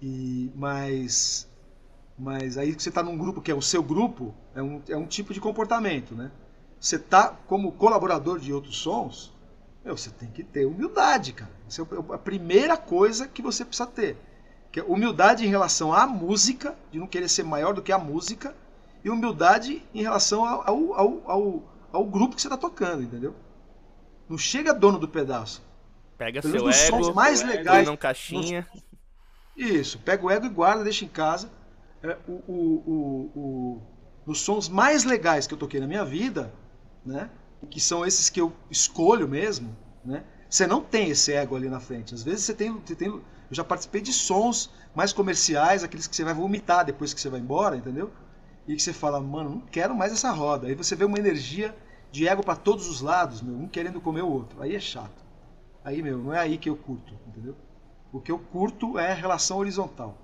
e, 0.00 0.50
mas, 0.54 1.48
mas 2.18 2.58
aí 2.58 2.74
que 2.74 2.82
você 2.82 2.88
está 2.88 3.02
num 3.02 3.16
grupo 3.16 3.40
que 3.40 3.50
é 3.50 3.54
o 3.54 3.62
seu 3.62 3.82
grupo, 3.82 4.34
é 4.54 4.62
um, 4.62 4.82
é 4.88 4.96
um 4.96 5.06
tipo 5.06 5.32
de 5.32 5.40
comportamento, 5.40 6.14
né? 6.14 6.30
você 6.80 6.98
tá 6.98 7.36
como 7.46 7.72
colaborador 7.72 8.38
de 8.38 8.52
outros 8.52 8.78
sons, 8.78 9.32
meu, 9.84 9.96
você 9.96 10.10
tem 10.10 10.28
que 10.28 10.42
ter 10.42 10.66
humildade, 10.66 11.32
cara. 11.32 11.50
Essa 11.66 11.82
é 11.82 12.14
a 12.14 12.18
primeira 12.18 12.76
coisa 12.76 13.26
que 13.26 13.42
você 13.42 13.64
precisa 13.64 13.86
ter. 13.86 14.16
Que 14.70 14.80
é 14.80 14.84
humildade 14.84 15.44
em 15.44 15.48
relação 15.48 15.92
à 15.92 16.06
música, 16.06 16.76
de 16.90 16.98
não 16.98 17.06
querer 17.06 17.28
ser 17.28 17.44
maior 17.44 17.72
do 17.72 17.82
que 17.82 17.92
a 17.92 17.98
música, 17.98 18.54
e 19.04 19.10
humildade 19.10 19.82
em 19.94 20.02
relação 20.02 20.44
ao, 20.44 20.68
ao, 20.68 21.30
ao, 21.30 21.62
ao 21.92 22.04
grupo 22.04 22.34
que 22.34 22.42
você 22.42 22.48
está 22.48 22.56
tocando, 22.56 23.02
entendeu? 23.02 23.34
Não 24.28 24.36
chega 24.36 24.74
dono 24.74 24.98
do 24.98 25.08
pedaço. 25.08 25.64
Pega 26.18 26.40
Pelo 26.40 26.72
seu 26.72 26.88
ego, 26.88 27.04
sons 27.04 27.14
mais 27.14 27.40
ego, 27.40 27.50
legais, 27.50 27.86
não 27.86 27.96
caixinha. 27.96 28.66
Nos... 28.72 28.82
Isso, 29.56 29.98
pega 30.00 30.24
o 30.24 30.30
ego 30.30 30.46
e 30.46 30.50
guarda, 30.50 30.84
deixa 30.84 31.04
em 31.04 31.08
casa. 31.08 31.50
É, 32.02 32.16
o, 32.28 32.32
o, 32.32 32.82
o, 32.86 33.40
o, 33.40 33.82
nos 34.26 34.40
sons 34.40 34.68
mais 34.68 35.04
legais 35.04 35.46
que 35.46 35.54
eu 35.54 35.58
toquei 35.58 35.80
na 35.80 35.86
minha 35.86 36.04
vida, 36.04 36.52
né? 37.04 37.30
que 37.70 37.80
são 37.80 38.04
esses 38.04 38.28
que 38.28 38.40
eu 38.40 38.52
escolho 38.70 39.26
mesmo, 39.26 39.76
né? 40.04 40.24
Você 40.48 40.66
não 40.66 40.80
tem 40.80 41.10
esse 41.10 41.32
ego 41.32 41.56
ali 41.56 41.68
na 41.68 41.80
frente. 41.80 42.14
Às 42.14 42.22
vezes 42.22 42.44
você 42.44 42.54
tem, 42.54 42.70
você 42.72 42.94
tem, 42.94 43.08
eu 43.08 43.22
já 43.50 43.64
participei 43.64 44.00
de 44.00 44.12
sons 44.12 44.70
mais 44.94 45.12
comerciais, 45.12 45.82
aqueles 45.82 46.06
que 46.06 46.14
você 46.14 46.22
vai 46.22 46.34
vomitar 46.34 46.84
depois 46.84 47.12
que 47.12 47.20
você 47.20 47.28
vai 47.28 47.40
embora, 47.40 47.76
entendeu? 47.76 48.12
E 48.68 48.76
que 48.76 48.82
você 48.82 48.92
fala, 48.92 49.20
mano, 49.20 49.50
não 49.50 49.60
quero 49.60 49.94
mais 49.94 50.12
essa 50.12 50.30
roda. 50.30 50.68
Aí 50.68 50.74
você 50.74 50.94
vê 50.94 51.04
uma 51.04 51.18
energia 51.18 51.76
de 52.12 52.28
ego 52.28 52.44
para 52.44 52.56
todos 52.56 52.88
os 52.88 53.00
lados, 53.00 53.42
meu, 53.42 53.56
um 53.56 53.66
querendo 53.66 54.00
comer 54.00 54.22
o 54.22 54.28
outro. 54.28 54.62
Aí 54.62 54.74
é 54.74 54.80
chato. 54.80 55.24
Aí, 55.84 56.02
meu, 56.02 56.18
não 56.18 56.32
é 56.32 56.38
aí 56.38 56.58
que 56.58 56.68
eu 56.68 56.76
curto, 56.76 57.14
entendeu? 57.26 57.56
O 58.12 58.20
que 58.20 58.30
eu 58.30 58.38
curto 58.38 58.98
é 58.98 59.12
a 59.12 59.14
relação 59.14 59.58
horizontal. 59.58 60.16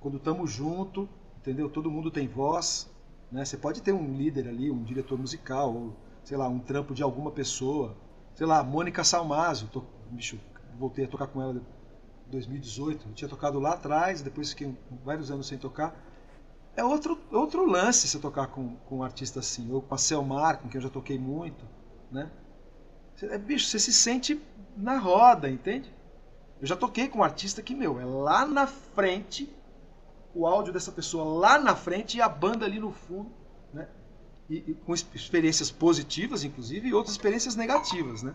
Quando 0.00 0.18
estamos 0.18 0.50
junto, 0.50 1.08
entendeu? 1.38 1.68
Todo 1.68 1.90
mundo 1.90 2.10
tem 2.10 2.28
voz, 2.28 2.88
né? 3.30 3.44
Você 3.44 3.56
pode 3.56 3.82
ter 3.82 3.92
um 3.92 4.16
líder 4.16 4.48
ali, 4.48 4.70
um 4.70 4.82
diretor 4.82 5.18
musical, 5.18 5.74
ou, 5.74 5.96
sei 6.24 6.36
lá, 6.36 6.48
um 6.48 6.58
trampo 6.58 6.94
de 6.94 7.02
alguma 7.02 7.30
pessoa. 7.30 7.96
Sei 8.34 8.46
lá, 8.46 8.62
Mônica 8.62 9.02
Salmazo, 9.02 9.70
bicho, 10.10 10.38
voltei 10.78 11.04
a 11.04 11.08
tocar 11.08 11.26
com 11.26 11.42
ela 11.42 11.54
em 11.54 12.30
2018. 12.30 13.08
Eu 13.08 13.14
tinha 13.14 13.28
tocado 13.28 13.58
lá 13.58 13.74
atrás, 13.74 14.22
depois 14.22 14.50
fiquei 14.50 14.76
vários 15.04 15.30
anos 15.30 15.46
sem 15.46 15.58
tocar. 15.58 15.94
É 16.76 16.84
outro, 16.84 17.18
outro 17.32 17.64
lance 17.64 18.06
você 18.06 18.18
tocar 18.18 18.48
com, 18.48 18.76
com 18.86 18.98
um 18.98 19.02
artista 19.02 19.40
assim. 19.40 19.72
Ou 19.72 19.80
com 19.80 19.94
a 19.94 19.98
Selmar, 19.98 20.58
com 20.58 20.68
quem 20.68 20.78
eu 20.78 20.82
já 20.82 20.90
toquei 20.90 21.18
muito. 21.18 21.64
Né? 22.10 22.30
É, 23.22 23.38
bicho, 23.38 23.66
você 23.66 23.78
se 23.78 23.92
sente 23.92 24.40
na 24.76 24.98
roda, 24.98 25.48
entende? 25.48 25.92
Eu 26.60 26.66
já 26.66 26.76
toquei 26.76 27.08
com 27.08 27.18
um 27.18 27.24
artista 27.24 27.62
que, 27.62 27.74
meu, 27.74 28.00
é 28.00 28.04
lá 28.04 28.46
na 28.46 28.66
frente 28.66 29.48
o 30.34 30.46
áudio 30.46 30.72
dessa 30.72 30.92
pessoa 30.92 31.24
lá 31.24 31.58
na 31.58 31.74
frente 31.74 32.18
e 32.18 32.20
a 32.20 32.28
banda 32.28 32.66
ali 32.66 32.78
no 32.78 32.92
fundo, 32.92 33.30
né? 33.72 33.88
E, 34.48 34.56
e, 34.56 34.74
com 34.74 34.92
experiências 34.92 35.70
positivas, 35.70 36.44
inclusive, 36.44 36.88
e 36.88 36.94
outras 36.94 37.14
experiências 37.14 37.56
negativas, 37.56 38.22
né? 38.22 38.34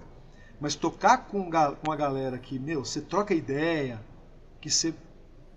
Mas 0.60 0.76
tocar 0.76 1.28
com, 1.28 1.50
com 1.50 1.92
a 1.92 1.96
galera 1.96 2.38
que, 2.40 2.58
meu, 2.58 2.84
você 2.84 3.02
troca 3.02 3.34
ideia, 3.34 4.04
que 4.60 4.70
você 4.70 4.94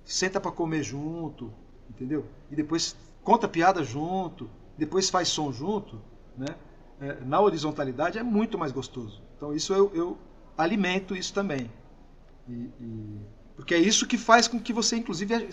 senta 0.05 0.39
para 0.39 0.53
comer 0.53 0.83
junto, 0.83 1.53
entendeu? 1.89 2.27
E 2.51 2.57
depois 2.57 2.95
conta 3.23 3.49
piada 3.49 3.83
junto, 3.83 4.51
depois 4.77 5.09
faz 5.09 5.29
som 5.29 5.51
junto, 5.51 6.01
né? 6.37 6.57
É, 7.01 7.21
na 7.25 7.41
horizontalidade 7.41 8.19
é 8.19 8.23
muito 8.23 8.59
mais 8.59 8.71
gostoso. 8.71 9.23
Então 9.37 9.55
isso 9.55 9.73
eu, 9.75 9.91
eu 9.95 10.19
alimento 10.57 11.17
isso 11.17 11.33
também. 11.33 11.71
E, 12.49 12.53
e, 12.53 13.21
porque 13.57 13.75
é 13.75 13.79
isso 13.79 14.07
que 14.07 14.19
faz 14.19 14.49
com 14.49 14.61
que 14.61 14.73
você, 14.73 14.97
inclusive, 14.97 15.49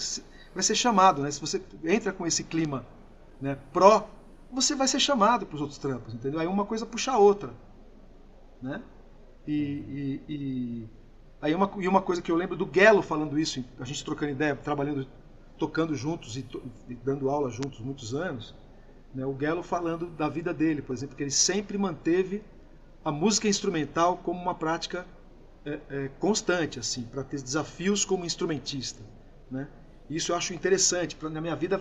vai 0.53 0.63
ser 0.63 0.75
chamado, 0.75 1.21
né? 1.21 1.31
Se 1.31 1.39
você 1.39 1.61
entra 1.83 2.11
com 2.11 2.25
esse 2.25 2.43
clima 2.43 2.85
né, 3.39 3.57
pró, 3.71 4.09
você 4.51 4.75
vai 4.75 4.87
ser 4.87 4.99
chamado 4.99 5.45
para 5.45 5.55
os 5.55 5.61
outros 5.61 5.79
trampos, 5.79 6.13
entendeu? 6.13 6.39
Aí 6.39 6.47
uma 6.47 6.65
coisa 6.65 6.85
puxa 6.85 7.11
a 7.11 7.17
outra, 7.17 7.53
né? 8.61 8.81
E, 9.47 9.53
e, 9.53 10.21
e 10.27 10.89
aí 11.41 11.55
uma, 11.55 11.71
e 11.77 11.87
uma 11.87 12.01
coisa 12.01 12.21
que 12.21 12.31
eu 12.31 12.35
lembro 12.35 12.55
do 12.55 12.65
Guelo 12.65 13.01
falando 13.01 13.39
isso, 13.39 13.63
a 13.79 13.85
gente 13.85 14.03
trocando 14.03 14.31
ideia, 14.31 14.55
trabalhando, 14.55 15.07
tocando 15.57 15.95
juntos 15.95 16.37
e, 16.37 16.43
to, 16.43 16.61
e 16.89 16.95
dando 16.95 17.29
aula 17.29 17.49
juntos 17.49 17.79
muitos 17.79 18.13
anos, 18.13 18.53
né? 19.13 19.25
O 19.25 19.33
Guelo 19.33 19.63
falando 19.63 20.07
da 20.07 20.27
vida 20.27 20.53
dele, 20.53 20.81
por 20.81 20.93
exemplo, 20.93 21.15
que 21.15 21.23
ele 21.23 21.31
sempre 21.31 21.77
manteve 21.77 22.43
a 23.03 23.11
música 23.11 23.47
instrumental 23.47 24.17
como 24.17 24.39
uma 24.39 24.53
prática 24.53 25.07
é, 25.63 25.79
é, 25.89 26.09
constante, 26.19 26.79
assim, 26.79 27.03
para 27.03 27.23
ter 27.23 27.39
desafios 27.39 28.03
como 28.03 28.25
instrumentista, 28.25 29.03
né? 29.49 29.67
Isso 30.09 30.31
eu 30.31 30.35
acho 30.35 30.53
interessante. 30.55 31.15
Na 31.21 31.39
minha 31.39 31.55
vida 31.55 31.79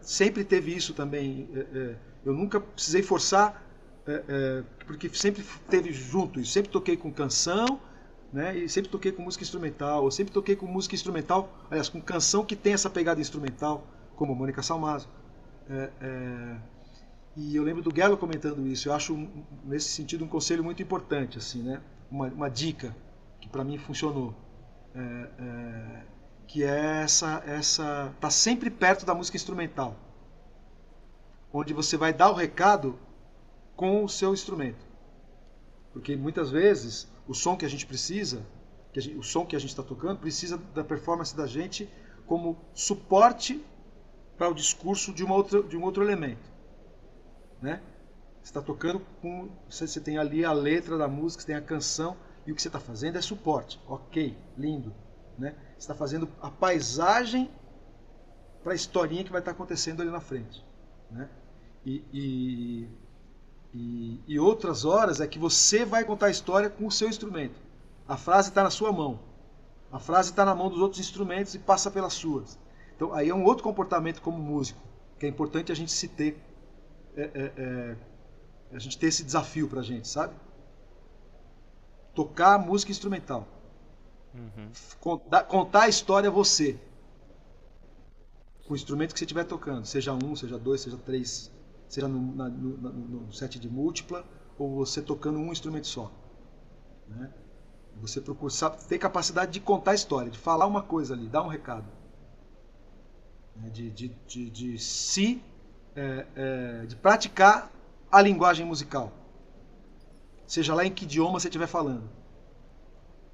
sempre 0.00 0.44
teve 0.44 0.74
isso 0.74 0.94
também. 0.94 1.48
É, 1.52 1.58
é, 1.58 1.96
eu 2.24 2.32
nunca 2.32 2.60
precisei 2.60 3.02
forçar, 3.02 3.60
é, 4.06 4.62
porque 4.86 5.08
sempre 5.08 5.44
teve 5.68 5.92
junto 5.92 6.40
isso. 6.40 6.52
Sempre 6.52 6.70
toquei 6.70 6.96
com 6.96 7.12
canção, 7.12 7.80
né? 8.32 8.56
E 8.56 8.68
sempre 8.68 8.88
toquei 8.88 9.10
com 9.10 9.22
música 9.22 9.42
instrumental, 9.42 10.04
eu 10.04 10.10
sempre 10.12 10.32
toquei 10.32 10.54
com 10.54 10.66
música 10.66 10.94
instrumental, 10.94 11.52
aliás, 11.68 11.88
com 11.88 12.00
canção 12.00 12.44
que 12.44 12.54
tem 12.54 12.72
essa 12.72 12.88
pegada 12.88 13.20
instrumental, 13.20 13.84
como 14.14 14.32
Mônica 14.32 14.62
Salmazo. 14.62 15.08
E 17.36 17.56
eu 17.56 17.62
lembro 17.64 17.82
do 17.82 17.94
Gelo 17.94 18.16
comentando 18.16 18.66
isso. 18.66 18.88
Eu 18.88 18.92
acho, 18.92 19.28
nesse 19.64 19.88
sentido, 19.88 20.24
um 20.24 20.28
conselho 20.28 20.62
muito 20.62 20.82
importante, 20.82 21.36
assim, 21.36 21.62
né? 21.62 21.80
Uma, 22.10 22.28
uma 22.28 22.48
dica 22.48 22.94
que 23.40 23.48
para 23.48 23.64
mim 23.64 23.78
funcionou, 23.78 24.34
é, 24.94 25.00
é, 25.38 26.02
que 26.46 26.64
é 26.64 27.02
essa, 27.02 27.42
essa, 27.46 28.14
tá 28.20 28.30
sempre 28.30 28.70
perto 28.70 29.04
da 29.04 29.14
música 29.14 29.36
instrumental, 29.36 29.96
onde 31.52 31.72
você 31.72 31.96
vai 31.96 32.12
dar 32.12 32.30
o 32.30 32.34
recado 32.34 32.98
com 33.76 34.04
o 34.04 34.08
seu 34.08 34.32
instrumento, 34.32 34.84
porque 35.92 36.16
muitas 36.16 36.50
vezes 36.50 37.08
o 37.26 37.34
som 37.34 37.56
que 37.56 37.64
a 37.64 37.68
gente 37.68 37.86
precisa, 37.86 38.44
que 38.92 39.00
gente, 39.00 39.16
o 39.18 39.22
som 39.22 39.44
que 39.44 39.54
a 39.54 39.58
gente 39.58 39.70
está 39.70 39.82
tocando, 39.82 40.18
precisa 40.18 40.58
da 40.74 40.82
performance 40.82 41.36
da 41.36 41.46
gente 41.46 41.88
como 42.26 42.58
suporte 42.74 43.64
para 44.36 44.48
o 44.48 44.54
discurso 44.54 45.12
de, 45.12 45.24
uma 45.24 45.34
outra, 45.34 45.62
de 45.62 45.76
um 45.76 45.82
outro 45.82 46.02
elemento. 46.02 46.50
Né? 47.60 47.82
Está 48.42 48.62
tocando 48.62 49.00
com. 49.20 49.48
Você 49.68 50.00
tem 50.00 50.16
ali 50.16 50.44
a 50.44 50.52
letra 50.52 50.96
da 50.96 51.08
música, 51.08 51.42
você 51.42 51.48
tem 51.48 51.56
a 51.56 51.60
canção, 51.60 52.16
e 52.48 52.52
o 52.52 52.54
que 52.54 52.62
você 52.62 52.68
está 52.68 52.80
fazendo 52.80 53.18
é 53.18 53.20
suporte. 53.20 53.78
Ok, 53.86 54.34
lindo. 54.56 54.94
Né? 55.36 55.54
Você 55.72 55.80
está 55.80 55.94
fazendo 55.94 56.26
a 56.40 56.50
paisagem 56.50 57.50
para 58.64 58.72
a 58.72 58.74
historinha 58.74 59.22
que 59.22 59.30
vai 59.30 59.42
estar 59.42 59.50
tá 59.50 59.54
acontecendo 59.54 60.00
ali 60.00 60.10
na 60.10 60.18
frente. 60.18 60.64
Né? 61.10 61.28
E, 61.84 62.02
e, 62.10 62.88
e, 63.74 64.20
e, 64.26 64.40
outras 64.40 64.86
horas 64.86 65.20
é 65.20 65.26
que 65.26 65.38
você 65.38 65.84
vai 65.84 66.06
contar 66.06 66.28
a 66.28 66.30
história 66.30 66.70
com 66.70 66.86
o 66.86 66.90
seu 66.90 67.06
instrumento. 67.10 67.60
A 68.08 68.16
frase 68.16 68.48
está 68.48 68.62
na 68.62 68.70
sua 68.70 68.90
mão. 68.92 69.20
A 69.92 69.98
frase 69.98 70.30
está 70.30 70.42
na 70.42 70.54
mão 70.54 70.70
dos 70.70 70.80
outros 70.80 71.00
instrumentos 71.02 71.54
e 71.54 71.58
passa 71.58 71.90
pelas 71.90 72.14
suas. 72.14 72.58
Então 72.96 73.12
aí 73.12 73.28
é 73.28 73.34
um 73.34 73.44
outro 73.44 73.62
comportamento 73.62 74.22
como 74.22 74.38
músico, 74.38 74.80
que 75.18 75.26
é 75.26 75.28
importante 75.28 75.70
a 75.70 75.74
gente 75.74 75.92
se 75.92 76.08
ter, 76.08 76.42
é, 77.14 77.22
é, 77.22 77.52
é, 77.58 77.96
a 78.72 78.78
gente 78.78 78.96
ter 78.96 79.08
esse 79.08 79.22
desafio 79.22 79.68
para 79.68 79.80
a 79.80 79.84
gente, 79.84 80.08
sabe? 80.08 80.32
Tocar 82.18 82.58
música 82.58 82.90
instrumental. 82.90 83.46
Uhum. 84.34 84.72
Contar, 84.98 85.44
contar 85.44 85.82
a 85.82 85.88
história 85.88 86.28
você. 86.28 86.76
Com 88.66 88.72
o 88.72 88.76
instrumento 88.76 89.12
que 89.12 89.20
você 89.20 89.24
estiver 89.24 89.44
tocando, 89.44 89.86
seja 89.86 90.12
um, 90.12 90.34
seja 90.34 90.58
dois, 90.58 90.80
seja 90.80 90.96
três, 90.96 91.48
seja 91.88 92.08
no, 92.08 92.34
na, 92.34 92.48
no, 92.48 92.90
no 93.26 93.32
set 93.32 93.60
de 93.60 93.68
múltipla 93.68 94.26
ou 94.58 94.74
você 94.74 95.00
tocando 95.00 95.38
um 95.38 95.52
instrumento 95.52 95.86
só. 95.86 96.10
Né? 97.06 97.32
Você 98.00 98.20
procura 98.20 98.52
ter 98.88 98.98
capacidade 98.98 99.52
de 99.52 99.60
contar 99.60 99.92
a 99.92 99.94
história, 99.94 100.28
de 100.28 100.38
falar 100.38 100.66
uma 100.66 100.82
coisa 100.82 101.14
ali, 101.14 101.28
dar 101.28 101.44
um 101.44 101.48
recado. 101.48 101.86
Né? 103.54 103.70
De, 103.70 103.90
de, 103.92 104.08
de, 104.26 104.50
de 104.50 104.78
se. 104.80 105.40
É, 105.94 106.26
é, 106.34 106.86
de 106.86 106.96
praticar 106.96 107.70
a 108.10 108.20
linguagem 108.20 108.66
musical. 108.66 109.12
Seja 110.48 110.74
lá 110.74 110.84
em 110.84 110.90
que 110.90 111.04
idioma 111.04 111.38
você 111.38 111.46
estiver 111.46 111.68
falando. 111.68 112.10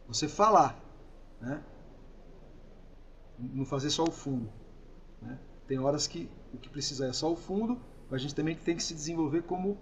Você 0.07 0.29
falar. 0.29 0.79
Né? 1.41 1.63
Não 3.39 3.65
fazer 3.65 3.89
só 3.89 4.05
o 4.05 4.11
fundo. 4.11 4.53
Né? 5.23 5.39
Tem 5.67 5.79
horas 5.79 6.07
que 6.07 6.29
o 6.53 6.59
que 6.59 6.69
precisa 6.69 7.07
é 7.07 7.13
só 7.15 7.33
o 7.33 7.37
fundo 7.37 7.81
a 8.15 8.19
gente 8.19 8.35
também 8.35 8.55
tem 8.55 8.77
que 8.77 8.83
se 8.83 8.95
desenvolver 8.95 9.43
como, 9.43 9.77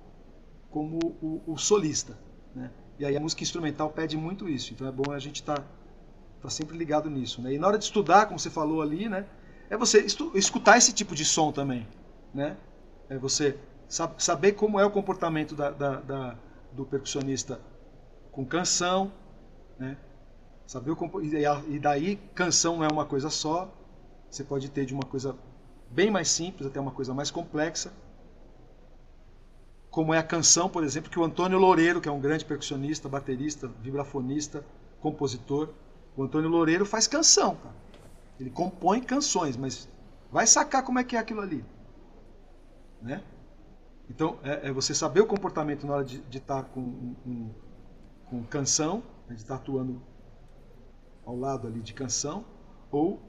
como 0.71 0.99
o, 1.21 1.43
o 1.47 1.59
solista. 1.59 2.19
Né? 2.55 2.71
E 2.99 3.05
aí 3.05 3.17
a 3.17 3.21
música 3.21 3.43
instrumental 3.43 3.91
pede 3.91 4.17
muito 4.17 4.49
isso, 4.49 4.73
então 4.73 4.87
é 4.87 4.93
bom 4.93 5.13
a 5.13 5.19
gente 5.19 5.37
estar 5.37 5.59
tá, 5.59 5.67
tá 6.43 6.51
sempre 6.51 6.77
ligado 6.77 7.11
nisso. 7.11 7.43
Né? 7.43 7.55
E 7.55 7.59
na 7.59 7.67
hora 7.67 7.79
de 7.79 7.85
estudar, 7.85 8.27
como 8.27 8.39
você 8.39 8.51
falou 8.51 8.81
ali, 8.83 9.09
né, 9.09 9.27
é 9.69 9.77
você 9.77 10.05
escutar 10.35 10.79
esse 10.79 10.93
tipo 10.93 11.15
de 11.15 11.25
som 11.25 11.53
também. 11.53 11.87
Né? 12.33 12.57
É 13.09 13.19
você 13.19 13.59
saber 13.89 14.53
como 14.53 14.81
é 14.81 14.87
o 14.87 14.91
comportamento 14.91 15.55
da, 15.55 15.71
da, 15.71 16.01
da, 16.01 16.39
do 16.73 16.85
percussionista 16.85 17.61
com 18.31 18.45
canção, 18.45 19.13
né? 19.79 19.97
Saber 20.67 20.97
e 21.69 21.79
daí 21.79 22.17
canção 22.35 22.77
não 22.77 22.85
é 22.85 22.89
uma 22.89 23.05
coisa 23.05 23.29
só, 23.29 23.71
você 24.31 24.43
pode 24.43 24.71
ter 24.71 24.87
de 24.87 24.95
uma 24.95 25.03
coisa 25.03 25.37
bem 25.91 26.11
mais 26.11 26.29
simples 26.29 26.67
até 26.67 26.81
uma 26.81 26.93
coisa 26.93 27.13
mais 27.13 27.31
complexa 27.31 27.93
como 29.93 30.15
é 30.15 30.19
a 30.19 30.23
canção, 30.23 30.71
por 30.71 30.83
exemplo, 30.83 31.11
que 31.11 31.19
o 31.19 31.23
Antônio 31.23 31.59
Loureiro, 31.59 32.01
que 32.01 32.09
é 32.09 32.13
um 32.13 32.19
grande 32.19 32.47
percussionista, 32.47 33.11
baterista, 33.11 33.69
vibrafonista, 33.83 34.65
compositor, 35.03 35.69
o 36.17 36.23
Antônio 36.23 36.49
Loureiro 36.49 36.87
faz 36.87 37.07
canção, 37.07 37.57
cara. 37.57 37.75
Ele 38.41 38.49
compõe 38.49 39.03
canções, 39.03 39.55
mas 39.55 39.87
vai 40.33 40.47
sacar 40.47 40.83
como 40.83 40.99
é 40.99 41.05
que 41.05 41.15
é 41.15 41.19
aquilo 41.19 41.43
ali, 41.43 41.63
né? 43.03 43.23
Então, 44.11 44.39
é, 44.43 44.69
é 44.69 44.73
você 44.73 44.95
saber 44.95 45.21
o 45.21 45.27
comportamento 45.27 45.87
na 45.87 45.95
hora 45.95 46.05
de 46.05 46.21
estar 46.37 46.63
tá 46.63 46.69
com, 46.69 46.81
um, 46.81 47.51
com 48.27 48.43
canção, 48.45 49.03
né, 49.29 49.35
de 49.35 49.43
estar 49.43 49.57
tá 49.57 49.63
atuando 49.63 50.03
ao 51.25 51.37
lado 51.37 51.67
ali 51.69 51.81
de 51.81 51.95
canção, 51.95 52.45
ou 52.91 53.21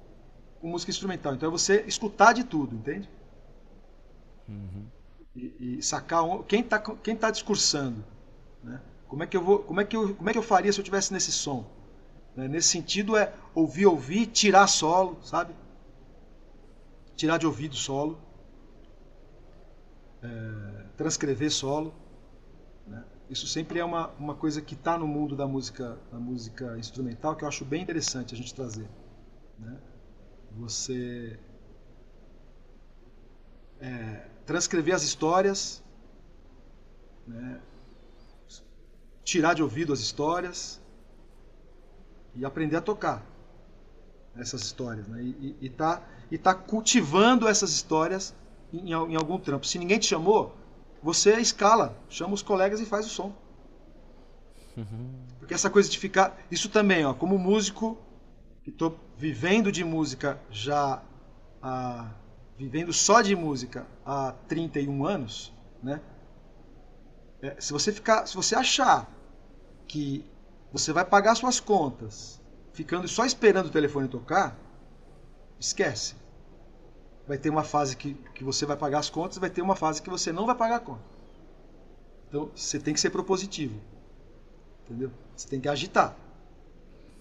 com 0.59 0.67
música 0.67 0.91
instrumental. 0.91 1.33
Então, 1.33 1.47
é 1.47 1.51
você 1.51 1.81
escutar 1.81 2.33
de 2.33 2.43
tudo, 2.43 2.75
entende? 2.75 3.09
Uhum 4.47 4.87
e, 5.35 5.77
e 5.77 5.81
sacar 5.81 6.23
quem 6.47 6.61
está 6.61 6.79
quem 6.79 7.15
tá 7.15 7.31
discursando. 7.31 8.03
Né? 8.63 8.79
Como, 9.07 9.23
é 9.23 9.27
que 9.27 9.35
eu 9.35 9.41
vou, 9.41 9.59
como, 9.59 9.81
é 9.81 9.85
que 9.85 9.95
eu, 9.95 10.15
como 10.15 10.29
é 10.29 10.33
que 10.33 10.39
eu 10.39 10.43
faria 10.43 10.71
se 10.71 10.79
eu 10.79 10.83
tivesse 10.83 11.11
nesse 11.13 11.31
som? 11.31 11.65
Né? 12.35 12.47
Nesse 12.47 12.69
sentido 12.69 13.17
é 13.17 13.33
ouvir, 13.53 13.85
ouvir, 13.85 14.27
tirar 14.27 14.67
solo, 14.67 15.17
sabe? 15.23 15.53
Tirar 17.15 17.37
de 17.37 17.45
ouvido 17.45 17.75
solo. 17.75 18.17
É, 20.23 20.85
transcrever 20.95 21.51
solo. 21.51 21.93
Né? 22.87 23.03
Isso 23.29 23.45
sempre 23.47 23.79
é 23.79 23.85
uma, 23.85 24.07
uma 24.19 24.35
coisa 24.35 24.61
que 24.61 24.73
está 24.73 24.97
no 24.97 25.07
mundo 25.07 25.35
da 25.35 25.45
música, 25.45 25.97
da 26.11 26.17
música 26.17 26.77
instrumental 26.77 27.35
que 27.35 27.43
eu 27.43 27.47
acho 27.47 27.65
bem 27.65 27.81
interessante 27.81 28.33
a 28.33 28.37
gente 28.37 28.53
trazer. 28.53 28.87
Né? 29.59 29.77
Você 30.51 31.39
é, 33.81 34.27
transcrever 34.45 34.95
as 34.95 35.03
histórias, 35.03 35.83
né? 37.27 37.61
tirar 39.23 39.53
de 39.53 39.63
ouvido 39.63 39.91
as 39.91 39.99
histórias 39.99 40.81
e 42.35 42.45
aprender 42.45 42.77
a 42.77 42.81
tocar 42.81 43.25
essas 44.35 44.61
histórias. 44.61 45.07
Né? 45.07 45.21
E 45.21 45.65
está 45.65 46.01
e 46.31 46.37
tá 46.37 46.53
cultivando 46.55 47.47
essas 47.47 47.71
histórias 47.71 48.33
em, 48.73 48.89
em, 48.91 49.15
algum 49.15 49.37
trampo. 49.37 49.65
Se 49.65 49.77
ninguém 49.77 49.99
te 49.99 50.07
chamou, 50.07 50.55
você 51.01 51.39
escala, 51.39 51.97
chama 52.09 52.33
os 52.33 52.41
colegas 52.41 52.79
e 52.81 52.85
faz 52.85 53.05
o 53.05 53.09
som. 53.09 53.33
Porque 55.39 55.53
essa 55.53 55.69
coisa 55.69 55.89
de 55.89 55.99
ficar. 55.99 56.37
Isso 56.49 56.69
também, 56.69 57.05
ó, 57.05 57.13
como 57.13 57.37
músico, 57.37 57.97
que 58.63 58.71
estou 58.71 58.97
vivendo 59.17 59.71
de 59.71 59.83
música 59.83 60.39
já 60.49 61.01
vivendo 62.57 62.91
só 62.91 63.21
de 63.21 63.35
música 63.35 63.87
há 64.05 64.33
31 64.47 65.05
anos, 65.05 65.53
né? 65.81 66.01
É, 67.41 67.59
se 67.59 67.73
você 67.73 67.91
ficar, 67.91 68.25
se 68.25 68.35
você 68.35 68.55
achar 68.55 69.09
que 69.87 70.25
você 70.71 70.93
vai 70.93 71.03
pagar 71.03 71.35
suas 71.35 71.59
contas 71.59 72.41
ficando 72.73 73.07
só 73.07 73.25
esperando 73.25 73.67
o 73.67 73.71
telefone 73.71 74.07
tocar, 74.07 74.57
esquece. 75.59 76.15
Vai 77.27 77.37
ter 77.37 77.49
uma 77.49 77.63
fase 77.63 77.95
que, 77.95 78.15
que 78.35 78.43
você 78.43 78.65
vai 78.65 78.75
pagar 78.75 78.99
as 78.99 79.09
contas, 79.09 79.37
vai 79.37 79.49
ter 79.49 79.61
uma 79.61 79.75
fase 79.75 80.01
que 80.01 80.09
você 80.09 80.31
não 80.31 80.45
vai 80.45 80.55
pagar 80.55 80.77
a 80.77 80.79
conta. 80.79 81.01
Então 82.27 82.49
você 82.55 82.79
tem 82.79 82.93
que 82.93 82.99
ser 82.99 83.09
propositivo. 83.09 83.79
Entendeu? 84.85 85.11
Você 85.35 85.47
tem 85.47 85.61
que 85.61 85.69
agitar. 85.69 86.15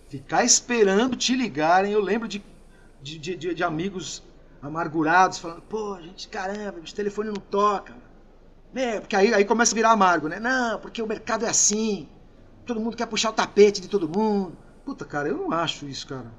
Ficar 0.08 0.44
esperando 0.44 1.16
te 1.16 1.36
ligarem. 1.36 1.92
Eu 1.92 2.00
lembro 2.00 2.26
de, 2.26 2.42
de, 3.00 3.18
de, 3.18 3.54
de 3.54 3.64
amigos 3.64 4.22
amargurados, 4.60 5.38
falando, 5.38 5.62
pô, 5.62 6.00
gente, 6.00 6.28
caramba, 6.28 6.78
o 6.78 6.94
telefone 6.94 7.28
não 7.28 7.36
toca. 7.36 7.94
É, 8.74 9.00
porque 9.00 9.16
aí, 9.16 9.34
aí 9.34 9.44
começa 9.44 9.74
a 9.74 9.76
virar 9.76 9.90
amargo, 9.90 10.28
né? 10.28 10.40
Não, 10.40 10.78
porque 10.78 11.02
o 11.02 11.06
mercado 11.06 11.44
é 11.44 11.48
assim. 11.48 12.08
Todo 12.64 12.80
mundo 12.80 12.96
quer 12.96 13.06
puxar 13.06 13.30
o 13.30 13.34
tapete 13.34 13.80
de 13.80 13.88
todo 13.88 14.08
mundo. 14.08 14.56
Puta, 14.84 15.04
cara, 15.04 15.28
eu 15.28 15.36
não 15.36 15.52
acho 15.52 15.86
isso, 15.86 16.06
cara. 16.06 16.32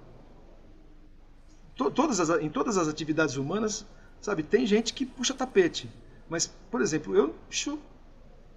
Todas 1.75 2.19
as, 2.19 2.29
em 2.41 2.49
todas 2.49 2.77
as 2.77 2.87
atividades 2.87 3.35
humanas, 3.35 3.85
sabe, 4.21 4.43
tem 4.43 4.65
gente 4.65 4.93
que 4.93 5.05
puxa 5.05 5.33
tapete. 5.33 5.89
Mas, 6.29 6.47
por 6.69 6.81
exemplo, 6.81 7.15
eu, 7.15 7.35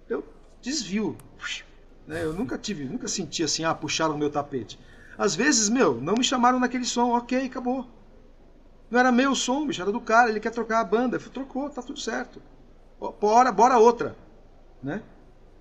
eu 0.09 0.23
desvio. 0.61 1.17
Né? 2.05 2.23
Eu 2.23 2.33
nunca 2.33 2.57
tive, 2.57 2.85
nunca 2.85 3.07
senti 3.07 3.43
assim, 3.43 3.63
ah, 3.63 3.73
puxaram 3.73 4.15
o 4.15 4.17
meu 4.17 4.29
tapete. 4.29 4.79
Às 5.17 5.35
vezes, 5.35 5.67
meu, 5.67 5.99
não 5.99 6.13
me 6.13 6.23
chamaram 6.23 6.59
naquele 6.59 6.85
som, 6.85 7.11
ok, 7.11 7.45
acabou. 7.45 7.87
Não 8.89 8.99
era 8.99 9.11
meu 9.11 9.35
som, 9.35 9.65
bicho, 9.65 9.81
era 9.81 9.91
do 9.91 9.99
cara, 9.99 10.29
ele 10.29 10.39
quer 10.39 10.51
trocar 10.51 10.79
a 10.79 10.83
banda. 10.83 11.19
Falei, 11.19 11.33
trocou, 11.33 11.69
tá 11.69 11.81
tudo 11.81 11.99
certo. 11.99 12.41
Bora, 13.19 13.51
bora 13.51 13.77
outra. 13.77 14.15
Né? 14.81 15.01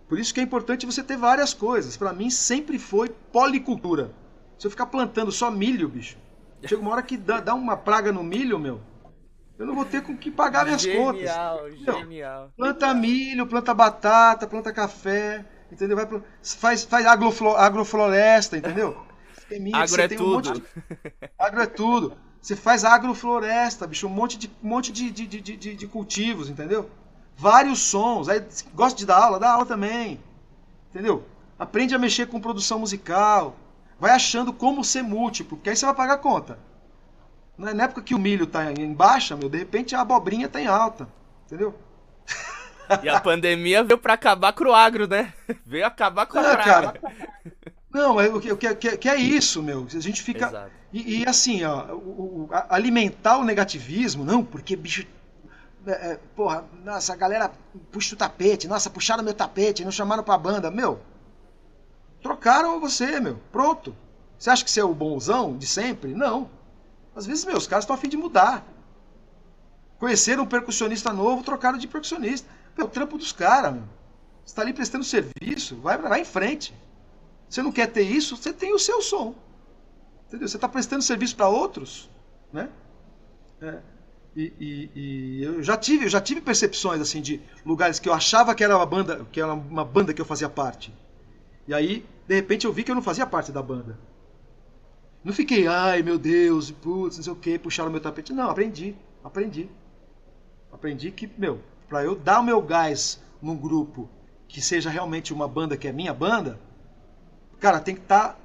Por 0.09 0.19
isso 0.19 0.33
que 0.33 0.41
é 0.41 0.43
importante 0.43 0.87
você 0.87 1.03
ter 1.03 1.17
várias 1.17 1.53
coisas. 1.53 1.97
Para 1.97 2.13
mim 2.13 2.31
sempre 2.31 2.79
foi 2.79 3.09
policultura. 3.09 4.13
Se 4.59 4.67
eu 4.67 4.71
ficar 4.71 4.87
plantando 4.87 5.33
só 5.33 5.51
milho, 5.51 5.89
bicho, 5.89 6.17
chega 6.65 6.81
uma 6.81 6.93
hora 6.93 7.03
que 7.03 7.17
dá, 7.17 7.41
dá 7.41 7.55
uma 7.55 7.77
praga 7.77 8.13
no 8.13 8.23
milho, 8.23 8.59
meu. 8.59 8.81
Eu 9.59 9.67
não 9.67 9.75
vou 9.75 9.85
ter 9.85 10.03
com 10.03 10.17
que 10.17 10.31
pagar 10.31 10.65
minhas 10.65 10.83
genial, 10.83 11.05
contas. 11.05 11.21
Genial, 11.31 11.71
genial. 12.01 12.53
Planta 12.57 12.95
milho, 12.95 13.47
planta 13.47 13.73
batata, 13.73 14.47
planta 14.47 14.73
café, 14.73 15.45
entendeu? 15.73 15.97
Vai, 15.97 16.23
faz 16.43 16.85
faz 16.85 17.07
agrofloresta, 17.07 18.57
entendeu? 18.57 18.97
Milho, 19.51 19.77
agro 19.77 20.03
é 20.03 20.09
tudo. 20.09 20.51
Um 20.51 20.53
de... 20.53 20.63
Agro 21.39 21.63
é 21.63 21.67
tudo. 21.67 22.17
Você 22.41 22.55
faz 22.55 22.85
agrofloresta, 22.85 23.87
bicho, 23.87 24.07
um 24.07 24.11
monte 24.11 24.37
de, 24.39 24.51
um 24.63 24.69
monte 24.69 24.93
de, 24.93 25.11
de, 25.11 25.27
de, 25.27 25.41
de, 25.41 25.75
de 25.75 25.87
cultivos, 25.89 26.51
entendeu? 26.51 26.91
Vários 27.37 27.81
sons. 27.81 28.29
Aí 28.29 28.45
gosta 28.75 28.99
de 28.99 29.07
dar 29.07 29.17
aula, 29.17 29.39
dá 29.39 29.53
aula 29.53 29.67
também. 29.67 30.21
Entendeu? 30.91 31.25
Aprende 31.59 31.95
a 31.95 31.99
mexer 31.99 32.27
com 32.27 32.41
produção 32.41 32.79
musical. 32.79 33.57
Vai 33.99 34.13
achando 34.13 34.53
como 34.53 34.85
ser 34.85 35.03
múltiplo, 35.03 35.57
porque 35.57 35.71
aí 35.71 35.77
você 35.77 35.87
vai 35.87 35.95
pagar 35.95 36.15
a 36.15 36.19
conta. 36.19 36.59
Na 37.57 37.85
época 37.85 38.03
que 38.03 38.15
o 38.15 38.19
milho 38.19 38.45
está 38.45 38.71
em 38.71 38.93
baixa, 38.93 39.35
meu, 39.35 39.49
de 39.49 39.59
repente 39.59 39.95
a 39.95 40.03
abobrinha 40.03 40.47
está 40.47 40.61
em 40.61 40.67
alta. 40.67 41.09
Entendeu? 41.47 41.75
E 43.03 43.09
a 43.09 43.21
pandemia 43.21 43.83
veio 43.83 43.99
para 43.99 44.13
acabar 44.13 44.53
com 44.53 44.63
o 44.63 44.73
agro, 44.73 45.09
né? 45.09 45.35
Veio 45.67 45.85
acabar 45.85 46.25
com 46.25 46.39
o 46.39 46.41
agro. 46.41 46.63
Cara, 46.63 46.95
não, 47.97 48.21
é, 48.21 48.29
o 48.29 48.41
que, 48.41 48.75
que, 48.77 48.97
que, 48.97 49.09
é 49.09 49.17
isso, 49.17 49.63
meu? 49.63 49.87
A 49.93 50.01
gente 50.01 50.23
fica. 50.23 50.71
E, 50.93 51.23
e, 51.23 51.29
assim, 51.29 51.65
ó, 51.65 51.95
o, 51.95 52.45
o, 52.45 52.49
alimentar 52.69 53.39
o 53.39 53.45
negativismo, 53.45 54.25
não, 54.25 54.45
porque 54.45 54.77
bicho. 54.77 55.05
É, 55.87 56.13
é, 56.13 56.21
porra, 56.37 56.65
nossa, 56.85 57.13
a 57.13 57.17
galera 57.17 57.51
puxa 57.91 58.15
o 58.15 58.19
tapete, 58.19 58.69
nossa, 58.69 58.91
puxaram 58.91 59.25
meu 59.25 59.35
tapete, 59.35 59.85
não 59.85 59.91
chamaram 59.91 60.23
pra 60.23 60.37
banda. 60.37 60.71
Meu, 60.71 61.01
trocaram 62.23 62.81
você, 62.81 63.21
meu. 63.21 63.39
Pronto. 63.53 63.95
Você 64.39 64.51
acha 64.51 64.65
que 64.65 64.71
você 64.71 64.81
é 64.81 64.85
o 64.85 64.95
bonzão 64.95 65.57
de 65.57 65.67
sempre? 65.67 66.15
Não. 66.15 66.51
Às 67.15 67.27
vezes, 67.27 67.45
meus 67.45 67.67
caras 67.67 67.85
estão 67.85 67.97
a 67.97 67.99
fim 67.99 68.09
de 68.09 68.17
mudar. 68.17 68.65
Conheceram 69.99 70.43
um 70.43 70.47
percussionista 70.47 71.13
novo, 71.13 71.43
trocaram 71.43 71.79
de 71.79 71.89
percussionista. 71.89 72.49
É 72.77 72.85
o 72.85 72.89
trampo 72.89 73.17
dos 73.17 73.33
caras, 73.33 73.73
meu. 73.73 73.85
Você 74.45 74.53
está 74.53 74.63
ali 74.63 74.73
prestando 74.73 75.05
serviço, 75.05 75.77
vai, 75.77 75.99
vai 75.99 76.21
em 76.21 76.25
frente. 76.25 76.73
Você 77.49 77.63
não 77.63 77.73
quer 77.73 77.87
ter 77.87 78.03
isso, 78.03 78.37
você 78.37 78.53
tem 78.53 78.75
o 78.75 78.79
seu 78.79 79.01
som. 79.01 79.35
Entendeu? 80.29 80.47
Você 80.47 80.57
está 80.57 80.69
prestando 80.69 81.03
serviço 81.03 81.35
para 81.35 81.49
outros, 81.49 82.11
né? 82.53 82.69
É. 83.61 83.79
E, 84.37 84.53
e, 84.61 84.91
e, 84.95 85.43
eu 85.43 85.63
já 85.63 85.77
tive, 85.77 86.05
eu 86.05 86.09
já 86.11 86.21
tive 86.21 86.43
percepções 86.43 87.01
assim 87.01 87.23
de 87.23 87.41
lugares 87.65 87.99
que 87.99 88.09
eu 88.09 88.13
achava 88.13 88.55
que 88.55 88.63
era 88.63 88.77
uma 88.77 88.85
banda, 88.85 89.27
que 89.33 89.41
era 89.41 89.55
uma 89.55 89.85
banda 89.85 90.13
que 90.13 90.21
eu 90.21 90.27
fazia 90.27 90.49
parte. 90.49 90.93
E 91.67 91.75
aí, 91.75 92.05
de 92.27 92.35
repente, 92.35 92.67
eu 92.67 92.73
vi 92.73 92.85
que 92.85 92.91
eu 92.91 92.95
não 92.95 93.03
fazia 93.03 93.27
parte 93.27 93.53
da 93.53 93.63
banda. 93.63 93.99
Não 95.25 95.33
fiquei, 95.33 95.67
ai 95.67 96.03
meu 96.03 96.19
Deus, 96.19 96.71
putz, 96.71 97.17
não 97.17 97.25
sei 97.25 97.33
o 97.33 97.37
que, 97.37 97.59
puxaram 97.59 97.91
meu 97.91 98.01
tapete. 98.01 98.33
Não, 98.33 98.51
aprendi, 98.51 98.95
aprendi. 99.25 99.69
Aprendi 100.73 101.11
que, 101.11 101.29
meu, 101.37 101.61
para 101.89 102.05
eu 102.05 102.15
dar 102.15 102.41
o 102.41 102.45
meu 102.45 102.63
gás 102.63 103.21
num 103.43 103.57
grupo 103.57 104.09
que 104.47 104.61
seja 104.61 104.89
realmente 104.89 105.33
uma 105.33 105.49
banda 105.49 105.77
que 105.77 105.89
é 105.89 105.93
minha 105.93 106.15
banda, 106.15 106.61
cara, 107.59 107.81
tem 107.81 107.95
que 107.95 108.03
estar 108.03 108.35
tá 108.35 108.39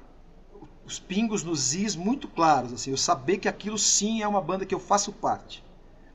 os 0.84 0.98
pingos 0.98 1.42
nos 1.42 1.74
is 1.74 1.94
muito 1.94 2.26
claros, 2.26 2.72
assim, 2.72 2.90
eu 2.90 2.96
saber 2.96 3.38
que 3.38 3.48
aquilo 3.48 3.78
sim 3.78 4.22
é 4.22 4.26
uma 4.26 4.40
banda 4.40 4.66
que 4.66 4.74
eu 4.74 4.80
faço 4.80 5.12
parte. 5.12 5.64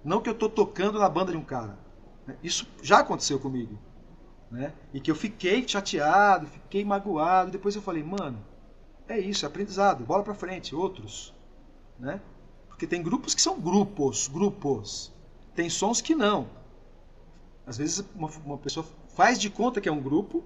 Não 0.03 0.21
que 0.21 0.29
eu 0.29 0.33
estou 0.33 0.49
tocando 0.49 0.99
na 0.99 1.09
banda 1.09 1.31
de 1.31 1.37
um 1.37 1.43
cara. 1.43 1.77
Né? 2.25 2.35
Isso 2.43 2.67
já 2.83 2.99
aconteceu 2.99 3.39
comigo. 3.39 3.77
Né? 4.49 4.73
E 4.93 4.99
que 4.99 5.11
eu 5.11 5.15
fiquei 5.15 5.67
chateado, 5.67 6.47
fiquei 6.47 6.85
magoado. 6.85 7.51
Depois 7.51 7.75
eu 7.75 7.81
falei, 7.81 8.03
mano, 8.03 8.39
é 9.07 9.19
isso, 9.19 9.45
é 9.45 9.47
aprendizado, 9.47 10.05
bola 10.05 10.23
para 10.23 10.33
frente, 10.33 10.75
outros, 10.75 11.33
né? 11.99 12.21
Porque 12.67 12.85
tem 12.85 13.01
grupos 13.01 13.33
que 13.33 13.41
são 13.41 13.59
grupos, 13.59 14.27
grupos. 14.27 15.11
Tem 15.55 15.69
sons 15.69 16.01
que 16.01 16.13
não. 16.13 16.47
Às 17.65 17.77
vezes 17.77 18.05
uma, 18.15 18.29
uma 18.45 18.57
pessoa 18.57 18.85
faz 19.15 19.39
de 19.39 19.49
conta 19.49 19.81
que 19.81 19.89
é 19.89 19.91
um 19.91 20.01
grupo, 20.01 20.43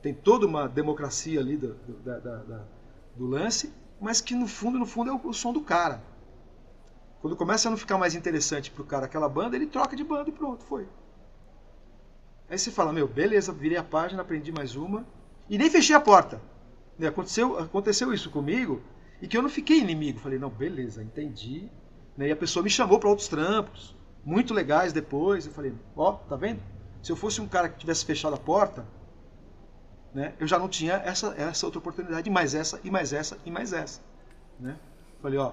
tem 0.00 0.14
toda 0.14 0.46
uma 0.46 0.68
democracia 0.68 1.40
ali 1.40 1.56
do, 1.56 1.74
do, 1.74 1.94
da, 2.04 2.18
da, 2.18 2.64
do 3.16 3.26
lance, 3.26 3.72
mas 4.00 4.20
que 4.20 4.34
no 4.34 4.46
fundo, 4.46 4.78
no 4.78 4.86
fundo 4.86 5.10
é 5.10 5.14
o, 5.14 5.28
o 5.28 5.34
som 5.34 5.52
do 5.52 5.60
cara. 5.60 6.02
Quando 7.20 7.36
começa 7.36 7.68
a 7.68 7.70
não 7.70 7.78
ficar 7.78 7.98
mais 7.98 8.14
interessante 8.14 8.70
pro 8.70 8.84
cara 8.84 9.06
aquela 9.06 9.28
banda, 9.28 9.56
ele 9.56 9.66
troca 9.66 9.94
de 9.94 10.02
banda 10.04 10.28
e 10.28 10.32
pronto, 10.32 10.64
foi. 10.64 10.88
Aí 12.52 12.58
você 12.58 12.70
fala, 12.70 12.92
meu, 12.92 13.08
beleza, 13.08 13.50
virei 13.50 13.78
a 13.78 13.82
página, 13.82 14.20
aprendi 14.20 14.52
mais 14.52 14.76
uma. 14.76 15.06
E 15.48 15.56
nem 15.56 15.70
fechei 15.70 15.96
a 15.96 16.00
porta. 16.00 16.38
Né, 16.98 17.08
aconteceu, 17.08 17.58
aconteceu 17.58 18.12
isso 18.12 18.28
comigo 18.28 18.82
e 19.22 19.26
que 19.26 19.38
eu 19.38 19.40
não 19.40 19.48
fiquei 19.48 19.78
inimigo. 19.78 20.18
Falei, 20.18 20.38
não, 20.38 20.50
beleza, 20.50 21.02
entendi. 21.02 21.70
Né, 22.14 22.28
e 22.28 22.30
a 22.30 22.36
pessoa 22.36 22.62
me 22.62 22.68
chamou 22.68 22.98
para 22.98 23.08
outros 23.08 23.26
trampos, 23.26 23.96
muito 24.22 24.52
legais 24.52 24.92
depois. 24.92 25.46
Eu 25.46 25.52
falei, 25.52 25.72
ó, 25.96 26.10
oh, 26.10 26.12
tá 26.12 26.36
vendo? 26.36 26.60
Se 27.02 27.10
eu 27.10 27.16
fosse 27.16 27.40
um 27.40 27.48
cara 27.48 27.70
que 27.70 27.78
tivesse 27.78 28.04
fechado 28.04 28.34
a 28.34 28.38
porta, 28.38 28.86
né, 30.12 30.34
eu 30.38 30.46
já 30.46 30.58
não 30.58 30.68
tinha 30.68 30.96
essa, 31.06 31.34
essa 31.38 31.64
outra 31.64 31.78
oportunidade, 31.78 32.28
mais 32.28 32.54
essa, 32.54 32.78
e 32.84 32.90
mais 32.90 33.14
essa, 33.14 33.38
e 33.46 33.50
mais 33.50 33.72
essa. 33.72 34.02
Né? 34.60 34.76
Falei, 35.22 35.38
ó. 35.38 35.52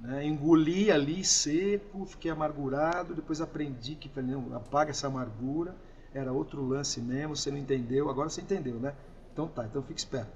Né, 0.00 0.24
engoli 0.24 0.90
ali 0.90 1.24
seco, 1.24 2.06
fiquei 2.06 2.30
amargurado, 2.30 3.14
depois 3.14 3.40
aprendi 3.40 3.96
que 3.96 4.08
não, 4.20 4.54
apaga 4.54 4.90
essa 4.90 5.08
amargura 5.08 5.74
era 6.12 6.32
outro 6.32 6.66
lance 6.66 7.00
mesmo, 7.00 7.36
você 7.36 7.50
não 7.50 7.58
entendeu, 7.58 8.08
agora 8.08 8.28
você 8.28 8.40
entendeu, 8.40 8.78
né? 8.78 8.94
Então 9.32 9.46
tá, 9.46 9.64
então 9.66 9.82
fique 9.82 10.00
esperto. 10.00 10.30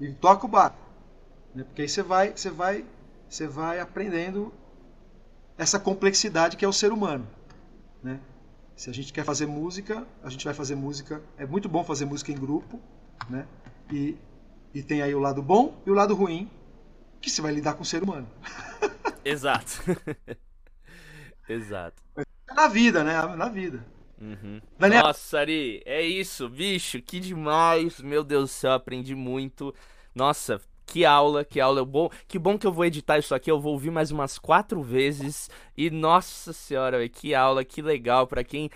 E 0.00 0.12
toca 0.12 0.46
o 0.46 0.48
barco. 0.48 0.78
Né? 1.54 1.64
Porque 1.64 1.82
aí 1.82 1.88
você 1.88 2.02
vai, 2.02 2.32
você 2.36 2.50
vai, 2.50 2.84
você 3.28 3.46
vai 3.46 3.80
aprendendo 3.80 4.52
essa 5.58 5.78
complexidade 5.78 6.56
que 6.56 6.64
é 6.64 6.68
o 6.68 6.72
ser 6.72 6.92
humano. 6.92 7.26
Né? 8.02 8.20
Se 8.76 8.88
a 8.90 8.92
gente 8.92 9.12
quer 9.12 9.24
fazer 9.24 9.46
música, 9.46 10.06
a 10.22 10.30
gente 10.30 10.44
vai 10.44 10.54
fazer 10.54 10.74
música. 10.74 11.22
É 11.36 11.46
muito 11.46 11.68
bom 11.68 11.84
fazer 11.84 12.04
música 12.04 12.32
em 12.32 12.36
grupo, 12.36 12.80
né? 13.28 13.46
E, 13.92 14.16
e 14.72 14.82
tem 14.82 15.02
aí 15.02 15.14
o 15.14 15.20
lado 15.20 15.42
bom 15.42 15.76
e 15.84 15.90
o 15.90 15.94
lado 15.94 16.14
ruim, 16.14 16.50
que 17.22 17.30
você 17.30 17.40
vai 17.40 17.52
lidar 17.52 17.74
com 17.74 17.82
o 17.82 17.86
ser 17.86 18.02
humano. 18.02 18.28
Exato. 19.24 19.80
Exato. 21.48 22.02
Na 22.54 22.68
vida, 22.68 23.02
né? 23.02 23.14
Na 23.36 23.48
vida. 23.48 23.84
Uhum. 24.20 24.60
Daniel... 24.78 25.04
Nossa, 25.04 25.40
Ari, 25.40 25.82
é 25.84 26.02
isso, 26.02 26.48
bicho, 26.48 27.00
que 27.00 27.18
demais. 27.18 28.00
Meu 28.00 28.22
Deus 28.22 28.50
do 28.50 28.52
céu, 28.52 28.72
aprendi 28.72 29.14
muito. 29.14 29.74
Nossa, 30.14 30.60
que 30.86 31.04
aula, 31.04 31.44
que 31.44 31.60
aula. 31.60 31.84
Bom, 31.84 32.10
que 32.28 32.38
bom 32.38 32.58
que 32.58 32.66
eu 32.66 32.72
vou 32.72 32.84
editar 32.84 33.18
isso 33.18 33.34
aqui. 33.34 33.50
Eu 33.50 33.60
vou 33.60 33.72
ouvir 33.72 33.90
mais 33.90 34.10
umas 34.10 34.38
quatro 34.38 34.82
vezes. 34.82 35.50
E 35.76 35.90
nossa 35.90 36.52
senhora, 36.52 37.08
que 37.08 37.34
aula, 37.34 37.64
que 37.64 37.80
legal. 37.82 38.26
para 38.26 38.44
quem 38.44 38.70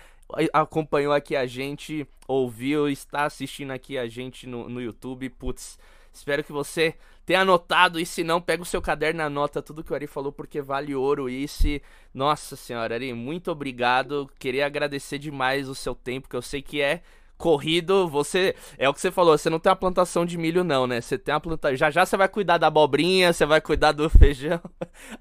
acompanhou 0.51 1.13
aqui 1.13 1.35
a 1.35 1.45
gente, 1.45 2.07
ouviu, 2.27 2.89
está 2.89 3.25
assistindo 3.25 3.71
aqui 3.71 3.97
a 3.97 4.07
gente 4.07 4.45
no, 4.47 4.67
no 4.67 4.81
YouTube. 4.81 5.29
Putz, 5.29 5.79
espero 6.11 6.43
que 6.43 6.51
você 6.51 6.95
tenha 7.27 7.41
anotado. 7.41 7.99
E 7.99 8.05
se 8.05 8.23
não, 8.23 8.41
pega 8.41 8.63
o 8.63 8.65
seu 8.65 8.81
caderno 8.81 9.19
e 9.19 9.23
anota 9.23 9.61
tudo 9.61 9.83
que 9.83 9.91
o 9.91 9.95
Ari 9.95 10.07
falou, 10.07 10.31
porque 10.31 10.61
vale 10.61 10.95
ouro. 10.95 11.29
E 11.29 11.47
se. 11.47 11.83
Nossa 12.13 12.55
senhora, 12.55 12.95
Ari, 12.95 13.13
muito 13.13 13.51
obrigado. 13.51 14.31
Queria 14.39 14.65
agradecer 14.65 15.19
demais 15.19 15.69
o 15.69 15.75
seu 15.75 15.93
tempo, 15.93 16.29
que 16.29 16.35
eu 16.35 16.41
sei 16.41 16.61
que 16.63 16.81
é 16.81 17.01
corrido, 17.37 18.07
você. 18.07 18.55
É 18.77 18.87
o 18.87 18.93
que 18.93 19.01
você 19.01 19.11
falou, 19.11 19.37
você 19.37 19.49
não 19.49 19.59
tem 19.59 19.69
uma 19.69 19.75
plantação 19.75 20.25
de 20.25 20.37
milho, 20.37 20.63
não, 20.63 20.87
né? 20.87 21.01
Você 21.01 21.17
tem 21.17 21.33
uma 21.33 21.41
plantação. 21.41 21.75
Já 21.75 21.91
já 21.91 22.05
você 22.05 22.15
vai 22.15 22.29
cuidar 22.29 22.57
da 22.57 22.67
abobrinha, 22.67 23.33
você 23.33 23.45
vai 23.45 23.59
cuidar 23.59 23.91
do 23.91 24.09
feijão. 24.09 24.61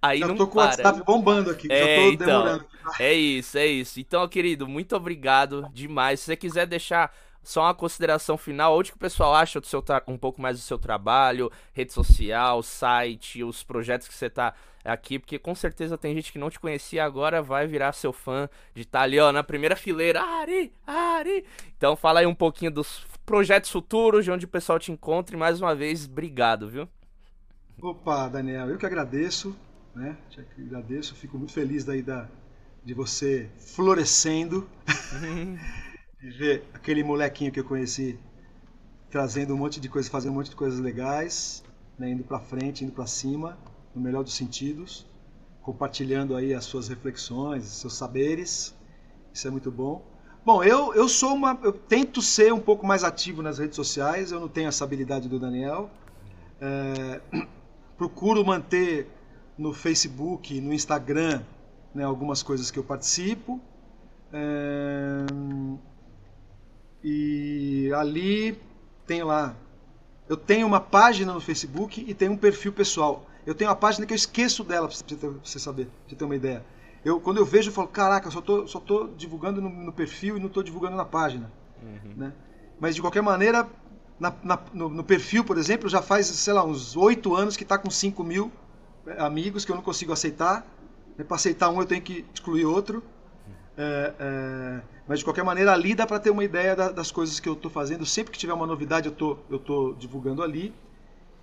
Aí 0.01 0.21
já 0.21 0.29
não 0.29 0.37
tô 0.37 0.47
com 0.47 0.55
para. 0.55 0.63
o 0.63 0.67
WhatsApp 0.69 1.03
bombando 1.05 1.51
aqui, 1.51 1.67
é, 1.71 1.79
já 1.79 2.03
tô 2.03 2.13
então, 2.13 2.27
demorando. 2.27 2.67
É 3.01 3.13
isso, 3.13 3.59
é 3.59 3.67
isso. 3.67 3.99
Então, 3.99 4.27
querido, 4.29 4.69
muito 4.69 4.95
obrigado 4.95 5.69
demais. 5.73 6.21
Se 6.21 6.27
você 6.27 6.37
quiser 6.37 6.67
deixar 6.67 7.13
só 7.47 7.63
uma 7.63 7.75
consideração 7.75 8.37
final, 8.37 8.77
onde 8.77 8.91
que 8.91 8.97
o 8.97 9.01
pessoal 9.01 9.33
acha 9.33 9.61
do 9.61 9.67
seu 9.67 9.83
um 10.09 10.19
pouco 10.19 10.43
mais 10.43 10.59
do 10.59 10.63
seu 10.63 10.77
trabalho, 10.77 11.51
rede 11.73 11.93
social, 11.93 12.61
site, 12.61 13.45
os 13.45 13.63
projetos 13.63 14.09
que 14.09 14.15
você 14.15 14.29
tá 14.29 14.53
aqui, 14.85 15.17
porque 15.17 15.39
com 15.39 15.55
certeza 15.55 15.97
tem 15.97 16.13
gente 16.13 16.33
que 16.33 16.41
não 16.41 16.51
te 16.51 16.59
conhecia 16.59 17.05
agora 17.05 17.41
vai 17.41 17.67
virar 17.69 17.93
seu 17.93 18.13
fã 18.13 18.49
de 18.75 18.83
estar 18.83 18.99
tá 18.99 19.05
ali, 19.05 19.21
ó, 19.21 19.31
na 19.31 19.45
primeira 19.45 19.77
fileira, 19.77 20.21
Ari, 20.21 20.73
Ari. 20.85 21.45
Então 21.77 21.95
fala 21.95 22.19
aí 22.21 22.27
um 22.27 22.35
pouquinho 22.35 22.73
dos 22.73 23.07
projetos 23.25 23.71
futuros, 23.71 24.25
de 24.25 24.33
onde 24.33 24.45
o 24.45 24.49
pessoal 24.49 24.79
te 24.79 24.91
encontra 24.91 25.37
e 25.37 25.39
mais 25.39 25.61
uma 25.61 25.75
vez, 25.75 26.05
obrigado, 26.05 26.69
viu? 26.69 26.89
Opa, 27.81 28.27
Daniel, 28.27 28.71
eu 28.71 28.79
que 28.79 28.87
agradeço, 28.87 29.57
né? 29.95 30.17
Te 30.31 30.41
agradeço, 30.59 31.15
fico 31.15 31.39
muito 31.39 31.53
feliz 31.53 31.85
daí 31.85 32.03
da, 32.03 32.29
de 32.85 32.93
você 32.93 33.49
florescendo. 33.57 34.69
de 36.21 36.31
ver 36.31 36.65
aquele 36.73 37.05
molequinho 37.05 37.53
que 37.53 37.61
eu 37.61 37.65
conheci 37.65 38.19
trazendo 39.11 39.55
um 39.55 39.57
monte 39.57 39.81
de 39.81 39.89
coisas, 39.89 40.11
fazendo 40.11 40.33
um 40.33 40.37
monte 40.37 40.51
de 40.51 40.57
coisas 40.57 40.81
legais, 40.81 41.63
né, 41.99 42.11
indo 42.11 42.25
para 42.25 42.41
frente, 42.41 42.85
indo 42.85 42.93
para 42.93 43.07
cima, 43.07 43.59
no 43.95 44.01
melhor 44.01 44.25
dos 44.25 44.35
sentidos, 44.35 45.07
compartilhando 45.63 46.37
aí 46.37 46.55
as 46.55 46.65
suas 46.65 46.89
reflexões, 46.89 47.65
seus 47.65 47.95
saberes. 47.95 48.75
Isso 49.33 49.47
é 49.47 49.51
muito 49.51 49.71
bom. 49.71 50.05
Bom, 50.45 50.63
eu, 50.63 50.95
eu 50.95 51.09
sou 51.09 51.35
uma. 51.35 51.59
Eu 51.63 51.73
tento 51.73 52.23
ser 52.23 52.53
um 52.53 52.61
pouco 52.61 52.87
mais 52.87 53.03
ativo 53.03 53.43
nas 53.43 53.59
redes 53.59 53.75
sociais, 53.75 54.31
eu 54.31 54.39
não 54.39 54.49
tenho 54.49 54.69
essa 54.69 54.85
habilidade 54.85 55.29
do 55.29 55.41
Daniel. 55.41 55.91
É, 56.61 57.21
procuro 57.99 58.45
manter 58.45 59.09
no 59.59 59.73
Facebook, 59.73 60.61
no 60.61 60.73
Instagram, 60.73 61.43
né, 61.95 62.05
algumas 62.05 62.43
coisas 62.43 62.71
que 62.71 62.79
eu 62.79 62.85
participo. 62.85 63.61
É, 64.33 65.27
e 67.09 67.93
ali 67.93 68.59
tem 69.07 69.23
lá. 69.23 69.55
Eu 70.29 70.37
tenho 70.37 70.67
uma 70.67 70.81
página 70.81 71.33
no 71.33 71.41
Facebook 71.41 72.05
e 72.05 72.13
tenho 72.13 72.33
um 72.33 72.37
perfil 72.37 72.73
pessoal. 72.73 73.25
Eu 73.47 73.55
tenho 73.55 73.71
uma 73.71 73.77
página 73.77 74.05
que 74.05 74.13
eu 74.13 74.17
esqueço 74.17 74.65
dela, 74.65 74.89
pra 74.89 74.97
você 74.97 75.59
saber, 75.61 75.85
pra 75.87 75.93
você 76.09 76.17
ter 76.17 76.25
uma 76.25 76.35
ideia. 76.35 76.65
Eu, 77.05 77.21
quando 77.21 77.37
eu 77.37 77.45
vejo, 77.45 77.71
eu 77.71 77.73
falo, 77.73 77.87
caraca, 77.87 78.27
eu 78.27 78.33
só 78.33 78.41
tô, 78.41 78.67
só 78.67 78.81
tô 78.81 79.07
divulgando 79.17 79.61
no, 79.61 79.69
no 79.69 79.93
perfil 79.93 80.37
e 80.37 80.41
não 80.41 80.49
estou 80.49 80.65
divulgando 80.65 80.97
na 80.97 81.05
página. 81.05 81.53
Uhum. 81.81 82.15
Né? 82.17 82.33
Mas, 82.81 82.97
de 82.97 83.01
qualquer 83.01 83.23
maneira, 83.23 83.69
na, 84.19 84.35
na, 84.43 84.59
no, 84.75 84.89
no, 84.89 85.05
perfil, 85.05 85.45
por 85.45 85.59
exemplo, 85.59 85.89
já 85.89 86.03
faz, 86.03 86.27
sei 86.27 86.53
lá, 86.53 86.65
uns 86.65 86.97
oito 86.97 87.37
anos 87.37 87.57
que 87.57 87.63
está 87.63 87.79
com 87.79 87.89
5 87.89 88.25
mil 88.25 88.51
é, 89.07 89.23
amigos 89.23 89.65
que 89.65 89.71
eu 89.71 89.77
não 89.77 89.83
consigo 89.83 90.13
aceitar. 90.13 90.67
Né? 91.17 91.23
Para 91.23 91.37
aceitar 91.37 91.71
um, 91.71 91.79
eu 91.79 91.87
tenho 91.87 92.03
que 92.03 92.25
excluir 92.35 92.65
outro. 92.65 93.01
É, 93.79 94.15
é, 94.19 94.83
mas, 95.07 95.19
de 95.19 95.25
qualquer 95.25 95.45
maneira, 95.45 95.73
ali 95.73 95.95
dá 95.95 96.07
para 96.07 96.19
ter 96.19 96.31
uma 96.31 96.45
ideia 96.45 96.75
da, 96.75 96.91
das 96.91 97.11
coisas 97.11 97.39
que 97.39 97.49
eu 97.49 97.53
estou 97.53 97.71
fazendo. 97.71 98.05
Sempre 98.07 98.33
que 98.33 98.39
tiver 98.39 98.53
uma 98.53 98.67
novidade, 98.67 99.07
eu 99.07 99.13
tô, 99.13 99.39
estou 99.51 99.95
divulgando 99.95 100.43
ali. 100.43 100.75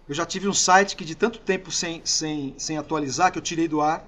Eu 0.07 0.15
já 0.15 0.25
tive 0.25 0.47
um 0.47 0.53
site 0.53 0.95
que 0.95 1.05
de 1.05 1.15
tanto 1.15 1.39
tempo 1.39 1.71
sem, 1.71 2.01
sem, 2.03 2.53
sem 2.57 2.77
atualizar, 2.77 3.31
que 3.31 3.37
eu 3.37 3.41
tirei 3.41 3.67
do 3.67 3.81
ar 3.81 4.05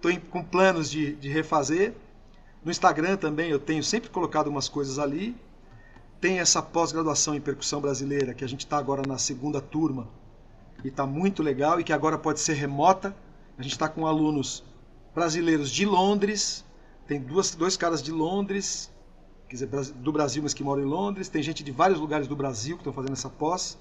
tô 0.00 0.10
em, 0.10 0.20
com 0.20 0.42
planos 0.42 0.90
de, 0.90 1.16
de 1.16 1.28
refazer. 1.28 1.94
No 2.64 2.70
Instagram 2.70 3.16
também 3.16 3.50
eu 3.50 3.58
tenho 3.58 3.82
sempre 3.82 4.08
colocado 4.08 4.48
umas 4.48 4.68
coisas 4.68 4.98
ali. 4.98 5.36
Tem 6.20 6.38
essa 6.38 6.62
pós-graduação 6.62 7.34
em 7.34 7.40
percussão 7.40 7.80
brasileira, 7.80 8.34
que 8.34 8.44
a 8.44 8.48
gente 8.48 8.60
está 8.60 8.78
agora 8.78 9.02
na 9.06 9.18
segunda 9.18 9.60
turma, 9.60 10.08
e 10.82 10.88
está 10.88 11.06
muito 11.06 11.42
legal, 11.42 11.78
e 11.78 11.84
que 11.84 11.92
agora 11.92 12.16
pode 12.16 12.40
ser 12.40 12.54
remota. 12.54 13.14
A 13.58 13.62
gente 13.62 13.72
está 13.72 13.88
com 13.88 14.06
alunos 14.06 14.64
brasileiros 15.16 15.70
de 15.70 15.84
Londres, 15.84 16.64
tem 17.08 17.18
duas, 17.20 17.54
dois 17.54 17.76
caras 17.76 18.02
de 18.02 18.12
Londres, 18.12 18.92
quer 19.48 19.56
dizer, 19.56 19.94
do 19.94 20.12
Brasil, 20.12 20.42
mas 20.42 20.54
que 20.54 20.62
moram 20.62 20.82
em 20.82 20.86
Londres. 20.86 21.28
Tem 21.28 21.42
gente 21.42 21.64
de 21.64 21.72
vários 21.72 21.98
lugares 21.98 22.28
do 22.28 22.36
Brasil 22.36 22.76
que 22.76 22.82
estão 22.82 22.92
fazendo 22.92 23.14
essa 23.14 23.30
pós. 23.30 23.78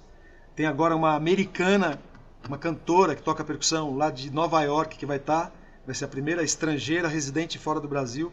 Tem 0.56 0.66
agora 0.66 0.96
uma 0.96 1.14
americana 1.14 2.00
uma 2.48 2.58
cantora 2.58 3.16
que 3.16 3.24
toca 3.24 3.44
percussão 3.44 3.96
lá 3.98 4.10
de 4.10 4.32
Nova 4.32 4.62
York 4.62 4.98
que 4.98 5.06
vai 5.06 5.18
estar, 5.18 5.48
tá, 5.48 5.52
vai 5.86 5.96
ser 5.96 6.06
a 6.06 6.08
primeira 6.08 6.44
estrangeira 6.44 7.08
residente 7.08 7.58
fora 7.58 7.80
do 7.80 7.88
Brasil 7.88 8.32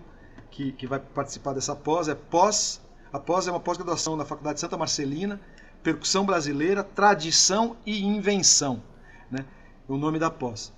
que, 0.51 0.73
que 0.73 0.87
vai 0.87 1.01
participar 1.01 1.55
dessa 1.55 1.74
pós. 1.74 2.09
É 2.09 2.15
pós, 2.15 2.81
a 3.12 3.19
pós 3.19 3.49
é 3.49 3.51
uma 3.51 3.61
pós-graduação 3.61 4.16
na 4.16 4.24
Faculdade 4.24 4.61
Santa 4.61 4.77
Marcelina, 4.77 5.41
percussão 5.83 6.24
brasileira, 6.24 6.85
tradição 6.85 7.77
e 7.85 8.05
invenção, 8.05 8.83
né? 9.31 9.45
O 9.89 9.97
nome 9.97 10.19
da 10.19 10.31
pós. 10.31 10.73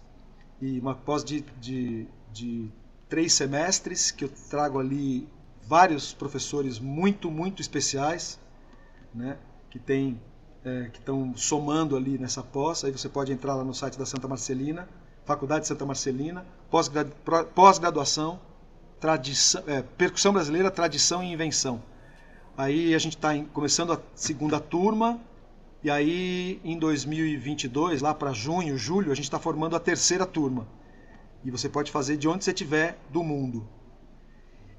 E 0.63 0.79
uma 0.79 0.95
pós 0.95 1.25
de, 1.25 1.45
de, 1.61 2.07
de 2.35 2.69
três 3.09 3.32
semestres 3.32 4.11
que 4.11 4.24
eu 4.24 4.28
trago 4.51 4.81
ali 4.81 5.28
vários 5.66 6.12
professores 6.12 6.81
muito 6.81 7.31
muito 7.31 7.62
especiais, 7.62 8.40
né? 9.15 9.39
Que 9.70 9.78
tem 9.78 10.20
é, 10.65 10.89
que 10.93 10.98
estão 10.98 11.36
somando 11.36 11.97
ali 11.97 12.19
nessa 12.19 12.43
pós. 12.43 12.85
Aí 12.85 12.90
você 12.90 13.09
pode 13.09 13.32
entrar 13.32 13.55
lá 13.55 13.62
no 13.62 13.73
site 13.73 13.97
da 13.97 14.05
Santa 14.05 14.27
Marcelina, 14.27 14.89
Faculdade 15.24 15.62
de 15.62 15.69
Santa 15.69 15.86
Marcelina, 15.86 16.44
pós-graduação, 17.55 18.40
tradição, 18.98 19.62
é, 19.66 19.82
percussão 19.82 20.32
brasileira, 20.32 20.70
tradição 20.70 21.23
e 21.23 21.32
invenção. 21.32 21.82
Aí 22.56 22.94
a 22.94 22.98
gente 22.98 23.16
está 23.16 23.31
começando 23.52 23.93
a 23.93 24.01
segunda 24.15 24.59
turma, 24.59 25.20
e 25.82 25.90
aí 25.90 26.61
em 26.65 26.78
2022, 26.78 28.02
lá 28.02 28.12
para 28.12 28.32
junho, 28.32 28.77
julho, 28.77 29.12
a 29.12 29.15
gente 29.15 29.24
está 29.24 29.39
formando 29.39 29.77
a 29.77 29.81
terceira 29.81 30.27
turma. 30.27 30.66
E 31.45 31.51
você 31.51 31.69
pode 31.69 31.91
fazer 31.91 32.16
de 32.16 32.27
onde 32.27 32.45
você 32.45 32.51
estiver 32.51 32.99
do 33.11 33.23
mundo. 33.23 33.69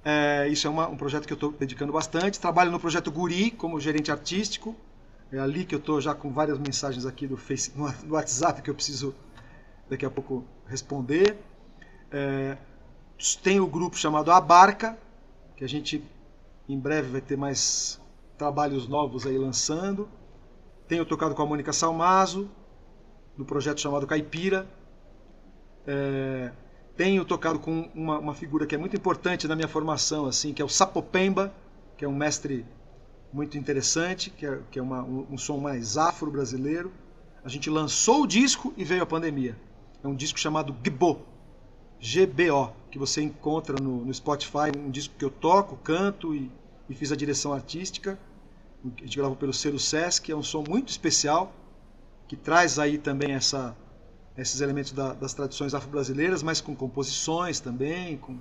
É, 0.04 0.48
isso 0.48 0.68
é 0.68 0.70
uma, 0.70 0.88
um 0.88 0.98
projeto 0.98 1.26
que 1.26 1.34
eu 1.34 1.36
estou 1.36 1.52
dedicando 1.52 1.94
bastante. 1.94 2.40
Trabalho 2.40 2.72
no 2.72 2.80
projeto 2.80 3.12
Guri 3.12 3.52
como 3.52 3.80
gerente 3.80 4.12
artístico. 4.12 4.76
É 5.32 5.40
ali 5.40 5.66
que 5.66 5.74
eu 5.74 5.80
estou 5.80 6.00
já 6.00 6.14
com 6.14 6.32
várias 6.32 6.60
mensagens 6.60 7.06
aqui 7.06 7.28
do, 7.28 7.38
face, 7.38 7.72
no 7.76 8.14
WhatsApp 8.14 8.62
que 8.62 8.70
eu 8.70 8.76
preciso 8.76 9.16
daqui 9.90 10.06
a 10.06 10.10
pouco 10.10 10.46
responder. 10.68 11.38
É, 12.12 12.58
tem 13.42 13.60
o 13.60 13.68
grupo 13.68 13.98
chamado 13.98 14.32
A 14.32 14.40
Barca, 14.40 14.98
que 15.56 15.64
a 15.64 15.70
gente 15.70 16.04
em 16.68 16.80
breve 16.80 17.10
vai 17.10 17.22
ter 17.22 17.38
mais 17.38 18.00
trabalhos 18.38 18.88
novos 18.88 19.26
aí 19.26 19.38
lançando. 19.38 20.10
Tenho 20.88 21.06
tocado 21.06 21.34
com 21.34 21.42
a 21.42 21.46
Mônica 21.46 21.74
Salmazo, 21.74 22.50
no 23.38 23.46
projeto 23.46 23.82
chamado 23.82 24.06
Caipira. 24.06 24.68
É, 25.88 26.52
tenho 26.96 27.26
tocado 27.26 27.60
com 27.60 27.90
uma, 27.94 28.18
uma, 28.20 28.34
figura 28.34 28.66
que 28.66 28.74
é 28.74 28.78
muito 28.78 28.96
importante 28.96 29.48
na 29.48 29.56
minha 29.56 29.68
formação, 29.68 30.26
assim, 30.26 30.54
que 30.54 30.62
é 30.62 30.66
o 30.66 30.70
Sapopemba, 30.70 31.54
que 31.98 32.06
é 32.06 32.08
um 32.08 32.16
mestre 32.16 32.66
muito 33.32 33.58
interessante, 33.58 34.30
que 34.30 34.46
é, 34.46 34.60
que 34.72 34.80
é 34.80 34.82
uma, 34.82 35.04
um, 35.04 35.28
um 35.32 35.38
som 35.38 35.58
mais 35.58 35.98
afro-brasileiro. 35.98 36.92
A 37.44 37.50
gente 37.50 37.70
lançou 37.70 38.24
o 38.24 38.28
disco 38.28 38.74
e 38.78 38.84
veio 38.84 39.04
a 39.04 39.06
pandemia. 39.06 39.58
É 40.04 40.08
um 40.08 40.16
disco 40.16 40.40
chamado 40.40 40.74
Gbo, 40.74 41.22
GBO, 42.00 42.74
que 42.90 42.98
você 42.98 43.22
encontra 43.22 43.76
no, 43.82 44.06
no 44.06 44.14
Spotify, 44.14 44.72
um 44.78 44.90
disco 44.90 45.16
que 45.18 45.26
eu 45.26 45.30
toco, 45.30 45.76
canto 45.78 46.34
e, 46.34 46.52
e, 46.90 46.94
fiz 46.94 47.12
a 47.12 47.16
direção 47.16 47.52
artística. 47.54 48.18
A 48.86 49.04
gente 49.04 49.18
gravou 49.18 49.36
pelo 49.36 49.52
selo 49.52 49.80
Sesc, 49.80 50.32
é 50.32 50.36
um 50.36 50.44
som 50.44 50.64
muito 50.68 50.90
especial, 50.90 51.52
que 52.28 52.36
traz 52.36 52.78
aí 52.80 52.98
também 52.98 53.34
essa, 53.34 53.76
esses 54.38 54.62
elementos 54.62 54.92
da, 54.92 55.14
das 55.14 55.34
tradições 55.34 55.74
afro-brasileiras, 55.74 56.44
mas 56.44 56.62
com 56.62 56.76
composições 56.76 57.60
também, 57.60 58.18
com, 58.18 58.38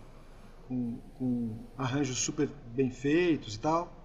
com, 0.68 0.98
com 1.18 1.56
arranjos 1.78 2.18
super 2.18 2.48
bem 2.74 2.90
feitos 2.90 3.54
e 3.54 3.58
tal 3.58 4.04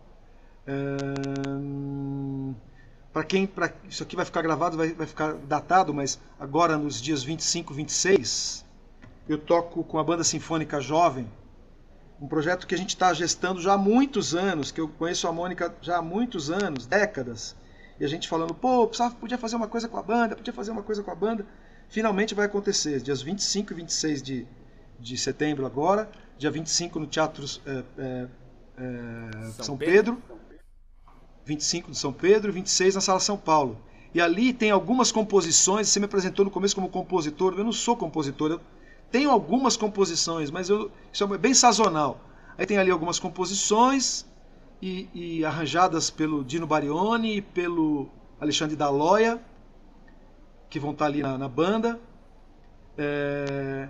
para 3.11 3.23
quem, 3.23 3.47
pra, 3.47 3.71
isso 3.89 4.03
aqui 4.03 4.15
vai 4.15 4.25
ficar 4.25 4.41
gravado, 4.41 4.77
vai, 4.77 4.93
vai 4.93 5.07
ficar 5.07 5.33
datado, 5.33 5.93
mas 5.93 6.19
agora 6.39 6.77
nos 6.77 7.01
dias 7.01 7.23
25 7.23 7.73
e 7.73 7.75
26, 7.75 8.65
eu 9.27 9.37
toco 9.37 9.83
com 9.83 9.97
a 9.97 10.03
Banda 10.03 10.23
Sinfônica 10.23 10.79
Jovem, 10.79 11.29
um 12.21 12.27
projeto 12.27 12.67
que 12.67 12.75
a 12.75 12.77
gente 12.77 12.89
está 12.89 13.13
gestando 13.13 13.61
já 13.61 13.73
há 13.73 13.77
muitos 13.77 14.35
anos, 14.35 14.71
que 14.71 14.79
eu 14.79 14.87
conheço 14.89 15.27
a 15.27 15.31
Mônica 15.31 15.73
já 15.81 15.97
há 15.97 16.01
muitos 16.01 16.51
anos, 16.51 16.85
décadas, 16.85 17.55
e 17.99 18.05
a 18.05 18.07
gente 18.07 18.29
falando, 18.29 18.53
pô, 18.53 18.89
podia 19.19 19.37
fazer 19.37 19.55
uma 19.55 19.67
coisa 19.67 19.87
com 19.87 19.97
a 19.97 20.03
banda, 20.03 20.35
podia 20.35 20.53
fazer 20.53 20.71
uma 20.71 20.83
coisa 20.83 21.03
com 21.03 21.11
a 21.11 21.15
banda. 21.15 21.45
Finalmente 21.89 22.35
vai 22.35 22.45
acontecer, 22.45 23.01
dias 23.01 23.21
25 23.21 23.73
e 23.73 23.75
26 23.75 24.21
de, 24.21 24.47
de 24.99 25.17
setembro 25.17 25.65
agora, 25.65 26.09
dia 26.37 26.51
25 26.51 26.99
no 26.99 27.07
Teatro 27.07 27.43
é, 27.65 27.83
é, 27.97 28.27
é, 28.77 29.51
São, 29.53 29.65
São, 29.65 29.77
Pedro, 29.77 30.15
Pedro 30.15 30.39
25 31.45 31.91
de 31.91 31.97
São 31.97 32.13
Pedro 32.13 32.51
e 32.51 32.53
26 32.53 32.95
na 32.95 33.01
Sala 33.01 33.19
São 33.19 33.35
Paulo. 33.35 33.81
E 34.13 34.21
ali 34.21 34.53
tem 34.53 34.69
algumas 34.69 35.11
composições, 35.11 35.87
você 35.87 35.99
me 35.99 36.05
apresentou 36.05 36.45
no 36.45 36.51
começo 36.51 36.75
como 36.75 36.89
compositor, 36.89 37.55
eu 37.57 37.63
não 37.63 37.71
sou 37.71 37.97
compositor, 37.97 38.51
eu 38.51 38.61
tenho 39.11 39.31
algumas 39.31 39.75
composições, 39.75 40.51
mas 40.51 40.69
eu, 40.69 40.91
isso 41.11 41.23
é 41.23 41.37
bem 41.39 41.55
sazonal. 41.55 42.21
Aí 42.55 42.67
tem 42.67 42.77
ali 42.77 42.91
algumas 42.91 43.17
composições 43.17 44.25
e, 44.79 45.09
e 45.13 45.45
arranjadas 45.45 46.11
pelo 46.11 46.43
Dino 46.43 46.67
Barioni 46.67 47.37
e 47.37 47.41
pelo 47.41 48.09
Alexandre 48.39 48.75
Daloia, 48.75 49.41
que 50.69 50.79
vão 50.79 50.91
estar 50.91 51.05
ali 51.05 51.21
na, 51.21 51.37
na 51.37 51.47
banda. 51.47 51.99
É, 52.97 53.87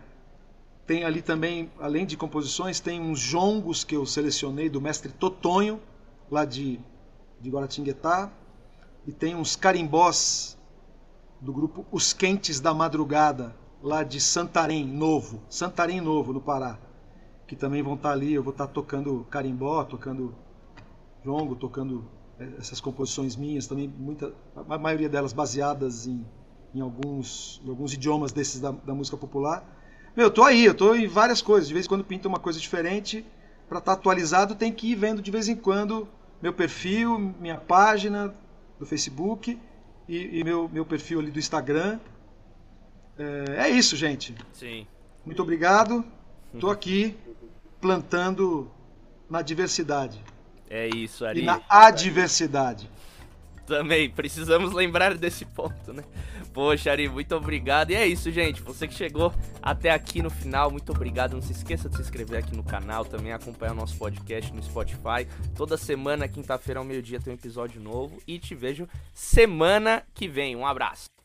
tem 0.86 1.04
ali 1.04 1.22
também, 1.22 1.72
além 1.80 2.06
de 2.06 2.16
composições, 2.18 2.80
tem 2.80 3.00
uns 3.00 3.20
jongos 3.20 3.84
que 3.84 3.96
eu 3.96 4.06
selecionei 4.06 4.70
do 4.70 4.82
mestre 4.82 5.12
Totonho, 5.12 5.80
lá 6.32 6.46
de 6.46 6.80
de 7.40 7.50
Guaratinguetá, 7.50 8.32
e 9.08 9.12
tem 9.12 9.36
uns 9.36 9.56
carimbós 9.56 10.58
do 11.40 11.54
grupo 11.54 11.86
Os 11.92 12.12
Quentes 12.12 12.60
da 12.60 12.74
Madrugada, 12.74 13.56
lá 13.82 14.04
de 14.04 14.20
Santarém 14.20 14.86
Novo, 14.86 15.42
Santarém 15.50 16.02
Novo, 16.02 16.34
no 16.34 16.42
Pará, 16.42 16.78
que 17.48 17.56
também 17.56 17.82
vão 17.82 17.96
estar 17.96 18.12
ali. 18.12 18.34
Eu 18.34 18.44
vou 18.44 18.52
estar 18.52 18.68
tocando 18.68 19.26
carimbó, 19.30 19.84
tocando 19.86 20.36
jongo, 21.24 21.56
tocando 21.56 22.06
eh, 22.40 22.56
essas 22.60 22.82
composições 22.82 23.36
minhas 23.36 23.68
também, 23.68 23.88
muita, 23.88 24.34
a 24.56 24.78
maioria 24.78 25.08
delas 25.08 25.32
baseadas 25.32 26.08
em, 26.08 26.26
em, 26.74 26.82
alguns, 26.82 27.62
em 27.66 27.70
alguns 27.70 27.94
idiomas 27.94 28.32
desses 28.32 28.60
da, 28.60 28.72
da, 28.72 28.94
música 28.94 29.18
popular. 29.18 29.64
Meu, 30.16 30.28
eu 30.28 30.32
tô 30.32 30.44
aí, 30.44 30.66
eu 30.66 30.74
tô 30.74 30.96
em 30.96 31.08
várias 31.08 31.42
coisas. 31.42 31.68
De 31.68 31.74
vez 31.74 31.86
em 31.86 31.90
quando 31.90 32.04
pinta 32.04 32.28
uma 32.28 32.40
coisa 32.40 32.60
diferente, 32.60 33.26
para 33.68 33.80
estar 33.80 33.96
tá 33.96 34.00
atualizado 34.00 34.56
tem 34.56 34.72
que 34.72 34.92
ir 34.92 34.96
vendo 34.96 35.22
de 35.22 35.32
vez 35.32 35.48
em 35.48 35.56
quando 35.56 36.08
meu 36.42 36.54
perfil, 36.54 37.34
minha 37.40 37.58
página 37.58 38.34
do 38.80 38.86
Facebook 38.86 39.60
e, 40.08 40.40
e 40.40 40.44
meu, 40.44 40.70
meu 40.70 40.86
perfil 40.86 41.20
ali 41.20 41.32
do 41.32 41.40
Instagram. 41.40 42.00
É, 43.18 43.68
é, 43.68 43.70
isso, 43.70 43.96
gente. 43.96 44.34
Sim. 44.54 44.88
Muito 45.26 45.42
obrigado. 45.42 46.04
Estou 46.54 46.72
aqui 46.72 47.16
plantando 47.80 48.72
na 49.30 49.42
diversidade. 49.42 50.20
É 50.70 50.88
isso, 50.88 51.26
Ari. 51.26 51.42
E 51.42 51.46
na 51.46 51.62
adversidade. 51.68 52.90
Também, 53.70 54.10
precisamos 54.10 54.74
lembrar 54.74 55.16
desse 55.16 55.46
ponto, 55.46 55.94
né? 55.94 56.04
Poxa, 56.52 56.92
Ari, 56.92 57.08
muito 57.08 57.36
obrigado. 57.36 57.92
E 57.92 57.96
é 57.96 58.08
isso, 58.08 58.32
gente. 58.32 58.64
Você 58.64 58.88
que 58.88 58.96
chegou 58.96 59.32
até 59.62 59.92
aqui 59.92 60.24
no 60.24 60.30
final, 60.32 60.72
muito 60.72 60.92
obrigado. 60.92 61.34
Não 61.34 61.42
se 61.42 61.52
esqueça 61.52 61.88
de 61.88 61.96
se 61.96 62.02
inscrever 62.02 62.40
aqui 62.40 62.56
no 62.56 62.64
canal, 62.64 63.06
também 63.06 63.32
acompanhar 63.32 63.74
o 63.74 63.76
nosso 63.76 63.96
podcast 63.96 64.52
no 64.52 64.64
Spotify. 64.64 65.28
Toda 65.56 65.78
semana, 65.78 66.28
quinta-feira 66.28 66.80
ao 66.80 66.86
meio-dia, 66.86 67.20
tem 67.20 67.32
um 67.32 67.36
episódio 67.36 67.80
novo. 67.80 68.20
E 68.28 68.40
te 68.40 68.56
vejo 68.56 68.90
semana 69.14 70.02
que 70.16 70.28
vem. 70.28 70.56
Um 70.56 70.66
abraço. 70.66 71.19